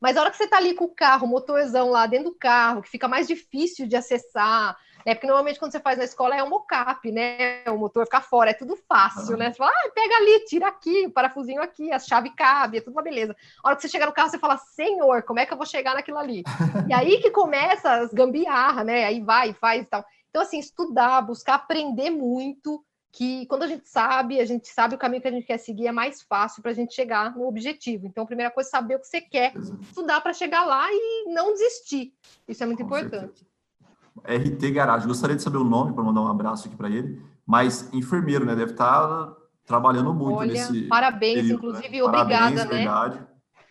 Mas 0.00 0.16
a 0.16 0.22
hora 0.22 0.30
que 0.32 0.36
você 0.36 0.44
está 0.44 0.56
ali 0.56 0.74
com 0.74 0.86
o 0.86 0.94
carro, 0.94 1.28
motorzão 1.28 1.90
lá 1.90 2.06
dentro 2.08 2.30
do 2.30 2.36
carro, 2.36 2.82
que 2.82 2.90
fica 2.90 3.06
mais 3.06 3.28
difícil 3.28 3.86
de 3.86 3.94
acessar, 3.94 4.76
né? 5.06 5.14
Porque 5.14 5.28
normalmente 5.28 5.60
quando 5.60 5.70
você 5.70 5.78
faz 5.78 5.96
na 5.96 6.02
escola 6.02 6.34
é 6.34 6.42
um 6.42 6.48
mocap, 6.48 7.12
né? 7.12 7.62
O 7.68 7.78
motor 7.78 8.04
fica 8.06 8.20
fora, 8.20 8.50
é 8.50 8.54
tudo 8.54 8.76
fácil, 8.88 9.34
uhum. 9.34 9.36
né? 9.36 9.52
Você 9.52 9.58
fala, 9.58 9.70
ah, 9.70 9.90
pega 9.94 10.16
ali, 10.16 10.44
tira 10.46 10.66
aqui, 10.66 11.06
o 11.06 11.12
parafusinho 11.12 11.62
aqui, 11.62 11.92
a 11.92 11.98
chave 12.00 12.30
cabe, 12.30 12.78
é 12.78 12.80
tudo 12.80 12.94
uma 12.94 13.02
beleza. 13.02 13.36
A 13.62 13.68
hora 13.68 13.76
que 13.76 13.82
você 13.82 13.88
chega 13.88 14.04
no 14.04 14.12
carro, 14.12 14.30
você 14.30 14.38
fala, 14.38 14.56
senhor, 14.56 15.22
como 15.22 15.38
é 15.38 15.46
que 15.46 15.52
eu 15.52 15.56
vou 15.56 15.64
chegar 15.64 15.94
naquilo 15.94 16.18
ali? 16.18 16.42
e 16.90 16.92
aí 16.92 17.18
que 17.18 17.30
começa 17.30 17.92
as 17.92 18.12
gambiarra, 18.12 18.82
né? 18.82 19.04
Aí 19.04 19.20
vai, 19.20 19.52
faz 19.52 19.82
e 19.82 19.86
tal. 19.86 20.04
Então, 20.28 20.42
assim, 20.42 20.58
estudar, 20.58 21.22
buscar 21.22 21.54
aprender 21.54 22.10
muito, 22.10 22.84
que 23.12 23.46
quando 23.46 23.62
a 23.62 23.68
gente 23.68 23.88
sabe, 23.88 24.40
a 24.40 24.44
gente 24.44 24.66
sabe 24.68 24.96
o 24.96 24.98
caminho 24.98 25.22
que 25.22 25.28
a 25.28 25.30
gente 25.30 25.46
quer 25.46 25.58
seguir, 25.58 25.86
é 25.86 25.92
mais 25.92 26.20
fácil 26.20 26.60
para 26.60 26.72
a 26.72 26.74
gente 26.74 26.92
chegar 26.92 27.34
no 27.34 27.46
objetivo. 27.46 28.06
Então, 28.06 28.24
a 28.24 28.26
primeira 28.26 28.50
coisa 28.50 28.68
é 28.68 28.70
saber 28.70 28.96
o 28.96 28.98
que 28.98 29.06
você 29.06 29.20
quer, 29.20 29.54
estudar 29.80 30.20
para 30.20 30.34
chegar 30.34 30.64
lá 30.64 30.88
e 30.90 31.32
não 31.32 31.52
desistir. 31.52 32.12
Isso 32.48 32.62
é 32.62 32.66
muito 32.66 32.84
Com 32.84 32.98
importante. 32.98 33.38
Certeza. 33.38 33.55
RT 34.24 34.70
Garage. 34.70 35.06
Gostaria 35.06 35.36
de 35.36 35.42
saber 35.42 35.58
o 35.58 35.64
nome 35.64 35.92
para 35.92 36.02
mandar 36.02 36.22
um 36.22 36.28
abraço 36.28 36.68
aqui 36.68 36.76
para 36.76 36.88
ele, 36.88 37.20
mas 37.46 37.92
enfermeiro, 37.92 38.44
né? 38.44 38.54
Deve 38.54 38.72
estar 38.72 39.08
tá 39.08 39.36
trabalhando 39.64 40.12
muito 40.14 40.38
Olha, 40.38 40.52
nesse. 40.52 40.82
Parabéns, 40.82 41.34
período, 41.34 41.54
inclusive, 41.54 41.96
né? 41.96 42.02
obrigada, 42.02 42.38
parabéns, 42.38 42.64
né? 42.64 42.76
Verdade. 42.76 43.18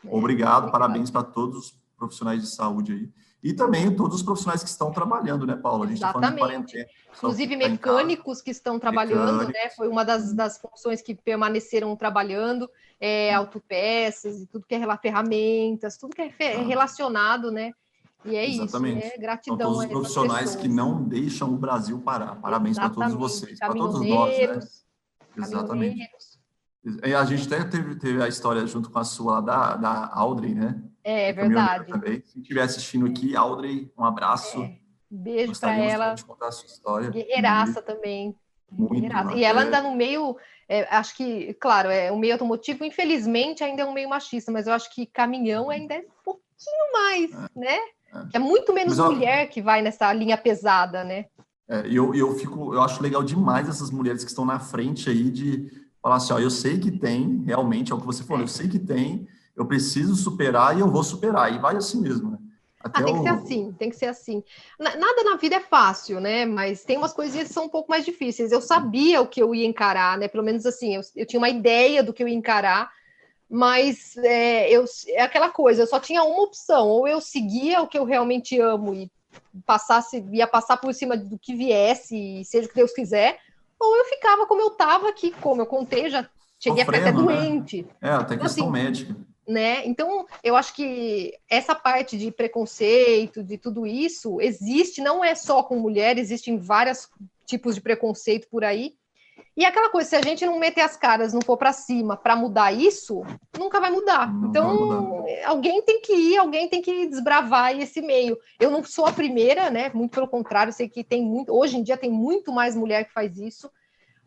É, 0.06 0.16
obrigado, 0.16 0.72
parabéns 0.72 1.10
para 1.10 1.24
todos 1.24 1.58
os 1.58 1.80
profissionais 1.98 2.42
de 2.42 2.48
saúde 2.48 2.94
aí. 2.94 3.10
E 3.44 3.54
também 3.54 3.96
todos 3.96 4.18
os 4.18 4.24
profissionais 4.24 4.64
que 4.64 4.70
estão 4.70 4.92
trabalhando, 4.92 5.46
né, 5.46 5.56
Paula? 5.56 5.86
A 5.86 5.88
gente 5.88 6.00
Exatamente. 6.00 6.40
Tá 6.40 6.48
falando 6.48 6.66
de 6.66 6.88
Inclusive 7.16 7.60
tá 7.60 7.70
mecânicos 7.70 8.42
que 8.42 8.50
estão 8.50 8.80
trabalhando, 8.80 9.26
né? 9.26 9.46
mecânicos. 9.46 9.64
né? 9.64 9.70
Foi 9.70 9.88
uma 9.88 10.04
das, 10.04 10.34
das 10.34 10.58
funções 10.58 11.02
que 11.02 11.14
permaneceram 11.14 11.96
trabalhando, 11.96 12.68
é, 13.00 13.34
autopeças 13.34 14.42
e 14.42 14.48
tudo 14.48 14.66
que 14.66 14.74
é 14.74 14.98
ferramentas, 14.98 15.96
tudo 15.96 16.16
que 16.16 16.24
é 16.24 16.56
ah. 16.56 16.64
relacionado, 16.64 17.52
né? 17.52 17.72
E 18.26 18.36
é 18.36 18.50
Exatamente. 18.50 19.06
isso, 19.06 19.16
é 19.16 19.18
gratidão. 19.18 19.58
São 19.58 19.68
todos 19.68 19.80
os 19.80 19.86
profissionais 19.86 20.56
que 20.56 20.68
não 20.68 21.04
deixam 21.04 21.54
o 21.54 21.58
Brasil 21.58 22.00
parar. 22.00 22.36
Parabéns 22.36 22.78
para 22.78 22.90
todos 22.90 23.14
vocês, 23.14 23.60
para 23.60 23.74
todos 23.74 24.02
nós, 24.08 24.38
né? 24.38 24.60
Exatamente. 25.38 26.10
A 27.04 27.26
gente 27.26 27.52
até 27.52 27.64
teve, 27.64 27.96
teve, 27.96 28.22
a 28.22 28.28
história 28.28 28.66
junto 28.68 28.92
com 28.92 29.00
a 29.00 29.04
sua 29.04 29.42
da, 29.42 29.76
da 29.76 30.12
Audrey, 30.14 30.54
né? 30.54 30.82
É, 31.04 31.30
é 31.30 31.34
verdade. 31.34 31.92
Também. 31.92 32.22
Se 32.26 32.40
estiver 32.40 32.62
assistindo 32.62 33.08
aqui, 33.08 33.36
Audrey, 33.36 33.92
um 33.98 34.04
abraço. 34.04 34.62
É. 34.62 34.78
Beijo 35.10 35.60
para 35.60 35.76
ela. 35.78 36.14
De 36.14 36.26
contar 36.26 36.48
a 36.48 36.52
sua 36.52 36.68
história. 36.68 37.10
Guerreiraça 37.10 37.82
também. 37.82 38.36
Muito, 38.72 38.94
Guerreiraça. 38.94 39.34
E 39.34 39.44
ela 39.44 39.64
anda 39.64 39.82
no 39.82 39.96
meio, 39.96 40.38
é, 40.70 40.84
acho 40.96 41.16
que, 41.16 41.54
claro, 41.56 41.90
é 41.90 42.12
o 42.12 42.18
meio 42.18 42.34
automotivo, 42.34 42.86
infelizmente, 42.86 43.64
ainda 43.64 43.82
é 43.82 43.86
um 43.86 43.94
meio 43.94 44.10
machista, 44.10 44.52
mas 44.52 44.68
eu 44.68 44.74
acho 44.74 44.94
que 44.94 45.08
caminhão 45.08 45.72
ainda 45.72 45.96
é 45.96 46.00
um 46.00 46.24
pouquinho 46.24 46.94
mais, 46.94 47.32
é. 47.32 47.60
né? 47.60 47.80
É 48.34 48.40
muito 48.40 48.74
menos 48.74 48.98
Mas, 48.98 49.14
mulher 49.14 49.50
que 49.50 49.62
vai 49.62 49.82
nessa 49.82 50.12
linha 50.14 50.38
pesada, 50.38 51.04
né? 51.04 51.26
É, 51.68 51.88
eu, 51.88 52.14
eu 52.14 52.36
fico, 52.36 52.74
eu 52.74 52.82
acho 52.82 53.02
legal 53.02 53.24
demais 53.24 53.68
essas 53.68 53.90
mulheres 53.90 54.24
que 54.24 54.30
estão 54.30 54.46
na 54.46 54.60
frente 54.60 55.10
aí 55.10 55.30
de 55.30 55.72
falar 56.02 56.18
assim, 56.18 56.34
ó, 56.34 56.40
eu 56.40 56.52
sei 56.52 56.80
que 56.80 56.92
tem, 56.92 57.44
realmente, 57.46 57.92
é 57.92 57.96
o 57.96 58.00
que 58.00 58.06
você 58.06 58.24
falou, 58.24 58.44
eu 58.44 58.48
sei 58.48 58.68
que 58.68 58.78
tem, 58.78 59.28
eu 59.56 59.66
preciso 59.66 60.16
superar 60.16 60.78
e 60.78 60.82
eu 60.82 60.90
vou 60.90 61.04
superar, 61.04 61.52
e 61.52 61.58
vai 61.58 61.76
assim 61.76 62.00
mesmo, 62.00 62.32
né? 62.32 62.38
Até 62.86 63.00
ah, 63.00 63.04
tem 63.04 63.16
o... 63.16 63.18
que 63.18 63.24
ser 63.24 63.30
assim, 63.30 63.72
tem 63.80 63.90
que 63.90 63.96
ser 63.96 64.06
assim. 64.06 64.44
Nada 64.80 65.24
na 65.24 65.38
vida 65.38 65.56
é 65.56 65.60
fácil, 65.60 66.22
né? 66.22 66.46
Mas 66.46 66.84
tem 66.84 66.98
umas 66.98 67.14
coisinhas 67.14 67.48
que 67.48 67.54
são 67.54 67.66
um 67.66 67.70
pouco 67.70 67.90
mais 67.90 68.06
difíceis. 68.06 68.52
Eu 68.52 68.62
sabia 68.62 69.22
o 69.22 69.28
que 69.28 69.42
eu 69.42 69.56
ia 69.56 69.66
encarar, 69.66 70.20
né? 70.20 70.28
Pelo 70.28 70.44
menos 70.44 70.68
assim, 70.68 70.94
eu, 70.94 71.02
eu 71.16 71.26
tinha 71.26 71.40
uma 71.40 71.50
ideia 71.50 72.04
do 72.04 72.14
que 72.14 72.22
eu 72.22 72.28
ia 72.28 72.36
encarar, 72.36 72.92
mas 73.50 74.18
é, 74.18 74.70
eu, 74.70 74.86
é 75.10 75.22
aquela 75.22 75.50
coisa, 75.50 75.84
eu 75.84 75.88
só 75.88 76.00
tinha 76.00 76.24
uma 76.24 76.42
opção, 76.42 76.88
ou 76.88 77.08
eu 77.08 77.22
seguia 77.22 77.82
o 77.82 77.88
que 77.88 77.98
eu 77.98 78.04
realmente 78.04 78.60
amo 78.60 78.94
e 78.94 79.12
passasse, 79.66 80.26
ia 80.32 80.48
passar 80.48 80.78
por 80.78 80.94
cima 80.94 81.16
do 81.16 81.38
que 81.38 81.56
viesse, 81.56 82.44
seja 82.46 82.66
o 82.66 82.70
que 82.70 82.76
Deus 82.76 82.92
quiser, 82.92 83.38
ou 83.80 83.96
eu 83.98 84.06
ficava 84.06 84.46
como 84.48 84.62
eu 84.62 84.70
estava 84.70 85.10
aqui, 85.10 85.32
como 85.32 85.62
eu 85.62 85.66
contei, 85.66 86.10
já 86.10 86.28
cheguei 86.60 86.84
Sofrendo, 86.84 87.06
a 87.06 87.12
ficar 87.12 87.22
até 87.22 87.34
né? 87.34 87.42
doente. 87.42 87.82
Né? 87.84 87.90
É, 88.02 88.10
até 88.10 88.34
então, 88.34 88.46
questão 88.46 88.64
assim, 88.66 88.72
médica. 88.72 89.16
Né? 89.48 89.86
Então, 89.86 90.26
eu 90.44 90.56
acho 90.56 90.74
que 90.74 91.34
essa 91.48 91.76
parte 91.76 92.18
de 92.18 92.32
preconceito, 92.32 93.44
de 93.44 93.58
tudo 93.58 93.86
isso, 93.86 94.42
existe, 94.42 95.02
não 95.02 95.24
é 95.24 95.36
só 95.36 95.62
com 95.62 95.78
mulher, 95.78 96.18
existem 96.18 96.58
vários 96.58 97.08
tipos 97.46 97.76
de 97.76 97.82
preconceito 97.82 98.48
por 98.50 98.64
aí, 98.64 98.96
e 99.58 99.64
aquela 99.64 99.90
coisa, 99.90 100.10
se 100.10 100.16
a 100.18 100.22
gente 100.22 100.46
não 100.46 100.60
meter 100.60 100.82
as 100.82 100.98
caras, 100.98 101.34
não 101.34 101.42
for 101.42 101.56
para 101.56 101.72
cima 101.72 102.18
para 102.18 102.36
mudar 102.36 102.74
isso, 102.74 103.24
nunca 103.58 103.80
vai 103.80 103.90
mudar. 103.90 104.34
Não 104.34 104.50
então, 104.50 104.88
vai 104.88 104.98
mudar. 105.00 105.48
alguém 105.48 105.82
tem 105.82 106.02
que 106.02 106.14
ir, 106.14 106.38
alguém 106.38 106.68
tem 106.68 106.82
que 106.82 107.08
desbravar 107.08 107.78
esse 107.80 108.02
meio. 108.02 108.38
Eu 108.60 108.70
não 108.70 108.84
sou 108.84 109.06
a 109.06 109.14
primeira, 109.14 109.70
né? 109.70 109.90
Muito 109.94 110.12
pelo 110.12 110.28
contrário, 110.28 110.74
sei 110.74 110.90
que 110.90 111.06
tem 111.06 111.24
muito, 111.24 111.54
hoje 111.54 111.78
em 111.78 111.84
dia 111.84 111.96
tem 111.96 112.12
muito 112.12 112.52
mais 112.52 112.76
mulher 112.76 113.06
que 113.06 113.14
faz 113.14 113.38
isso. 113.38 113.70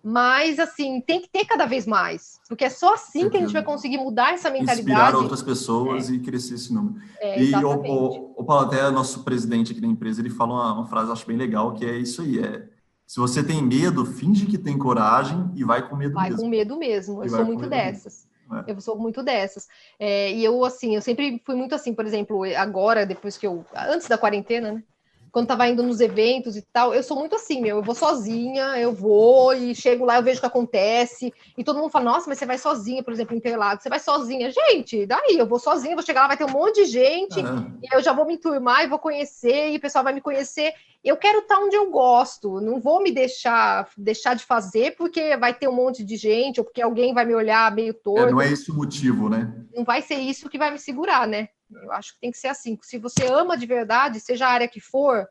Mas, 0.02 0.58
assim, 0.58 1.00
tem 1.00 1.20
que 1.20 1.28
ter 1.28 1.44
cada 1.44 1.66
vez 1.66 1.84
mais, 1.84 2.40
porque 2.48 2.64
é 2.64 2.70
só 2.70 2.94
assim 2.94 3.28
que 3.28 3.36
a 3.36 3.40
gente 3.40 3.52
vai 3.52 3.64
conseguir 3.64 3.98
mudar 3.98 4.32
essa 4.32 4.48
mentalidade. 4.48 4.80
Inspirar 4.80 5.14
outras 5.14 5.42
pessoas 5.42 6.08
é. 6.08 6.14
e 6.14 6.20
crescer 6.20 6.54
esse 6.54 6.72
número. 6.72 7.02
É, 7.20 7.42
e 7.42 7.52
o, 7.54 7.68
o, 7.68 8.34
o 8.36 8.44
Paulo, 8.44 8.66
até 8.66 8.88
nosso 8.90 9.24
presidente 9.24 9.72
aqui 9.72 9.80
da 9.80 9.88
empresa, 9.88 10.20
ele 10.20 10.30
fala 10.30 10.54
uma, 10.54 10.72
uma 10.74 10.86
frase, 10.86 11.10
acho 11.10 11.26
bem 11.26 11.36
legal, 11.36 11.74
que 11.74 11.84
é 11.84 11.98
isso 11.98 12.22
aí, 12.22 12.38
é 12.38 12.77
se 13.08 13.18
você 13.18 13.42
tem 13.42 13.62
medo, 13.62 14.04
finge 14.04 14.44
que 14.44 14.58
tem 14.58 14.76
coragem 14.76 15.50
e 15.56 15.64
vai 15.64 15.88
com 15.88 15.96
medo 15.96 16.12
vai 16.12 16.24
mesmo. 16.24 16.36
Vai 16.36 16.44
com 16.44 16.50
medo 16.50 16.78
mesmo. 16.78 17.24
Eu 17.24 17.30
sou 17.30 17.44
muito 17.46 17.66
dessas. 17.66 18.28
É. 18.66 18.72
Eu 18.72 18.80
sou 18.82 18.98
muito 18.98 19.22
dessas. 19.22 19.66
É, 19.98 20.30
e 20.30 20.44
eu, 20.44 20.62
assim, 20.62 20.94
eu 20.94 21.00
sempre 21.00 21.42
fui 21.42 21.54
muito 21.54 21.74
assim, 21.74 21.94
por 21.94 22.04
exemplo, 22.04 22.44
agora, 22.54 23.06
depois 23.06 23.38
que 23.38 23.46
eu. 23.46 23.64
Antes 23.74 24.08
da 24.08 24.18
quarentena, 24.18 24.72
né? 24.72 24.82
Quando 25.30 25.48
tava 25.48 25.68
indo 25.68 25.82
nos 25.82 26.00
eventos 26.00 26.56
e 26.56 26.62
tal, 26.62 26.94
eu 26.94 27.02
sou 27.02 27.18
muito 27.18 27.36
assim, 27.36 27.60
meu, 27.60 27.78
eu 27.78 27.82
vou 27.82 27.94
sozinha, 27.94 28.78
eu 28.78 28.92
vou 28.92 29.54
e 29.54 29.74
chego 29.74 30.04
lá, 30.04 30.16
eu 30.16 30.22
vejo 30.22 30.38
o 30.38 30.40
que 30.40 30.46
acontece, 30.46 31.32
e 31.56 31.64
todo 31.64 31.78
mundo 31.78 31.90
fala, 31.90 32.06
nossa, 32.06 32.28
mas 32.28 32.38
você 32.38 32.46
vai 32.46 32.58
sozinha, 32.58 33.02
por 33.02 33.12
exemplo, 33.12 33.34
em 33.34 33.38
Interlagos, 33.38 33.82
você 33.82 33.88
vai 33.88 34.00
sozinha. 34.00 34.50
Gente, 34.50 35.06
daí, 35.06 35.36
eu 35.38 35.46
vou 35.46 35.58
sozinha, 35.58 35.94
vou 35.94 36.04
chegar 36.04 36.22
lá, 36.22 36.28
vai 36.28 36.36
ter 36.36 36.44
um 36.44 36.50
monte 36.50 36.84
de 36.84 36.86
gente, 36.86 37.40
uhum. 37.40 37.78
e 37.82 37.94
eu 37.94 38.02
já 38.02 38.12
vou 38.12 38.26
me 38.26 38.34
enturmar 38.34 38.84
e 38.84 38.88
vou 38.88 38.98
conhecer, 38.98 39.70
e 39.70 39.76
o 39.76 39.80
pessoal 39.80 40.04
vai 40.04 40.12
me 40.12 40.20
conhecer. 40.20 40.72
Eu 41.04 41.16
quero 41.16 41.38
estar 41.38 41.58
onde 41.58 41.76
eu 41.76 41.90
gosto, 41.90 42.60
não 42.60 42.80
vou 42.80 43.02
me 43.02 43.12
deixar 43.12 43.88
deixar 43.96 44.34
de 44.34 44.44
fazer 44.44 44.96
porque 44.96 45.36
vai 45.36 45.54
ter 45.54 45.68
um 45.68 45.72
monte 45.72 46.04
de 46.04 46.16
gente, 46.16 46.60
ou 46.60 46.64
porque 46.64 46.82
alguém 46.82 47.14
vai 47.14 47.24
me 47.24 47.34
olhar 47.34 47.72
meio 47.72 47.94
torto. 47.94 48.28
É, 48.28 48.30
não 48.30 48.40
é 48.40 48.50
esse 48.50 48.70
o 48.70 48.74
motivo, 48.74 49.28
né? 49.28 49.54
Não 49.74 49.84
vai 49.84 50.02
ser 50.02 50.16
isso 50.16 50.48
que 50.48 50.58
vai 50.58 50.70
me 50.70 50.78
segurar, 50.78 51.26
né? 51.26 51.48
Eu 51.70 51.92
acho 51.92 52.14
que 52.14 52.20
tem 52.20 52.30
que 52.30 52.38
ser 52.38 52.48
assim. 52.48 52.78
Se 52.82 52.98
você 52.98 53.26
ama 53.26 53.56
de 53.56 53.66
verdade, 53.66 54.20
seja 54.20 54.46
a 54.46 54.50
área 54.50 54.68
que 54.68 54.80
for, 54.80 55.26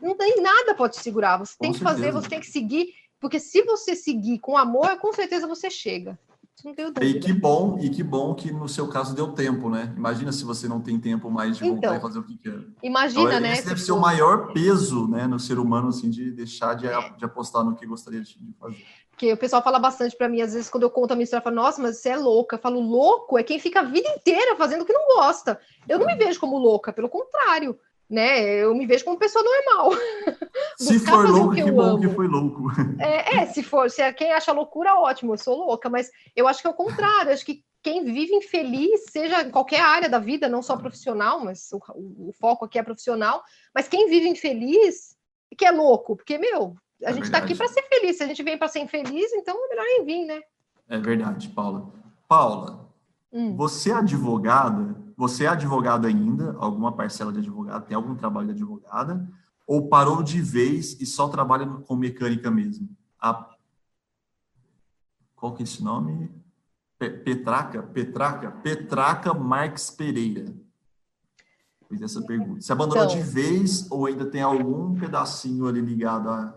não 0.00 0.16
tem 0.16 0.40
nada 0.40 0.74
pode 0.74 0.94
te 0.94 1.02
segurar. 1.02 1.38
Você 1.38 1.54
com 1.56 1.64
tem 1.64 1.72
que 1.72 1.78
certeza. 1.78 1.98
fazer, 1.98 2.12
você 2.12 2.28
tem 2.28 2.40
que 2.40 2.46
seguir, 2.46 2.88
porque 3.20 3.38
se 3.40 3.62
você 3.62 3.94
seguir 3.94 4.38
com 4.38 4.56
amor, 4.56 4.98
com 4.98 5.12
certeza 5.12 5.46
você 5.46 5.70
chega. 5.70 6.18
Não 6.64 6.74
tenho 6.74 6.90
dúvida. 6.90 7.04
E 7.04 7.20
que 7.20 7.32
bom, 7.32 7.78
e 7.78 7.90
que 7.90 8.02
bom 8.02 8.34
que 8.34 8.50
no 8.50 8.68
seu 8.68 8.88
caso 8.88 9.14
deu 9.14 9.32
tempo, 9.32 9.68
né? 9.68 9.92
Imagina 9.96 10.32
se 10.32 10.42
você 10.42 10.66
não 10.66 10.80
tem 10.80 10.98
tempo 10.98 11.30
mais 11.30 11.58
de 11.58 11.64
voltar 11.64 11.78
então, 11.78 11.96
e 11.96 12.00
fazer 12.00 12.18
o 12.18 12.22
que 12.22 12.38
quer. 12.38 12.58
Imagina, 12.82 13.24
então, 13.24 13.40
né? 13.40 13.52
Esse 13.52 13.66
deve 13.66 13.80
ser 13.80 13.92
o 13.92 14.00
maior 14.00 14.52
peso, 14.52 15.06
né, 15.06 15.26
no 15.26 15.38
ser 15.38 15.58
humano, 15.58 15.88
assim, 15.88 16.08
de 16.08 16.30
deixar 16.30 16.74
de, 16.74 16.86
é. 16.86 17.10
de 17.10 17.24
apostar 17.24 17.62
no 17.62 17.76
que 17.76 17.86
gostaria 17.86 18.22
de 18.22 18.38
fazer. 18.58 18.84
Porque 19.16 19.32
o 19.32 19.36
pessoal 19.36 19.62
fala 19.62 19.78
bastante 19.78 20.14
para 20.14 20.28
mim, 20.28 20.42
às 20.42 20.52
vezes, 20.52 20.68
quando 20.68 20.82
eu 20.82 20.90
conto 20.90 21.12
a 21.12 21.14
minha 21.14 21.24
história, 21.24 21.42
fala, 21.42 21.56
nossa, 21.56 21.80
mas 21.80 21.96
você 21.96 22.10
é 22.10 22.16
louca. 22.18 22.56
Eu 22.56 22.60
falo, 22.60 22.78
louco 22.78 23.38
é 23.38 23.42
quem 23.42 23.58
fica 23.58 23.80
a 23.80 23.82
vida 23.82 24.06
inteira 24.10 24.54
fazendo 24.56 24.82
o 24.82 24.84
que 24.84 24.92
não 24.92 25.06
gosta. 25.16 25.58
Eu 25.88 25.98
não 25.98 26.04
me 26.04 26.14
vejo 26.14 26.38
como 26.38 26.58
louca, 26.58 26.92
pelo 26.92 27.08
contrário, 27.08 27.80
né? 28.10 28.46
Eu 28.46 28.74
me 28.74 28.84
vejo 28.84 29.06
como 29.06 29.18
pessoa 29.18 29.42
normal. 29.42 29.92
Se 30.76 30.98
for 30.98 31.26
louco, 31.30 31.54
que, 31.54 31.64
que 31.64 31.70
bom 31.72 31.82
amo. 31.82 32.00
que 32.00 32.08
foi 32.10 32.28
louco. 32.28 32.64
É, 33.00 33.38
é, 33.38 33.46
se 33.46 33.62
for, 33.62 33.90
se 33.90 34.02
é 34.02 34.12
quem 34.12 34.32
acha 34.32 34.52
loucura, 34.52 34.94
ótimo, 34.96 35.32
eu 35.32 35.38
sou 35.38 35.56
louca, 35.56 35.88
mas 35.88 36.10
eu 36.34 36.46
acho 36.46 36.60
que 36.60 36.66
é 36.66 36.70
o 36.70 36.74
contrário, 36.74 37.32
acho 37.32 37.44
que 37.44 37.64
quem 37.82 38.04
vive 38.04 38.34
infeliz, 38.34 39.04
seja 39.10 39.42
em 39.42 39.50
qualquer 39.50 39.80
área 39.80 40.10
da 40.10 40.18
vida, 40.18 40.46
não 40.46 40.60
só 40.60 40.76
profissional, 40.76 41.42
mas 41.42 41.72
o, 41.72 41.78
o, 41.94 42.28
o 42.28 42.32
foco 42.38 42.66
aqui 42.66 42.78
é 42.78 42.82
profissional, 42.82 43.42
mas 43.74 43.88
quem 43.88 44.10
vive 44.10 44.28
infeliz, 44.28 45.16
que 45.56 45.64
é 45.64 45.70
louco, 45.70 46.16
porque, 46.16 46.36
meu, 46.36 46.76
a 47.04 47.10
é 47.10 47.12
gente 47.12 47.24
está 47.24 47.38
aqui 47.38 47.54
para 47.54 47.68
ser 47.68 47.82
feliz. 47.82 48.16
Se 48.16 48.22
a 48.22 48.26
gente 48.26 48.42
vem 48.42 48.58
para 48.58 48.68
ser 48.68 48.80
infeliz, 48.80 49.32
então 49.32 49.54
é 49.64 49.68
melhor 49.68 49.84
nem 49.84 50.04
vir, 50.04 50.24
né? 50.24 50.42
É 50.88 50.98
verdade, 50.98 51.48
Paula. 51.48 51.92
Paula, 52.28 52.88
hum. 53.32 53.54
você 53.56 53.90
é 53.90 53.94
advogada? 53.94 54.96
Você 55.16 55.44
é 55.44 55.48
advogada 55.48 56.08
ainda? 56.08 56.56
Alguma 56.58 56.92
parcela 56.92 57.32
de 57.32 57.38
advogada? 57.38 57.84
Tem 57.84 57.96
algum 57.96 58.14
trabalho 58.14 58.46
de 58.46 58.52
advogada? 58.52 59.28
Ou 59.66 59.88
parou 59.88 60.22
de 60.22 60.40
vez 60.40 61.00
e 61.00 61.06
só 61.06 61.28
trabalha 61.28 61.66
com 61.66 61.96
mecânica 61.96 62.50
mesmo? 62.50 62.88
A... 63.20 63.50
Qual 65.34 65.54
que 65.54 65.62
é 65.62 65.64
esse 65.64 65.82
nome? 65.82 66.30
Petraca? 66.98 67.82
Petraca? 67.82 68.50
Petraca 68.50 69.34
Marques 69.34 69.90
Pereira. 69.90 70.54
Fiz 71.88 72.02
essa 72.02 72.22
pergunta. 72.22 72.60
Você 72.60 72.72
abandonou 72.72 73.04
então, 73.04 73.16
de 73.16 73.22
vez 73.22 73.90
ou 73.90 74.06
ainda 74.06 74.26
tem 74.26 74.42
algum 74.42 74.98
pedacinho 74.98 75.66
ali 75.66 75.80
ligado 75.80 76.28
à 76.30 76.54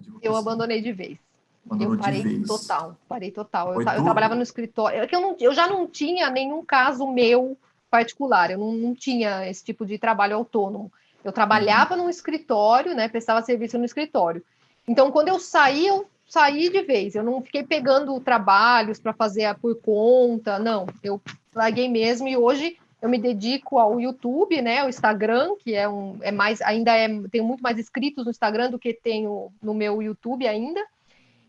advocacia? 0.00 0.28
Eu 0.28 0.36
abandonei 0.36 0.80
de 0.80 0.92
vez. 0.92 1.18
Abandonou 1.66 1.94
eu 1.94 2.00
parei 2.00 2.42
total, 2.42 2.96
parei 3.08 3.30
total. 3.30 3.74
Eu, 3.74 3.80
eu, 3.80 4.04
trabalhava 4.04 4.34
no 4.34 4.42
escritório, 4.42 5.00
é 5.00 5.08
eu, 5.10 5.20
não, 5.20 5.36
eu 5.38 5.52
já 5.54 5.68
não 5.68 5.86
tinha 5.86 6.30
nenhum 6.30 6.64
caso 6.64 7.06
meu 7.06 7.56
particular, 7.90 8.50
eu 8.50 8.58
não, 8.58 8.72
não 8.72 8.94
tinha 8.94 9.48
esse 9.48 9.64
tipo 9.64 9.84
de 9.84 9.98
trabalho 9.98 10.36
autônomo. 10.36 10.90
Eu 11.22 11.32
trabalhava 11.32 11.94
uhum. 11.94 12.04
num 12.04 12.10
escritório, 12.10 12.94
né? 12.94 13.08
Prestava 13.08 13.42
serviço 13.42 13.78
no 13.78 13.84
escritório. 13.84 14.42
Então, 14.88 15.10
quando 15.10 15.28
eu 15.28 15.38
saí, 15.38 15.86
eu 15.86 16.06
saí 16.26 16.70
de 16.70 16.82
vez. 16.82 17.14
Eu 17.14 17.22
não 17.22 17.42
fiquei 17.42 17.62
pegando 17.62 18.18
trabalhos 18.20 18.98
para 18.98 19.12
fazer 19.12 19.54
por 19.56 19.74
conta, 19.76 20.58
não. 20.58 20.86
Eu 21.02 21.20
larguei 21.54 21.88
mesmo 21.88 22.26
e 22.26 22.36
hoje 22.36 22.78
eu 23.00 23.08
me 23.08 23.18
dedico 23.18 23.78
ao 23.78 24.00
YouTube, 24.00 24.60
né, 24.60 24.84
o 24.84 24.88
Instagram, 24.88 25.54
que 25.58 25.74
é 25.74 25.88
um 25.88 26.18
é 26.20 26.30
mais 26.30 26.60
ainda 26.60 26.92
é 26.92 27.08
tenho 27.30 27.44
muito 27.44 27.62
mais 27.62 27.78
inscritos 27.78 28.24
no 28.24 28.30
Instagram 28.30 28.70
do 28.70 28.78
que 28.78 28.92
tenho 28.92 29.50
no 29.62 29.74
meu 29.74 30.02
YouTube 30.02 30.46
ainda. 30.46 30.80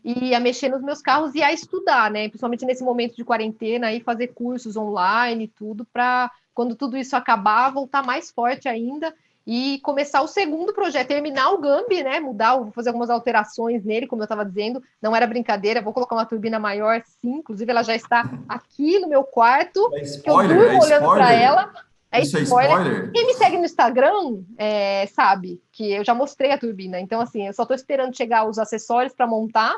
E 0.04 0.34
a 0.34 0.40
mexer 0.40 0.68
nos 0.68 0.82
meus 0.82 1.00
carros 1.00 1.32
e 1.34 1.42
a 1.44 1.52
estudar, 1.52 2.10
né? 2.10 2.28
Principalmente 2.28 2.64
nesse 2.64 2.82
momento 2.82 3.14
de 3.14 3.24
quarentena 3.24 3.86
aí 3.86 4.00
fazer 4.00 4.28
cursos 4.28 4.76
online, 4.76 5.46
tudo 5.46 5.84
para 5.92 6.28
quando 6.52 6.74
tudo 6.74 6.96
isso 6.96 7.14
acabar, 7.14 7.70
voltar 7.70 8.04
mais 8.04 8.28
forte 8.28 8.68
ainda 8.68 9.14
e 9.46 9.80
começar 9.82 10.22
o 10.22 10.28
segundo 10.28 10.72
projeto, 10.72 11.08
terminar 11.08 11.50
o 11.50 11.58
Gambi, 11.58 12.02
né? 12.02 12.20
Mudar, 12.20 12.56
vou 12.56 12.70
fazer 12.72 12.90
algumas 12.90 13.10
alterações 13.10 13.84
nele, 13.84 14.06
como 14.06 14.22
eu 14.22 14.24
estava 14.24 14.44
dizendo, 14.44 14.82
não 15.00 15.14
era 15.14 15.26
brincadeira, 15.26 15.82
vou 15.82 15.92
colocar 15.92 16.14
uma 16.14 16.26
turbina 16.26 16.58
maior, 16.58 17.02
sim, 17.20 17.38
inclusive 17.38 17.70
ela 17.70 17.82
já 17.82 17.94
está 17.94 18.30
aqui 18.48 18.98
no 19.00 19.08
meu 19.08 19.24
quarto, 19.24 19.90
é 19.94 20.02
spoiler, 20.02 20.56
que 20.56 20.62
eu 20.62 20.68
durmo 20.68 20.82
é 20.82 20.86
olhando 20.86 21.10
para 21.10 21.32
ela. 21.32 21.72
É 22.10 22.20
Isso 22.20 22.38
spoiler. 22.38 22.76
é 22.76 22.80
spoiler. 22.80 23.12
Quem 23.12 23.26
me 23.26 23.34
segue 23.34 23.56
no 23.56 23.64
Instagram 23.64 24.42
é, 24.58 25.06
sabe 25.06 25.62
que 25.72 25.92
eu 25.92 26.04
já 26.04 26.14
mostrei 26.14 26.52
a 26.52 26.58
turbina, 26.58 27.00
então 27.00 27.20
assim, 27.20 27.46
eu 27.46 27.52
só 27.52 27.62
estou 27.62 27.74
esperando 27.74 28.16
chegar 28.16 28.48
os 28.48 28.58
acessórios 28.58 29.14
para 29.14 29.26
montar 29.26 29.74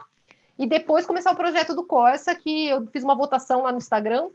e 0.58 0.66
depois 0.66 1.06
começar 1.06 1.32
o 1.32 1.36
projeto 1.36 1.74
do 1.74 1.84
Corsa, 1.84 2.34
que 2.34 2.68
eu 2.68 2.86
fiz 2.88 3.02
uma 3.02 3.14
votação 3.14 3.62
lá 3.62 3.72
no 3.72 3.78
Instagram, 3.78 4.28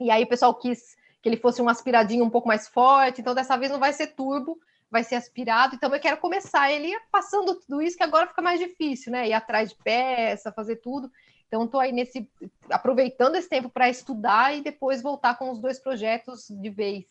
e 0.00 0.10
aí 0.10 0.24
o 0.24 0.28
pessoal 0.28 0.54
quis 0.54 0.97
que 1.22 1.28
ele 1.28 1.36
fosse 1.36 1.60
um 1.60 1.68
aspiradinho 1.68 2.24
um 2.24 2.30
pouco 2.30 2.48
mais 2.48 2.68
forte. 2.68 3.20
Então, 3.20 3.34
dessa 3.34 3.56
vez 3.56 3.70
não 3.70 3.78
vai 3.78 3.92
ser 3.92 4.08
turbo, 4.08 4.58
vai 4.90 5.02
ser 5.04 5.16
aspirado. 5.16 5.74
Então, 5.74 5.92
eu 5.92 6.00
quero 6.00 6.16
começar 6.18 6.70
ele 6.70 6.92
passando 7.10 7.54
tudo 7.54 7.82
isso, 7.82 7.96
que 7.96 8.02
agora 8.02 8.26
fica 8.26 8.42
mais 8.42 8.58
difícil, 8.60 9.12
né? 9.12 9.28
Ir 9.28 9.32
atrás 9.32 9.70
de 9.70 9.76
peça, 9.76 10.52
fazer 10.52 10.76
tudo. 10.76 11.10
Então, 11.46 11.64
estou 11.64 11.80
aí 11.80 11.92
nesse 11.92 12.30
aproveitando 12.70 13.36
esse 13.36 13.48
tempo 13.48 13.68
para 13.68 13.88
estudar 13.88 14.56
e 14.56 14.60
depois 14.60 15.02
voltar 15.02 15.36
com 15.36 15.50
os 15.50 15.58
dois 15.58 15.78
projetos 15.78 16.46
de 16.48 16.70
vez. 16.70 17.04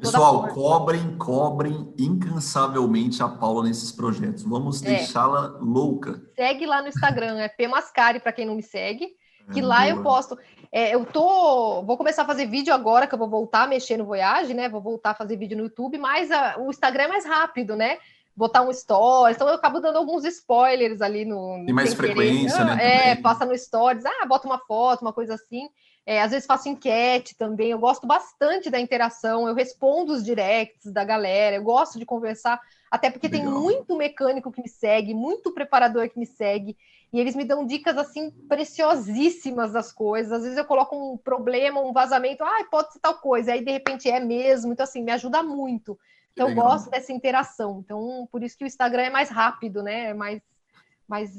Pessoal, 0.00 0.48
cobrem, 0.48 1.18
cobrem 1.18 1.92
incansavelmente 1.98 3.22
a 3.22 3.28
Paula 3.28 3.64
nesses 3.64 3.92
projetos. 3.92 4.42
Vamos 4.42 4.82
é. 4.82 4.86
deixá-la 4.86 5.58
louca. 5.60 6.22
Segue 6.34 6.64
lá 6.64 6.80
no 6.80 6.88
Instagram, 6.88 7.38
é 7.38 7.48
P 7.48 7.68
Mascari, 7.68 8.18
para 8.18 8.32
quem 8.32 8.46
não 8.46 8.54
me 8.54 8.62
segue 8.62 9.14
que 9.52 9.60
é, 9.60 9.64
lá 9.64 9.80
boa. 9.80 9.88
eu 9.88 10.02
posto. 10.02 10.38
É, 10.74 10.92
eu 10.92 11.06
tô. 11.06 11.82
Vou 11.82 11.96
começar 11.96 12.22
a 12.22 12.26
fazer 12.26 12.46
vídeo 12.46 12.74
agora, 12.74 13.06
que 13.06 13.14
eu 13.14 13.18
vou 13.18 13.30
voltar 13.30 13.62
a 13.62 13.66
mexer 13.68 13.96
no 13.96 14.06
Voyage, 14.06 14.52
né? 14.54 14.68
Vou 14.68 14.80
voltar 14.80 15.10
a 15.10 15.14
fazer 15.14 15.36
vídeo 15.36 15.56
no 15.56 15.62
YouTube, 15.62 15.96
mas 15.98 16.32
a, 16.32 16.56
o 16.58 16.68
Instagram 16.68 17.04
é 17.04 17.08
mais 17.08 17.24
rápido, 17.24 17.76
né? 17.76 17.98
Botar 18.34 18.62
um 18.62 18.72
stories, 18.72 19.36
então 19.36 19.46
eu 19.48 19.54
acabo 19.54 19.78
dando 19.78 19.98
alguns 19.98 20.24
spoilers 20.24 21.00
ali 21.00 21.24
no. 21.24 21.62
Tem 21.64 21.72
mais 21.72 21.94
frequência, 21.94 22.56
querer. 22.56 22.74
né? 22.74 22.78
Ah, 22.80 23.10
é, 23.10 23.14
passa 23.14 23.46
no 23.46 23.56
stories, 23.56 24.04
ah, 24.04 24.26
bota 24.26 24.48
uma 24.48 24.58
foto, 24.58 25.02
uma 25.02 25.12
coisa 25.12 25.34
assim. 25.34 25.68
É, 26.04 26.20
às 26.20 26.32
vezes 26.32 26.44
faço 26.44 26.68
enquete 26.68 27.36
também, 27.36 27.70
eu 27.70 27.78
gosto 27.78 28.04
bastante 28.04 28.68
da 28.68 28.80
interação, 28.80 29.46
eu 29.46 29.54
respondo 29.54 30.12
os 30.12 30.24
directs 30.24 30.92
da 30.92 31.04
galera, 31.04 31.54
eu 31.54 31.62
gosto 31.62 32.00
de 32.00 32.04
conversar, 32.04 32.60
até 32.90 33.10
porque 33.10 33.28
Legal. 33.28 33.44
tem 33.44 33.52
muito 33.52 33.96
mecânico 33.96 34.50
que 34.50 34.60
me 34.60 34.68
segue, 34.68 35.14
muito 35.14 35.52
preparador 35.52 36.10
que 36.10 36.18
me 36.18 36.26
segue, 36.26 36.76
e 37.14 37.20
eles 37.20 37.36
me 37.36 37.44
dão 37.44 37.64
dicas 37.64 37.96
assim 37.96 38.32
preciosíssimas 38.48 39.70
das 39.70 39.92
coisas. 39.92 40.32
Às 40.32 40.42
vezes 40.42 40.58
eu 40.58 40.64
coloco 40.64 40.96
um 40.96 41.16
problema, 41.16 41.80
um 41.80 41.92
vazamento, 41.92 42.42
ah, 42.42 42.66
pode 42.68 42.92
ser 42.92 42.98
tal 42.98 43.14
coisa, 43.14 43.52
aí 43.52 43.64
de 43.64 43.70
repente 43.70 44.10
é 44.10 44.18
mesmo. 44.18 44.72
Então, 44.72 44.82
assim, 44.82 45.00
me 45.00 45.12
ajuda 45.12 45.40
muito. 45.40 45.96
Então, 46.32 46.48
eu 46.48 46.56
gosto 46.56 46.90
dessa 46.90 47.12
interação. 47.12 47.80
Então, 47.84 48.28
por 48.32 48.42
isso 48.42 48.58
que 48.58 48.64
o 48.64 48.66
Instagram 48.66 49.02
é 49.02 49.10
mais 49.10 49.30
rápido, 49.30 49.80
né? 49.80 50.06
É 50.06 50.14
mais, 50.14 50.42
mais 51.06 51.30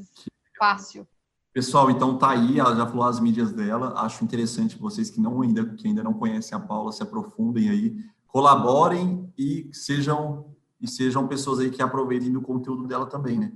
fácil. 0.57 1.05
Pessoal, 1.51 1.91
então 1.91 2.17
tá 2.17 2.29
aí, 2.29 2.57
ela 2.57 2.73
já 2.73 2.87
falou 2.87 3.03
as 3.03 3.19
mídias 3.19 3.51
dela. 3.51 3.95
Acho 3.97 4.23
interessante 4.23 4.77
vocês 4.77 5.09
que 5.09 5.19
não 5.19 5.41
ainda 5.41 5.65
que 5.75 5.89
ainda 5.89 6.01
não 6.01 6.13
conhecem 6.13 6.57
a 6.57 6.61
Paula 6.61 6.93
se 6.93 7.03
aprofundem 7.03 7.69
aí, 7.69 7.97
colaborem 8.27 9.29
e 9.37 9.69
sejam 9.73 10.55
e 10.79 10.87
sejam 10.87 11.27
pessoas 11.27 11.59
aí 11.59 11.69
que 11.69 11.81
aproveitem 11.81 12.31
do 12.31 12.41
conteúdo 12.41 12.87
dela 12.87 13.07
também, 13.07 13.37
né? 13.37 13.51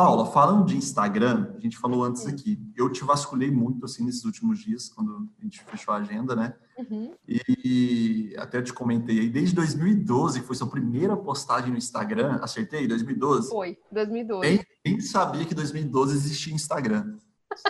Paula, 0.00 0.24
falando 0.24 0.64
de 0.64 0.78
Instagram, 0.78 1.52
a 1.58 1.60
gente 1.60 1.76
falou 1.76 2.02
antes 2.02 2.26
aqui, 2.26 2.58
eu 2.74 2.90
te 2.90 3.04
vasculhei 3.04 3.50
muito 3.50 3.84
assim 3.84 4.02
nesses 4.02 4.24
últimos 4.24 4.58
dias, 4.58 4.88
quando 4.88 5.28
a 5.38 5.44
gente 5.44 5.62
fechou 5.62 5.92
a 5.92 5.98
agenda, 5.98 6.34
né? 6.34 6.54
Uhum. 6.78 7.12
E 7.28 8.34
até 8.38 8.62
te 8.62 8.72
comentei 8.72 9.20
aí, 9.20 9.28
desde 9.28 9.54
2012, 9.54 10.40
que 10.40 10.46
foi 10.46 10.56
sua 10.56 10.70
primeira 10.70 11.14
postagem 11.18 11.70
no 11.70 11.76
Instagram, 11.76 12.38
acertei? 12.40 12.88
2012? 12.88 13.50
Foi, 13.50 13.76
2012. 13.92 14.48
Quem, 14.48 14.66
quem 14.82 15.00
sabia 15.02 15.44
que 15.44 15.54
2012 15.54 16.16
existia 16.16 16.54
Instagram? 16.54 17.18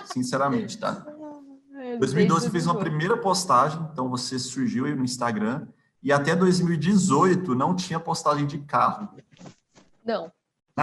Sinceramente, 0.05 0.79
tá? 0.79 1.05
2012 1.99 2.45
você 2.45 2.51
fez 2.51 2.65
uma 2.65 2.79
primeira 2.79 3.17
postagem, 3.17 3.85
então 3.93 4.09
você 4.09 4.39
surgiu 4.39 4.85
aí 4.85 4.95
no 4.95 5.03
Instagram, 5.03 5.67
e 6.01 6.13
até 6.13 6.37
2018 6.37 7.57
não 7.57 7.75
tinha 7.75 7.99
postagem 7.99 8.47
de 8.47 8.59
carro. 8.59 9.09
Não. 10.05 10.31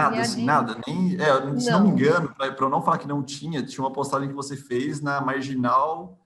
Nada, 0.02 0.20
assim, 0.20 0.44
nada. 0.44 0.80
Nem, 0.86 1.16
é, 1.16 1.60
se 1.60 1.70
não. 1.70 1.80
não 1.80 1.86
me 1.86 1.90
engano, 1.90 2.34
para 2.34 2.54
eu 2.58 2.68
não 2.68 2.82
falar 2.82 2.98
que 2.98 3.08
não 3.08 3.22
tinha, 3.22 3.62
tinha 3.62 3.84
uma 3.84 3.92
postagem 3.92 4.28
que 4.28 4.34
você 4.34 4.56
fez 4.56 5.00
na 5.00 5.20
Marginal 5.20 6.18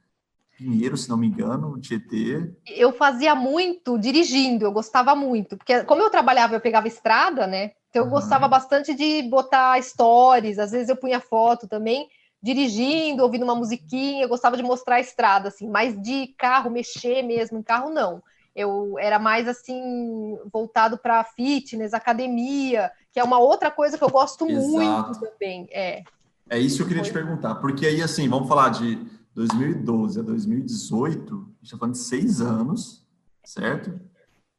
Pinheiro, 0.57 0.97
se 0.97 1.09
não 1.09 1.17
me 1.17 1.27
engano, 1.27 1.81
Tietê. 1.81 2.53
Eu 2.67 2.93
fazia 2.93 3.35
muito 3.35 3.99
dirigindo, 3.99 4.65
eu 4.65 4.73
gostava 4.73 5.15
muito, 5.15 5.57
porque 5.57 5.83
como 5.85 6.03
eu 6.03 6.11
trabalhava, 6.11 6.55
eu 6.55 6.61
pegava 6.61 6.87
estrada, 6.87 7.47
né? 7.47 7.73
Então 7.91 8.03
eu 8.03 8.07
uhum. 8.07 8.13
gostava 8.13 8.47
bastante 8.47 8.95
de 8.95 9.23
botar 9.23 9.83
stories, 9.83 10.59
às 10.59 10.71
vezes 10.71 10.89
eu 10.89 10.97
punha 10.97 11.21
foto 11.21 11.67
também, 11.67 12.07
dirigindo, 12.43 13.23
ouvindo 13.23 13.45
uma 13.45 13.55
musiquinha, 13.55 14.25
eu 14.25 14.29
gostava 14.29 14.57
de 14.57 14.63
mostrar 14.63 14.97
a 14.97 15.01
estrada, 15.01 15.49
assim, 15.49 15.69
mas 15.69 16.01
de 16.01 16.29
carro, 16.39 16.71
mexer 16.71 17.23
mesmo 17.23 17.59
em 17.59 17.63
carro, 17.63 17.91
não 17.91 18.23
eu 18.55 18.99
era 18.99 19.19
mais 19.19 19.49
assim 19.49 20.39
voltado 20.53 20.99
para 20.99 21.25
fitness, 21.25 21.95
academia, 21.95 22.91
que 23.13 23.21
é 23.21 23.25
uma 23.25 23.39
outra 23.39 23.71
coisa 23.71 23.99
que 23.99 24.05
eu 24.05 24.11
gosto 24.11 24.47
Exato. 24.49 24.69
muito 24.69 25.21
também. 25.21 25.69
É. 25.71 26.03
É 26.49 26.59
isso 26.59 26.77
que 26.77 26.83
eu 26.83 26.87
queria 26.89 27.05
Foi. 27.05 27.11
te 27.11 27.15
perguntar, 27.15 27.57
porque 27.57 27.87
aí 27.87 28.03
assim, 28.03 28.29
vamos 28.29 28.49
falar 28.49 28.71
de 28.71 28.99
2012 29.35 30.21
a 30.21 30.23
2018, 30.23 31.35
a 31.35 31.37
gente 31.37 31.49
está 31.63 31.79
falando 31.79 31.95
de 31.95 32.01
seis 32.01 32.41
anos, 32.41 33.07
certo? 33.45 33.99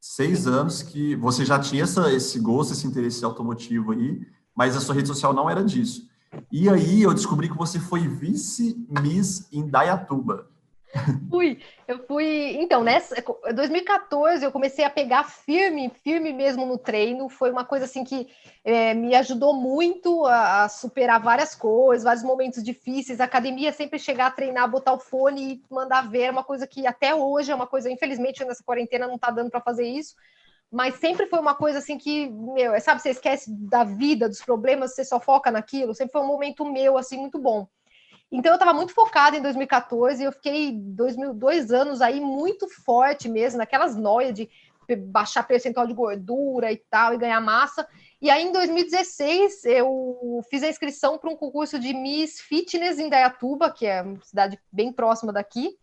Seis 0.00 0.46
anos 0.46 0.82
que 0.82 1.14
você 1.16 1.44
já 1.44 1.58
tinha 1.58 1.84
essa, 1.84 2.12
esse 2.12 2.38
gosto, 2.40 2.72
esse 2.72 2.86
interesse 2.86 3.24
automotivo 3.24 3.92
aí, 3.92 4.20
mas 4.54 4.76
a 4.76 4.80
sua 4.80 4.94
rede 4.94 5.08
social 5.08 5.32
não 5.32 5.48
era 5.48 5.64
disso. 5.64 6.08
E 6.50 6.68
aí 6.68 7.02
eu 7.02 7.14
descobri 7.14 7.48
que 7.48 7.56
você 7.56 7.78
foi 7.78 8.06
vice-miss 8.08 9.48
em 9.52 9.66
Dayatuba. 9.66 10.48
Fui, 11.30 11.60
eu 11.88 11.98
fui. 12.06 12.56
Então, 12.60 12.82
nessa 12.82 13.16
2014 13.52 14.44
eu 14.44 14.52
comecei 14.52 14.84
a 14.84 14.90
pegar 14.90 15.24
firme, 15.24 15.90
firme 16.02 16.32
mesmo 16.32 16.64
no 16.64 16.78
treino. 16.78 17.28
Foi 17.28 17.50
uma 17.50 17.64
coisa 17.64 17.84
assim 17.84 18.04
que 18.04 18.28
é, 18.64 18.94
me 18.94 19.14
ajudou 19.14 19.54
muito 19.54 20.24
a, 20.26 20.64
a, 20.64 20.68
superar 20.68 21.20
várias 21.20 21.54
coisas, 21.54 22.04
vários 22.04 22.22
momentos 22.22 22.62
difíceis. 22.62 23.20
A 23.20 23.24
academia 23.24 23.72
sempre 23.72 23.98
chegar 23.98 24.26
a 24.26 24.30
treinar, 24.30 24.70
botar 24.70 24.92
o 24.92 25.00
fone 25.00 25.54
e 25.54 25.62
mandar 25.68 26.08
ver, 26.08 26.30
uma 26.30 26.44
coisa 26.44 26.66
que 26.66 26.86
até 26.86 27.14
hoje 27.14 27.50
é 27.50 27.54
uma 27.54 27.66
coisa, 27.66 27.90
infelizmente, 27.90 28.44
nessa 28.44 28.62
quarentena 28.62 29.08
não 29.08 29.18
tá 29.18 29.30
dando 29.30 29.50
para 29.50 29.60
fazer 29.60 29.86
isso. 29.86 30.14
Mas 30.70 30.96
sempre 30.96 31.26
foi 31.26 31.38
uma 31.38 31.54
coisa 31.54 31.78
assim 31.78 31.98
que, 31.98 32.28
meu, 32.28 32.80
sabe, 32.80 33.00
você 33.00 33.10
esquece 33.10 33.50
da 33.50 33.84
vida, 33.84 34.28
dos 34.28 34.42
problemas, 34.42 34.94
você 34.94 35.04
só 35.04 35.20
foca 35.20 35.50
naquilo. 35.50 35.94
Sempre 35.94 36.12
foi 36.12 36.22
um 36.22 36.26
momento 36.26 36.64
meu, 36.64 36.96
assim, 36.96 37.16
muito 37.16 37.38
bom. 37.38 37.68
Então 38.36 38.50
eu 38.50 38.56
estava 38.56 38.72
muito 38.72 38.92
focada 38.92 39.36
em 39.36 39.40
2014 39.40 40.20
e 40.20 40.26
eu 40.26 40.32
fiquei 40.32 40.72
dois, 40.72 41.16
mil, 41.16 41.32
dois 41.32 41.70
anos 41.70 42.02
aí 42.02 42.20
muito 42.20 42.68
forte 42.68 43.28
mesmo, 43.28 43.58
naquelas 43.58 43.94
noias 43.94 44.34
de 44.34 44.50
baixar 45.06 45.44
percentual 45.44 45.86
de 45.86 45.94
gordura 45.94 46.72
e 46.72 46.76
tal, 46.76 47.14
e 47.14 47.16
ganhar 47.16 47.40
massa. 47.40 47.86
E 48.20 48.28
aí, 48.28 48.44
em 48.44 48.50
2016, 48.50 49.64
eu 49.66 50.40
fiz 50.50 50.64
a 50.64 50.68
inscrição 50.68 51.16
para 51.16 51.30
um 51.30 51.36
concurso 51.36 51.78
de 51.78 51.94
Miss 51.94 52.40
Fitness 52.40 52.98
em 52.98 53.08
Dayatuba, 53.08 53.70
que 53.70 53.86
é 53.86 54.02
uma 54.02 54.20
cidade 54.20 54.58
bem 54.72 54.92
próxima 54.92 55.32
daqui. 55.32 55.78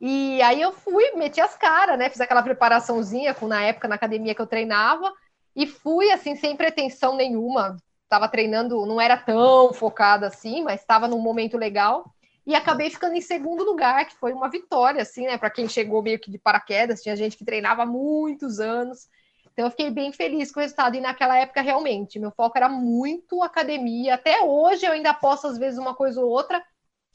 E 0.00 0.40
aí 0.42 0.62
eu 0.62 0.70
fui, 0.70 1.10
meti 1.16 1.40
as 1.40 1.56
caras, 1.56 1.98
né? 1.98 2.08
Fiz 2.08 2.20
aquela 2.20 2.42
preparaçãozinha 2.42 3.34
com 3.34 3.48
na 3.48 3.62
época 3.62 3.88
na 3.88 3.96
academia 3.96 4.34
que 4.34 4.40
eu 4.40 4.46
treinava 4.46 5.12
e 5.56 5.66
fui 5.66 6.12
assim 6.12 6.36
sem 6.36 6.56
pretensão 6.56 7.16
nenhuma 7.16 7.76
estava 8.10 8.26
treinando, 8.26 8.84
não 8.84 9.00
era 9.00 9.16
tão 9.16 9.72
focada 9.72 10.26
assim, 10.26 10.64
mas 10.64 10.80
estava 10.80 11.06
num 11.06 11.20
momento 11.20 11.56
legal. 11.56 12.12
E 12.44 12.56
acabei 12.56 12.90
ficando 12.90 13.14
em 13.14 13.20
segundo 13.20 13.62
lugar, 13.62 14.04
que 14.06 14.16
foi 14.16 14.32
uma 14.32 14.50
vitória, 14.50 15.00
assim, 15.00 15.26
né? 15.26 15.38
Para 15.38 15.50
quem 15.50 15.68
chegou 15.68 16.02
meio 16.02 16.18
que 16.18 16.30
de 16.30 16.38
paraquedas, 16.38 17.02
tinha 17.02 17.14
gente 17.14 17.36
que 17.36 17.44
treinava 17.44 17.84
há 17.84 17.86
muitos 17.86 18.58
anos. 18.58 19.08
Então 19.52 19.66
eu 19.66 19.70
fiquei 19.70 19.90
bem 19.90 20.10
feliz 20.10 20.50
com 20.50 20.58
o 20.58 20.62
resultado. 20.62 20.96
E 20.96 21.00
naquela 21.00 21.38
época, 21.38 21.62
realmente, 21.62 22.18
meu 22.18 22.32
foco 22.32 22.58
era 22.58 22.68
muito 22.68 23.42
academia. 23.44 24.14
Até 24.14 24.42
hoje 24.42 24.84
eu 24.84 24.92
ainda 24.92 25.14
posso, 25.14 25.46
às 25.46 25.56
vezes, 25.56 25.78
uma 25.78 25.94
coisa 25.94 26.20
ou 26.20 26.28
outra, 26.28 26.60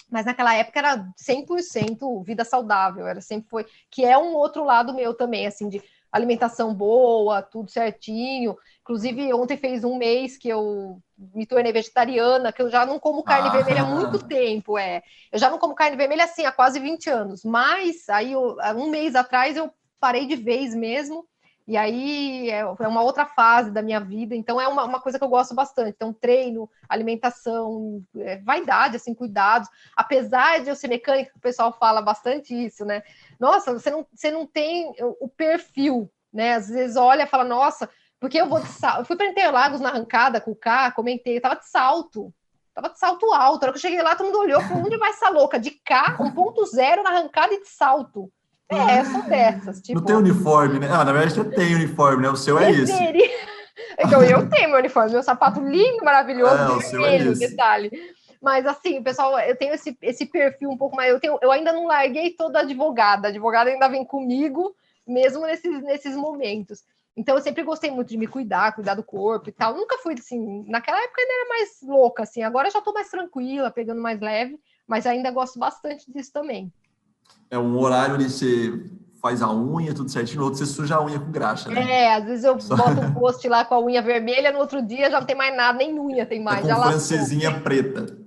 mas 0.09 0.25
naquela 0.25 0.55
época 0.55 0.79
era 0.79 1.05
100% 1.17 2.23
vida 2.23 2.45
saudável, 2.45 3.05
era 3.05 3.19
sempre 3.19 3.49
foi, 3.49 3.65
que 3.91 4.05
é 4.05 4.17
um 4.17 4.35
outro 4.35 4.63
lado 4.63 4.93
meu 4.93 5.13
também, 5.13 5.47
assim, 5.47 5.67
de 5.67 5.83
alimentação 6.11 6.73
boa, 6.73 7.41
tudo 7.41 7.69
certinho. 7.69 8.55
Inclusive, 8.85 9.33
ontem 9.33 9.57
fez 9.57 9.83
um 9.83 9.97
mês 9.97 10.37
que 10.37 10.47
eu 10.47 11.01
me 11.33 11.43
tornei 11.47 11.73
vegetariana, 11.73 12.53
que 12.53 12.61
eu 12.61 12.69
já 12.69 12.85
não 12.85 12.99
como 12.99 13.23
carne 13.23 13.49
ah. 13.49 13.51
vermelha 13.51 13.81
há 13.81 13.85
muito 13.85 14.19
tempo, 14.27 14.77
é. 14.77 15.01
Eu 15.31 15.39
já 15.39 15.49
não 15.49 15.57
como 15.57 15.73
carne 15.73 15.97
vermelha 15.97 16.25
assim 16.25 16.45
há 16.45 16.51
quase 16.51 16.79
20 16.79 17.09
anos, 17.09 17.43
mas 17.43 18.07
aí 18.09 18.33
eu, 18.33 18.57
um 18.77 18.87
mês 18.87 19.15
atrás 19.15 19.57
eu 19.57 19.73
parei 19.99 20.27
de 20.27 20.35
vez 20.35 20.75
mesmo 20.75 21.27
e 21.67 21.75
aí 21.75 22.47
é, 22.51 22.59
é 22.59 22.87
uma 22.87 23.01
outra 23.01 23.25
fase 23.25 23.71
da 23.71 23.81
minha 23.81 23.99
vida, 23.99 24.35
então 24.35 24.61
é 24.61 24.67
uma, 24.67 24.83
uma 24.83 25.01
coisa 25.01 25.17
que 25.17 25.23
eu 25.23 25.29
gosto 25.29 25.55
bastante. 25.55 25.95
Então, 25.95 26.13
treino, 26.13 26.69
alimentação, 26.87 28.03
é, 28.17 28.37
vaidade, 28.37 28.97
assim, 28.97 29.15
cuidados. 29.15 29.67
Apesar 29.95 30.61
de 30.61 30.69
eu 30.69 30.75
ser 30.75 30.87
mecânica, 30.89 31.31
o 31.35 31.39
pessoal 31.39 31.73
fala 31.73 32.03
bastante 32.03 32.53
isso, 32.53 32.85
né? 32.85 33.01
Nossa, 33.39 33.73
você 33.73 33.89
não, 33.89 34.05
você 34.13 34.29
não 34.29 34.45
tem 34.45 34.93
o 35.19 35.27
perfil, 35.27 36.07
né? 36.31 36.53
Às 36.53 36.69
vezes 36.69 36.97
olha 36.97 37.23
e 37.23 37.27
fala, 37.27 37.43
nossa, 37.43 37.89
porque 38.25 38.41
eu 38.41 38.49
vou 38.49 38.59
de 38.59 38.69
salto. 38.69 39.01
Eu 39.01 39.05
fui 39.05 39.15
para 39.15 39.27
Interlagos 39.27 39.79
na 39.79 39.89
arrancada 39.89 40.41
com 40.41 40.49
o 40.49 40.55
carro, 40.55 40.95
comentei, 40.95 41.37
eu 41.37 41.41
tava 41.41 41.57
de 41.57 41.69
salto. 41.69 42.33
Tava 42.73 42.89
de 42.89 42.97
salto 42.97 43.31
alto. 43.31 43.61
Na 43.61 43.67
hora 43.67 43.71
que 43.71 43.77
eu 43.77 43.81
cheguei 43.81 44.01
lá, 44.01 44.15
todo 44.15 44.25
mundo 44.25 44.39
olhou, 44.39 44.59
falou, 44.61 44.83
onde 44.83 44.97
vai 44.97 45.11
essa 45.11 45.29
louca? 45.29 45.59
De 45.59 45.69
K, 45.69 46.17
1.0 46.19 47.03
na 47.03 47.11
arrancada 47.11 47.53
e 47.53 47.61
de 47.61 47.69
salto. 47.69 48.31
É, 48.67 49.05
são 49.05 49.21
dessas. 49.29 49.79
Tipo... 49.79 49.99
Não 49.99 50.05
tem 50.05 50.15
uniforme, 50.15 50.79
né? 50.79 50.87
Ah, 50.91 51.05
na 51.05 51.13
verdade 51.13 51.35
você 51.35 51.43
tem 51.51 51.75
uniforme, 51.75 52.23
né? 52.23 52.29
O 52.29 52.35
seu 52.35 52.57
é 52.57 52.71
esse. 52.71 52.93
Então, 53.99 54.23
eu 54.23 54.49
tenho 54.49 54.69
meu 54.69 54.79
uniforme, 54.79 55.11
meu 55.11 55.21
sapato 55.21 55.59
lindo, 55.59 56.03
maravilhoso, 56.03 56.55
é, 56.55 56.89
vermelho, 56.89 57.31
é 57.33 57.35
detalhe. 57.35 57.91
Mas 58.41 58.65
assim, 58.65 59.03
pessoal, 59.03 59.37
eu 59.39 59.55
tenho 59.55 59.73
esse, 59.73 59.95
esse 60.01 60.25
perfil 60.25 60.71
um 60.71 60.77
pouco 60.77 60.95
mais. 60.95 61.11
Eu, 61.11 61.19
tenho, 61.19 61.37
eu 61.41 61.51
ainda 61.51 61.71
não 61.71 61.85
larguei 61.85 62.31
toda 62.31 62.61
advogada. 62.61 63.27
A 63.27 63.29
advogada 63.29 63.69
ainda 63.69 63.87
vem 63.87 64.03
comigo, 64.03 64.75
mesmo 65.05 65.45
nesses, 65.45 65.83
nesses 65.83 66.15
momentos. 66.15 66.83
Então, 67.17 67.35
eu 67.35 67.41
sempre 67.41 67.63
gostei 67.63 67.89
muito 67.91 68.09
de 68.09 68.17
me 68.17 68.27
cuidar, 68.27 68.75
cuidar 68.75 68.95
do 68.95 69.03
corpo 69.03 69.49
e 69.49 69.51
tal. 69.51 69.73
Nunca 69.73 69.97
fui 69.99 70.15
assim. 70.15 70.65
Naquela 70.67 71.01
época 71.01 71.21
ainda 71.21 71.33
era 71.33 71.49
mais 71.49 71.69
louca, 71.81 72.23
assim. 72.23 72.43
Agora 72.43 72.69
já 72.69 72.81
tô 72.81 72.91
mais 72.91 73.09
tranquila, 73.09 73.71
pegando 73.71 74.01
mais 74.01 74.19
leve, 74.19 74.59
mas 74.85 75.05
ainda 75.05 75.31
gosto 75.31 75.57
bastante 75.57 76.11
disso 76.11 76.33
também. 76.33 76.71
É 77.49 77.57
um 77.57 77.79
horário 77.79 78.15
onde 78.15 78.29
você 78.29 78.89
faz 79.21 79.41
a 79.41 79.51
unha, 79.51 79.93
tudo 79.93 80.11
certinho, 80.11 80.39
no 80.39 80.45
outro 80.45 80.59
você 80.59 80.65
suja 80.67 80.97
a 80.97 81.03
unha 81.03 81.19
com 81.19 81.31
graxa, 81.31 81.69
né? 81.69 81.81
É, 81.91 82.13
às 82.13 82.25
vezes 82.25 82.43
eu 82.43 82.59
Só... 82.59 82.75
boto 82.75 83.01
um 83.01 83.13
post 83.13 83.47
lá 83.47 83.65
com 83.65 83.73
a 83.73 83.79
unha 83.79 84.01
vermelha, 84.01 84.51
no 84.51 84.59
outro 84.59 84.85
dia 84.85 85.09
já 85.09 85.19
não 85.19 85.25
tem 85.25 85.35
mais 85.35 85.55
nada, 85.55 85.77
nem 85.77 85.97
unha 85.99 86.27
tem 86.27 86.43
mais. 86.43 86.67
É 86.67 86.75
com 86.75 86.81
francesinha 86.81 87.59
preta. 87.61 88.17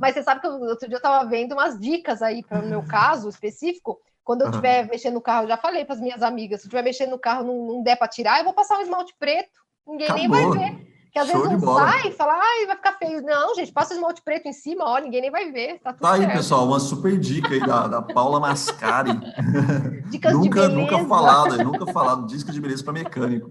Mas 0.00 0.14
você 0.14 0.22
sabe 0.22 0.40
que 0.40 0.46
outro 0.46 0.88
dia 0.88 0.94
eu 0.94 0.98
estava 0.98 1.28
vendo 1.28 1.52
umas 1.52 1.78
dicas 1.78 2.22
aí 2.22 2.42
para 2.42 2.64
o 2.64 2.66
meu 2.66 2.82
caso 2.82 3.28
específico. 3.28 4.00
Quando 4.30 4.42
eu 4.42 4.50
estiver 4.50 4.84
uhum. 4.84 4.90
mexendo 4.92 5.14
no 5.14 5.20
carro, 5.20 5.48
já 5.48 5.56
falei 5.56 5.84
para 5.84 5.96
as 5.96 6.00
minhas 6.00 6.22
amigas, 6.22 6.60
se 6.60 6.66
eu 6.66 6.68
estiver 6.68 6.84
mexendo 6.84 7.10
no 7.10 7.18
carro 7.18 7.42
não, 7.42 7.66
não 7.66 7.82
der 7.82 7.96
para 7.96 8.06
tirar, 8.06 8.38
eu 8.38 8.44
vou 8.44 8.52
passar 8.52 8.78
um 8.78 8.80
esmalte 8.80 9.12
preto. 9.18 9.58
Ninguém 9.84 10.06
Acabou. 10.06 10.22
nem 10.22 10.28
vai 10.28 10.50
ver. 10.56 11.10
Que 11.12 11.18
às 11.18 11.26
Show 11.28 11.42
vezes 11.42 11.60
não 11.60 11.74
sai 11.74 12.06
e 12.06 12.12
fala, 12.12 12.34
ai, 12.34 12.66
vai 12.66 12.76
ficar 12.76 12.92
feio. 12.92 13.22
Não, 13.22 13.56
gente, 13.56 13.72
passa 13.72 13.92
o 13.92 13.96
esmalte 13.96 14.22
preto 14.22 14.46
em 14.46 14.52
cima, 14.52 14.84
ó, 14.84 15.00
ninguém 15.00 15.22
nem 15.22 15.32
vai 15.32 15.50
ver. 15.50 15.80
Tá, 15.80 15.92
tá 15.92 16.12
aí, 16.12 16.20
certo. 16.20 16.36
pessoal, 16.36 16.64
uma 16.64 16.78
super 16.78 17.18
dica 17.18 17.48
aí 17.48 17.58
da, 17.58 17.88
da 17.88 18.02
Paula 18.02 18.38
Mascari. 18.38 19.18
Dicas 20.10 20.32
nunca, 20.32 20.68
de 20.68 20.76
beleza. 20.76 20.92
Nunca 20.92 21.08
falado, 21.08 21.64
nunca 21.64 21.92
falado, 21.92 22.26
dicas 22.28 22.54
de 22.54 22.60
beleza 22.60 22.84
para 22.84 22.92
mecânico. 22.92 23.50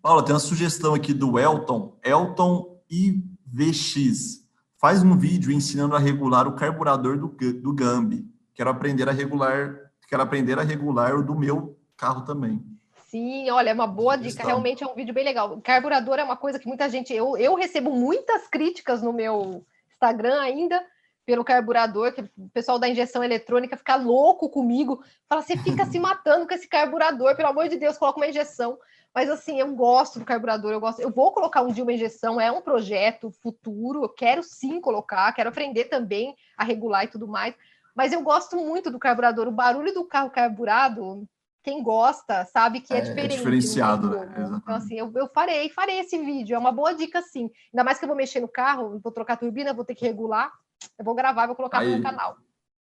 Paula, 0.00 0.24
tem 0.24 0.32
uma 0.32 0.40
sugestão 0.40 0.94
aqui 0.94 1.12
do 1.12 1.38
Elton, 1.38 1.94
Elton 2.02 2.80
IVX. 2.88 4.46
Faz 4.78 5.02
um 5.02 5.14
vídeo 5.14 5.52
ensinando 5.52 5.94
a 5.94 5.98
regular 5.98 6.48
o 6.48 6.54
carburador 6.54 7.18
do, 7.18 7.28
do 7.28 7.74
Gambi. 7.74 8.30
Quero 8.60 8.68
aprender 8.68 9.08
a 9.08 9.12
regular, 9.12 9.90
quero 10.06 10.22
aprender 10.22 10.58
a 10.58 10.62
regular 10.62 11.14
o 11.14 11.24
do 11.24 11.34
meu 11.34 11.78
carro 11.96 12.26
também. 12.26 12.62
Sim, 13.08 13.48
olha, 13.48 13.70
é 13.70 13.72
uma 13.72 13.86
boa 13.86 14.16
dica. 14.16 14.46
Realmente 14.46 14.84
é 14.84 14.86
um 14.86 14.94
vídeo 14.94 15.14
bem 15.14 15.24
legal. 15.24 15.58
Carburador 15.62 16.18
é 16.18 16.24
uma 16.24 16.36
coisa 16.36 16.58
que 16.58 16.68
muita 16.68 16.86
gente. 16.86 17.10
Eu, 17.10 17.38
eu 17.38 17.54
recebo 17.54 17.90
muitas 17.90 18.46
críticas 18.48 19.00
no 19.00 19.14
meu 19.14 19.64
Instagram 19.90 20.38
ainda 20.42 20.84
pelo 21.24 21.42
carburador, 21.42 22.12
que 22.12 22.20
o 22.20 22.50
pessoal 22.52 22.78
da 22.78 22.86
injeção 22.86 23.24
eletrônica 23.24 23.78
fica 23.78 23.96
louco 23.96 24.50
comigo. 24.50 25.02
Fala, 25.26 25.40
você 25.40 25.56
fica 25.56 25.86
se 25.86 25.96
matando 25.98 26.46
com 26.46 26.52
esse 26.52 26.68
carburador, 26.68 27.34
pelo 27.36 27.48
amor 27.48 27.66
de 27.66 27.78
Deus, 27.78 27.96
coloca 27.96 28.18
uma 28.18 28.28
injeção. 28.28 28.78
Mas 29.14 29.30
assim, 29.30 29.58
eu 29.58 29.74
gosto 29.74 30.18
do 30.18 30.24
carburador, 30.26 30.70
eu 30.70 30.80
gosto. 30.80 31.00
Eu 31.00 31.10
vou 31.10 31.32
colocar 31.32 31.62
um 31.62 31.72
dia 31.72 31.82
uma 31.82 31.94
injeção, 31.94 32.38
é 32.38 32.52
um 32.52 32.60
projeto 32.60 33.30
futuro, 33.42 34.04
eu 34.04 34.08
quero 34.10 34.42
sim 34.42 34.82
colocar, 34.82 35.32
quero 35.32 35.48
aprender 35.48 35.86
também 35.86 36.36
a 36.58 36.62
regular 36.62 37.04
e 37.04 37.08
tudo 37.08 37.26
mais. 37.26 37.54
Mas 37.96 38.12
eu 38.12 38.22
gosto 38.22 38.56
muito 38.56 38.90
do 38.90 38.98
carburador. 38.98 39.48
O 39.48 39.52
barulho 39.52 39.92
do 39.92 40.04
carro 40.04 40.30
carburado 40.30 41.26
quem 41.62 41.82
gosta 41.82 42.44
sabe 42.46 42.80
que 42.80 42.92
é, 42.92 42.96
é, 42.96 43.00
é 43.00 43.02
diferente. 43.02 43.34
É 43.34 43.36
diferenciado, 43.36 44.10
né? 44.10 44.60
Então, 44.62 44.74
assim, 44.74 44.94
eu, 44.94 45.12
eu 45.14 45.28
farei, 45.28 45.68
farei 45.70 45.98
esse 45.98 46.18
vídeo. 46.18 46.54
É 46.54 46.58
uma 46.58 46.72
boa 46.72 46.94
dica, 46.94 47.20
sim. 47.22 47.50
Ainda 47.72 47.84
mais 47.84 47.98
que 47.98 48.04
eu 48.04 48.08
vou 48.08 48.16
mexer 48.16 48.40
no 48.40 48.48
carro, 48.48 48.98
vou 49.02 49.12
trocar 49.12 49.34
a 49.34 49.36
turbina, 49.36 49.74
vou 49.74 49.84
ter 49.84 49.94
que 49.94 50.06
regular. 50.06 50.50
Eu 50.98 51.04
vou 51.04 51.14
gravar, 51.14 51.46
vou 51.46 51.56
colocar 51.56 51.80
Aí. 51.80 51.96
no 51.96 52.02
canal. 52.02 52.36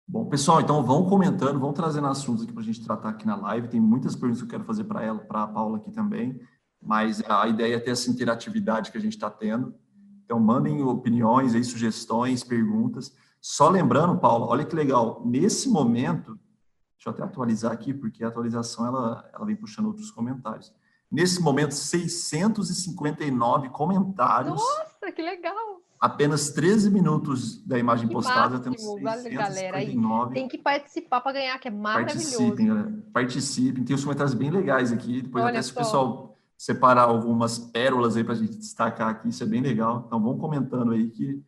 Bom, 0.07 0.25
pessoal, 0.25 0.61
então 0.61 0.83
vão 0.83 1.05
comentando, 1.05 1.59
vão 1.59 1.73
trazendo 1.73 2.07
assuntos 2.07 2.43
aqui 2.43 2.51
para 2.51 2.61
a 2.61 2.65
gente 2.65 2.83
tratar 2.83 3.09
aqui 3.09 3.25
na 3.25 3.35
live. 3.35 3.67
Tem 3.67 3.79
muitas 3.79 4.15
perguntas 4.15 4.41
que 4.41 4.45
eu 4.45 4.51
quero 4.51 4.63
fazer 4.63 4.83
para 4.85 5.03
ela, 5.03 5.19
para 5.19 5.43
a 5.43 5.47
Paula 5.47 5.77
aqui 5.77 5.91
também, 5.91 6.39
mas 6.81 7.21
a 7.29 7.47
ideia 7.47 7.75
é 7.75 7.79
ter 7.79 7.91
essa 7.91 8.09
interatividade 8.09 8.91
que 8.91 8.97
a 8.97 9.01
gente 9.01 9.13
está 9.13 9.29
tendo. 9.29 9.73
Então, 10.25 10.39
mandem 10.39 10.81
opiniões 10.81 11.53
aí, 11.53 11.63
sugestões, 11.63 12.43
perguntas. 12.43 13.13
Só 13.41 13.69
lembrando, 13.69 14.19
Paula, 14.19 14.45
olha 14.45 14.63
que 14.63 14.75
legal, 14.75 15.21
nesse 15.25 15.67
momento, 15.67 16.39
Deixa 17.01 17.09
eu 17.09 17.13
até 17.13 17.23
atualizar 17.23 17.71
aqui, 17.71 17.95
porque 17.95 18.23
a 18.23 18.27
atualização 18.27 18.85
ela, 18.85 19.27
ela 19.33 19.43
vem 19.43 19.55
puxando 19.55 19.87
outros 19.87 20.11
comentários. 20.11 20.71
Nesse 21.11 21.41
momento, 21.41 21.73
659 21.73 23.69
comentários. 23.69 24.53
Nossa, 24.53 25.11
que 25.11 25.19
legal! 25.19 25.81
Apenas 25.99 26.51
13 26.51 26.91
minutos 26.91 27.57
da 27.65 27.79
imagem 27.79 28.07
que 28.07 28.13
postada, 28.13 28.59
máximo, 28.59 28.75
temos 28.75 28.81
659. 28.81 29.35
galera. 29.35 29.77
Aí 29.77 29.97
tem 30.31 30.47
que 30.47 30.59
participar 30.59 31.21
para 31.21 31.31
ganhar, 31.31 31.57
que 31.57 31.69
é 31.69 31.71
maravilhoso. 31.71 32.37
Participem, 32.37 32.67
galera. 32.67 33.03
Participem. 33.11 33.83
Tem 33.83 33.95
os 33.95 34.03
comentários 34.03 34.35
bem 34.35 34.51
legais 34.51 34.91
aqui. 34.91 35.23
Depois 35.23 35.43
Olha 35.43 35.53
até 35.53 35.61
se 35.63 35.71
o 35.71 35.75
pessoal 35.75 36.37
separar 36.55 37.05
algumas 37.05 37.57
pérolas 37.57 38.15
aí 38.15 38.23
para 38.23 38.33
a 38.33 38.37
gente 38.37 38.57
destacar 38.57 39.09
aqui, 39.09 39.29
isso 39.29 39.41
é 39.41 39.47
bem 39.47 39.61
legal. 39.61 40.03
Então, 40.05 40.21
vão 40.21 40.37
comentando 40.37 40.91
aí 40.91 41.09
que 41.09 41.43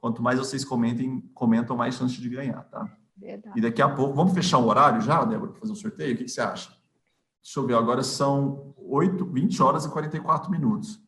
quanto 0.00 0.22
mais 0.22 0.38
vocês 0.38 0.64
comentem, 0.64 1.20
comentam, 1.34 1.76
mais 1.76 1.94
chance 1.94 2.20
de 2.20 2.28
ganhar, 2.28 2.62
tá? 2.64 2.90
Verdade. 3.16 3.58
E 3.58 3.60
daqui 3.60 3.82
a 3.82 3.88
pouco, 3.88 4.14
vamos 4.14 4.32
fechar 4.32 4.58
o 4.58 4.66
horário 4.66 5.00
já, 5.00 5.22
Débora, 5.24 5.52
para 5.52 5.60
fazer 5.60 5.72
o 5.72 5.74
um 5.74 5.78
sorteio? 5.78 6.14
O 6.14 6.18
que, 6.18 6.24
que, 6.24 6.30
você 6.30 6.40
acha? 6.40 6.70
Deixa 7.42 7.60
eu 7.60 7.66
ver, 7.66 7.74
agora 7.74 8.02
são 8.02 8.74
8, 8.78 9.24
20 9.26 9.62
horas 9.62 9.84
e 9.84 9.90
44 9.90 10.50
minutos. 10.50 11.00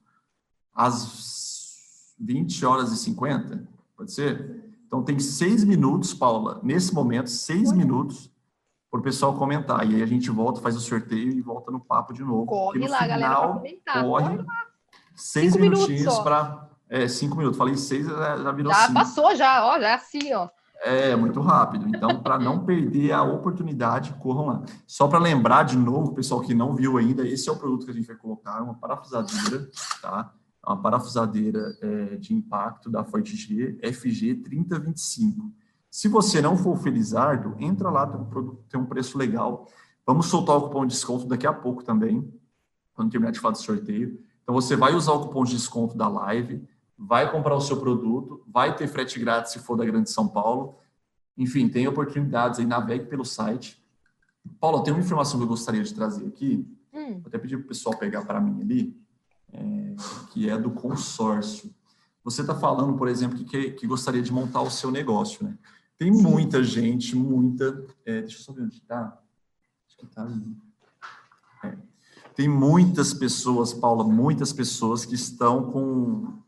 Às 0.74 2.14
20 2.18 2.64
horas 2.64 2.93
e 2.93 2.97
50, 2.97 3.68
pode 3.97 4.12
ser? 4.12 4.62
Então 4.86 5.03
tem 5.03 5.18
seis 5.18 5.64
minutos, 5.64 6.12
Paula, 6.12 6.61
nesse 6.62 6.95
momento, 6.95 7.30
seis 7.30 7.72
minutos 7.72 8.30
para 8.90 9.01
o 9.01 9.03
pessoal 9.03 9.34
comentar. 9.38 9.90
E 9.90 9.97
aí 9.97 10.03
a 10.03 10.07
gente 10.07 10.30
volta, 10.30 10.61
faz 10.61 10.76
o 10.76 10.80
sorteio 10.80 11.32
e 11.32 11.40
volta 11.40 11.70
no 11.70 11.80
papo 11.80 12.12
de 12.12 12.22
novo. 12.22 12.45
Corre 12.45 12.86
lá, 12.86 12.99
final, 12.99 13.09
galera, 13.09 13.34
para 13.34 13.49
comentar. 13.55 14.05
Corre, 14.05 14.24
corre 14.24 14.36
lá. 14.36 14.66
Seis 15.16 15.53
cinco 15.55 15.62
minutinhos 15.62 16.18
para. 16.18 16.70
É, 16.93 17.09
cinco 17.09 17.38
minutos. 17.38 17.57
Falei 17.57 17.74
seis, 17.74 18.07
já 18.07 18.53
virou 18.53 18.70
Já 18.70 18.80
cinco. 18.80 18.93
passou, 18.93 19.34
já, 19.34 19.64
ó, 19.64 19.80
já 19.80 19.88
é 19.88 19.95
assim, 19.95 20.34
ó. 20.34 20.47
É, 20.84 21.16
muito 21.16 21.40
rápido. 21.40 21.88
Então, 21.88 22.20
para 22.20 22.38
não 22.38 22.66
perder 22.66 23.12
a 23.12 23.22
oportunidade, 23.22 24.12
corram 24.20 24.47
lá. 24.47 24.62
Só 24.86 25.09
para 25.09 25.18
lembrar 25.18 25.62
de 25.62 25.74
novo, 25.74 26.12
pessoal 26.12 26.43
que 26.43 26.53
não 26.53 26.74
viu 26.74 26.99
ainda, 26.99 27.26
esse 27.26 27.49
é 27.49 27.53
o 27.53 27.57
produto 27.57 27.86
que 27.86 27.93
a 27.93 27.95
gente 27.95 28.07
vai 28.07 28.16
colocar, 28.16 28.61
uma 28.62 28.74
parafusadeira, 28.74 29.70
tá? 30.03 30.34
Uma 30.66 30.76
parafusadeira 30.82 31.78
é, 31.80 32.16
de 32.16 32.34
impacto 32.34 32.90
da 32.90 33.03
Forte-G, 33.03 33.78
FG 33.90 34.34
3025. 34.43 35.51
Se 35.90 36.09
você 36.09 36.43
não 36.43 36.59
for 36.59 36.76
Felizardo, 36.76 37.57
entra 37.59 37.88
lá, 37.88 38.07
tem 38.07 38.20
um, 38.20 38.26
produto, 38.26 38.64
tem 38.68 38.78
um 38.78 38.84
preço 38.86 39.16
legal. 39.16 39.66
Vamos 40.07 40.26
soltar 40.26 40.57
o 40.59 40.62
cupom 40.62 40.84
de 40.84 40.93
desconto 40.93 41.26
daqui 41.26 41.47
a 41.47 41.55
pouco 41.55 41.82
também, 41.82 42.30
quando 42.93 43.11
terminar 43.11 43.32
de 43.32 43.40
falar 43.40 43.53
do 43.53 43.59
sorteio. 43.59 44.20
Então, 44.43 44.55
você 44.55 44.76
vai 44.76 44.93
usar 44.95 45.12
o 45.12 45.20
cupom 45.20 45.45
de 45.45 45.53
desconto 45.53 45.97
da 45.97 46.07
live, 46.07 46.62
vai 47.07 47.30
comprar 47.30 47.55
o 47.55 47.61
seu 47.61 47.78
produto, 47.78 48.44
vai 48.46 48.76
ter 48.76 48.86
frete 48.86 49.18
grátis 49.18 49.53
se 49.53 49.59
for 49.59 49.76
da 49.76 49.84
Grande 49.84 50.11
São 50.11 50.28
Paulo. 50.28 50.76
Enfim, 51.36 51.68
tem 51.68 51.86
oportunidades 51.88 52.61
aí, 52.61 52.66
navegue 52.66 53.07
pelo 53.07 53.24
site. 53.24 53.82
Paulo, 54.61 54.82
tem 54.82 54.92
uma 54.92 55.03
informação 55.03 55.38
que 55.38 55.44
eu 55.44 55.48
gostaria 55.48 55.82
de 55.82 55.92
trazer 55.92 56.26
aqui, 56.26 56.66
hum. 56.92 57.14
vou 57.14 57.26
até 57.26 57.38
pedir 57.38 57.57
para 57.57 57.64
o 57.64 57.68
pessoal 57.68 57.96
pegar 57.96 58.24
para 58.24 58.40
mim 58.40 58.61
ali, 58.61 58.96
é, 59.53 59.94
que 60.32 60.48
é 60.48 60.57
do 60.57 60.70
consórcio. 60.70 61.72
Você 62.24 62.40
está 62.42 62.55
falando, 62.55 62.96
por 62.96 63.09
exemplo, 63.09 63.44
que, 63.44 63.72
que, 63.72 63.86
gostaria 63.86 64.22
de 64.22 64.32
montar 64.32 64.62
o 64.62 64.70
seu 64.70 64.90
negócio, 64.90 65.44
né? 65.44 65.59
Tem 65.98 66.11
muita 66.11 66.62
gente, 66.62 67.16
muita. 67.16 67.84
É, 68.05 68.22
deixa 68.22 68.38
eu 68.38 68.42
só 68.42 68.53
ver 68.53 68.62
onde 68.62 68.76
está. 68.76 69.20
Acho 69.86 69.96
que 69.98 70.05
está 70.05 70.22
ali. 70.22 70.57
É, 71.64 71.76
tem 72.34 72.48
muitas 72.48 73.12
pessoas, 73.12 73.72
Paula, 73.72 74.05
muitas 74.05 74.53
pessoas 74.53 75.05
que 75.05 75.14
estão 75.14 75.70
com 75.70 76.41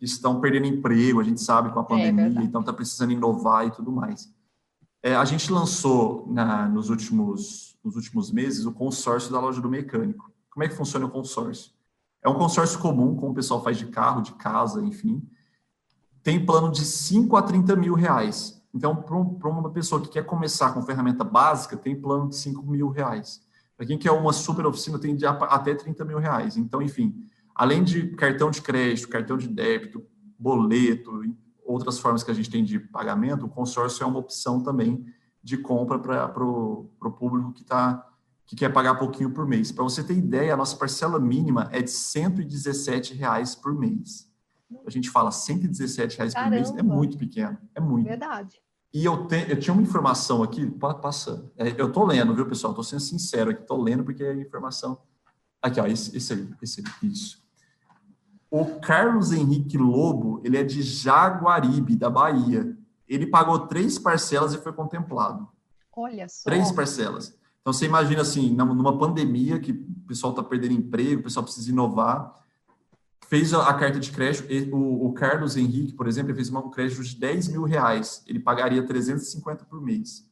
estão 0.00 0.40
perdendo 0.40 0.66
emprego, 0.66 1.20
a 1.20 1.24
gente 1.24 1.40
sabe 1.40 1.70
com 1.70 1.80
a 1.80 1.82
é 1.82 1.86
pandemia, 1.86 2.40
é 2.40 2.44
então 2.44 2.60
está 2.60 2.72
precisando 2.72 3.12
inovar 3.12 3.66
e 3.66 3.70
tudo 3.70 3.90
mais. 3.90 4.32
É, 5.02 5.14
a 5.14 5.24
gente 5.24 5.52
lançou 5.52 6.26
na, 6.28 6.68
nos, 6.68 6.90
últimos, 6.90 7.78
nos 7.82 7.96
últimos 7.96 8.30
meses 8.30 8.66
o 8.66 8.72
consórcio 8.72 9.30
da 9.32 9.40
loja 9.40 9.60
do 9.60 9.68
mecânico. 9.68 10.30
Como 10.50 10.64
é 10.64 10.68
que 10.68 10.74
funciona 10.74 11.06
o 11.06 11.10
consórcio? 11.10 11.72
É 12.22 12.28
um 12.28 12.34
consórcio 12.34 12.78
comum, 12.80 13.14
como 13.14 13.32
o 13.32 13.34
pessoal 13.34 13.62
faz 13.62 13.78
de 13.78 13.86
carro, 13.86 14.20
de 14.20 14.32
casa, 14.32 14.82
enfim. 14.82 15.22
Tem 16.22 16.44
plano 16.44 16.72
de 16.72 16.84
5 16.84 17.36
a 17.36 17.42
30 17.42 17.76
mil 17.76 17.94
reais. 17.94 18.60
Então, 18.74 18.96
para 18.96 19.48
uma 19.48 19.70
pessoa 19.70 20.00
que 20.00 20.08
quer 20.08 20.26
começar 20.26 20.72
com 20.74 20.82
ferramenta 20.82 21.22
básica, 21.22 21.76
tem 21.76 21.98
plano 21.98 22.28
de 22.28 22.36
5 22.36 22.62
mil 22.66 22.88
reais. 22.88 23.40
Para 23.76 23.86
quem 23.86 23.96
quer 23.96 24.10
uma 24.10 24.32
super 24.32 24.66
oficina, 24.66 24.98
tem 24.98 25.14
de 25.14 25.24
até 25.24 25.74
30 25.74 26.04
mil 26.04 26.18
reais. 26.18 26.56
Então, 26.56 26.82
enfim, 26.82 27.14
além 27.56 27.82
de 27.82 28.08
cartão 28.10 28.50
de 28.50 28.60
crédito, 28.60 29.08
cartão 29.08 29.36
de 29.36 29.48
débito, 29.48 30.04
boleto, 30.38 31.22
outras 31.64 31.98
formas 31.98 32.22
que 32.22 32.30
a 32.30 32.34
gente 32.34 32.50
tem 32.50 32.62
de 32.62 32.78
pagamento, 32.78 33.46
o 33.46 33.48
consórcio 33.48 34.04
é 34.04 34.06
uma 34.06 34.18
opção 34.18 34.62
também 34.62 35.04
de 35.42 35.56
compra 35.56 35.98
para 35.98 36.44
o 36.44 37.16
público 37.18 37.52
que, 37.52 37.64
tá, 37.64 38.06
que 38.44 38.54
quer 38.54 38.72
pagar 38.72 38.96
pouquinho 38.96 39.30
por 39.30 39.46
mês. 39.46 39.72
Para 39.72 39.84
você 39.84 40.04
ter 40.04 40.14
ideia, 40.14 40.52
a 40.52 40.56
nossa 40.56 40.76
parcela 40.76 41.18
mínima 41.18 41.68
é 41.72 41.80
de 41.80 41.90
117 41.90 43.14
reais 43.14 43.54
por 43.54 43.74
mês. 43.74 44.30
A 44.84 44.90
gente 44.90 45.08
fala 45.08 45.30
117 45.30 46.18
reais 46.18 46.34
Caramba. 46.34 46.56
por 46.56 46.62
mês, 46.62 46.76
é 46.76 46.82
muito 46.82 47.16
pequeno, 47.16 47.56
é 47.74 47.80
muito. 47.80 48.06
Verdade. 48.06 48.60
E 48.92 49.04
eu, 49.04 49.26
te, 49.26 49.46
eu 49.48 49.58
tinha 49.58 49.72
uma 49.72 49.82
informação 49.82 50.42
aqui, 50.42 50.66
passando. 51.00 51.50
É, 51.56 51.80
eu 51.80 51.88
estou 51.88 52.04
lendo, 52.04 52.34
viu, 52.34 52.46
pessoal? 52.46 52.72
Estou 52.72 52.84
sendo 52.84 53.00
sincero 53.00 53.50
aqui, 53.50 53.60
estou 53.60 53.80
lendo 53.80 54.04
porque 54.04 54.24
é 54.24 54.34
informação. 54.34 54.98
Aqui, 55.62 55.80
ó, 55.80 55.86
esse, 55.86 56.16
esse 56.16 56.32
aí, 56.32 56.48
esse 56.62 56.80
aí, 56.80 57.10
isso. 57.10 57.45
O 58.60 58.80
Carlos 58.80 59.32
Henrique 59.32 59.76
Lobo, 59.76 60.40
ele 60.44 60.56
é 60.56 60.64
de 60.64 60.82
Jaguaribe, 60.82 61.94
da 61.94 62.08
Bahia. 62.08 62.76
Ele 63.06 63.26
pagou 63.26 63.66
três 63.66 63.98
parcelas 63.98 64.54
e 64.54 64.58
foi 64.58 64.72
contemplado. 64.72 65.46
Olha 65.94 66.28
só. 66.28 66.44
Três 66.44 66.72
parcelas. 66.72 67.36
Então, 67.60 67.72
você 67.72 67.84
imagina 67.84 68.22
assim, 68.22 68.50
numa 68.54 68.96
pandemia 68.96 69.58
que 69.58 69.72
o 69.72 70.06
pessoal 70.06 70.30
está 70.30 70.42
perdendo 70.42 70.72
emprego, 70.72 71.20
o 71.20 71.24
pessoal 71.24 71.44
precisa 71.44 71.70
inovar, 71.70 72.32
fez 73.26 73.52
a, 73.52 73.74
carta 73.74 73.98
de 73.98 74.10
crédito, 74.10 74.46
o, 74.74 75.06
o, 75.06 75.12
Carlos 75.12 75.56
Henrique, 75.56 75.92
por 75.92 76.06
exemplo, 76.06 76.34
fez 76.34 76.48
um 76.48 76.70
crédito 76.70 77.02
de 77.02 77.16
10 77.16 77.48
mil 77.48 77.64
reais, 77.64 78.22
ele 78.26 78.38
pagaria 78.38 78.86
350 78.86 79.64
por 79.64 79.82
mês. 79.82 80.24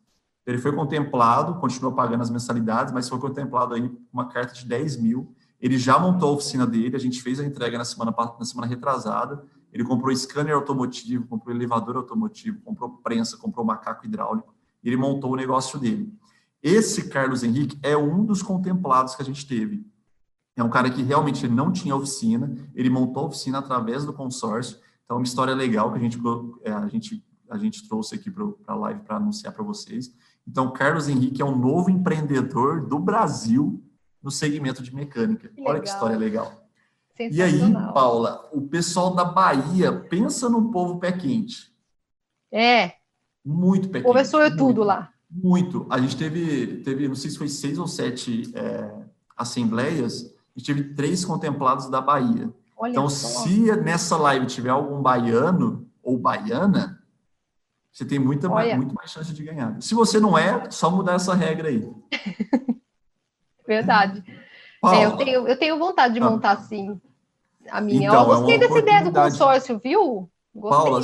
Ele 0.46 0.58
foi 0.58 0.72
contemplado, 0.74 1.58
continuou 1.60 1.92
pagando 1.92 2.22
as 2.22 2.30
mensalidades, 2.30 2.92
mas 2.92 3.08
foi 3.08 3.18
contemplado 3.18 3.74
aí 3.74 3.90
uma 4.12 4.28
carta 4.28 4.54
de 4.54 4.64
10 4.66 4.98
mil, 4.98 5.33
ele 5.60 5.78
já 5.78 5.98
montou 5.98 6.30
a 6.30 6.32
oficina 6.32 6.66
dele, 6.66 6.96
a 6.96 6.98
gente 6.98 7.22
fez 7.22 7.40
a 7.40 7.44
entrega 7.44 7.78
na 7.78 7.84
semana, 7.84 8.14
na 8.38 8.44
semana 8.44 8.66
retrasada. 8.66 9.44
Ele 9.72 9.84
comprou 9.84 10.14
scanner 10.14 10.54
automotivo, 10.54 11.26
comprou 11.26 11.54
elevador 11.54 11.96
automotivo, 11.96 12.60
comprou 12.62 12.90
prensa, 13.02 13.36
comprou 13.36 13.64
macaco 13.64 14.06
hidráulico. 14.06 14.54
E 14.82 14.88
ele 14.88 14.96
montou 14.96 15.32
o 15.32 15.36
negócio 15.36 15.78
dele. 15.78 16.12
Esse 16.62 17.08
Carlos 17.08 17.42
Henrique 17.42 17.78
é 17.82 17.96
um 17.96 18.24
dos 18.24 18.42
contemplados 18.42 19.14
que 19.14 19.22
a 19.22 19.24
gente 19.24 19.46
teve. 19.46 19.86
É 20.56 20.62
um 20.62 20.70
cara 20.70 20.90
que 20.90 21.02
realmente 21.02 21.48
não 21.48 21.72
tinha 21.72 21.96
oficina, 21.96 22.54
ele 22.74 22.88
montou 22.88 23.24
a 23.24 23.26
oficina 23.26 23.58
através 23.58 24.04
do 24.04 24.12
consórcio. 24.12 24.78
Então, 25.04 25.16
é 25.16 25.20
uma 25.20 25.24
história 25.24 25.54
legal 25.54 25.90
que 25.92 25.98
a 25.98 26.00
gente, 26.00 26.18
é, 26.62 26.72
a 26.72 26.86
gente, 26.88 27.24
a 27.50 27.58
gente 27.58 27.88
trouxe 27.88 28.14
aqui 28.14 28.30
para 28.30 28.46
a 28.68 28.74
live 28.74 29.00
para 29.00 29.16
anunciar 29.16 29.52
para 29.52 29.64
vocês. 29.64 30.14
Então, 30.46 30.70
Carlos 30.70 31.08
Henrique 31.08 31.42
é 31.42 31.44
um 31.44 31.56
novo 31.56 31.90
empreendedor 31.90 32.86
do 32.86 32.98
Brasil 32.98 33.82
no 34.24 34.30
segmento 34.30 34.82
de 34.82 34.92
mecânica. 34.92 35.48
Que 35.50 35.60
Olha 35.60 35.80
que 35.80 35.88
história 35.88 36.16
legal. 36.16 36.66
E 37.18 37.42
aí, 37.42 37.60
Paula, 37.92 38.48
o 38.52 38.62
pessoal 38.62 39.14
da 39.14 39.24
Bahia 39.24 39.92
pensa 39.92 40.48
num 40.48 40.70
povo 40.70 40.98
pé 40.98 41.12
quente. 41.12 41.70
É. 42.50 42.94
Muito 43.44 43.88
pé 43.88 43.98
quente. 43.98 44.08
Conversou 44.08 44.56
tudo 44.56 44.82
lá. 44.82 45.12
Muito. 45.30 45.86
A 45.90 46.00
gente 46.00 46.16
teve, 46.16 46.78
teve, 46.78 47.06
não 47.06 47.14
sei 47.14 47.30
se 47.30 47.38
foi 47.38 47.48
seis 47.48 47.78
ou 47.78 47.86
sete 47.86 48.50
é, 48.56 48.90
assembleias, 49.36 50.34
a 50.56 50.58
gente 50.58 50.74
teve 50.74 50.94
três 50.94 51.24
contemplados 51.24 51.90
da 51.90 52.00
Bahia. 52.00 52.52
Olha 52.76 52.92
então, 52.92 53.08
só. 53.08 53.42
se 53.42 53.76
nessa 53.76 54.16
live 54.16 54.46
tiver 54.46 54.70
algum 54.70 55.02
baiano 55.02 55.86
ou 56.02 56.18
baiana, 56.18 57.00
você 57.92 58.04
tem 58.04 58.18
muita, 58.18 58.48
muito 58.48 58.94
mais 58.94 59.10
chance 59.10 59.32
de 59.32 59.44
ganhar. 59.44 59.80
Se 59.80 59.94
você 59.94 60.18
não 60.18 60.36
é, 60.36 60.68
só 60.70 60.90
mudar 60.90 61.14
essa 61.14 61.34
regra 61.34 61.68
aí. 61.68 61.88
Verdade. 63.76 64.24
É, 64.92 65.06
eu, 65.06 65.16
tenho, 65.16 65.48
eu 65.48 65.58
tenho 65.58 65.78
vontade 65.78 66.14
de 66.14 66.20
ah. 66.20 66.30
montar 66.30 66.52
assim 66.52 67.00
a 67.70 67.80
minha. 67.80 68.08
Então, 68.08 68.24
eu 68.24 68.32
é 68.32 68.36
gostei 68.36 68.54
é 68.56 68.58
dessa 68.58 68.78
ideia 68.78 69.04
do 69.04 69.12
consórcio, 69.12 69.80
viu? 69.82 70.28
Gostei. 70.54 70.84
Paula, 70.84 71.00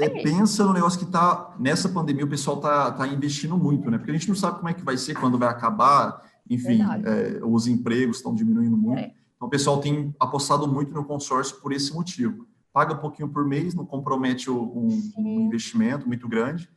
é, 0.00 0.22
pensa 0.22 0.64
no 0.64 0.72
negócio 0.72 0.98
que 0.98 1.04
está 1.04 1.54
nessa 1.58 1.88
pandemia 1.88 2.24
o 2.24 2.28
pessoal 2.28 2.56
está 2.56 2.90
tá 2.90 3.06
investindo 3.06 3.56
muito, 3.56 3.90
né? 3.90 3.98
Porque 3.98 4.10
a 4.10 4.14
gente 4.14 4.28
não 4.28 4.34
sabe 4.34 4.56
como 4.56 4.68
é 4.68 4.74
que 4.74 4.84
vai 4.84 4.96
ser 4.96 5.14
quando 5.14 5.38
vai 5.38 5.48
acabar, 5.48 6.22
enfim, 6.50 6.80
é, 6.82 7.44
os 7.44 7.66
empregos 7.66 8.16
estão 8.16 8.34
diminuindo 8.34 8.76
muito. 8.76 8.98
É. 8.98 9.12
Então 9.36 9.46
o 9.46 9.50
pessoal 9.50 9.78
tem 9.78 10.14
apostado 10.18 10.66
muito 10.66 10.92
no 10.92 11.04
consórcio 11.04 11.56
por 11.60 11.72
esse 11.72 11.94
motivo. 11.94 12.46
Paga 12.72 12.94
um 12.94 12.98
pouquinho 12.98 13.28
por 13.28 13.46
mês, 13.46 13.74
não 13.74 13.86
compromete 13.86 14.50
um, 14.50 15.00
um 15.16 15.40
investimento 15.46 16.06
muito 16.06 16.28
grande 16.28 16.68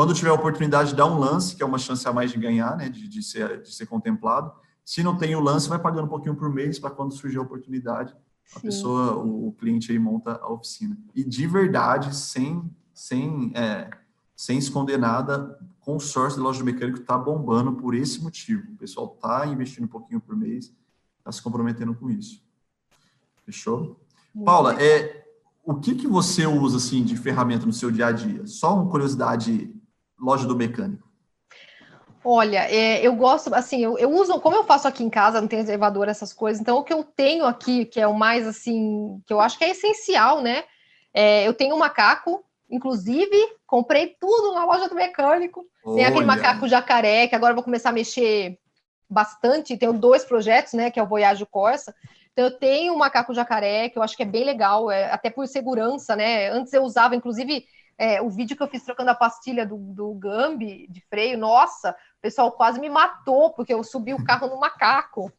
quando 0.00 0.14
tiver 0.14 0.30
a 0.30 0.34
oportunidade, 0.34 0.94
dá 0.94 1.04
um 1.04 1.18
lance, 1.18 1.54
que 1.54 1.62
é 1.62 1.66
uma 1.66 1.76
chance 1.76 2.08
a 2.08 2.12
mais 2.12 2.32
de 2.32 2.38
ganhar, 2.38 2.74
né, 2.74 2.88
de, 2.88 3.06
de, 3.06 3.22
ser, 3.22 3.60
de 3.60 3.70
ser 3.70 3.84
contemplado. 3.84 4.50
Se 4.82 5.02
não 5.02 5.14
tem 5.14 5.36
o 5.36 5.40
lance, 5.40 5.68
vai 5.68 5.78
pagando 5.78 6.06
um 6.06 6.08
pouquinho 6.08 6.34
por 6.34 6.48
mês 6.48 6.78
para 6.78 6.88
quando 6.88 7.12
surgir 7.12 7.36
a 7.36 7.42
oportunidade, 7.42 8.16
a 8.56 8.60
Sim. 8.60 8.62
pessoa, 8.62 9.18
o, 9.18 9.48
o, 9.48 9.52
cliente 9.52 9.92
aí 9.92 9.98
monta 9.98 10.40
a 10.40 10.50
oficina. 10.50 10.96
E 11.14 11.22
de 11.22 11.46
verdade, 11.46 12.16
sem, 12.16 12.64
sem, 12.94 13.52
é, 13.54 13.90
sem 14.34 14.56
esconder 14.56 14.98
nada, 14.98 15.58
consórcio 15.80 16.38
de 16.38 16.44
loja 16.44 16.60
de 16.60 16.64
mecânico 16.64 17.00
está 17.00 17.18
bombando 17.18 17.74
por 17.74 17.94
esse 17.94 18.22
motivo. 18.22 18.72
O 18.72 18.76
pessoal 18.76 19.14
está 19.14 19.46
investindo 19.48 19.84
um 19.84 19.88
pouquinho 19.88 20.18
por 20.18 20.34
mês, 20.34 20.72
está 21.18 21.30
se 21.30 21.42
comprometendo 21.42 21.94
com 21.94 22.08
isso. 22.08 22.42
Fechou? 23.44 24.00
Muito 24.34 24.46
Paula, 24.46 24.82
é, 24.82 25.26
o 25.62 25.74
que, 25.74 25.94
que 25.94 26.06
você 26.06 26.46
usa 26.46 26.78
assim 26.78 27.04
de 27.04 27.18
ferramenta 27.18 27.66
no 27.66 27.72
seu 27.74 27.90
dia 27.90 28.06
a 28.06 28.12
dia? 28.12 28.46
Só 28.46 28.74
uma 28.74 28.90
curiosidade 28.90 29.78
loja 30.20 30.46
do 30.46 30.56
mecânico? 30.56 31.08
Olha, 32.22 32.70
é, 32.70 33.00
eu 33.00 33.14
gosto, 33.14 33.54
assim, 33.54 33.82
eu, 33.82 33.98
eu, 33.98 34.10
uso, 34.10 34.38
como 34.40 34.54
eu 34.54 34.64
faço 34.64 34.86
aqui 34.86 35.02
em 35.02 35.08
casa, 35.08 35.40
não 35.40 35.48
tem 35.48 35.60
elevador, 35.60 36.06
essas 36.06 36.34
coisas, 36.34 36.60
então 36.60 36.76
o 36.76 36.84
que 36.84 36.92
eu 36.92 37.02
tenho 37.02 37.46
aqui, 37.46 37.86
que 37.86 37.98
é 37.98 38.06
o 38.06 38.12
mais, 38.12 38.46
assim, 38.46 39.22
que 39.26 39.32
eu 39.32 39.40
acho 39.40 39.56
que 39.56 39.64
é 39.64 39.70
essencial, 39.70 40.42
né? 40.42 40.64
É, 41.14 41.48
eu 41.48 41.54
tenho 41.54 41.74
um 41.74 41.78
macaco, 41.78 42.44
inclusive, 42.68 43.36
comprei 43.66 44.14
tudo 44.20 44.52
na 44.52 44.66
loja 44.66 44.88
do 44.88 44.94
mecânico. 44.94 45.64
Olha. 45.82 45.96
Tem 45.96 46.04
aquele 46.04 46.26
macaco 46.26 46.68
jacaré, 46.68 47.26
que 47.26 47.34
agora 47.34 47.52
eu 47.52 47.56
vou 47.56 47.64
começar 47.64 47.88
a 47.88 47.92
mexer 47.92 48.58
bastante, 49.08 49.76
tenho 49.76 49.92
dois 49.92 50.24
projetos, 50.24 50.74
né, 50.74 50.90
que 50.90 51.00
é 51.00 51.02
o 51.02 51.06
Voyage 51.06 51.44
Corsa. 51.46 51.94
Então 52.32 52.44
eu 52.44 52.58
tenho 52.58 52.92
um 52.92 52.98
macaco 52.98 53.34
jacaré, 53.34 53.88
que 53.88 53.98
eu 53.98 54.02
acho 54.02 54.16
que 54.16 54.22
é 54.22 54.26
bem 54.26 54.44
legal, 54.44 54.90
é, 54.90 55.10
até 55.10 55.30
por 55.30 55.46
segurança, 55.48 56.14
né? 56.14 56.48
Antes 56.50 56.72
eu 56.72 56.82
usava, 56.82 57.16
inclusive, 57.16 57.64
é, 58.00 58.22
o 58.22 58.30
vídeo 58.30 58.56
que 58.56 58.62
eu 58.62 58.66
fiz 58.66 58.82
trocando 58.82 59.10
a 59.10 59.14
pastilha 59.14 59.66
do, 59.66 59.76
do 59.76 60.14
Gambi 60.14 60.86
de 60.88 61.02
freio, 61.02 61.36
nossa, 61.36 61.90
o 61.90 62.22
pessoal 62.22 62.50
quase 62.50 62.80
me 62.80 62.88
matou, 62.88 63.50
porque 63.50 63.74
eu 63.74 63.84
subi 63.84 64.14
o 64.14 64.24
carro 64.24 64.48
no 64.48 64.58
macaco. 64.58 65.30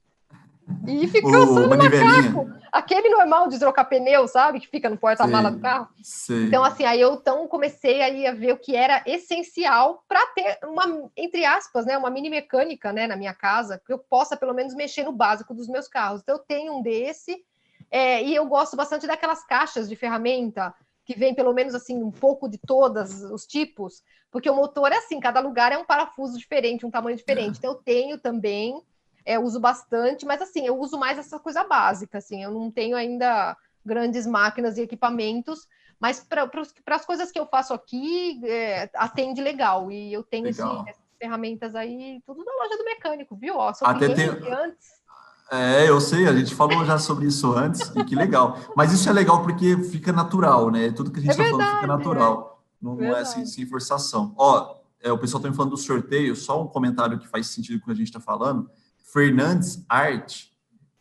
E 0.87 1.07
ficou 1.07 1.47
só 1.47 1.59
no 1.59 1.67
macaco. 1.67 2.51
Aquele 2.71 3.09
normal 3.09 3.47
de 3.47 3.57
trocar 3.57 3.85
pneu, 3.85 4.27
sabe? 4.27 4.59
Que 4.59 4.67
fica 4.67 4.91
no 4.91 4.97
porta-mala 4.97 5.49
do 5.49 5.59
carro. 5.59 5.87
Sei. 6.03 6.45
Então, 6.45 6.63
assim, 6.63 6.85
aí 6.85 7.01
eu 7.01 7.15
então 7.15 7.47
comecei 7.47 7.99
aí 8.03 8.27
a 8.27 8.31
ver 8.31 8.53
o 8.53 8.57
que 8.59 8.75
era 8.75 9.01
essencial 9.07 10.03
para 10.07 10.23
ter 10.27 10.59
uma, 10.63 11.09
entre 11.17 11.43
aspas, 11.43 11.87
né, 11.87 11.97
uma 11.97 12.11
mini 12.11 12.29
mecânica 12.29 12.93
né, 12.93 13.07
na 13.07 13.15
minha 13.15 13.33
casa, 13.33 13.81
que 13.83 13.91
eu 13.91 13.97
possa 13.97 14.37
pelo 14.37 14.53
menos 14.53 14.75
mexer 14.75 15.03
no 15.03 15.11
básico 15.11 15.55
dos 15.55 15.67
meus 15.67 15.87
carros. 15.87 16.21
Então, 16.21 16.35
eu 16.35 16.43
tenho 16.47 16.77
um 16.77 16.83
desse, 16.83 17.43
é, 17.89 18.23
e 18.23 18.35
eu 18.35 18.45
gosto 18.45 18.77
bastante 18.77 19.07
daquelas 19.07 19.43
caixas 19.43 19.89
de 19.89 19.95
ferramenta 19.95 20.75
que 21.11 21.19
vem 21.19 21.35
pelo 21.35 21.53
menos 21.53 21.75
assim 21.75 22.01
um 22.01 22.11
pouco 22.11 22.47
de 22.47 22.57
todos 22.57 23.21
os 23.23 23.45
tipos, 23.45 24.03
porque 24.31 24.49
o 24.49 24.55
motor 24.55 24.91
é 24.91 24.97
assim, 24.97 25.19
cada 25.19 25.39
lugar 25.39 25.71
é 25.71 25.77
um 25.77 25.85
parafuso 25.85 26.37
diferente, 26.37 26.85
um 26.85 26.91
tamanho 26.91 27.17
diferente. 27.17 27.57
Então 27.57 27.71
eu 27.71 27.77
tenho 27.77 28.17
também, 28.17 28.81
é, 29.25 29.37
uso 29.37 29.59
bastante, 29.59 30.25
mas 30.25 30.41
assim, 30.41 30.65
eu 30.65 30.79
uso 30.79 30.97
mais 30.97 31.17
essa 31.17 31.37
coisa 31.37 31.63
básica, 31.63 32.17
assim, 32.17 32.43
eu 32.43 32.51
não 32.51 32.71
tenho 32.71 32.95
ainda 32.95 33.55
grandes 33.85 34.25
máquinas 34.25 34.77
e 34.77 34.81
equipamentos, 34.81 35.67
mas 35.99 36.23
para 36.23 36.49
as 36.87 37.05
coisas 37.05 37.31
que 37.31 37.39
eu 37.39 37.45
faço 37.45 37.73
aqui, 37.73 38.39
é, 38.45 38.89
atende 38.95 39.41
legal. 39.41 39.91
E 39.91 40.11
eu 40.11 40.23
tenho 40.23 40.47
esse, 40.47 40.61
essas 40.61 41.03
ferramentas 41.19 41.75
aí, 41.75 42.21
tudo 42.25 42.43
na 42.43 42.51
loja 42.53 42.77
do 42.77 42.85
mecânico, 42.85 43.35
viu? 43.35 43.55
Ó, 43.57 43.71
Até 43.81 44.09
tem... 44.13 44.27
antes. 44.51 45.00
É, 45.51 45.89
eu 45.89 45.99
sei, 45.99 46.27
a 46.27 46.33
gente 46.33 46.55
falou 46.55 46.85
já 46.85 46.97
sobre 46.97 47.27
isso 47.27 47.53
antes, 47.53 47.91
e 47.93 48.03
que 48.05 48.15
legal. 48.15 48.57
Mas 48.73 48.93
isso 48.93 49.09
é 49.09 49.11
legal 49.11 49.43
porque 49.43 49.77
fica 49.83 50.13
natural, 50.13 50.71
né? 50.71 50.91
Tudo 50.91 51.11
que 51.11 51.19
a 51.19 51.21
gente 51.21 51.31
está 51.31 51.43
é 51.43 51.49
falando 51.49 51.75
fica 51.75 51.87
natural. 51.87 52.63
É. 52.81 52.85
Não, 52.85 52.95
não, 52.95 53.17
é 53.17 53.25
sem, 53.25 53.45
sem, 53.45 53.65
forçação. 53.65 54.33
Ó, 54.37 54.77
é, 55.01 55.11
o 55.11 55.17
pessoal 55.17 55.39
está 55.39 55.49
me 55.49 55.55
falando 55.55 55.71
do 55.71 55.77
sorteio, 55.77 56.37
só 56.37 56.63
um 56.63 56.67
comentário 56.67 57.19
que 57.19 57.27
faz 57.27 57.47
sentido 57.47 57.79
com 57.79 57.83
o 57.83 57.85
que 57.87 57.91
a 57.91 57.95
gente 57.95 58.07
está 58.07 58.19
falando. 58.21 58.69
Fernandes 59.11 59.83
Art 59.89 60.45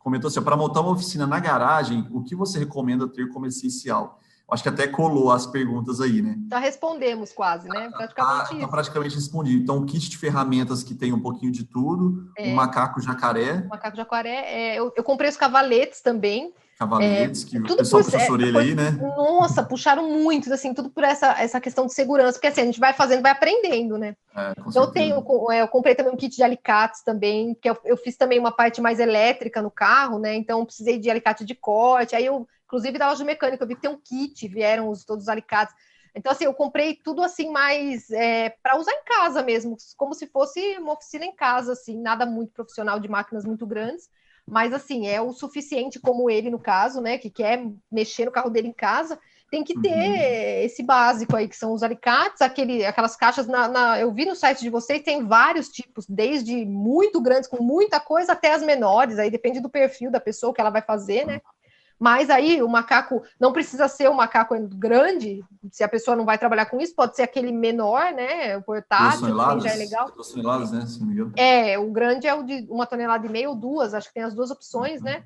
comentou 0.00 0.26
assim: 0.26 0.42
para 0.42 0.56
montar 0.56 0.80
uma 0.80 0.90
oficina 0.90 1.28
na 1.28 1.38
garagem, 1.38 2.08
o 2.10 2.24
que 2.24 2.34
você 2.34 2.58
recomenda 2.58 3.06
ter 3.06 3.28
como 3.28 3.46
essencial? 3.46 4.18
Acho 4.50 4.62
que 4.62 4.68
até 4.68 4.86
colou 4.86 5.30
as 5.30 5.46
perguntas 5.46 6.00
aí, 6.00 6.20
né? 6.20 6.36
Já 6.50 6.58
respondemos 6.58 7.32
quase, 7.32 7.68
né? 7.68 7.88
Praticamente 7.90 8.54
ah, 8.54 8.60
tá 8.60 8.68
praticamente 8.68 9.14
respondido. 9.14 9.62
Então, 9.62 9.76
um 9.78 9.86
kit 9.86 10.08
de 10.10 10.18
ferramentas 10.18 10.82
que 10.82 10.94
tem 10.94 11.12
um 11.12 11.20
pouquinho 11.20 11.52
de 11.52 11.64
tudo, 11.64 12.30
é. 12.36 12.48
um 12.48 12.54
macaco 12.54 13.00
jacaré. 13.00 13.62
Um 13.64 13.68
macaco 13.68 13.96
jacaré. 13.96 14.44
É, 14.46 14.78
eu, 14.78 14.92
eu 14.96 15.04
comprei 15.04 15.30
os 15.30 15.36
cavaletes 15.36 16.00
também. 16.00 16.52
Cavaletes, 16.78 17.44
é, 17.44 17.46
que 17.46 17.58
o 17.58 17.76
pessoal 17.76 18.02
puxa 18.02 18.18
sua 18.20 18.32
orelha 18.32 18.58
aí, 18.58 18.74
né? 18.74 18.90
Nossa, 18.92 19.62
puxaram 19.62 20.08
muito, 20.08 20.50
assim, 20.50 20.72
tudo 20.72 20.88
por 20.88 21.04
essa, 21.04 21.38
essa 21.38 21.60
questão 21.60 21.84
de 21.84 21.92
segurança, 21.92 22.32
porque 22.32 22.46
assim, 22.46 22.62
a 22.62 22.64
gente 22.64 22.80
vai 22.80 22.94
fazendo, 22.94 23.20
vai 23.20 23.32
aprendendo, 23.32 23.98
né? 23.98 24.16
É, 24.34 24.52
então, 24.66 24.84
eu 24.84 24.90
tenho, 24.90 25.22
é, 25.52 25.60
eu 25.60 25.68
comprei 25.68 25.94
também 25.94 26.10
um 26.10 26.16
kit 26.16 26.34
de 26.34 26.42
alicates 26.42 27.02
também, 27.02 27.54
que 27.60 27.68
eu, 27.68 27.76
eu 27.84 27.98
fiz 27.98 28.16
também 28.16 28.38
uma 28.38 28.50
parte 28.50 28.80
mais 28.80 28.98
elétrica 28.98 29.60
no 29.60 29.70
carro, 29.70 30.18
né? 30.18 30.34
Então, 30.34 30.64
precisei 30.64 30.98
de 30.98 31.10
alicate 31.10 31.44
de 31.44 31.54
corte, 31.54 32.16
aí 32.16 32.24
eu 32.24 32.48
Inclusive 32.70 32.98
da 32.98 33.08
loja 33.08 33.24
mecânica, 33.24 33.64
eu 33.64 33.66
vi 33.66 33.74
que 33.74 33.80
tem 33.80 33.90
um 33.90 34.00
kit, 34.00 34.46
vieram 34.46 34.88
os, 34.88 35.04
todos 35.04 35.24
os 35.24 35.28
alicates. 35.28 35.74
Então, 36.14 36.30
assim, 36.30 36.44
eu 36.44 36.54
comprei 36.54 36.94
tudo 36.94 37.20
assim 37.20 37.50
mais 37.50 38.08
é, 38.12 38.50
para 38.62 38.78
usar 38.78 38.92
em 38.92 39.04
casa 39.04 39.42
mesmo, 39.42 39.76
como 39.96 40.14
se 40.14 40.28
fosse 40.28 40.78
uma 40.78 40.92
oficina 40.92 41.24
em 41.24 41.34
casa, 41.34 41.72
assim, 41.72 42.00
nada 42.00 42.24
muito 42.24 42.52
profissional 42.52 43.00
de 43.00 43.08
máquinas 43.08 43.44
muito 43.44 43.66
grandes, 43.66 44.08
mas 44.46 44.72
assim, 44.72 45.08
é 45.08 45.20
o 45.20 45.32
suficiente 45.32 45.98
como 45.98 46.30
ele, 46.30 46.48
no 46.48 46.60
caso, 46.60 47.00
né, 47.00 47.18
que 47.18 47.28
quer 47.28 47.64
mexer 47.90 48.24
no 48.24 48.32
carro 48.32 48.50
dele 48.50 48.68
em 48.68 48.72
casa, 48.72 49.18
tem 49.50 49.64
que 49.64 49.80
ter 49.80 49.88
uhum. 49.88 50.64
esse 50.64 50.80
básico 50.80 51.34
aí, 51.34 51.48
que 51.48 51.56
são 51.56 51.72
os 51.72 51.82
alicates, 51.82 52.40
aquele, 52.40 52.86
aquelas 52.86 53.16
caixas, 53.16 53.48
na, 53.48 53.66
na, 53.66 54.00
eu 54.00 54.12
vi 54.12 54.24
no 54.24 54.36
site 54.36 54.60
de 54.60 54.70
vocês, 54.70 55.02
tem 55.02 55.26
vários 55.26 55.68
tipos, 55.68 56.06
desde 56.08 56.64
muito 56.64 57.20
grandes, 57.20 57.48
com 57.48 57.62
muita 57.62 57.98
coisa, 57.98 58.32
até 58.32 58.52
as 58.52 58.62
menores, 58.62 59.18
aí 59.18 59.28
depende 59.28 59.58
do 59.58 59.68
perfil 59.68 60.08
da 60.08 60.20
pessoa 60.20 60.54
que 60.54 60.60
ela 60.60 60.70
vai 60.70 60.82
fazer, 60.82 61.26
né? 61.26 61.40
Mas 62.00 62.30
aí 62.30 62.62
o 62.62 62.68
macaco 62.68 63.22
não 63.38 63.52
precisa 63.52 63.86
ser 63.86 64.08
um 64.08 64.14
macaco 64.14 64.58
grande, 64.68 65.44
se 65.70 65.84
a 65.84 65.88
pessoa 65.88 66.16
não 66.16 66.24
vai 66.24 66.38
trabalhar 66.38 66.64
com 66.64 66.80
isso, 66.80 66.94
pode 66.94 67.14
ser 67.14 67.24
aquele 67.24 67.52
menor, 67.52 68.14
né? 68.14 68.56
O 68.56 68.62
portátil, 68.62 69.26
que 69.26 69.60
já 69.60 69.74
é 69.74 69.76
legal. 69.76 70.10
Duas 70.10 70.30
toneladas, 70.30 70.72
né? 70.72 70.86
Se 70.86 70.98
não 71.04 71.30
É, 71.36 71.78
o 71.78 71.90
grande 71.90 72.26
é 72.26 72.32
o 72.34 72.42
de 72.42 72.66
uma 72.70 72.86
tonelada 72.86 73.26
e 73.26 73.28
meia 73.28 73.50
ou 73.50 73.54
duas, 73.54 73.92
acho 73.92 74.08
que 74.08 74.14
tem 74.14 74.22
as 74.22 74.34
duas 74.34 74.50
opções, 74.50 75.02
né? 75.02 75.24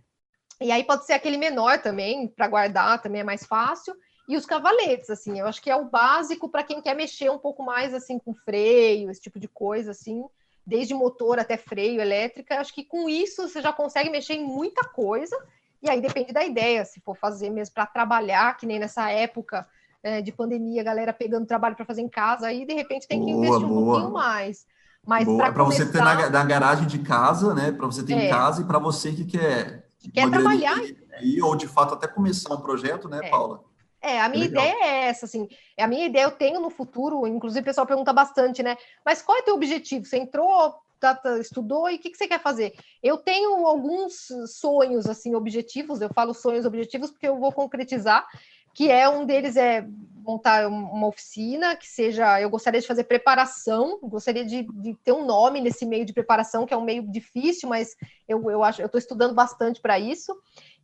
E 0.61 0.73
aí 0.73 0.83
pode 0.83 1.07
ser 1.07 1.13
aquele 1.13 1.37
menor 1.37 1.79
também, 1.79 2.27
para 2.27 2.49
guardar 2.49 3.01
também 3.01 3.21
é 3.21 3.25
mais 3.25 3.47
fácil. 3.47 3.95
E 4.29 4.37
os 4.37 4.45
cavaletes, 4.45 5.11
assim, 5.11 5.39
eu 5.39 5.47
acho 5.47 5.63
que 5.63 5.71
é 5.71 5.77
o 5.77 5.85
básico 5.85 6.49
para 6.49 6.65
quem 6.65 6.83
quer 6.83 6.97
mexer 6.97 7.31
um 7.31 7.39
pouco 7.39 7.63
mais 7.63 7.95
assim 7.95 8.19
com 8.19 8.35
freio, 8.35 9.11
esse 9.11 9.21
tipo 9.21 9.39
de 9.39 9.47
coisa, 9.47 9.93
assim, 9.93 10.25
desde 10.67 10.93
motor 10.93 11.39
até 11.39 11.57
freio, 11.57 12.01
elétrica. 12.01 12.59
Acho 12.59 12.75
que 12.75 12.83
com 12.83 13.09
isso 13.09 13.47
você 13.47 13.63
já 13.63 13.73
consegue 13.73 14.11
mexer 14.11 14.35
em 14.35 14.45
muita 14.45 14.83
coisa 14.89 15.37
e 15.85 15.91
aí 15.91 16.01
depende 16.01 16.33
da 16.33 16.45
ideia, 16.45 16.85
se 16.85 16.99
for 17.01 17.15
fazer 17.15 17.51
mesmo 17.51 17.75
para 17.75 17.85
trabalhar, 17.85 18.57
que 18.57 18.67
nem 18.67 18.79
nessa 18.79 19.11
época 19.11 19.67
é, 20.03 20.23
de 20.23 20.33
pandemia, 20.33 20.81
a 20.81 20.85
galera 20.85 21.13
pegando 21.13 21.47
trabalho 21.47 21.77
para 21.77 21.85
fazer 21.85 22.01
em 22.01 22.09
casa, 22.09 22.47
aí 22.47 22.65
de 22.65 22.73
repente 22.73 23.07
tem 23.07 23.25
que 23.25 23.33
boa, 23.33 23.47
investir 23.47 23.67
um 23.67 23.69
boa. 23.69 23.93
pouquinho 23.93 24.13
mais. 24.13 24.67
Mas 25.07 25.25
para 25.27 25.53
começar... 25.53 25.85
você 25.85 25.93
ter 25.93 25.99
na, 25.99 26.31
na, 26.31 26.45
garagem 26.45 26.87
de 26.87 26.99
casa, 27.01 27.55
né? 27.55 27.71
Para 27.71 27.87
você 27.87 28.03
ter 28.03 28.15
é. 28.15 28.27
em 28.27 28.31
casa 28.31 28.63
e 28.63 28.65
para 28.65 28.79
você 28.79 29.13
que 29.13 29.27
quer. 29.27 29.87
Que 29.99 30.11
quer 30.11 30.31
trabalhar. 30.31 30.79
E, 31.21 31.43
ou 31.43 31.55
de 31.55 31.69
fato 31.69 31.93
até 31.93 32.09
começar 32.09 32.55
um 32.55 32.61
projeto, 32.61 33.09
né, 33.09 33.21
é. 33.23 33.29
Paula? 33.29 33.63
É, 34.01 34.21
a 34.21 34.29
minha 34.29 34.45
é 34.45 34.49
ideia 34.49 34.85
é 34.85 35.09
essa, 35.09 35.27
assim. 35.27 35.49
A 35.79 35.87
minha 35.87 36.07
ideia 36.07 36.25
eu 36.25 36.31
tenho 36.31 36.61
no 36.61 36.71
futuro, 36.71 37.27
inclusive 37.27 37.61
o 37.61 37.65
pessoal 37.65 37.87
pergunta 37.87 38.13
bastante, 38.13 38.63
né? 38.63 38.77
Mas 39.05 39.21
qual 39.23 39.37
é 39.37 39.41
o 39.41 39.45
teu 39.45 39.55
objetivo? 39.55 40.05
Você 40.05 40.17
entrou 40.17 40.75
Tá, 41.05 41.15
tá, 41.15 41.39
estudou 41.39 41.91
e 41.91 41.97
o 41.97 41.99
que, 41.99 42.09
que 42.09 42.17
você 42.17 42.27
quer 42.27 42.41
fazer? 42.41 42.73
Eu 43.03 43.19
tenho 43.19 43.67
alguns 43.67 44.27
sonhos, 44.47 45.05
assim, 45.05 45.35
objetivos, 45.35 46.01
eu 46.01 46.09
falo 46.09 46.33
sonhos 46.33 46.65
objetivos 46.65 47.11
porque 47.11 47.29
eu 47.29 47.39
vou 47.39 47.53
concretizar, 47.53 48.27
que 48.73 48.91
é 48.91 49.07
um 49.07 49.27
deles 49.27 49.55
é 49.55 49.87
montar 50.25 50.67
uma 50.67 51.07
oficina 51.07 51.77
que 51.77 51.87
seja, 51.87 52.41
eu 52.41 52.49
gostaria 52.49 52.81
de 52.81 52.87
fazer 52.87 53.05
preparação, 53.05 53.99
gostaria 54.03 54.47
de, 54.47 54.63
de 54.63 54.95
ter 55.05 55.13
um 55.13 55.27
nome 55.27 55.61
nesse 55.61 55.85
meio 55.85 56.07
de 56.07 56.15
preparação, 56.15 56.65
que 56.65 56.73
é 56.73 56.77
um 56.77 56.85
meio 56.85 57.03
difícil, 57.03 57.69
mas 57.69 57.95
eu, 58.27 58.51
eu 58.51 58.65
acho, 58.65 58.81
eu 58.81 58.87
estou 58.87 58.99
estudando 58.99 59.35
bastante 59.35 59.83
para 59.83 59.99
isso. 59.99 60.35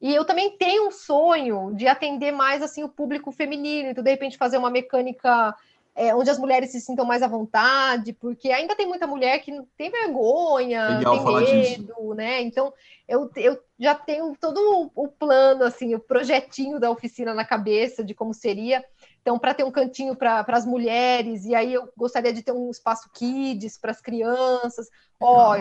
E 0.03 0.15
eu 0.15 0.27
também 0.27 0.55
tenho 0.59 0.89
um 0.89 0.91
sonho 0.91 1.75
de 1.75 1.89
atender 1.89 2.31
mais 2.31 2.63
assim 2.63 2.85
o 2.85 2.91
público 2.91 3.33
feminino, 3.33 3.89
então 3.89 4.05
de 4.05 4.11
repente 4.11 4.37
fazer 4.37 4.59
uma 4.59 4.71
mecânica 4.71 5.57
é, 5.95 6.15
onde 6.15 6.31
as 6.31 6.39
mulheres 6.39 6.71
se 6.71 6.81
sintam 6.81 7.05
mais 7.05 7.23
à 7.23 7.29
vontade, 7.29 8.13
porque 8.13 8.51
ainda 8.51 8.75
tem 8.77 8.87
muita 8.87 9.07
mulher 9.07 9.39
que 9.41 9.53
tem 9.77 9.91
vergonha, 9.91 10.99
Legal 10.99 11.25
tem 11.25 11.35
medo, 11.35 11.85
disso. 11.85 12.15
né? 12.15 12.41
Então 12.43 12.73
eu, 13.11 13.29
eu 13.37 13.61
já 13.77 13.95
tenho 13.95 14.37
todo 14.41 14.91
o, 14.95 15.09
plano, 15.09 15.65
assim, 15.65 15.95
o 15.97 16.01
projetinho 16.01 16.79
da 16.79 16.91
oficina 16.91 17.35
na 17.35 17.45
cabeça 17.45 18.05
de 18.05 18.15
como 18.15 18.33
seria. 18.33 18.85
Então, 19.21 19.37
para 19.37 19.53
ter 19.53 19.65
um 19.65 19.71
cantinho 19.71 20.15
para 20.15 20.45
as 20.49 20.65
mulheres, 20.65 21.45
e 21.45 21.55
aí 21.55 21.75
eu 21.75 21.89
gostaria 21.97 22.33
de 22.33 22.43
ter 22.43 22.53
um 22.53 22.71
espaço 22.71 23.11
kids 23.13 23.77
para 23.77 23.91
as 23.91 24.01
crianças. 24.01 24.89
Ó, 25.21 25.57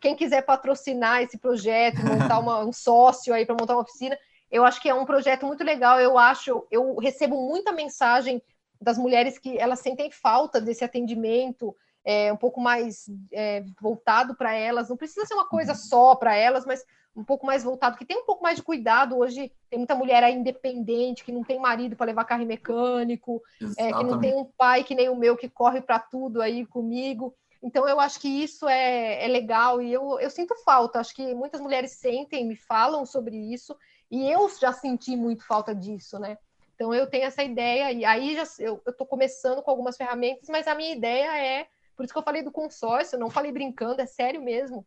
quem 0.00 0.16
quiser 0.16 0.42
patrocinar 0.42 1.22
esse 1.22 1.36
projeto, 1.36 2.04
montar 2.04 2.38
uma, 2.38 2.64
um 2.64 2.72
sócio 2.72 3.34
aí 3.34 3.44
para 3.44 3.56
montar 3.58 3.74
uma 3.74 3.82
oficina, 3.82 4.18
eu 4.50 4.64
acho 4.64 4.80
que 4.80 4.88
é 4.88 4.94
um 4.94 5.04
projeto 5.04 5.46
muito 5.46 5.62
legal. 5.62 6.00
Eu 6.00 6.18
acho, 6.18 6.66
eu 6.70 6.96
recebo 6.96 7.36
muita 7.36 7.70
mensagem 7.70 8.42
das 8.80 8.98
mulheres 8.98 9.38
que 9.38 9.58
elas 9.58 9.80
sentem 9.80 10.10
falta 10.10 10.60
desse 10.60 10.84
atendimento 10.84 11.74
é, 12.04 12.32
um 12.32 12.36
pouco 12.36 12.60
mais 12.60 13.06
é, 13.32 13.64
voltado 13.80 14.34
para 14.34 14.52
elas. 14.52 14.88
Não 14.88 14.96
precisa 14.96 15.24
ser 15.24 15.34
uma 15.34 15.48
coisa 15.48 15.72
uhum. 15.72 15.78
só 15.78 16.14
para 16.14 16.36
elas, 16.36 16.66
mas 16.66 16.84
um 17.16 17.24
pouco 17.24 17.46
mais 17.46 17.62
voltado, 17.62 17.96
que 17.96 18.04
tem 18.04 18.18
um 18.18 18.26
pouco 18.26 18.42
mais 18.42 18.56
de 18.56 18.62
cuidado. 18.62 19.16
Hoje 19.16 19.52
tem 19.70 19.78
muita 19.78 19.94
mulher 19.94 20.22
aí 20.22 20.34
independente, 20.34 21.24
que 21.24 21.32
não 21.32 21.44
tem 21.44 21.58
marido 21.58 21.96
para 21.96 22.06
levar 22.06 22.24
carro 22.24 22.44
mecânico, 22.44 23.40
é, 23.78 23.92
que 23.92 24.04
não 24.04 24.20
tem 24.20 24.36
um 24.36 24.44
pai 24.44 24.82
que 24.82 24.94
nem 24.94 25.08
o 25.08 25.16
meu 25.16 25.36
que 25.36 25.48
corre 25.48 25.80
para 25.80 25.98
tudo 25.98 26.42
aí 26.42 26.66
comigo. 26.66 27.34
Então, 27.62 27.88
eu 27.88 27.98
acho 27.98 28.20
que 28.20 28.28
isso 28.28 28.68
é, 28.68 29.24
é 29.24 29.28
legal 29.28 29.80
e 29.80 29.90
eu, 29.90 30.20
eu 30.20 30.28
sinto 30.28 30.54
falta. 30.64 31.00
Acho 31.00 31.14
que 31.14 31.34
muitas 31.34 31.60
mulheres 31.62 31.92
sentem, 31.92 32.46
me 32.46 32.56
falam 32.56 33.06
sobre 33.06 33.36
isso, 33.36 33.74
e 34.10 34.30
eu 34.30 34.50
já 34.60 34.72
senti 34.72 35.16
muito 35.16 35.46
falta 35.46 35.74
disso, 35.74 36.18
né? 36.18 36.36
Então 36.74 36.92
eu 36.92 37.06
tenho 37.06 37.24
essa 37.24 37.42
ideia, 37.42 37.92
e 37.92 38.04
aí 38.04 38.34
já, 38.34 38.44
eu 38.58 38.82
estou 38.86 39.06
começando 39.06 39.62
com 39.62 39.70
algumas 39.70 39.96
ferramentas, 39.96 40.48
mas 40.48 40.66
a 40.66 40.74
minha 40.74 40.94
ideia 40.94 41.36
é, 41.36 41.66
por 41.96 42.04
isso 42.04 42.12
que 42.12 42.18
eu 42.18 42.24
falei 42.24 42.42
do 42.42 42.50
consórcio, 42.50 43.18
não 43.18 43.30
falei 43.30 43.52
brincando, 43.52 44.00
é 44.00 44.06
sério 44.06 44.42
mesmo, 44.42 44.84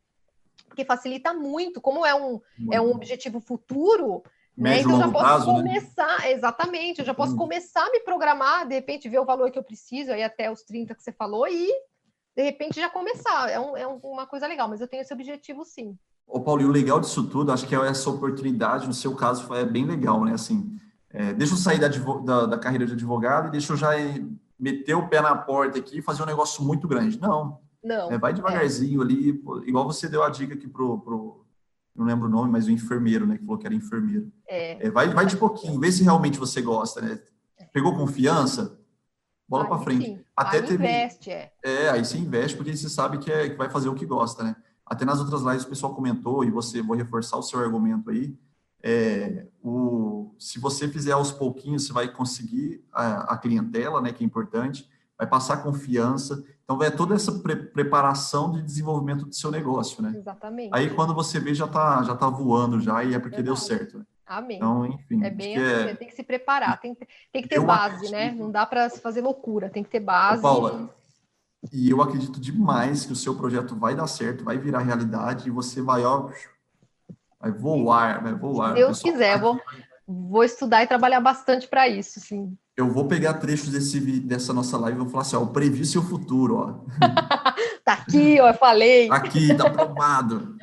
porque 0.68 0.84
facilita 0.84 1.34
muito, 1.34 1.80
como 1.80 2.06
é 2.06 2.14
um, 2.14 2.42
é 2.72 2.82
um 2.82 2.92
objetivo 2.92 3.40
futuro, 3.40 4.22
né? 4.58 4.80
Então 4.80 4.94
eu 4.94 4.98
já 4.98 5.12
posso 5.12 5.26
prazo, 5.26 5.52
né? 5.52 5.54
começar, 5.54 6.20
né? 6.22 6.32
exatamente, 6.32 7.00
eu 7.00 7.06
já 7.06 7.14
posso 7.14 7.34
hum. 7.34 7.38
começar 7.38 7.86
a 7.86 7.92
me 7.92 8.00
programar, 8.00 8.68
de 8.68 8.74
repente 8.74 9.08
ver 9.08 9.20
o 9.20 9.26
valor 9.26 9.52
que 9.52 9.60
eu 9.60 9.64
preciso, 9.64 10.12
aí 10.12 10.24
até 10.24 10.52
os 10.52 10.64
30 10.64 10.96
que 10.96 11.04
você 11.04 11.12
falou, 11.12 11.48
e 11.48 11.72
de 12.36 12.44
repente 12.44 12.80
já 12.80 12.90
começar. 12.90 13.50
É, 13.50 13.60
um, 13.60 13.78
é 13.78 13.88
uma 13.88 14.26
coisa 14.26 14.48
legal, 14.48 14.68
mas 14.68 14.82
eu 14.82 14.88
tenho 14.88 15.02
esse 15.02 15.14
objetivo 15.14 15.64
sim. 15.64 15.98
Ô, 16.26 16.42
Paulo, 16.42 16.62
e 16.62 16.66
o 16.66 16.72
legal 16.72 17.00
disso 17.00 17.30
tudo, 17.30 17.52
acho 17.52 17.66
que 17.66 17.76
é 17.76 17.88
essa 17.88 18.10
oportunidade, 18.10 18.86
no 18.86 18.94
seu 18.94 19.16
caso, 19.16 19.54
é 19.54 19.64
bem 19.64 19.86
legal, 19.86 20.26
né? 20.26 20.34
Assim, 20.34 20.76
é, 21.18 21.34
deixa 21.34 21.54
eu 21.54 21.58
sair 21.58 21.80
da, 21.80 21.88
da, 21.88 22.46
da, 22.46 22.58
carreira 22.60 22.86
de 22.86 22.94
advogado 22.94 23.48
e 23.48 23.52
deixa 23.52 23.74
eu 23.74 23.78
já 23.78 23.90
meter 24.60 24.94
o 24.94 25.08
pé 25.08 25.20
na 25.20 25.36
porta 25.36 25.80
aqui 25.80 25.98
e 25.98 26.02
fazer 26.02 26.22
um 26.22 26.28
negócio 26.28 26.64
muito 26.64 26.88
grande. 26.88 27.20
Não. 27.20 27.60
Não. 27.84 28.12
É, 28.12 28.20
vai 28.20 28.34
devagarzinho 28.34 29.02
é. 29.02 29.04
ali, 29.04 29.30
igual 29.66 29.84
você 29.88 30.08
deu 30.08 30.22
a 30.22 30.30
dica 30.30 30.54
aqui 30.54 30.68
pro, 30.68 31.00
pro, 31.00 31.44
não 31.96 32.06
lembro 32.06 32.28
o 32.28 32.30
nome, 32.30 32.52
mas 32.52 32.68
o 32.68 32.72
enfermeiro, 32.72 33.26
né, 33.26 33.36
que 33.36 33.44
falou 33.44 33.58
que 33.58 33.66
era 33.66 33.74
enfermeiro. 33.74 34.32
É. 34.48 34.86
é 34.86 34.92
vai, 34.92 35.10
vai 35.10 35.26
de 35.26 35.36
pouquinho, 35.36 35.80
vê 35.80 35.92
se 35.92 36.04
realmente 36.04 36.38
você 36.38 36.62
gosta, 36.62 37.02
né? 37.02 37.20
Pegou 37.74 37.96
confiança? 37.96 38.80
Bola 39.50 39.68
para 39.68 39.80
frente. 39.80 40.06
Sim. 40.06 40.20
Até 40.36 40.58
aí 40.58 40.64
teve, 40.64 40.84
investe, 40.84 41.32
é. 41.32 41.52
É, 41.64 41.90
aí 41.90 42.06
você 42.06 42.18
investe 42.20 42.56
porque 42.56 42.78
você 42.78 42.90
sabe 42.90 43.18
que, 43.18 43.32
é, 43.32 43.50
que 43.50 43.56
vai 43.56 43.72
fazer 43.72 43.90
o 43.90 43.96
que 43.96 44.06
gosta, 44.06 44.44
né? 44.44 44.56
Até 44.86 45.04
nas 45.04 45.20
outras 45.20 45.42
lives 45.42 45.64
o 45.64 45.70
pessoal 45.70 45.96
comentou, 45.96 46.44
e 46.44 46.52
você, 46.52 46.80
vou 46.80 46.96
reforçar 46.96 47.38
o 47.38 47.42
seu 47.42 47.60
argumento 47.60 48.12
aí, 48.12 48.38
é, 48.84 49.46
o, 49.64 50.34
se 50.38 50.60
você 50.60 50.88
fizer 50.88 51.12
aos 51.12 51.32
pouquinhos, 51.32 51.86
você 51.86 51.94
vai 51.94 52.08
conseguir 52.12 52.84
a, 52.92 53.34
a, 53.34 53.38
clientela, 53.38 54.02
né, 54.02 54.12
que 54.14 54.24
é 54.24 54.28
importante, 54.28 54.88
vai 55.18 55.28
passar 55.28 55.64
confiança. 55.64 56.44
Então, 56.64 56.82
é 56.84 56.90
toda 56.90 57.16
essa 57.16 57.32
pre 57.40 57.56
preparação 57.56 58.52
de 58.52 58.62
desenvolvimento 58.62 59.26
do 59.26 59.34
seu 59.34 59.50
negócio, 59.50 60.02
né? 60.02 60.14
Exatamente. 60.16 60.70
Aí, 60.74 60.90
quando 60.90 61.14
você 61.14 61.40
vê, 61.40 61.54
já 61.54 61.66
está 61.66 62.04
já 62.04 62.16
tá 62.16 62.30
voando 62.30 62.80
já 62.80 63.04
e 63.04 63.14
é 63.14 63.20
porque 63.20 63.42
deu 63.42 63.56
certo. 63.56 64.00
Né? 64.00 64.06
Amém. 64.26 64.58
Então, 64.58 64.86
enfim. 64.86 65.24
É 65.24 65.30
bem 65.30 65.56
assim, 65.56 65.90
é... 65.90 65.96
tem 65.96 66.08
que 66.08 66.16
se 66.16 66.24
preparar, 66.24 66.80
tem, 66.80 66.96
tem 67.32 67.42
que 67.42 67.48
ter 67.48 67.58
eu 67.58 67.66
base, 67.66 67.96
acredito... 67.96 68.12
né? 68.12 68.32
Não 68.32 68.52
dá 68.52 68.66
para 68.66 68.90
fazer 68.90 69.22
loucura, 69.22 69.70
tem 69.70 69.84
que 69.84 69.90
ter 69.90 70.02
base. 70.02 70.42
Paula, 70.42 70.94
e 71.72 71.90
eu 71.90 72.02
acredito 72.02 72.40
demais 72.40 73.06
que 73.06 73.14
o 73.14 73.16
seu 73.16 73.36
projeto 73.36 73.76
vai 73.76 73.96
dar 73.96 74.08
certo, 74.08 74.44
vai 74.44 74.58
virar 74.58 74.80
realidade 74.80 75.48
e 75.48 75.52
você 75.52 75.82
vai, 75.82 76.04
ó, 76.04 76.30
Vai 77.40 77.52
voar, 77.52 78.24
vai 78.24 78.34
voar. 78.34 78.70
Se 78.70 78.76
Deus 78.76 79.02
quiser, 79.02 79.40
vou, 79.40 79.60
vou 80.08 80.44
estudar 80.44 80.84
e 80.84 80.88
trabalhar 80.88 81.22
bastante 81.22 81.68
para 81.68 81.88
isso, 81.88 82.20
sim. 82.20 82.58
Eu 82.76 82.92
vou 82.92 83.08
pegar 83.08 83.36
trechos 83.36 83.70
desse, 83.70 84.00
dessa 84.20 84.54
nossa 84.54 84.78
live 84.78 84.98
e 84.98 85.02
vou 85.02 85.10
falar 85.10 85.24
assim, 85.24 85.36
ó, 85.36 85.42
o 85.42 85.48
previ 85.48 85.86
seu 85.86 86.04
futuro, 86.04 86.58
ó. 86.58 86.74
tá 87.84 87.94
aqui, 87.94 88.40
ó, 88.40 88.50
eu 88.50 88.54
falei. 88.54 89.08
Tá 89.08 89.16
aqui, 89.16 89.56
tá 89.56 89.68
aprovado. 89.68 90.56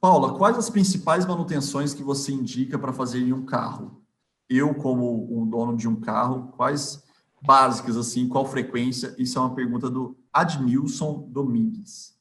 Paula, 0.00 0.36
quais 0.36 0.58
as 0.58 0.68
principais 0.68 1.24
manutenções 1.24 1.94
que 1.94 2.02
você 2.02 2.32
indica 2.32 2.78
para 2.78 2.92
fazer 2.92 3.20
em 3.20 3.32
um 3.32 3.44
carro? 3.44 4.02
Eu, 4.48 4.74
como 4.74 5.40
um 5.40 5.46
dono 5.46 5.76
de 5.76 5.88
um 5.88 5.96
carro, 5.96 6.52
quais 6.56 7.02
básicas, 7.40 7.96
assim, 7.96 8.28
qual 8.28 8.44
frequência? 8.44 9.14
Isso 9.18 9.38
é 9.38 9.40
uma 9.40 9.54
pergunta 9.54 9.88
do 9.88 10.16
Adnilson 10.32 11.26
Domingues. 11.30 12.11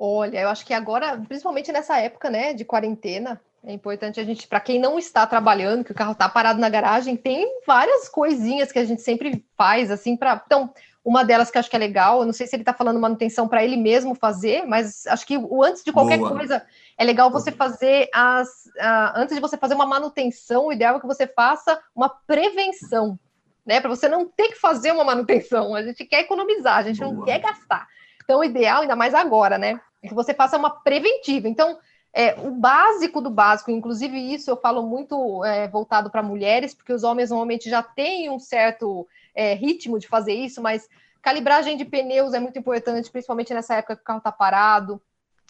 Olha, 0.00 0.42
eu 0.42 0.48
acho 0.48 0.64
que 0.64 0.72
agora, 0.72 1.20
principalmente 1.26 1.72
nessa 1.72 1.98
época, 1.98 2.30
né, 2.30 2.54
de 2.54 2.64
quarentena, 2.64 3.40
é 3.64 3.72
importante 3.72 4.20
a 4.20 4.24
gente, 4.24 4.46
para 4.46 4.60
quem 4.60 4.78
não 4.78 4.96
está 4.96 5.26
trabalhando, 5.26 5.82
que 5.82 5.90
o 5.90 5.94
carro 5.94 6.12
está 6.12 6.28
parado 6.28 6.60
na 6.60 6.68
garagem, 6.68 7.16
tem 7.16 7.60
várias 7.66 8.08
coisinhas 8.08 8.70
que 8.70 8.78
a 8.78 8.84
gente 8.84 9.02
sempre 9.02 9.44
faz, 9.56 9.90
assim, 9.90 10.16
para. 10.16 10.40
Então, 10.46 10.72
uma 11.04 11.24
delas 11.24 11.50
que 11.50 11.58
eu 11.58 11.60
acho 11.60 11.68
que 11.68 11.74
é 11.74 11.78
legal, 11.80 12.20
eu 12.20 12.26
não 12.26 12.32
sei 12.32 12.46
se 12.46 12.54
ele 12.54 12.62
está 12.62 12.72
falando 12.72 13.00
manutenção 13.00 13.48
para 13.48 13.64
ele 13.64 13.76
mesmo 13.76 14.14
fazer, 14.14 14.64
mas 14.64 15.04
acho 15.08 15.26
que 15.26 15.36
o 15.36 15.64
antes 15.64 15.82
de 15.82 15.92
qualquer 15.92 16.18
Boa. 16.18 16.30
coisa, 16.30 16.64
é 16.96 17.04
legal 17.04 17.30
você 17.30 17.50
fazer 17.50 18.08
as. 18.14 18.66
Uh, 18.76 19.12
antes 19.16 19.34
de 19.34 19.40
você 19.40 19.56
fazer 19.56 19.74
uma 19.74 19.86
manutenção, 19.86 20.66
o 20.66 20.72
ideal 20.72 20.96
é 20.96 21.00
que 21.00 21.06
você 21.06 21.26
faça 21.26 21.80
uma 21.94 22.08
prevenção, 22.08 23.18
né? 23.66 23.80
Para 23.80 23.90
você 23.90 24.08
não 24.08 24.26
ter 24.28 24.48
que 24.48 24.60
fazer 24.60 24.92
uma 24.92 25.02
manutenção. 25.02 25.74
A 25.74 25.82
gente 25.82 26.04
quer 26.04 26.20
economizar, 26.20 26.76
a 26.76 26.82
gente 26.82 27.00
Boa. 27.00 27.12
não 27.12 27.24
quer 27.24 27.40
gastar. 27.40 27.88
Então, 28.22 28.40
o 28.40 28.44
ideal, 28.44 28.82
ainda 28.82 28.94
mais 28.94 29.14
agora, 29.14 29.56
né? 29.56 29.80
É 30.02 30.08
que 30.08 30.14
você 30.14 30.32
faça 30.32 30.56
uma 30.56 30.70
preventiva. 30.70 31.48
Então, 31.48 31.78
é, 32.12 32.34
o 32.40 32.50
básico 32.50 33.20
do 33.20 33.30
básico, 33.30 33.70
inclusive 33.70 34.18
isso 34.18 34.50
eu 34.50 34.56
falo 34.56 34.82
muito 34.82 35.44
é, 35.44 35.68
voltado 35.68 36.10
para 36.10 36.22
mulheres, 36.22 36.74
porque 36.74 36.92
os 36.92 37.04
homens 37.04 37.30
normalmente 37.30 37.68
já 37.68 37.82
têm 37.82 38.30
um 38.30 38.38
certo 38.38 39.06
é, 39.34 39.54
ritmo 39.54 39.98
de 39.98 40.08
fazer 40.08 40.32
isso, 40.32 40.62
mas 40.62 40.88
calibragem 41.20 41.76
de 41.76 41.84
pneus 41.84 42.32
é 42.32 42.40
muito 42.40 42.58
importante, 42.58 43.10
principalmente 43.10 43.52
nessa 43.52 43.74
época 43.74 43.96
que 43.96 44.02
o 44.02 44.04
carro 44.04 44.18
está 44.18 44.32
parado. 44.32 45.00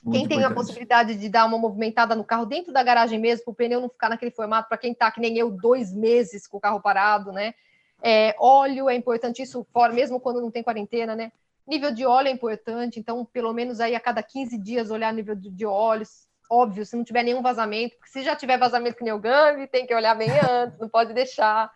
Muito 0.03 0.19
quem 0.19 0.29
tem 0.29 0.39
importante. 0.39 0.53
a 0.53 0.55
possibilidade 0.55 1.15
de 1.17 1.29
dar 1.29 1.45
uma 1.47 1.59
movimentada 1.59 2.15
no 2.15 2.25
carro 2.25 2.47
dentro 2.47 2.73
da 2.73 2.83
garagem 2.83 3.19
mesmo, 3.19 3.45
para 3.45 3.53
o 3.53 3.55
pneu 3.55 3.81
não 3.81 3.89
ficar 3.89 4.09
naquele 4.09 4.31
formato, 4.31 4.69
para 4.69 4.79
quem 4.79 4.93
está 4.93 5.11
que 5.11 5.21
nem 5.21 5.37
eu, 5.37 5.51
dois 5.51 5.93
meses 5.93 6.47
com 6.47 6.59
o 6.59 6.61
carro 6.61 6.81
parado, 6.81 7.33
né? 7.33 7.55
É, 8.01 8.35
óleo 8.39 8.89
é 8.89 8.95
importante, 8.95 9.43
isso 9.43 9.67
fora, 9.73 9.93
mesmo 9.93 10.21
quando 10.21 10.41
não 10.41 10.51
tem 10.51 10.63
quarentena, 10.63 11.17
né? 11.17 11.33
Nível 11.69 11.93
de 11.93 12.07
óleo 12.07 12.29
é 12.29 12.33
importante, 12.33 12.99
então, 12.99 13.25
pelo 13.25 13.53
menos 13.53 13.79
aí 13.79 13.95
a 13.95 14.01
cada 14.01 14.23
15 14.23 14.59
dias 14.59 14.91
olhar 14.91 15.13
nível 15.13 15.37
de, 15.37 15.67
óleos 15.67 16.27
óbvio, 16.51 16.85
se 16.85 16.97
não 16.97 17.05
tiver 17.05 17.23
nenhum 17.23 17.43
vazamento, 17.43 17.97
porque 17.97 18.11
se 18.11 18.23
já 18.23 18.35
tiver 18.35 18.59
vazamento 18.59 18.97
que 18.97 19.05
nem 19.05 19.13
o 19.13 19.21
Gambi, 19.21 19.67
tem 19.67 19.87
que 19.87 19.95
olhar 19.95 20.15
bem 20.15 20.31
antes, 20.31 20.79
não 20.79 20.89
pode 20.89 21.13
deixar. 21.13 21.71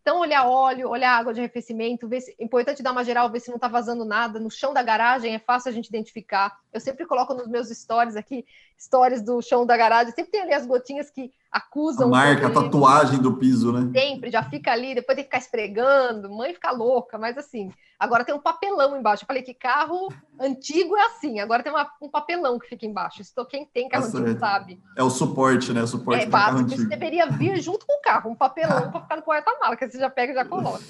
Então, 0.00 0.20
olhar 0.20 0.46
óleo, 0.46 0.88
olhar 0.88 1.18
água 1.18 1.34
de 1.34 1.40
arrefecimento, 1.40 2.08
ver 2.08 2.20
se, 2.20 2.34
importante 2.38 2.82
dar 2.82 2.92
uma 2.92 3.04
geral, 3.04 3.30
ver 3.30 3.40
se 3.40 3.48
não 3.48 3.56
está 3.56 3.66
vazando 3.66 4.04
nada. 4.04 4.38
No 4.38 4.50
chão 4.50 4.72
da 4.72 4.82
garagem 4.82 5.34
é 5.34 5.38
fácil 5.38 5.70
a 5.70 5.72
gente 5.72 5.88
identificar. 5.88 6.56
Eu 6.72 6.78
sempre 6.78 7.04
coloco 7.06 7.34
nos 7.34 7.48
meus 7.48 7.68
stories 7.70 8.14
aqui, 8.14 8.44
stories 8.78 9.20
do 9.20 9.42
chão 9.42 9.66
da 9.66 9.76
garagem, 9.76 10.12
sempre 10.14 10.30
tem 10.30 10.42
ali 10.42 10.52
as 10.52 10.64
gotinhas 10.64 11.10
que 11.10 11.32
acusam. 11.50 12.08
A 12.08 12.10
marca, 12.10 12.46
a 12.46 12.50
tatuagem 12.50 13.20
do 13.20 13.36
piso, 13.36 13.72
né? 13.72 13.90
Sempre, 13.98 14.30
já 14.30 14.42
fica 14.42 14.72
ali, 14.72 14.94
depois 14.94 15.16
tem 15.16 15.24
que 15.24 15.30
ficar 15.30 15.38
esfregando, 15.38 16.30
mãe 16.30 16.54
fica 16.54 16.70
louca, 16.70 17.18
mas 17.18 17.36
assim, 17.38 17.70
agora 17.98 18.24
tem 18.24 18.34
um 18.34 18.40
papelão 18.40 18.96
embaixo. 18.96 19.24
Eu 19.24 19.26
falei 19.26 19.42
que 19.42 19.54
carro 19.54 20.08
antigo 20.40 20.96
é 20.96 21.06
assim, 21.06 21.40
agora 21.40 21.62
tem 21.62 21.72
uma, 21.72 21.90
um 22.00 22.08
papelão 22.08 22.58
que 22.58 22.68
fica 22.68 22.86
embaixo. 22.86 23.22
Isso 23.22 23.32
quem 23.46 23.64
tem 23.64 23.88
carro 23.88 24.04
Nossa, 24.04 24.18
antigo 24.18 24.38
sabe. 24.38 24.80
É 24.96 25.02
o 25.02 25.10
suporte, 25.10 25.72
né? 25.72 25.82
O 25.82 25.86
suporte 25.86 26.24
é 26.24 26.26
básico, 26.26 26.72
isso 26.72 26.88
deveria 26.88 27.26
vir 27.26 27.60
junto 27.60 27.86
com 27.86 27.98
o 27.98 28.02
carro, 28.02 28.30
um 28.30 28.34
papelão 28.34 28.90
para 28.90 29.00
ficar 29.00 29.16
no 29.16 29.22
porta-mala, 29.22 29.76
que 29.76 29.88
você 29.88 29.98
já 29.98 30.10
pega 30.10 30.32
e 30.32 30.34
já 30.34 30.44
coloca. 30.44 30.82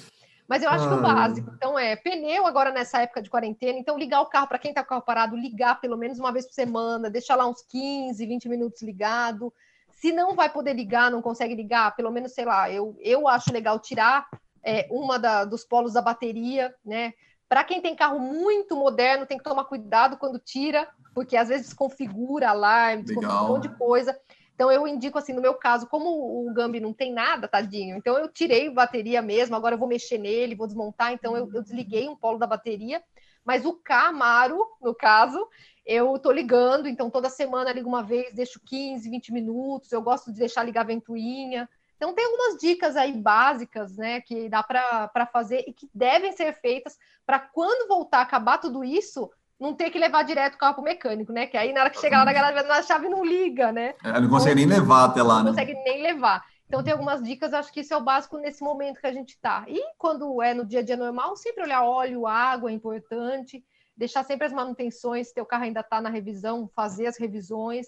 Mas 0.47 0.63
eu 0.63 0.69
acho 0.69 0.85
ah. 0.85 0.87
que 0.87 0.93
o 0.93 1.01
básico, 1.01 1.51
então 1.55 1.77
é 1.77 1.95
pneu 1.95 2.47
agora 2.47 2.71
nessa 2.71 3.01
época 3.01 3.21
de 3.21 3.29
quarentena, 3.29 3.77
então 3.77 3.97
ligar 3.97 4.21
o 4.21 4.27
carro 4.27 4.47
para 4.47 4.57
quem 4.57 4.71
está 4.71 4.81
com 4.81 4.87
o 4.87 4.89
carro 4.89 5.01
parado, 5.01 5.35
ligar 5.35 5.81
pelo 5.81 5.97
menos 5.97 6.19
uma 6.19 6.31
vez 6.31 6.45
por 6.45 6.53
semana, 6.53 7.09
deixar 7.09 7.35
lá 7.35 7.45
uns 7.45 7.61
15, 7.63 8.25
20 8.25 8.47
minutos 8.47 8.81
ligado, 8.81 9.53
se 9.97 10.11
não 10.11 10.35
vai 10.35 10.47
poder 10.47 10.73
ligar, 10.73 11.09
não 11.09 11.23
consegue 11.23 11.55
ligar, 11.55 11.95
pelo 11.95 12.11
menos, 12.11 12.31
sei 12.31 12.45
lá, 12.45 12.71
eu, 12.71 12.95
eu 12.99 13.27
acho 13.27 13.51
legal 13.51 13.79
tirar 13.79 14.27
é, 14.63 14.87
uma 14.91 15.17
da, 15.17 15.43
dos 15.43 15.63
polos 15.63 15.93
da 15.93 16.01
bateria, 16.01 16.73
né? 16.85 17.13
Para 17.49 17.63
quem 17.63 17.81
tem 17.81 17.95
carro 17.95 18.19
muito 18.19 18.75
moderno, 18.75 19.25
tem 19.25 19.37
que 19.37 19.43
tomar 19.43 19.65
cuidado 19.65 20.17
quando 20.17 20.37
tira, 20.37 20.87
porque 21.15 21.35
às 21.35 21.47
vezes 21.47 21.67
desconfigura 21.67 22.49
alarme, 22.49 23.03
desconfigura 23.03 23.41
um 23.41 23.47
monte 23.47 23.69
de 23.69 23.75
coisa. 23.75 24.15
Então 24.53 24.71
eu 24.71 24.87
indico 24.87 25.17
assim, 25.17 25.33
no 25.33 25.41
meu 25.41 25.55
caso, 25.55 25.87
como 25.87 26.09
o 26.47 26.53
Gambi 26.53 26.79
não 26.79 26.93
tem 26.93 27.11
nada, 27.11 27.47
tadinho, 27.47 27.95
então 27.95 28.17
eu 28.19 28.27
tirei 28.27 28.67
a 28.67 28.71
bateria 28.71 29.21
mesmo, 29.21 29.55
agora 29.55 29.75
eu 29.75 29.79
vou 29.79 29.87
mexer 29.87 30.17
nele, 30.19 30.55
vou 30.55 30.67
desmontar, 30.67 31.11
então 31.11 31.35
eu, 31.35 31.49
eu 31.53 31.61
desliguei 31.63 32.07
um 32.07 32.15
polo 32.15 32.37
da 32.37 32.45
bateria, 32.45 33.01
mas 33.45 33.65
o 33.65 33.73
Camaro, 33.73 34.63
no 34.81 34.93
caso, 34.93 35.47
eu 35.87 36.19
tô 36.19 36.31
ligando, 36.31 36.89
então 36.89 37.09
toda 37.09 37.29
semana 37.29 37.71
ligo 37.71 37.87
uma 37.87 38.03
vez, 38.03 38.33
deixo 38.33 38.59
15, 38.59 39.09
20 39.09 39.31
minutos, 39.31 39.91
eu 39.93 40.01
gosto 40.01 40.33
de 40.33 40.37
deixar 40.37 40.63
ligar 40.63 40.81
a 40.81 40.83
ventoinha. 40.83 41.67
Então 41.95 42.13
tem 42.13 42.25
algumas 42.25 42.57
dicas 42.59 42.97
aí 42.97 43.13
básicas, 43.13 43.95
né, 43.95 44.19
que 44.19 44.49
dá 44.49 44.61
para 44.61 45.25
fazer 45.31 45.63
e 45.65 45.71
que 45.71 45.89
devem 45.95 46.33
ser 46.33 46.53
feitas 46.59 46.97
para 47.25 47.39
quando 47.39 47.87
voltar 47.87 48.19
a 48.19 48.23
acabar 48.23 48.57
tudo 48.57 48.83
isso, 48.83 49.31
não 49.57 49.73
ter 49.73 49.89
que 49.89 49.97
levar 49.97 50.23
direto 50.23 50.55
o 50.55 50.57
carro 50.57 50.75
para 50.75 50.81
o 50.81 50.83
mecânico, 50.83 51.31
né? 51.31 51.47
Que 51.47 51.57
aí 51.57 51.73
na 51.73 51.81
hora 51.81 51.89
que 51.89 51.99
chegar 51.99 52.19
lá 52.19 52.25
na 52.25 52.33
garagem, 52.33 52.69
a 52.69 52.83
chave 52.83 53.09
não 53.09 53.25
liga, 53.25 53.71
né? 53.71 53.95
É, 54.03 54.19
não 54.19 54.29
consegue 54.29 54.55
nem 54.55 54.67
levar 54.67 55.05
até 55.05 55.23
lá, 55.23 55.37
não 55.37 55.45
né? 55.45 55.49
Não 55.49 55.51
consegue 55.51 55.73
nem 55.83 56.03
levar. 56.03 56.45
Então 56.67 56.83
tem 56.83 56.93
algumas 56.93 57.23
dicas, 57.23 57.53
acho 57.53 57.73
que 57.73 57.79
isso 57.79 57.93
é 57.93 57.97
o 57.97 58.03
básico 58.03 58.37
nesse 58.37 58.63
momento 58.63 58.99
que 58.99 59.07
a 59.07 59.11
gente 59.11 59.29
está. 59.29 59.63
E 59.67 59.81
quando 59.97 60.41
é 60.43 60.53
no 60.53 60.63
dia 60.63 60.81
a 60.81 60.83
dia 60.83 60.97
normal, 60.97 61.35
sempre 61.35 61.63
olhar 61.63 61.81
óleo, 61.81 62.27
água 62.27 62.69
é 62.69 62.73
importante 62.73 63.63
deixar 63.97 64.23
sempre 64.23 64.45
as 64.45 64.53
manutenções, 64.53 65.31
teu 65.31 65.45
carro 65.45 65.63
ainda 65.63 65.79
está 65.79 65.99
na 65.99 66.09
revisão, 66.09 66.69
fazer 66.75 67.07
as 67.07 67.17
revisões 67.17 67.87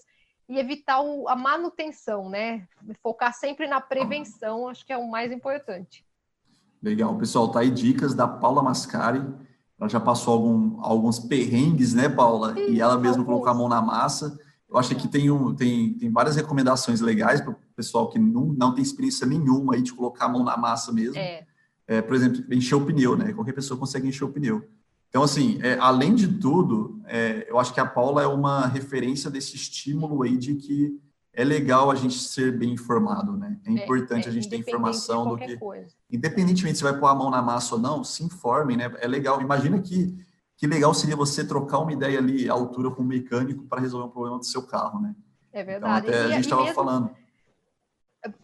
e 0.49 0.57
evitar 0.57 1.02
o, 1.02 1.30
a 1.30 1.36
manutenção, 1.36 2.27
né? 2.27 2.68
Focar 3.03 3.34
sempre 3.34 3.68
na 3.68 3.80
prevenção, 3.80 4.68
acho 4.68 4.84
que 4.86 4.91
é 4.91 4.98
o 4.98 5.10
mais 5.10 5.31
importante. 5.31 6.03
Legal, 6.81 7.15
pessoal, 7.18 7.52
tá 7.52 7.60
aí 7.60 7.69
dicas 7.69 8.15
da 8.15 8.27
Paula 8.27 8.64
Mascari. 8.64 9.23
Ela 9.80 9.88
já 9.88 9.99
passou 9.99 10.34
algum, 10.34 10.81
alguns 10.81 11.19
perrengues, 11.19 11.94
né, 11.94 12.10
Paula? 12.10 12.53
Sim, 12.53 12.72
e 12.72 12.81
ela 12.81 12.98
mesma 12.98 13.23
colocou 13.23 13.49
a 13.49 13.53
mão 13.53 13.69
na 13.69 13.81
massa. 13.81 14.38
Eu 14.68 14.77
acho 14.77 14.95
que 14.95 15.07
tem, 15.07 15.30
um, 15.30 15.56
tem, 15.56 15.94
tem 15.94 16.11
várias 16.11 16.36
recomendações 16.36 16.99
legais 16.99 17.41
para 17.41 17.52
o 17.52 17.56
pessoal 17.76 18.10
que 18.10 18.18
não, 18.18 18.45
não 18.45 18.73
tem 18.73 18.81
experiência 18.81 19.27
nenhuma 19.27 19.76
aí 19.76 19.81
de 19.81 19.94
colocar 19.94 20.26
a 20.26 20.30
mão 20.30 20.44
na 20.44 20.57
massa 20.57 20.91
mesmo. 20.91 21.18
É. 21.18 21.45
É, 21.88 22.02
por 22.02 22.15
exemplo, 22.15 22.44
encher 22.53 22.76
o 22.76 22.86
pneu, 22.86 23.18
né? 23.18 23.34
Qualquer 23.34 23.53
pessoa 23.53 23.80
consegue 23.80 24.07
encher 24.07 24.23
o 24.23 24.31
pneu. 24.31 24.68
Então, 25.10 25.23
assim, 25.23 25.60
é, 25.64 25.77
além 25.80 26.14
de 26.14 26.27
tudo, 26.27 27.02
é, 27.07 27.45
eu 27.49 27.57
acho 27.60 27.73
que 27.73 27.80
a 27.80 27.86
Paula 27.86 28.22
é 28.22 28.27
uma 28.27 28.68
referência 28.68 29.30
desse 29.30 29.56
estímulo 29.56 30.22
aí 30.22 30.38
de 30.38 30.56
que 30.56 30.99
é 31.34 31.44
legal 31.44 31.90
a 31.90 31.95
gente 31.95 32.15
ser 32.15 32.56
bem 32.57 32.73
informado, 32.73 33.36
né? 33.36 33.57
É, 33.65 33.69
é 33.69 33.73
importante 33.73 34.27
é, 34.27 34.30
a 34.30 34.31
gente 34.31 34.48
ter 34.48 34.57
informação 34.57 35.27
do 35.27 35.38
que. 35.38 35.57
Coisa. 35.57 35.95
Independentemente 36.11 36.77
se 36.77 36.84
vai 36.84 36.98
pôr 36.98 37.07
a 37.07 37.15
mão 37.15 37.30
na 37.31 37.41
massa 37.41 37.76
ou 37.76 37.81
não, 37.81 38.03
se 38.03 38.23
informem, 38.23 38.77
né? 38.77 38.91
É 38.99 39.07
legal. 39.07 39.41
Imagina 39.41 39.80
que, 39.81 40.15
que 40.56 40.68
legal 40.68 40.94
seria 40.94 41.15
você 41.15 41.45
trocar 41.45 41.80
uma 41.80 41.94
ideia 41.94 42.19
ali 42.19 42.48
à 42.48 42.53
altura 42.53 42.91
com 42.91 43.02
um 43.02 43.06
mecânico 43.06 43.64
para 43.68 43.81
resolver 43.81 44.07
um 44.07 44.11
problema 44.11 44.38
do 44.38 44.45
seu 44.45 44.61
carro, 44.68 45.02
né? 45.02 45.15
É 45.52 45.61
então, 45.61 45.73
verdade. 45.73 46.07
Então, 46.07 46.19
até 46.19 46.27
e, 46.27 46.31
a 46.31 46.36
gente 46.36 46.44
estava 46.44 46.73
falando 46.73 47.10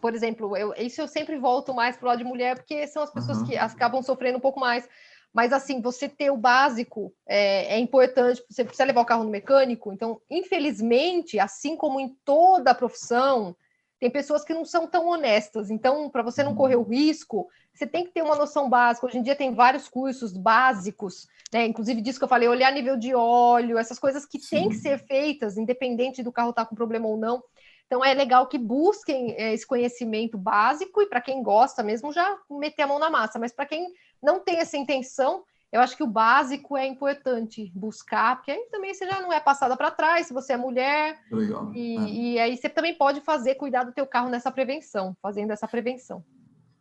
por 0.00 0.14
exemplo, 0.14 0.56
eu, 0.56 0.72
isso 0.78 1.00
eu 1.00 1.08
sempre 1.08 1.38
volto 1.38 1.74
mais 1.74 1.96
para 1.96 2.06
o 2.06 2.08
lado 2.08 2.18
de 2.18 2.24
mulher, 2.24 2.56
porque 2.56 2.86
são 2.86 3.02
as 3.02 3.10
pessoas 3.10 3.38
uhum. 3.38 3.46
que 3.46 3.56
acabam 3.56 4.02
sofrendo 4.02 4.38
um 4.38 4.40
pouco 4.40 4.58
mais. 4.58 4.88
Mas, 5.36 5.52
assim, 5.52 5.82
você 5.82 6.08
ter 6.08 6.30
o 6.30 6.36
básico 6.38 7.12
é, 7.28 7.74
é, 7.74 7.78
importante. 7.78 8.42
Você 8.48 8.64
precisa 8.64 8.86
levar 8.86 9.02
o 9.02 9.04
carro 9.04 9.22
no 9.22 9.28
mecânico. 9.28 9.92
Então, 9.92 10.18
infelizmente, 10.30 11.38
assim 11.38 11.76
como 11.76 12.00
em 12.00 12.16
toda 12.24 12.70
a 12.70 12.74
profissão, 12.74 13.54
tem 14.00 14.08
pessoas 14.08 14.42
que 14.42 14.54
não 14.54 14.64
são 14.64 14.86
tão 14.86 15.06
honestas. 15.06 15.70
Então, 15.70 16.08
para 16.08 16.22
você 16.22 16.42
não 16.42 16.52
uhum. 16.52 16.56
correr 16.56 16.76
o 16.76 16.82
risco, 16.82 17.46
você 17.74 17.86
tem 17.86 18.06
que 18.06 18.12
ter 18.12 18.22
uma 18.22 18.34
noção 18.34 18.70
básica. 18.70 19.06
Hoje 19.06 19.18
em 19.18 19.22
dia 19.22 19.36
tem 19.36 19.54
vários 19.54 19.90
cursos 19.90 20.32
básicos, 20.32 21.28
né? 21.52 21.66
Inclusive 21.66 22.00
disso 22.00 22.18
que 22.18 22.24
eu 22.24 22.28
falei, 22.28 22.48
olhar 22.48 22.72
nível 22.72 22.96
de 22.96 23.14
óleo, 23.14 23.76
essas 23.76 23.98
coisas 23.98 24.24
que 24.24 24.38
Sim. 24.38 24.56
têm 24.56 24.68
que 24.70 24.76
ser 24.76 24.96
feitas, 25.00 25.58
independente 25.58 26.22
do 26.22 26.32
carro 26.32 26.48
estar 26.48 26.64
tá 26.64 26.68
com 26.70 26.74
problema 26.74 27.08
ou 27.08 27.18
não. 27.18 27.42
Então 27.86 28.04
é 28.04 28.12
legal 28.14 28.46
que 28.48 28.58
busquem 28.58 29.32
é, 29.36 29.52
esse 29.52 29.66
conhecimento 29.66 30.36
básico 30.36 31.02
e 31.02 31.06
para 31.06 31.20
quem 31.20 31.42
gosta 31.42 31.82
mesmo 31.82 32.12
já 32.12 32.36
meter 32.50 32.82
a 32.82 32.86
mão 32.86 32.98
na 32.98 33.10
massa, 33.10 33.38
mas 33.38 33.52
para 33.52 33.66
quem 33.66 33.86
não 34.22 34.40
tem 34.40 34.58
essa 34.58 34.76
intenção, 34.76 35.44
eu 35.72 35.80
acho 35.80 35.96
que 35.96 36.02
o 36.02 36.06
básico 36.06 36.76
é 36.76 36.86
importante 36.86 37.70
buscar, 37.74 38.36
porque 38.36 38.50
aí 38.50 38.68
também 38.70 38.94
você 38.94 39.06
já 39.06 39.20
não 39.20 39.32
é 39.32 39.40
passada 39.40 39.76
para 39.76 39.90
trás, 39.90 40.26
se 40.26 40.32
você 40.32 40.52
é 40.52 40.56
mulher. 40.56 41.18
Legal. 41.30 41.72
E, 41.74 41.96
é. 41.96 42.00
e 42.00 42.38
aí 42.38 42.56
você 42.56 42.68
também 42.68 42.96
pode 42.96 43.20
fazer, 43.20 43.56
cuidar 43.56 43.84
do 43.84 43.92
teu 43.92 44.06
carro 44.06 44.28
nessa 44.28 44.50
prevenção, 44.50 45.16
fazendo 45.20 45.50
essa 45.50 45.66
prevenção. 45.66 46.24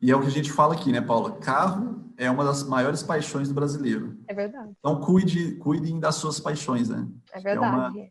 E 0.01 0.11
é 0.11 0.15
o 0.15 0.21
que 0.21 0.27
a 0.27 0.31
gente 0.31 0.51
fala 0.51 0.75
aqui, 0.75 0.91
né, 0.91 1.01
Paula? 1.01 1.31
Carro 1.37 2.03
é 2.17 2.29
uma 2.29 2.43
das 2.43 2.63
maiores 2.63 3.01
paixões 3.01 3.47
do 3.47 3.53
brasileiro. 3.53 4.17
É 4.27 4.33
verdade. 4.33 4.71
Então, 4.79 4.99
cuide, 4.99 5.55
cuidem 5.55 5.99
das 5.99 6.15
suas 6.15 6.39
paixões, 6.39 6.89
né? 6.89 7.07
É 7.33 7.39
verdade. 7.39 7.99
É 7.99 8.01
uma, 8.01 8.09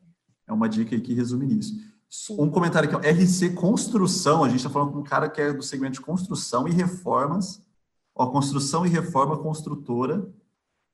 é 0.48 0.52
uma 0.52 0.68
dica 0.68 0.94
aí 0.94 1.00
que 1.00 1.14
resume 1.14 1.46
nisso. 1.46 1.74
Um 2.30 2.50
comentário 2.50 2.88
aqui, 2.88 2.96
ó, 2.96 3.10
RC 3.10 3.54
Construção, 3.54 4.44
a 4.44 4.48
gente 4.48 4.58
está 4.58 4.70
falando 4.70 4.92
com 4.92 4.98
um 5.00 5.04
cara 5.04 5.28
que 5.28 5.40
é 5.40 5.52
do 5.52 5.62
segmento 5.62 5.94
de 5.94 6.00
construção 6.00 6.66
e 6.68 6.72
reformas. 6.72 7.63
Ó, 8.14 8.26
construção 8.26 8.86
e 8.86 8.88
reforma 8.88 9.36
construtora. 9.38 10.26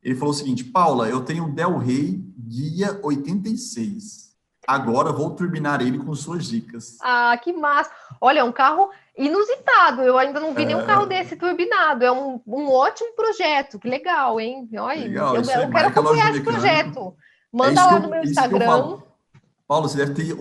Ele 0.03 0.15
falou 0.15 0.33
o 0.33 0.37
seguinte: 0.37 0.65
Paula, 0.65 1.09
eu 1.09 1.25
tenho 1.25 1.45
um 1.45 1.55
Del 1.55 1.79
Rey 1.79 2.25
Guia 2.39 2.99
86. 3.03 4.31
Agora 4.67 5.13
vou 5.13 5.31
turbinar 5.31 5.81
ele 5.81 5.99
com 5.99 6.15
suas 6.15 6.47
dicas. 6.47 6.97
Ah, 7.01 7.37
que 7.43 7.53
massa! 7.53 7.91
Olha, 8.21 8.41
é 8.41 8.45
um 8.45 8.53
carro 8.53 8.91
inusitado. 9.17 10.03
Eu 10.03 10.17
ainda 10.17 10.39
não 10.39 10.55
vi 10.55 10.63
é... 10.63 10.67
nenhum 10.67 10.87
carro 10.87 11.07
desse 11.07 11.35
turbinado. 11.37 12.05
É 12.05 12.13
um, 12.13 12.41
um 12.47 12.71
ótimo 12.71 13.15
projeto. 13.15 13.79
Que 13.79 13.89
legal, 13.89 14.39
hein? 14.39 14.69
Olha, 14.79 15.01
legal, 15.01 15.35
eu, 15.35 15.43
eu 15.43 15.71
quero 15.71 15.89
acompanhar 15.89 16.31
esse 16.31 16.41
projeto. 16.43 17.15
Manda 17.53 17.81
é 17.81 17.85
lá 17.85 17.95
eu, 17.95 18.01
no 18.01 18.11
meu 18.11 18.23
Instagram. 18.23 19.01
Paulo, 19.67 19.89
você 19.89 19.97
deve 19.99 20.15
ter 20.15 20.37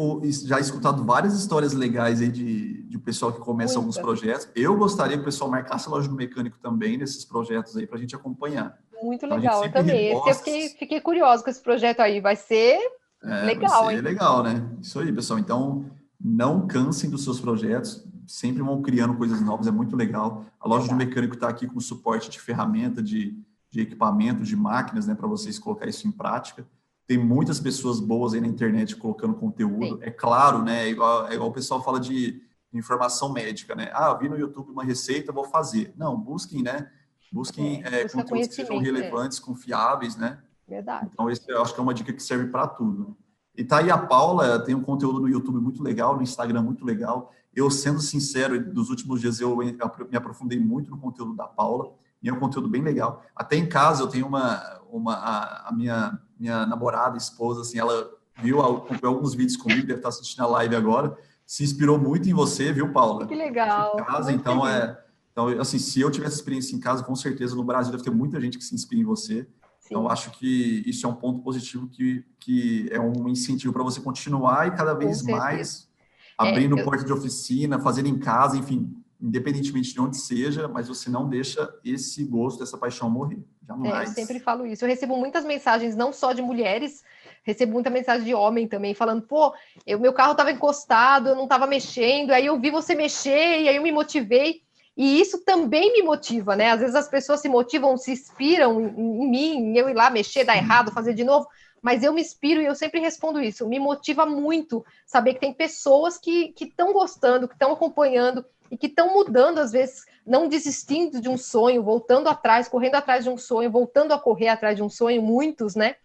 já 0.47 0.59
escutado 0.59 1.03
várias 1.05 1.33
histórias 1.33 1.73
legais 1.73 2.21
aí 2.21 2.29
de, 2.29 2.78
de 2.99 3.05
pessoal 3.05 3.31
que 3.31 3.39
começa 3.39 3.79
Muita. 3.79 3.79
alguns 3.79 3.97
projetos. 3.97 4.49
Eu 4.53 4.75
gostaria 4.77 5.15
que 5.15 5.21
o 5.21 5.25
pessoal 5.25 5.49
marcasse 5.49 5.87
a 5.87 5.91
loja 5.91 6.07
do 6.07 6.15
mecânico 6.15 6.57
também 6.59 6.97
nesses 6.97 7.23
projetos 7.23 7.75
aí 7.77 7.87
para 7.87 7.97
a 7.97 7.99
gente 7.99 8.15
acompanhar. 8.15 8.77
Muito 9.01 9.25
então, 9.25 9.37
legal, 9.37 9.63
eu 9.63 9.71
também. 9.71 10.09
Reposta... 10.09 10.29
Eu 10.29 10.35
fiquei, 10.35 10.69
fiquei 10.69 11.01
curioso 11.01 11.43
com 11.43 11.49
esse 11.49 11.61
projeto 11.61 12.01
aí. 12.01 12.19
Vai 12.19 12.35
ser 12.35 12.77
é, 13.23 13.45
legal, 13.45 13.85
vai 13.85 13.95
ser 13.95 13.99
hein? 13.99 14.01
legal, 14.01 14.43
né? 14.43 14.69
Isso 14.81 14.99
aí, 14.99 15.11
pessoal. 15.11 15.39
Então, 15.39 15.85
não 16.19 16.67
cansem 16.67 17.09
dos 17.09 17.23
seus 17.23 17.39
projetos. 17.39 18.05
Sempre 18.27 18.61
vão 18.61 18.81
criando 18.81 19.15
coisas 19.15 19.41
novas, 19.41 19.65
é 19.65 19.71
muito 19.71 19.95
legal. 19.95 20.45
A 20.59 20.67
loja 20.67 20.83
legal. 20.83 20.97
do 20.97 21.05
mecânico 21.05 21.35
está 21.35 21.47
aqui 21.47 21.65
com 21.65 21.79
suporte 21.79 22.29
de 22.29 22.39
ferramenta, 22.39 23.01
de, 23.01 23.35
de 23.71 23.81
equipamento, 23.81 24.43
de 24.43 24.55
máquinas, 24.55 25.07
né, 25.07 25.15
para 25.15 25.27
vocês 25.27 25.57
colocar 25.57 25.87
isso 25.87 26.07
em 26.07 26.11
prática 26.11 26.67
tem 27.07 27.17
muitas 27.17 27.59
pessoas 27.59 27.99
boas 27.99 28.35
aí 28.35 28.39
na 28.39 28.45
internet 28.45 28.95
colocando 28.95 29.33
conteúdo. 29.33 29.97
Sim. 29.97 29.99
É 30.01 30.11
claro, 30.11 30.61
né? 30.61 30.83
É 30.83 30.89
igual, 30.89 31.27
é 31.27 31.33
igual 31.33 31.49
o 31.49 31.51
pessoal 31.51 31.83
fala 31.83 31.99
de 31.99 32.39
informação 32.73 33.31
médica, 33.31 33.75
né? 33.75 33.89
Ah, 33.93 34.13
vi 34.13 34.29
no 34.29 34.37
YouTube 34.37 34.71
uma 34.71 34.83
receita, 34.83 35.31
vou 35.31 35.45
fazer. 35.45 35.93
Não, 35.97 36.17
busquem, 36.17 36.61
né? 36.61 36.89
Busquem 37.31 37.83
é, 37.83 38.01
é, 38.01 38.09
conteúdos 38.09 38.47
que 38.47 38.55
sejam 38.55 38.77
é. 38.77 38.79
relevantes, 38.79 39.39
é. 39.39 39.41
confiáveis, 39.41 40.15
né? 40.15 40.39
Verdade. 40.67 41.09
Então, 41.11 41.29
esse 41.29 41.49
eu 41.49 41.61
acho 41.61 41.73
que 41.73 41.79
é 41.79 41.83
uma 41.83 41.93
dica 41.93 42.13
que 42.13 42.21
serve 42.21 42.47
para 42.47 42.67
tudo. 42.67 43.17
E 43.55 43.63
tá 43.63 43.79
aí 43.79 43.89
a 43.89 43.97
Paula, 43.97 44.59
tem 44.59 44.75
um 44.75 44.83
conteúdo 44.83 45.19
no 45.19 45.27
YouTube 45.27 45.59
muito 45.59 45.81
legal, 45.81 46.15
no 46.15 46.21
Instagram 46.21 46.61
muito 46.61 46.85
legal. 46.85 47.33
Eu, 47.53 47.69
sendo 47.69 47.99
sincero, 47.99 48.71
dos 48.73 48.89
últimos 48.89 49.19
dias 49.19 49.39
eu 49.39 49.57
me 49.57 50.17
aprofundei 50.17 50.59
muito 50.59 50.91
no 50.91 50.97
conteúdo 50.97 51.35
da 51.35 51.45
Paula, 51.45 51.93
e 52.21 52.29
é 52.29 52.33
um 52.33 52.39
conteúdo 52.39 52.69
bem 52.69 52.81
legal. 52.81 53.23
Até 53.35 53.55
em 53.55 53.67
casa 53.67 54.03
eu 54.03 54.07
tenho 54.07 54.27
uma, 54.27 54.81
uma 54.91 55.13
a, 55.15 55.69
a 55.69 55.71
minha 55.71 56.19
minha 56.39 56.65
namorada, 56.65 57.17
esposa, 57.17 57.61
assim, 57.61 57.77
ela 57.77 58.09
viu, 58.37 58.61
acompanhou 58.61 59.15
alguns 59.15 59.35
vídeos 59.35 59.57
comigo, 59.57 59.85
deve 59.85 59.99
estar 59.99 60.09
assistindo 60.09 60.41
a 60.43 60.47
live 60.47 60.75
agora, 60.75 61.17
se 61.49 61.63
inspirou 61.63 61.97
muito 61.97 62.29
em 62.29 62.33
você, 62.33 62.71
viu, 62.71 62.93
Paula? 62.93 63.25
Que 63.25 63.33
legal. 63.33 63.97
Em 63.99 64.03
casa, 64.05 64.31
então 64.31 64.67
é, 64.67 64.95
então 65.31 65.47
assim, 65.59 65.79
se 65.79 65.99
eu 65.99 66.11
tivesse 66.11 66.35
experiência 66.35 66.75
em 66.75 66.79
casa, 66.79 67.03
com 67.03 67.15
certeza 67.15 67.55
no 67.55 67.63
Brasil 67.63 67.91
deve 67.91 68.03
ter 68.03 68.11
muita 68.11 68.39
gente 68.39 68.55
que 68.55 68.63
se 68.63 68.75
inspira 68.75 69.01
em 69.01 69.03
você. 69.03 69.47
Sim. 69.79 69.87
Então 69.87 70.07
acho 70.07 70.29
que 70.29 70.83
isso 70.85 71.07
é 71.07 71.09
um 71.09 71.15
ponto 71.15 71.41
positivo 71.41 71.87
que, 71.87 72.23
que 72.39 72.87
é 72.91 72.99
um 72.99 73.27
incentivo 73.27 73.73
para 73.73 73.81
você 73.81 73.99
continuar 73.99 74.67
e 74.67 74.71
cada 74.77 74.93
vez 74.93 75.23
mais 75.23 75.89
abrindo 76.37 76.77
é, 76.77 76.81
eu... 76.81 76.85
porta 76.85 77.03
de 77.03 77.11
oficina, 77.11 77.79
fazendo 77.79 78.09
em 78.09 78.19
casa, 78.19 78.55
enfim, 78.55 78.95
independentemente 79.19 79.91
de 79.91 79.99
onde 79.99 80.17
seja, 80.17 80.67
mas 80.67 80.87
você 80.87 81.09
não 81.09 81.27
deixa 81.27 81.67
esse 81.83 82.23
gosto, 82.25 82.61
essa 82.61 82.77
paixão 82.77 83.09
morrer. 83.09 83.43
Jamais. 83.67 84.09
É, 84.09 84.11
eu 84.11 84.15
sempre 84.15 84.39
falo 84.39 84.67
isso. 84.67 84.85
Eu 84.85 84.89
recebo 84.89 85.17
muitas 85.17 85.43
mensagens, 85.45 85.95
não 85.95 86.13
só 86.13 86.31
de 86.31 86.43
mulheres, 86.43 87.03
recebo 87.49 87.73
muita 87.73 87.89
mensagem 87.89 88.23
de 88.23 88.33
homem 88.33 88.67
também, 88.67 88.93
falando, 88.93 89.21
pô, 89.21 89.53
eu, 89.85 89.99
meu 89.99 90.13
carro 90.13 90.31
estava 90.31 90.51
encostado, 90.51 91.29
eu 91.29 91.35
não 91.35 91.43
estava 91.43 91.67
mexendo, 91.67 92.31
aí 92.31 92.45
eu 92.45 92.59
vi 92.59 92.71
você 92.71 92.95
mexer, 92.95 93.61
e 93.61 93.69
aí 93.69 93.75
eu 93.75 93.83
me 93.83 93.91
motivei. 93.91 94.61
E 94.95 95.21
isso 95.21 95.43
também 95.45 95.93
me 95.93 96.01
motiva, 96.01 96.55
né? 96.55 96.71
Às 96.71 96.81
vezes 96.81 96.95
as 96.95 97.07
pessoas 97.07 97.39
se 97.39 97.47
motivam, 97.47 97.95
se 97.97 98.11
inspiram 98.11 98.81
em, 98.81 98.87
em 98.87 99.29
mim, 99.29 99.55
em 99.57 99.77
eu 99.77 99.89
ir 99.89 99.93
lá 99.93 100.09
mexer, 100.09 100.43
dar 100.43 100.57
errado, 100.57 100.91
fazer 100.91 101.13
de 101.13 101.23
novo 101.23 101.47
mas 101.81 102.03
eu 102.03 102.13
me 102.13 102.21
inspiro 102.21 102.61
e 102.61 102.65
eu 102.65 102.75
sempre 102.75 102.99
respondo 102.99 103.41
isso. 103.41 103.67
Me 103.67 103.79
motiva 103.79 104.25
muito 104.25 104.85
saber 105.05 105.33
que 105.33 105.39
tem 105.39 105.53
pessoas 105.53 106.17
que 106.17 106.53
estão 106.59 106.93
gostando, 106.93 107.47
que 107.47 107.55
estão 107.55 107.71
acompanhando 107.71 108.45
e 108.69 108.77
que 108.77 108.87
estão 108.87 109.13
mudando, 109.13 109.59
às 109.59 109.71
vezes, 109.71 110.05
não 110.25 110.47
desistindo 110.47 111.19
de 111.19 111.29
um 111.29 111.37
sonho, 111.37 111.81
voltando 111.81 112.27
atrás, 112.27 112.67
correndo 112.67 112.95
atrás 112.95 113.23
de 113.23 113.29
um 113.29 113.37
sonho, 113.37 113.71
voltando 113.71 114.13
a 114.13 114.19
correr 114.19 114.49
atrás 114.49 114.75
de 114.75 114.83
um 114.83 114.89
sonho, 114.89 115.21
muitos, 115.21 115.75
né? 115.75 115.95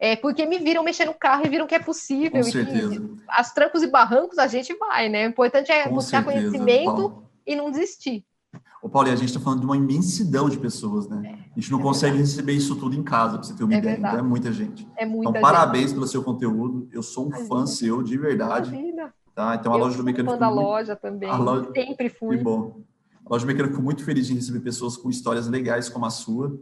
É, 0.00 0.14
porque 0.14 0.46
me 0.46 0.58
viram 0.58 0.84
mexer 0.84 1.04
no 1.04 1.14
carro 1.14 1.44
e 1.44 1.48
viram 1.48 1.66
que 1.66 1.74
é 1.74 1.78
possível. 1.78 2.42
Com 2.42 2.50
certeza. 2.50 3.00
Que, 3.00 3.16
as 3.28 3.52
trancos 3.52 3.82
e 3.82 3.88
barrancos 3.88 4.38
a 4.38 4.46
gente 4.46 4.72
vai, 4.74 5.08
né? 5.08 5.26
O 5.26 5.30
importante 5.30 5.72
é 5.72 5.88
Com 5.88 5.96
buscar 5.96 6.24
certeza, 6.24 6.50
conhecimento 6.50 6.84
Paulo. 6.84 7.28
e 7.44 7.56
não 7.56 7.70
desistir. 7.70 8.24
Ô, 8.80 8.88
Paulo, 8.88 9.08
e 9.08 9.10
a 9.10 9.16
gente 9.16 9.28
está 9.28 9.40
falando 9.40 9.60
de 9.60 9.66
uma 9.66 9.76
imensidão 9.76 10.48
de 10.48 10.56
pessoas, 10.56 11.08
né? 11.08 11.20
É, 11.24 11.52
a 11.56 11.60
gente 11.60 11.70
não 11.72 11.80
é 11.80 11.82
consegue 11.82 12.12
verdade. 12.12 12.30
receber 12.30 12.52
isso 12.52 12.76
tudo 12.76 12.94
em 12.94 13.02
casa, 13.02 13.38
para 13.38 13.42
você 13.42 13.54
ter 13.54 13.64
uma 13.64 13.74
é 13.74 13.78
ideia. 13.78 13.94
Verdade. 13.94 14.14
Então 14.14 14.24
é 14.24 14.28
muita 14.28 14.52
gente. 14.52 14.88
É 14.96 15.04
muita 15.04 15.30
então, 15.30 15.32
gente. 15.32 15.42
parabéns 15.42 15.92
pelo 15.92 16.06
seu 16.06 16.22
conteúdo. 16.22 16.88
Eu 16.92 17.02
sou 17.02 17.24
um 17.24 17.28
Imagina. 17.28 17.48
fã 17.48 17.66
seu, 17.66 18.02
de 18.02 18.16
verdade. 18.16 18.70
Imagina. 18.72 19.12
Tá? 19.34 19.56
Então, 19.56 19.72
a 19.72 19.76
eu 19.76 19.80
loja 19.80 19.96
do 19.96 20.04
mecânico. 20.04 20.32
Fã 20.32 20.38
da 20.38 20.46
muito... 20.46 20.62
loja 20.62 20.94
também. 20.94 21.36
Loja... 21.36 21.72
Sempre 21.74 22.08
fui. 22.08 22.38
Que 22.38 22.44
bom. 22.44 22.80
A 23.26 23.32
loja 23.32 23.44
do 23.44 23.48
mecânico 23.48 23.70
ficou 23.74 23.84
muito 23.84 24.04
feliz 24.04 24.28
de 24.28 24.34
receber 24.34 24.60
pessoas 24.60 24.96
com 24.96 25.10
histórias 25.10 25.48
legais 25.48 25.88
como 25.88 26.06
a 26.06 26.10
sua. 26.10 26.56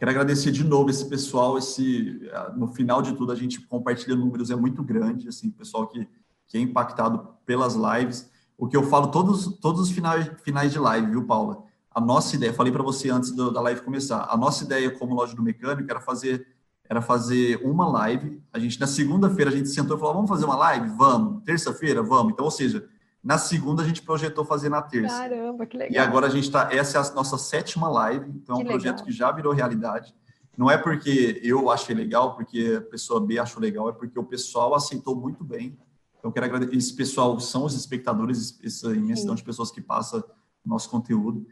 Quero 0.00 0.12
agradecer 0.12 0.50
de 0.50 0.64
novo 0.64 0.88
esse 0.88 1.06
pessoal. 1.10 1.58
Esse, 1.58 2.22
no 2.56 2.68
final 2.68 3.02
de 3.02 3.12
tudo, 3.12 3.32
a 3.32 3.34
gente 3.34 3.60
compartilha 3.60 4.16
números, 4.16 4.50
é 4.50 4.56
muito 4.56 4.82
grande. 4.82 5.28
Assim, 5.28 5.50
pessoal 5.50 5.86
que, 5.86 6.08
que 6.46 6.56
é 6.56 6.60
impactado 6.62 7.28
pelas 7.44 7.74
lives. 7.74 8.30
O 8.56 8.66
que 8.66 8.74
eu 8.74 8.82
falo 8.84 9.08
todos, 9.08 9.58
todos 9.58 9.78
os 9.78 9.90
finais, 9.90 10.26
finais 10.42 10.72
de 10.72 10.78
live, 10.78 11.10
viu, 11.10 11.26
Paula? 11.26 11.64
A 11.90 12.00
nossa 12.00 12.34
ideia, 12.34 12.54
falei 12.54 12.72
para 12.72 12.82
você 12.82 13.10
antes 13.10 13.30
do, 13.32 13.50
da 13.50 13.60
live 13.60 13.82
começar, 13.82 14.26
a 14.30 14.38
nossa 14.38 14.64
ideia 14.64 14.90
como 14.90 15.14
loja 15.14 15.36
do 15.36 15.42
mecânico 15.42 15.90
era 15.90 16.00
fazer 16.00 16.46
era 16.88 17.02
fazer 17.02 17.60
uma 17.62 17.86
live. 17.86 18.42
A 18.52 18.58
gente, 18.58 18.80
na 18.80 18.86
segunda-feira, 18.86 19.50
a 19.50 19.54
gente 19.54 19.68
sentou 19.68 19.98
e 19.98 20.00
falou: 20.00 20.14
vamos 20.14 20.30
fazer 20.30 20.46
uma 20.46 20.56
live? 20.56 20.88
Vamos. 20.96 21.44
Terça-feira? 21.44 22.02
Vamos. 22.02 22.32
Então, 22.32 22.46
ou 22.46 22.50
seja, 22.50 22.88
na 23.22 23.36
segunda 23.38 23.82
a 23.82 23.86
gente 23.86 24.02
projetou 24.02 24.44
fazer 24.44 24.68
na 24.68 24.80
terça. 24.80 25.16
Caramba, 25.16 25.66
que 25.66 25.76
legal. 25.76 25.94
E 25.94 25.98
agora 25.98 26.26
a 26.26 26.30
gente 26.30 26.44
está. 26.44 26.72
Essa 26.72 26.98
é 26.98 27.00
a 27.00 27.14
nossa 27.14 27.36
sétima 27.36 27.88
live, 27.88 28.30
então 28.30 28.56
que 28.56 28.62
é 28.62 28.64
um 28.64 28.68
projeto 28.68 28.98
legal. 28.98 29.06
que 29.06 29.12
já 29.12 29.30
virou 29.30 29.52
realidade. 29.52 30.14
Não 30.56 30.70
é 30.70 30.76
porque 30.76 31.40
eu 31.42 31.70
achei 31.70 31.94
legal, 31.94 32.34
porque 32.34 32.76
a 32.78 32.90
pessoa 32.90 33.20
B 33.24 33.38
achou 33.38 33.62
legal, 33.62 33.88
é 33.88 33.92
porque 33.92 34.18
o 34.18 34.24
pessoal 34.24 34.74
aceitou 34.74 35.16
muito 35.16 35.44
bem. 35.44 35.78
Então, 36.18 36.30
quero 36.30 36.46
agradecer. 36.46 36.76
Esse 36.76 36.94
pessoal 36.94 37.38
são 37.40 37.64
os 37.64 37.74
espectadores, 37.74 38.60
essa 38.62 38.94
imensidão 38.94 39.34
Sim. 39.34 39.40
de 39.40 39.44
pessoas 39.44 39.70
que 39.70 39.80
passa 39.80 40.18
o 40.18 40.68
nosso 40.68 40.90
conteúdo. 40.90 41.46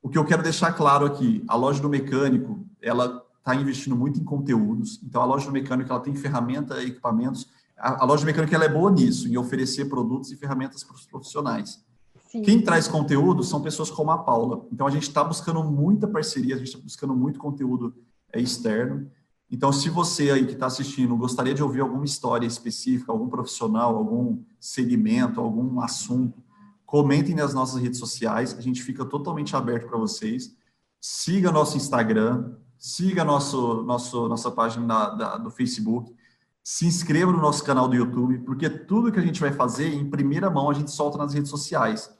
O 0.00 0.08
que 0.08 0.16
eu 0.16 0.24
quero 0.24 0.42
deixar 0.42 0.72
claro 0.72 1.04
aqui, 1.04 1.44
a 1.46 1.54
loja 1.54 1.80
do 1.80 1.88
mecânico, 1.88 2.66
ela 2.80 3.22
está 3.38 3.54
investindo 3.54 3.94
muito 3.94 4.18
em 4.18 4.24
conteúdos. 4.24 4.98
Então, 5.02 5.20
a 5.20 5.26
loja 5.26 5.46
do 5.46 5.52
mecânico 5.52 5.90
ela 5.90 6.00
tem 6.00 6.14
ferramenta 6.14 6.82
e 6.82 6.86
equipamentos. 6.86 7.46
A, 7.84 8.02
a, 8.02 8.04
loja 8.06 8.22
do 8.22 8.26
mecânico 8.26 8.54
ela 8.54 8.64
é 8.64 8.68
boa 8.68 8.90
nisso, 8.90 9.28
em 9.28 9.36
oferecer 9.36 9.84
produtos 9.84 10.32
e 10.32 10.36
ferramentas 10.36 10.82
para 10.82 10.96
os 10.96 11.04
profissionais. 11.04 11.84
Sim. 12.30 12.40
Quem 12.40 12.62
traz 12.62 12.88
conteúdo 12.88 13.44
são 13.44 13.60
pessoas 13.60 13.90
como 13.90 14.10
a 14.10 14.16
Paula. 14.16 14.66
Então, 14.72 14.86
a 14.86 14.90
gente 14.90 15.02
está 15.02 15.22
buscando 15.22 15.62
muita 15.62 16.08
parceria, 16.08 16.54
a 16.54 16.58
gente 16.58 16.68
está 16.68 16.78
buscando 16.80 17.14
muito 17.14 17.38
conteúdo 17.38 17.94
é, 18.32 18.40
externo. 18.40 19.10
Então, 19.50 19.70
se 19.70 19.90
você 19.90 20.30
aí 20.30 20.46
que 20.46 20.54
está 20.54 20.64
assistindo 20.64 21.14
gostaria 21.14 21.52
de 21.52 21.62
ouvir 21.62 21.82
alguma 21.82 22.06
história 22.06 22.46
específica, 22.46 23.12
algum 23.12 23.28
profissional, 23.28 23.94
algum 23.94 24.42
segmento, 24.58 25.38
algum 25.38 25.78
assunto, 25.80 26.42
comentem 26.86 27.34
nas 27.34 27.52
nossas 27.52 27.82
redes 27.82 27.98
sociais. 27.98 28.56
A 28.58 28.62
gente 28.62 28.82
fica 28.82 29.04
totalmente 29.04 29.54
aberto 29.54 29.88
para 29.88 29.98
vocês. 29.98 30.56
Siga 30.98 31.52
nosso 31.52 31.76
Instagram, 31.76 32.54
siga 32.78 33.24
nosso, 33.24 33.82
nosso, 33.82 34.26
nossa 34.26 34.50
página 34.50 34.86
da, 34.86 35.10
da, 35.10 35.36
do 35.36 35.50
Facebook, 35.50 36.14
se 36.64 36.86
inscreva 36.86 37.30
no 37.30 37.42
nosso 37.42 37.62
canal 37.62 37.86
do 37.86 37.94
YouTube, 37.94 38.38
porque 38.38 38.70
tudo 38.70 39.12
que 39.12 39.20
a 39.20 39.22
gente 39.22 39.38
vai 39.38 39.52
fazer, 39.52 39.92
em 39.92 40.08
primeira 40.08 40.48
mão, 40.48 40.70
a 40.70 40.72
gente 40.72 40.90
solta 40.90 41.18
nas 41.18 41.34
redes 41.34 41.50
sociais. 41.50 42.10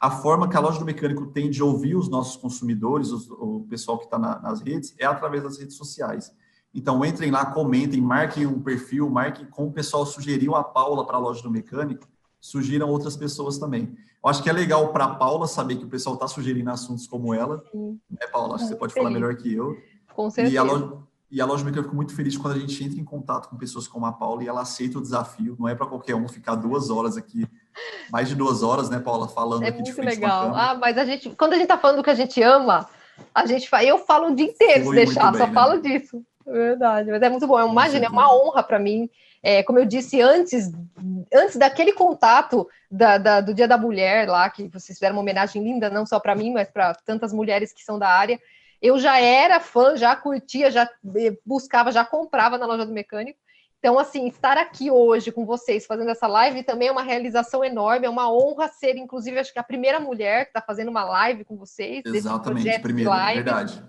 A 0.00 0.10
forma 0.10 0.48
que 0.48 0.56
a 0.56 0.60
loja 0.60 0.80
do 0.80 0.84
mecânico 0.84 1.26
tem 1.26 1.48
de 1.48 1.62
ouvir 1.62 1.94
os 1.94 2.08
nossos 2.08 2.36
consumidores, 2.36 3.12
os, 3.12 3.30
o 3.30 3.64
pessoal 3.70 3.96
que 3.98 4.06
está 4.06 4.18
na, 4.18 4.40
nas 4.40 4.60
redes, 4.60 4.96
é 4.98 5.06
através 5.06 5.44
das 5.44 5.58
redes 5.58 5.76
sociais. 5.76 6.32
Então, 6.74 7.04
entrem 7.04 7.30
lá, 7.30 7.46
comentem, 7.46 8.00
marquem 8.00 8.48
um 8.48 8.60
perfil, 8.60 9.08
marquem 9.08 9.46
como 9.46 9.68
o 9.68 9.72
pessoal 9.72 10.04
sugeriu 10.04 10.56
a 10.56 10.64
Paula 10.64 11.06
para 11.06 11.16
a 11.16 11.20
loja 11.20 11.40
do 11.44 11.50
mecânico, 11.50 12.08
sugiram 12.40 12.90
outras 12.90 13.16
pessoas 13.16 13.58
também. 13.58 13.96
Eu 14.22 14.28
acho 14.28 14.42
que 14.42 14.50
é 14.50 14.52
legal 14.52 14.92
para 14.92 15.04
a 15.04 15.14
Paula 15.14 15.46
saber 15.46 15.76
que 15.76 15.84
o 15.84 15.88
pessoal 15.88 16.16
está 16.16 16.26
sugerindo 16.26 16.68
assuntos 16.68 17.06
como 17.06 17.32
ela. 17.32 17.62
Sim. 17.70 18.00
É, 18.20 18.26
Paula, 18.26 18.56
acho 18.56 18.64
que 18.64 18.70
você 18.70 18.76
pode 18.76 18.92
falar 18.92 19.10
melhor 19.10 19.36
que 19.36 19.54
eu. 19.54 19.76
Com 20.12 20.28
certeza. 20.30 20.52
E 20.52 20.58
a 20.58 20.64
loja, 20.64 20.98
e 21.34 21.40
a 21.40 21.44
loja 21.44 21.64
mecânica 21.64 21.82
fico 21.82 21.96
muito 21.96 22.14
feliz 22.14 22.36
quando 22.36 22.54
a 22.54 22.60
gente 22.60 22.84
entra 22.84 23.00
em 23.00 23.04
contato 23.04 23.48
com 23.48 23.56
pessoas 23.56 23.88
como 23.88 24.06
a 24.06 24.12
Paula 24.12 24.44
e 24.44 24.48
ela 24.48 24.60
aceita 24.60 24.98
o 24.98 25.02
desafio. 25.02 25.56
Não 25.58 25.68
é 25.68 25.74
para 25.74 25.84
qualquer 25.84 26.14
um 26.14 26.28
ficar 26.28 26.54
duas 26.54 26.90
horas 26.90 27.16
aqui, 27.16 27.44
mais 28.08 28.28
de 28.28 28.36
duas 28.36 28.62
horas, 28.62 28.88
né, 28.88 29.00
Paula, 29.00 29.26
falando 29.26 29.64
é 29.64 29.68
aqui 29.68 29.82
de 29.82 29.92
frente 29.92 30.14
legal. 30.14 30.54
Ah, 30.54 30.78
mas 30.80 30.96
a 30.96 31.04
gente, 31.04 31.30
quando 31.30 31.54
a 31.54 31.56
gente 31.56 31.64
está 31.64 31.76
falando 31.76 31.96
do 31.96 32.04
que 32.04 32.10
a 32.10 32.14
gente 32.14 32.40
ama, 32.40 32.88
a 33.34 33.46
gente 33.46 33.68
eu 33.84 33.98
falo 33.98 34.28
o 34.28 34.34
dia 34.36 34.46
inteiro 34.46 34.84
se 34.84 34.94
deixar, 34.94 35.32
bem, 35.32 35.40
só 35.40 35.46
né? 35.48 35.52
falo 35.52 35.82
disso. 35.82 36.24
Verdade, 36.46 37.10
mas 37.10 37.20
é 37.20 37.28
muito 37.28 37.48
bom. 37.48 37.68
Imagina, 37.68 38.06
é 38.06 38.08
uma 38.08 38.32
honra 38.32 38.62
para 38.62 38.78
mim. 38.78 39.10
É, 39.42 39.62
como 39.62 39.78
eu 39.78 39.84
disse 39.84 40.20
antes, 40.20 40.70
antes 41.32 41.56
daquele 41.56 41.92
contato 41.92 42.68
da, 42.88 43.18
da, 43.18 43.40
do 43.40 43.52
Dia 43.52 43.66
da 43.66 43.76
Mulher 43.76 44.28
lá, 44.28 44.48
que 44.48 44.68
vocês 44.68 44.96
fizeram 44.96 45.16
uma 45.16 45.22
homenagem 45.22 45.62
linda, 45.62 45.90
não 45.90 46.06
só 46.06 46.20
para 46.20 46.34
mim, 46.34 46.52
mas 46.52 46.70
para 46.70 46.94
tantas 46.94 47.32
mulheres 47.32 47.72
que 47.72 47.82
são 47.82 47.98
da 47.98 48.08
área. 48.08 48.38
Eu 48.80 48.98
já 48.98 49.18
era 49.18 49.60
fã, 49.60 49.96
já 49.96 50.14
curtia, 50.14 50.70
já 50.70 50.88
eh, 51.16 51.36
buscava, 51.44 51.92
já 51.92 52.04
comprava 52.04 52.58
na 52.58 52.66
loja 52.66 52.86
do 52.86 52.92
mecânico. 52.92 53.38
Então, 53.78 53.98
assim, 53.98 54.26
estar 54.28 54.56
aqui 54.56 54.90
hoje 54.90 55.30
com 55.30 55.44
vocês 55.44 55.84
fazendo 55.84 56.10
essa 56.10 56.26
live 56.26 56.62
também 56.62 56.88
é 56.88 56.92
uma 56.92 57.02
realização 57.02 57.62
enorme, 57.62 58.06
é 58.06 58.10
uma 58.10 58.32
honra 58.32 58.66
ser, 58.66 58.96
inclusive, 58.96 59.38
acho 59.38 59.52
que 59.52 59.58
a 59.58 59.62
primeira 59.62 60.00
mulher 60.00 60.44
que 60.44 60.50
está 60.50 60.62
fazendo 60.62 60.88
uma 60.88 61.04
live 61.04 61.44
com 61.44 61.54
vocês. 61.54 62.02
Exatamente, 62.06 62.78
primeira, 62.80 63.34
verdade. 63.34 63.82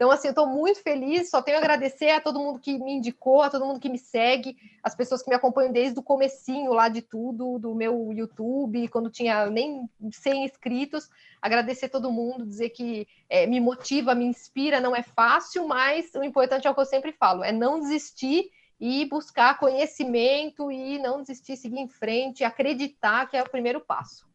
Então, 0.00 0.10
assim, 0.10 0.28
eu 0.28 0.30
estou 0.30 0.46
muito 0.46 0.82
feliz, 0.82 1.28
só 1.28 1.42
tenho 1.42 1.58
a 1.58 1.60
agradecer 1.60 2.08
a 2.08 2.22
todo 2.22 2.38
mundo 2.38 2.58
que 2.58 2.78
me 2.78 2.94
indicou, 2.94 3.42
a 3.42 3.50
todo 3.50 3.66
mundo 3.66 3.78
que 3.78 3.90
me 3.90 3.98
segue, 3.98 4.56
as 4.82 4.94
pessoas 4.94 5.22
que 5.22 5.28
me 5.28 5.36
acompanham 5.36 5.70
desde 5.70 5.98
o 5.98 6.02
comecinho 6.02 6.72
lá 6.72 6.88
de 6.88 7.02
tudo, 7.02 7.58
do 7.58 7.74
meu 7.74 8.10
YouTube, 8.10 8.88
quando 8.88 9.10
tinha 9.10 9.50
nem 9.50 9.86
100 10.10 10.46
inscritos. 10.46 11.10
Agradecer 11.42 11.84
a 11.84 11.90
todo 11.90 12.10
mundo, 12.10 12.46
dizer 12.46 12.70
que 12.70 13.06
é, 13.28 13.46
me 13.46 13.60
motiva, 13.60 14.14
me 14.14 14.24
inspira, 14.24 14.80
não 14.80 14.96
é 14.96 15.02
fácil, 15.02 15.68
mas 15.68 16.14
o 16.14 16.24
importante 16.24 16.66
é 16.66 16.70
o 16.70 16.74
que 16.74 16.80
eu 16.80 16.86
sempre 16.86 17.12
falo, 17.12 17.44
é 17.44 17.52
não 17.52 17.78
desistir 17.78 18.50
e 18.80 19.04
buscar 19.04 19.58
conhecimento 19.58 20.72
e 20.72 20.98
não 20.98 21.20
desistir, 21.20 21.58
seguir 21.58 21.78
em 21.78 21.88
frente, 21.88 22.42
acreditar 22.42 23.28
que 23.28 23.36
é 23.36 23.42
o 23.42 23.50
primeiro 23.50 23.82
passo. 23.82 24.26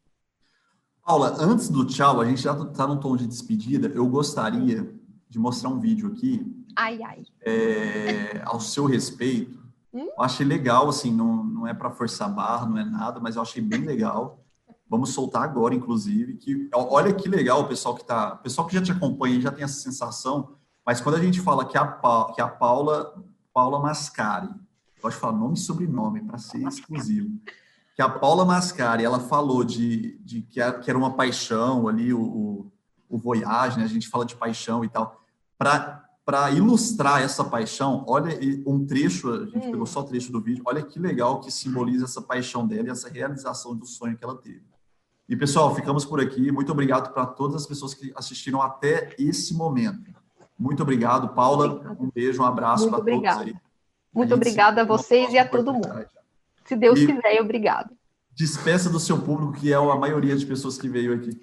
Paula, 1.04 1.34
antes 1.40 1.68
do 1.68 1.84
tchau, 1.84 2.20
a 2.20 2.24
gente 2.24 2.40
já 2.40 2.52
está 2.52 2.86
no 2.86 3.00
tom 3.00 3.16
de 3.16 3.26
despedida. 3.26 3.88
Eu 3.88 4.06
gostaria 4.06 4.94
de 5.36 5.42
mostrar 5.42 5.68
um 5.68 5.78
vídeo 5.78 6.08
aqui. 6.08 6.50
Ai, 6.74 7.02
ai. 7.02 7.22
É, 7.44 8.40
ao 8.46 8.58
seu 8.58 8.86
respeito. 8.86 9.62
Hum? 9.92 10.08
Eu 10.16 10.22
achei 10.22 10.46
legal, 10.46 10.88
assim, 10.88 11.12
não, 11.12 11.44
não 11.44 11.66
é 11.66 11.74
para 11.74 11.90
forçar 11.90 12.34
barra, 12.34 12.64
não 12.64 12.78
é 12.78 12.84
nada, 12.84 13.20
mas 13.20 13.36
eu 13.36 13.42
achei 13.42 13.62
bem 13.62 13.82
legal. 13.82 14.42
Vamos 14.88 15.10
soltar 15.10 15.42
agora, 15.42 15.74
inclusive. 15.74 16.38
Que, 16.38 16.70
olha 16.72 17.12
que 17.12 17.28
legal 17.28 17.60
o 17.60 17.68
pessoal 17.68 17.94
que 17.94 18.04
tá. 18.04 18.32
O 18.32 18.38
pessoal 18.38 18.66
que 18.66 18.74
já 18.74 18.80
te 18.80 18.92
acompanha 18.92 19.38
já 19.38 19.52
tem 19.52 19.64
essa 19.64 19.78
sensação, 19.78 20.56
mas 20.86 21.02
quando 21.02 21.16
a 21.16 21.22
gente 21.22 21.40
fala 21.40 21.66
que 21.66 21.76
a, 21.76 21.86
que 22.34 22.40
a 22.40 22.48
Paula 22.48 23.22
Paula 23.52 23.78
Mascari. 23.78 24.48
Pode 25.02 25.16
falar 25.16 25.36
nome 25.36 25.54
e 25.54 25.58
sobrenome 25.58 26.22
para 26.22 26.38
ser 26.38 26.66
exclusivo. 26.66 27.30
Que 27.94 28.00
a 28.00 28.08
Paula 28.08 28.44
Mascari, 28.44 29.04
ela 29.04 29.20
falou 29.20 29.64
de, 29.64 30.18
de 30.18 30.42
que, 30.42 30.60
era 30.60 30.96
uma 30.96 31.14
paixão 31.14 31.88
ali, 31.88 32.12
o, 32.12 32.20
o, 32.20 32.72
o 33.08 33.18
Voyage, 33.18 33.78
né? 33.78 33.84
a 33.84 33.88
gente 33.88 34.08
fala 34.08 34.24
de 34.24 34.34
paixão 34.34 34.84
e 34.84 34.88
tal. 34.88 35.25
Para 35.58 36.50
ilustrar 36.50 37.22
essa 37.22 37.44
paixão, 37.44 38.04
olha 38.06 38.36
um 38.66 38.84
trecho, 38.84 39.30
a 39.30 39.46
gente 39.46 39.68
hum. 39.68 39.70
pegou 39.70 39.86
só 39.86 40.02
trecho 40.02 40.32
do 40.32 40.40
vídeo, 40.40 40.62
olha 40.66 40.82
que 40.82 40.98
legal 40.98 41.40
que 41.40 41.50
simboliza 41.50 42.04
essa 42.04 42.20
paixão 42.20 42.66
dela 42.66 42.88
e 42.88 42.90
essa 42.90 43.08
realização 43.08 43.74
do 43.74 43.86
sonho 43.86 44.16
que 44.16 44.24
ela 44.24 44.36
teve. 44.36 44.64
E 45.28 45.36
pessoal, 45.36 45.74
ficamos 45.74 46.04
por 46.04 46.20
aqui. 46.20 46.52
Muito 46.52 46.70
obrigado 46.70 47.12
para 47.12 47.26
todas 47.26 47.62
as 47.62 47.66
pessoas 47.66 47.94
que 47.94 48.12
assistiram 48.14 48.62
até 48.62 49.14
esse 49.18 49.54
momento. 49.54 50.14
Muito 50.58 50.82
obrigado, 50.82 51.28
Paula. 51.30 51.66
Obrigada. 51.66 52.02
Um 52.02 52.10
beijo, 52.10 52.42
um 52.42 52.46
abraço 52.46 52.88
para 52.88 53.00
todos 53.02 53.28
aí. 53.38 53.54
Muito 54.14 54.32
a 54.32 54.36
obrigada 54.36 54.82
a 54.82 54.84
vocês 54.84 55.32
e 55.32 55.38
a 55.38 55.46
todo 55.46 55.72
mundo. 55.72 56.06
Se 56.64 56.76
Deus 56.76 56.98
e 56.98 57.06
quiser, 57.06 57.40
obrigado. 57.40 57.90
Despeça 58.32 58.88
do 58.88 59.00
seu 59.00 59.20
público, 59.20 59.54
que 59.54 59.72
é 59.72 59.76
a 59.76 59.96
maioria 59.96 60.36
de 60.36 60.46
pessoas 60.46 60.78
que 60.78 60.88
veio 60.88 61.14
aqui. 61.14 61.38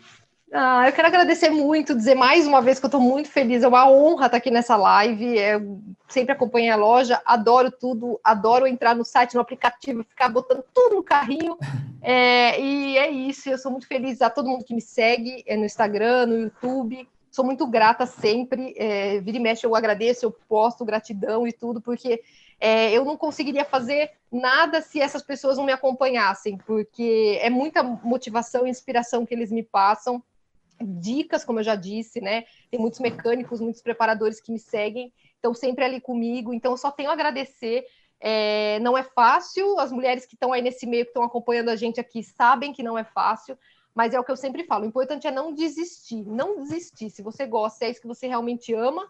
Ah, 0.56 0.88
eu 0.88 0.94
quero 0.94 1.08
agradecer 1.08 1.50
muito, 1.50 1.96
dizer 1.96 2.14
mais 2.14 2.46
uma 2.46 2.62
vez 2.62 2.78
que 2.78 2.86
eu 2.86 2.88
estou 2.88 3.02
muito 3.02 3.28
feliz, 3.28 3.64
é 3.64 3.68
uma 3.68 3.90
honra 3.90 4.28
estar 4.28 4.38
aqui 4.38 4.52
nessa 4.52 4.76
live. 4.76 5.36
Eu 5.36 5.82
sempre 6.08 6.32
acompanhei 6.32 6.70
a 6.70 6.76
loja, 6.76 7.20
adoro 7.26 7.72
tudo, 7.72 8.20
adoro 8.24 8.68
entrar 8.68 8.96
no 8.96 9.04
site, 9.04 9.34
no 9.34 9.42
aplicativo, 9.42 10.04
ficar 10.04 10.30
botando 10.30 10.64
tudo 10.72 10.98
no 10.98 11.04
carrinho. 11.04 11.58
É, 12.02 12.62
e 12.62 12.98
é 12.98 13.10
isso, 13.10 13.50
eu 13.50 13.58
sou 13.58 13.72
muito 13.72 13.88
feliz 13.88 14.22
a 14.22 14.30
todo 14.30 14.48
mundo 14.48 14.64
que 14.64 14.76
me 14.76 14.82
segue 14.82 15.44
é 15.48 15.58
no 15.58 15.66
Instagram, 15.66 16.28
no 16.28 16.38
YouTube 16.38 17.08
sou 17.34 17.44
muito 17.44 17.66
grata 17.66 18.06
sempre. 18.06 18.76
É, 18.78 19.20
vira 19.20 19.38
e 19.38 19.40
mexe, 19.40 19.66
eu 19.66 19.76
agradeço, 19.76 20.26
eu 20.26 20.32
posto 20.32 20.86
gratidão 20.86 21.48
e 21.48 21.52
tudo, 21.52 21.82
porque 21.82 22.22
é, 22.60 22.92
eu 22.92 23.04
não 23.04 23.18
conseguiria 23.18 23.66
fazer 23.66 24.12
nada 24.32 24.82
se 24.82 25.02
essas 25.02 25.24
pessoas 25.24 25.58
não 25.58 25.66
me 25.66 25.72
acompanhassem, 25.72 26.58
porque 26.60 27.40
é 27.42 27.50
muita 27.50 27.82
motivação 27.82 28.68
e 28.68 28.70
inspiração 28.70 29.26
que 29.26 29.34
eles 29.34 29.52
me 29.52 29.64
passam. 29.64 30.24
Dicas, 30.86 31.44
como 31.44 31.60
eu 31.60 31.64
já 31.64 31.76
disse, 31.76 32.20
né? 32.22 32.44
Tem 32.70 32.80
muitos 32.80 33.00
mecânicos, 33.00 33.60
muitos 33.60 33.82
preparadores 33.82 34.40
que 34.40 34.52
me 34.52 34.60
seguem, 34.60 35.14
estão 35.36 35.54
sempre 35.54 35.84
ali 35.84 36.00
comigo, 36.00 36.54
então 36.54 36.72
eu 36.72 36.78
só 36.78 36.92
tenho 36.92 37.10
a 37.10 37.14
agradecer. 37.14 37.86
É, 38.20 38.80
não 38.80 38.98
é 38.98 39.04
fácil, 39.04 39.78
as 39.80 39.92
mulheres 39.92 40.26
que 40.26 40.36
estão 40.36 40.54
aí 40.54 40.62
nesse 40.62 40.86
meio, 40.86 41.04
que 41.04 41.10
estão 41.10 41.24
acompanhando 41.24 41.70
a 41.70 41.76
gente 41.76 42.00
aqui, 42.00 42.24
sabem 42.24 42.72
que 42.72 42.82
não 42.82 42.98
é 42.98 43.04
fácil, 43.04 43.58
mas 43.94 44.14
é 44.14 44.20
o 44.20 44.24
que 44.24 44.32
eu 44.32 44.38
sempre 44.38 44.64
falo: 44.64 44.86
o 44.86 44.88
importante 44.88 45.28
é 45.28 45.32
não 45.32 45.54
desistir, 45.54 46.24
não 46.26 46.64
desistir. 46.64 47.10
Se 47.10 47.22
você 47.22 47.46
gosta, 47.46 47.86
é 47.86 47.90
isso 47.90 48.02
que 48.02 48.08
você 48.08 48.28
realmente 48.28 48.74
ama, 48.74 49.10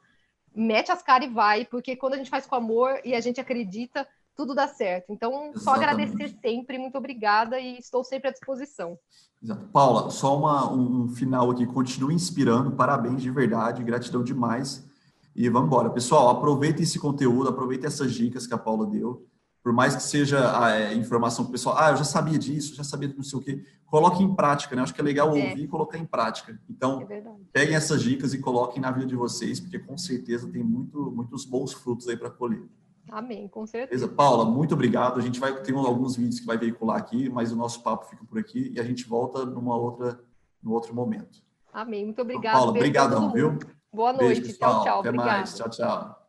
mete 0.54 0.92
as 0.92 1.02
caras 1.02 1.28
e 1.28 1.32
vai, 1.32 1.66
porque 1.66 1.96
quando 1.96 2.16
a 2.16 2.18
gente 2.18 2.30
faz 2.30 2.46
com 2.46 2.56
amor 2.56 3.00
e 3.04 3.16
a 3.16 3.20
gente 3.20 3.40
acredita, 3.40 4.08
tudo 4.36 4.56
dá 4.56 4.68
certo. 4.68 5.12
Então, 5.12 5.32
Exatamente. 5.32 5.60
só 5.64 5.74
agradecer 5.74 6.38
sempre, 6.42 6.78
muito 6.78 6.98
obrigada 6.98 7.60
e 7.60 7.78
estou 7.78 8.04
sempre 8.04 8.30
à 8.30 8.32
disposição. 8.32 8.98
Exato. 9.42 9.68
Paula, 9.68 10.10
só 10.10 10.38
uma, 10.38 10.72
um, 10.72 11.10
final 11.10 11.52
aqui, 11.52 11.66
continue 11.66 12.14
inspirando, 12.14 12.72
parabéns 12.72 13.22
de 13.22 13.30
verdade, 13.32 13.84
gratidão 13.84 14.24
demais. 14.24 14.88
E 15.36 15.50
vamos 15.50 15.68
embora. 15.68 15.90
Pessoal, 15.90 16.30
aproveitem 16.30 16.84
esse 16.84 17.00
conteúdo, 17.00 17.50
aproveitem 17.50 17.88
essas 17.88 18.14
dicas 18.14 18.46
que 18.46 18.54
a 18.54 18.58
Paula 18.58 18.86
deu 18.86 19.28
por 19.64 19.72
mais 19.72 19.96
que 19.96 20.04
seja 20.04 20.62
a 20.62 20.72
é, 20.72 20.94
informação 20.94 21.46
pessoal, 21.46 21.78
ah, 21.80 21.92
eu 21.92 21.98
já 21.98 22.04
sabia 22.04 22.38
disso, 22.38 22.76
já 22.76 22.84
sabia 22.84 23.12
não 23.16 23.24
sei 23.24 23.40
o 23.40 23.42
quê, 23.42 23.64
coloque 23.86 24.22
em 24.22 24.36
prática, 24.36 24.76
né? 24.76 24.82
Acho 24.82 24.94
que 24.94 25.00
é 25.00 25.04
legal 25.04 25.30
é. 25.30 25.32
ouvir 25.32 25.62
é. 25.62 25.64
e 25.64 25.68
colocar 25.68 25.98
em 25.98 26.06
prática. 26.06 26.60
Então, 26.70 27.08
é 27.10 27.24
peguem 27.54 27.76
essas 27.76 28.04
dicas 28.04 28.34
e 28.34 28.40
coloquem 28.40 28.82
na 28.82 28.92
vida 28.92 29.06
de 29.06 29.16
vocês, 29.16 29.62
porque 29.62 29.80
com 29.80 29.98
certeza 29.98 30.50
tem 30.50 30.62
muito, 30.62 31.10
muitos 31.16 31.46
bons 31.46 31.72
frutos 31.72 32.10
aí 32.10 32.18
para 32.18 32.30
colher. 32.30 32.68
Amém, 33.14 33.48
com 33.48 33.64
certeza. 33.68 34.08
Beleza? 34.08 34.18
Paula, 34.18 34.44
muito 34.44 34.74
obrigado. 34.74 35.20
A 35.20 35.22
gente 35.22 35.40
vai 35.40 35.54
ter 35.62 35.76
alguns 35.76 36.16
vídeos 36.16 36.40
que 36.40 36.46
vai 36.48 36.58
veicular 36.58 36.98
aqui, 36.98 37.30
mas 37.30 37.52
o 37.52 37.56
nosso 37.56 37.84
papo 37.84 38.06
fica 38.06 38.26
por 38.26 38.40
aqui 38.40 38.74
e 38.76 38.80
a 38.80 38.84
gente 38.84 39.08
volta 39.08 39.46
numa 39.46 39.78
outra, 39.78 40.20
no 40.62 40.74
outro 40.74 40.96
momento. 40.96 41.44
Amém, 41.72 42.06
muito 42.06 42.22
obrigado. 42.24 42.54
Paula, 42.54 42.72
obrigadão, 42.72 43.32
viu? 43.32 43.60
Boa 43.94 44.14
noite, 44.14 44.42
Beijo, 44.42 44.58
tchau, 44.58 44.84
tchau. 44.84 45.00
Até 45.02 45.10
obrigado. 45.10 45.28
mais, 45.28 45.56
tchau, 45.56 45.70
tchau. 45.70 46.20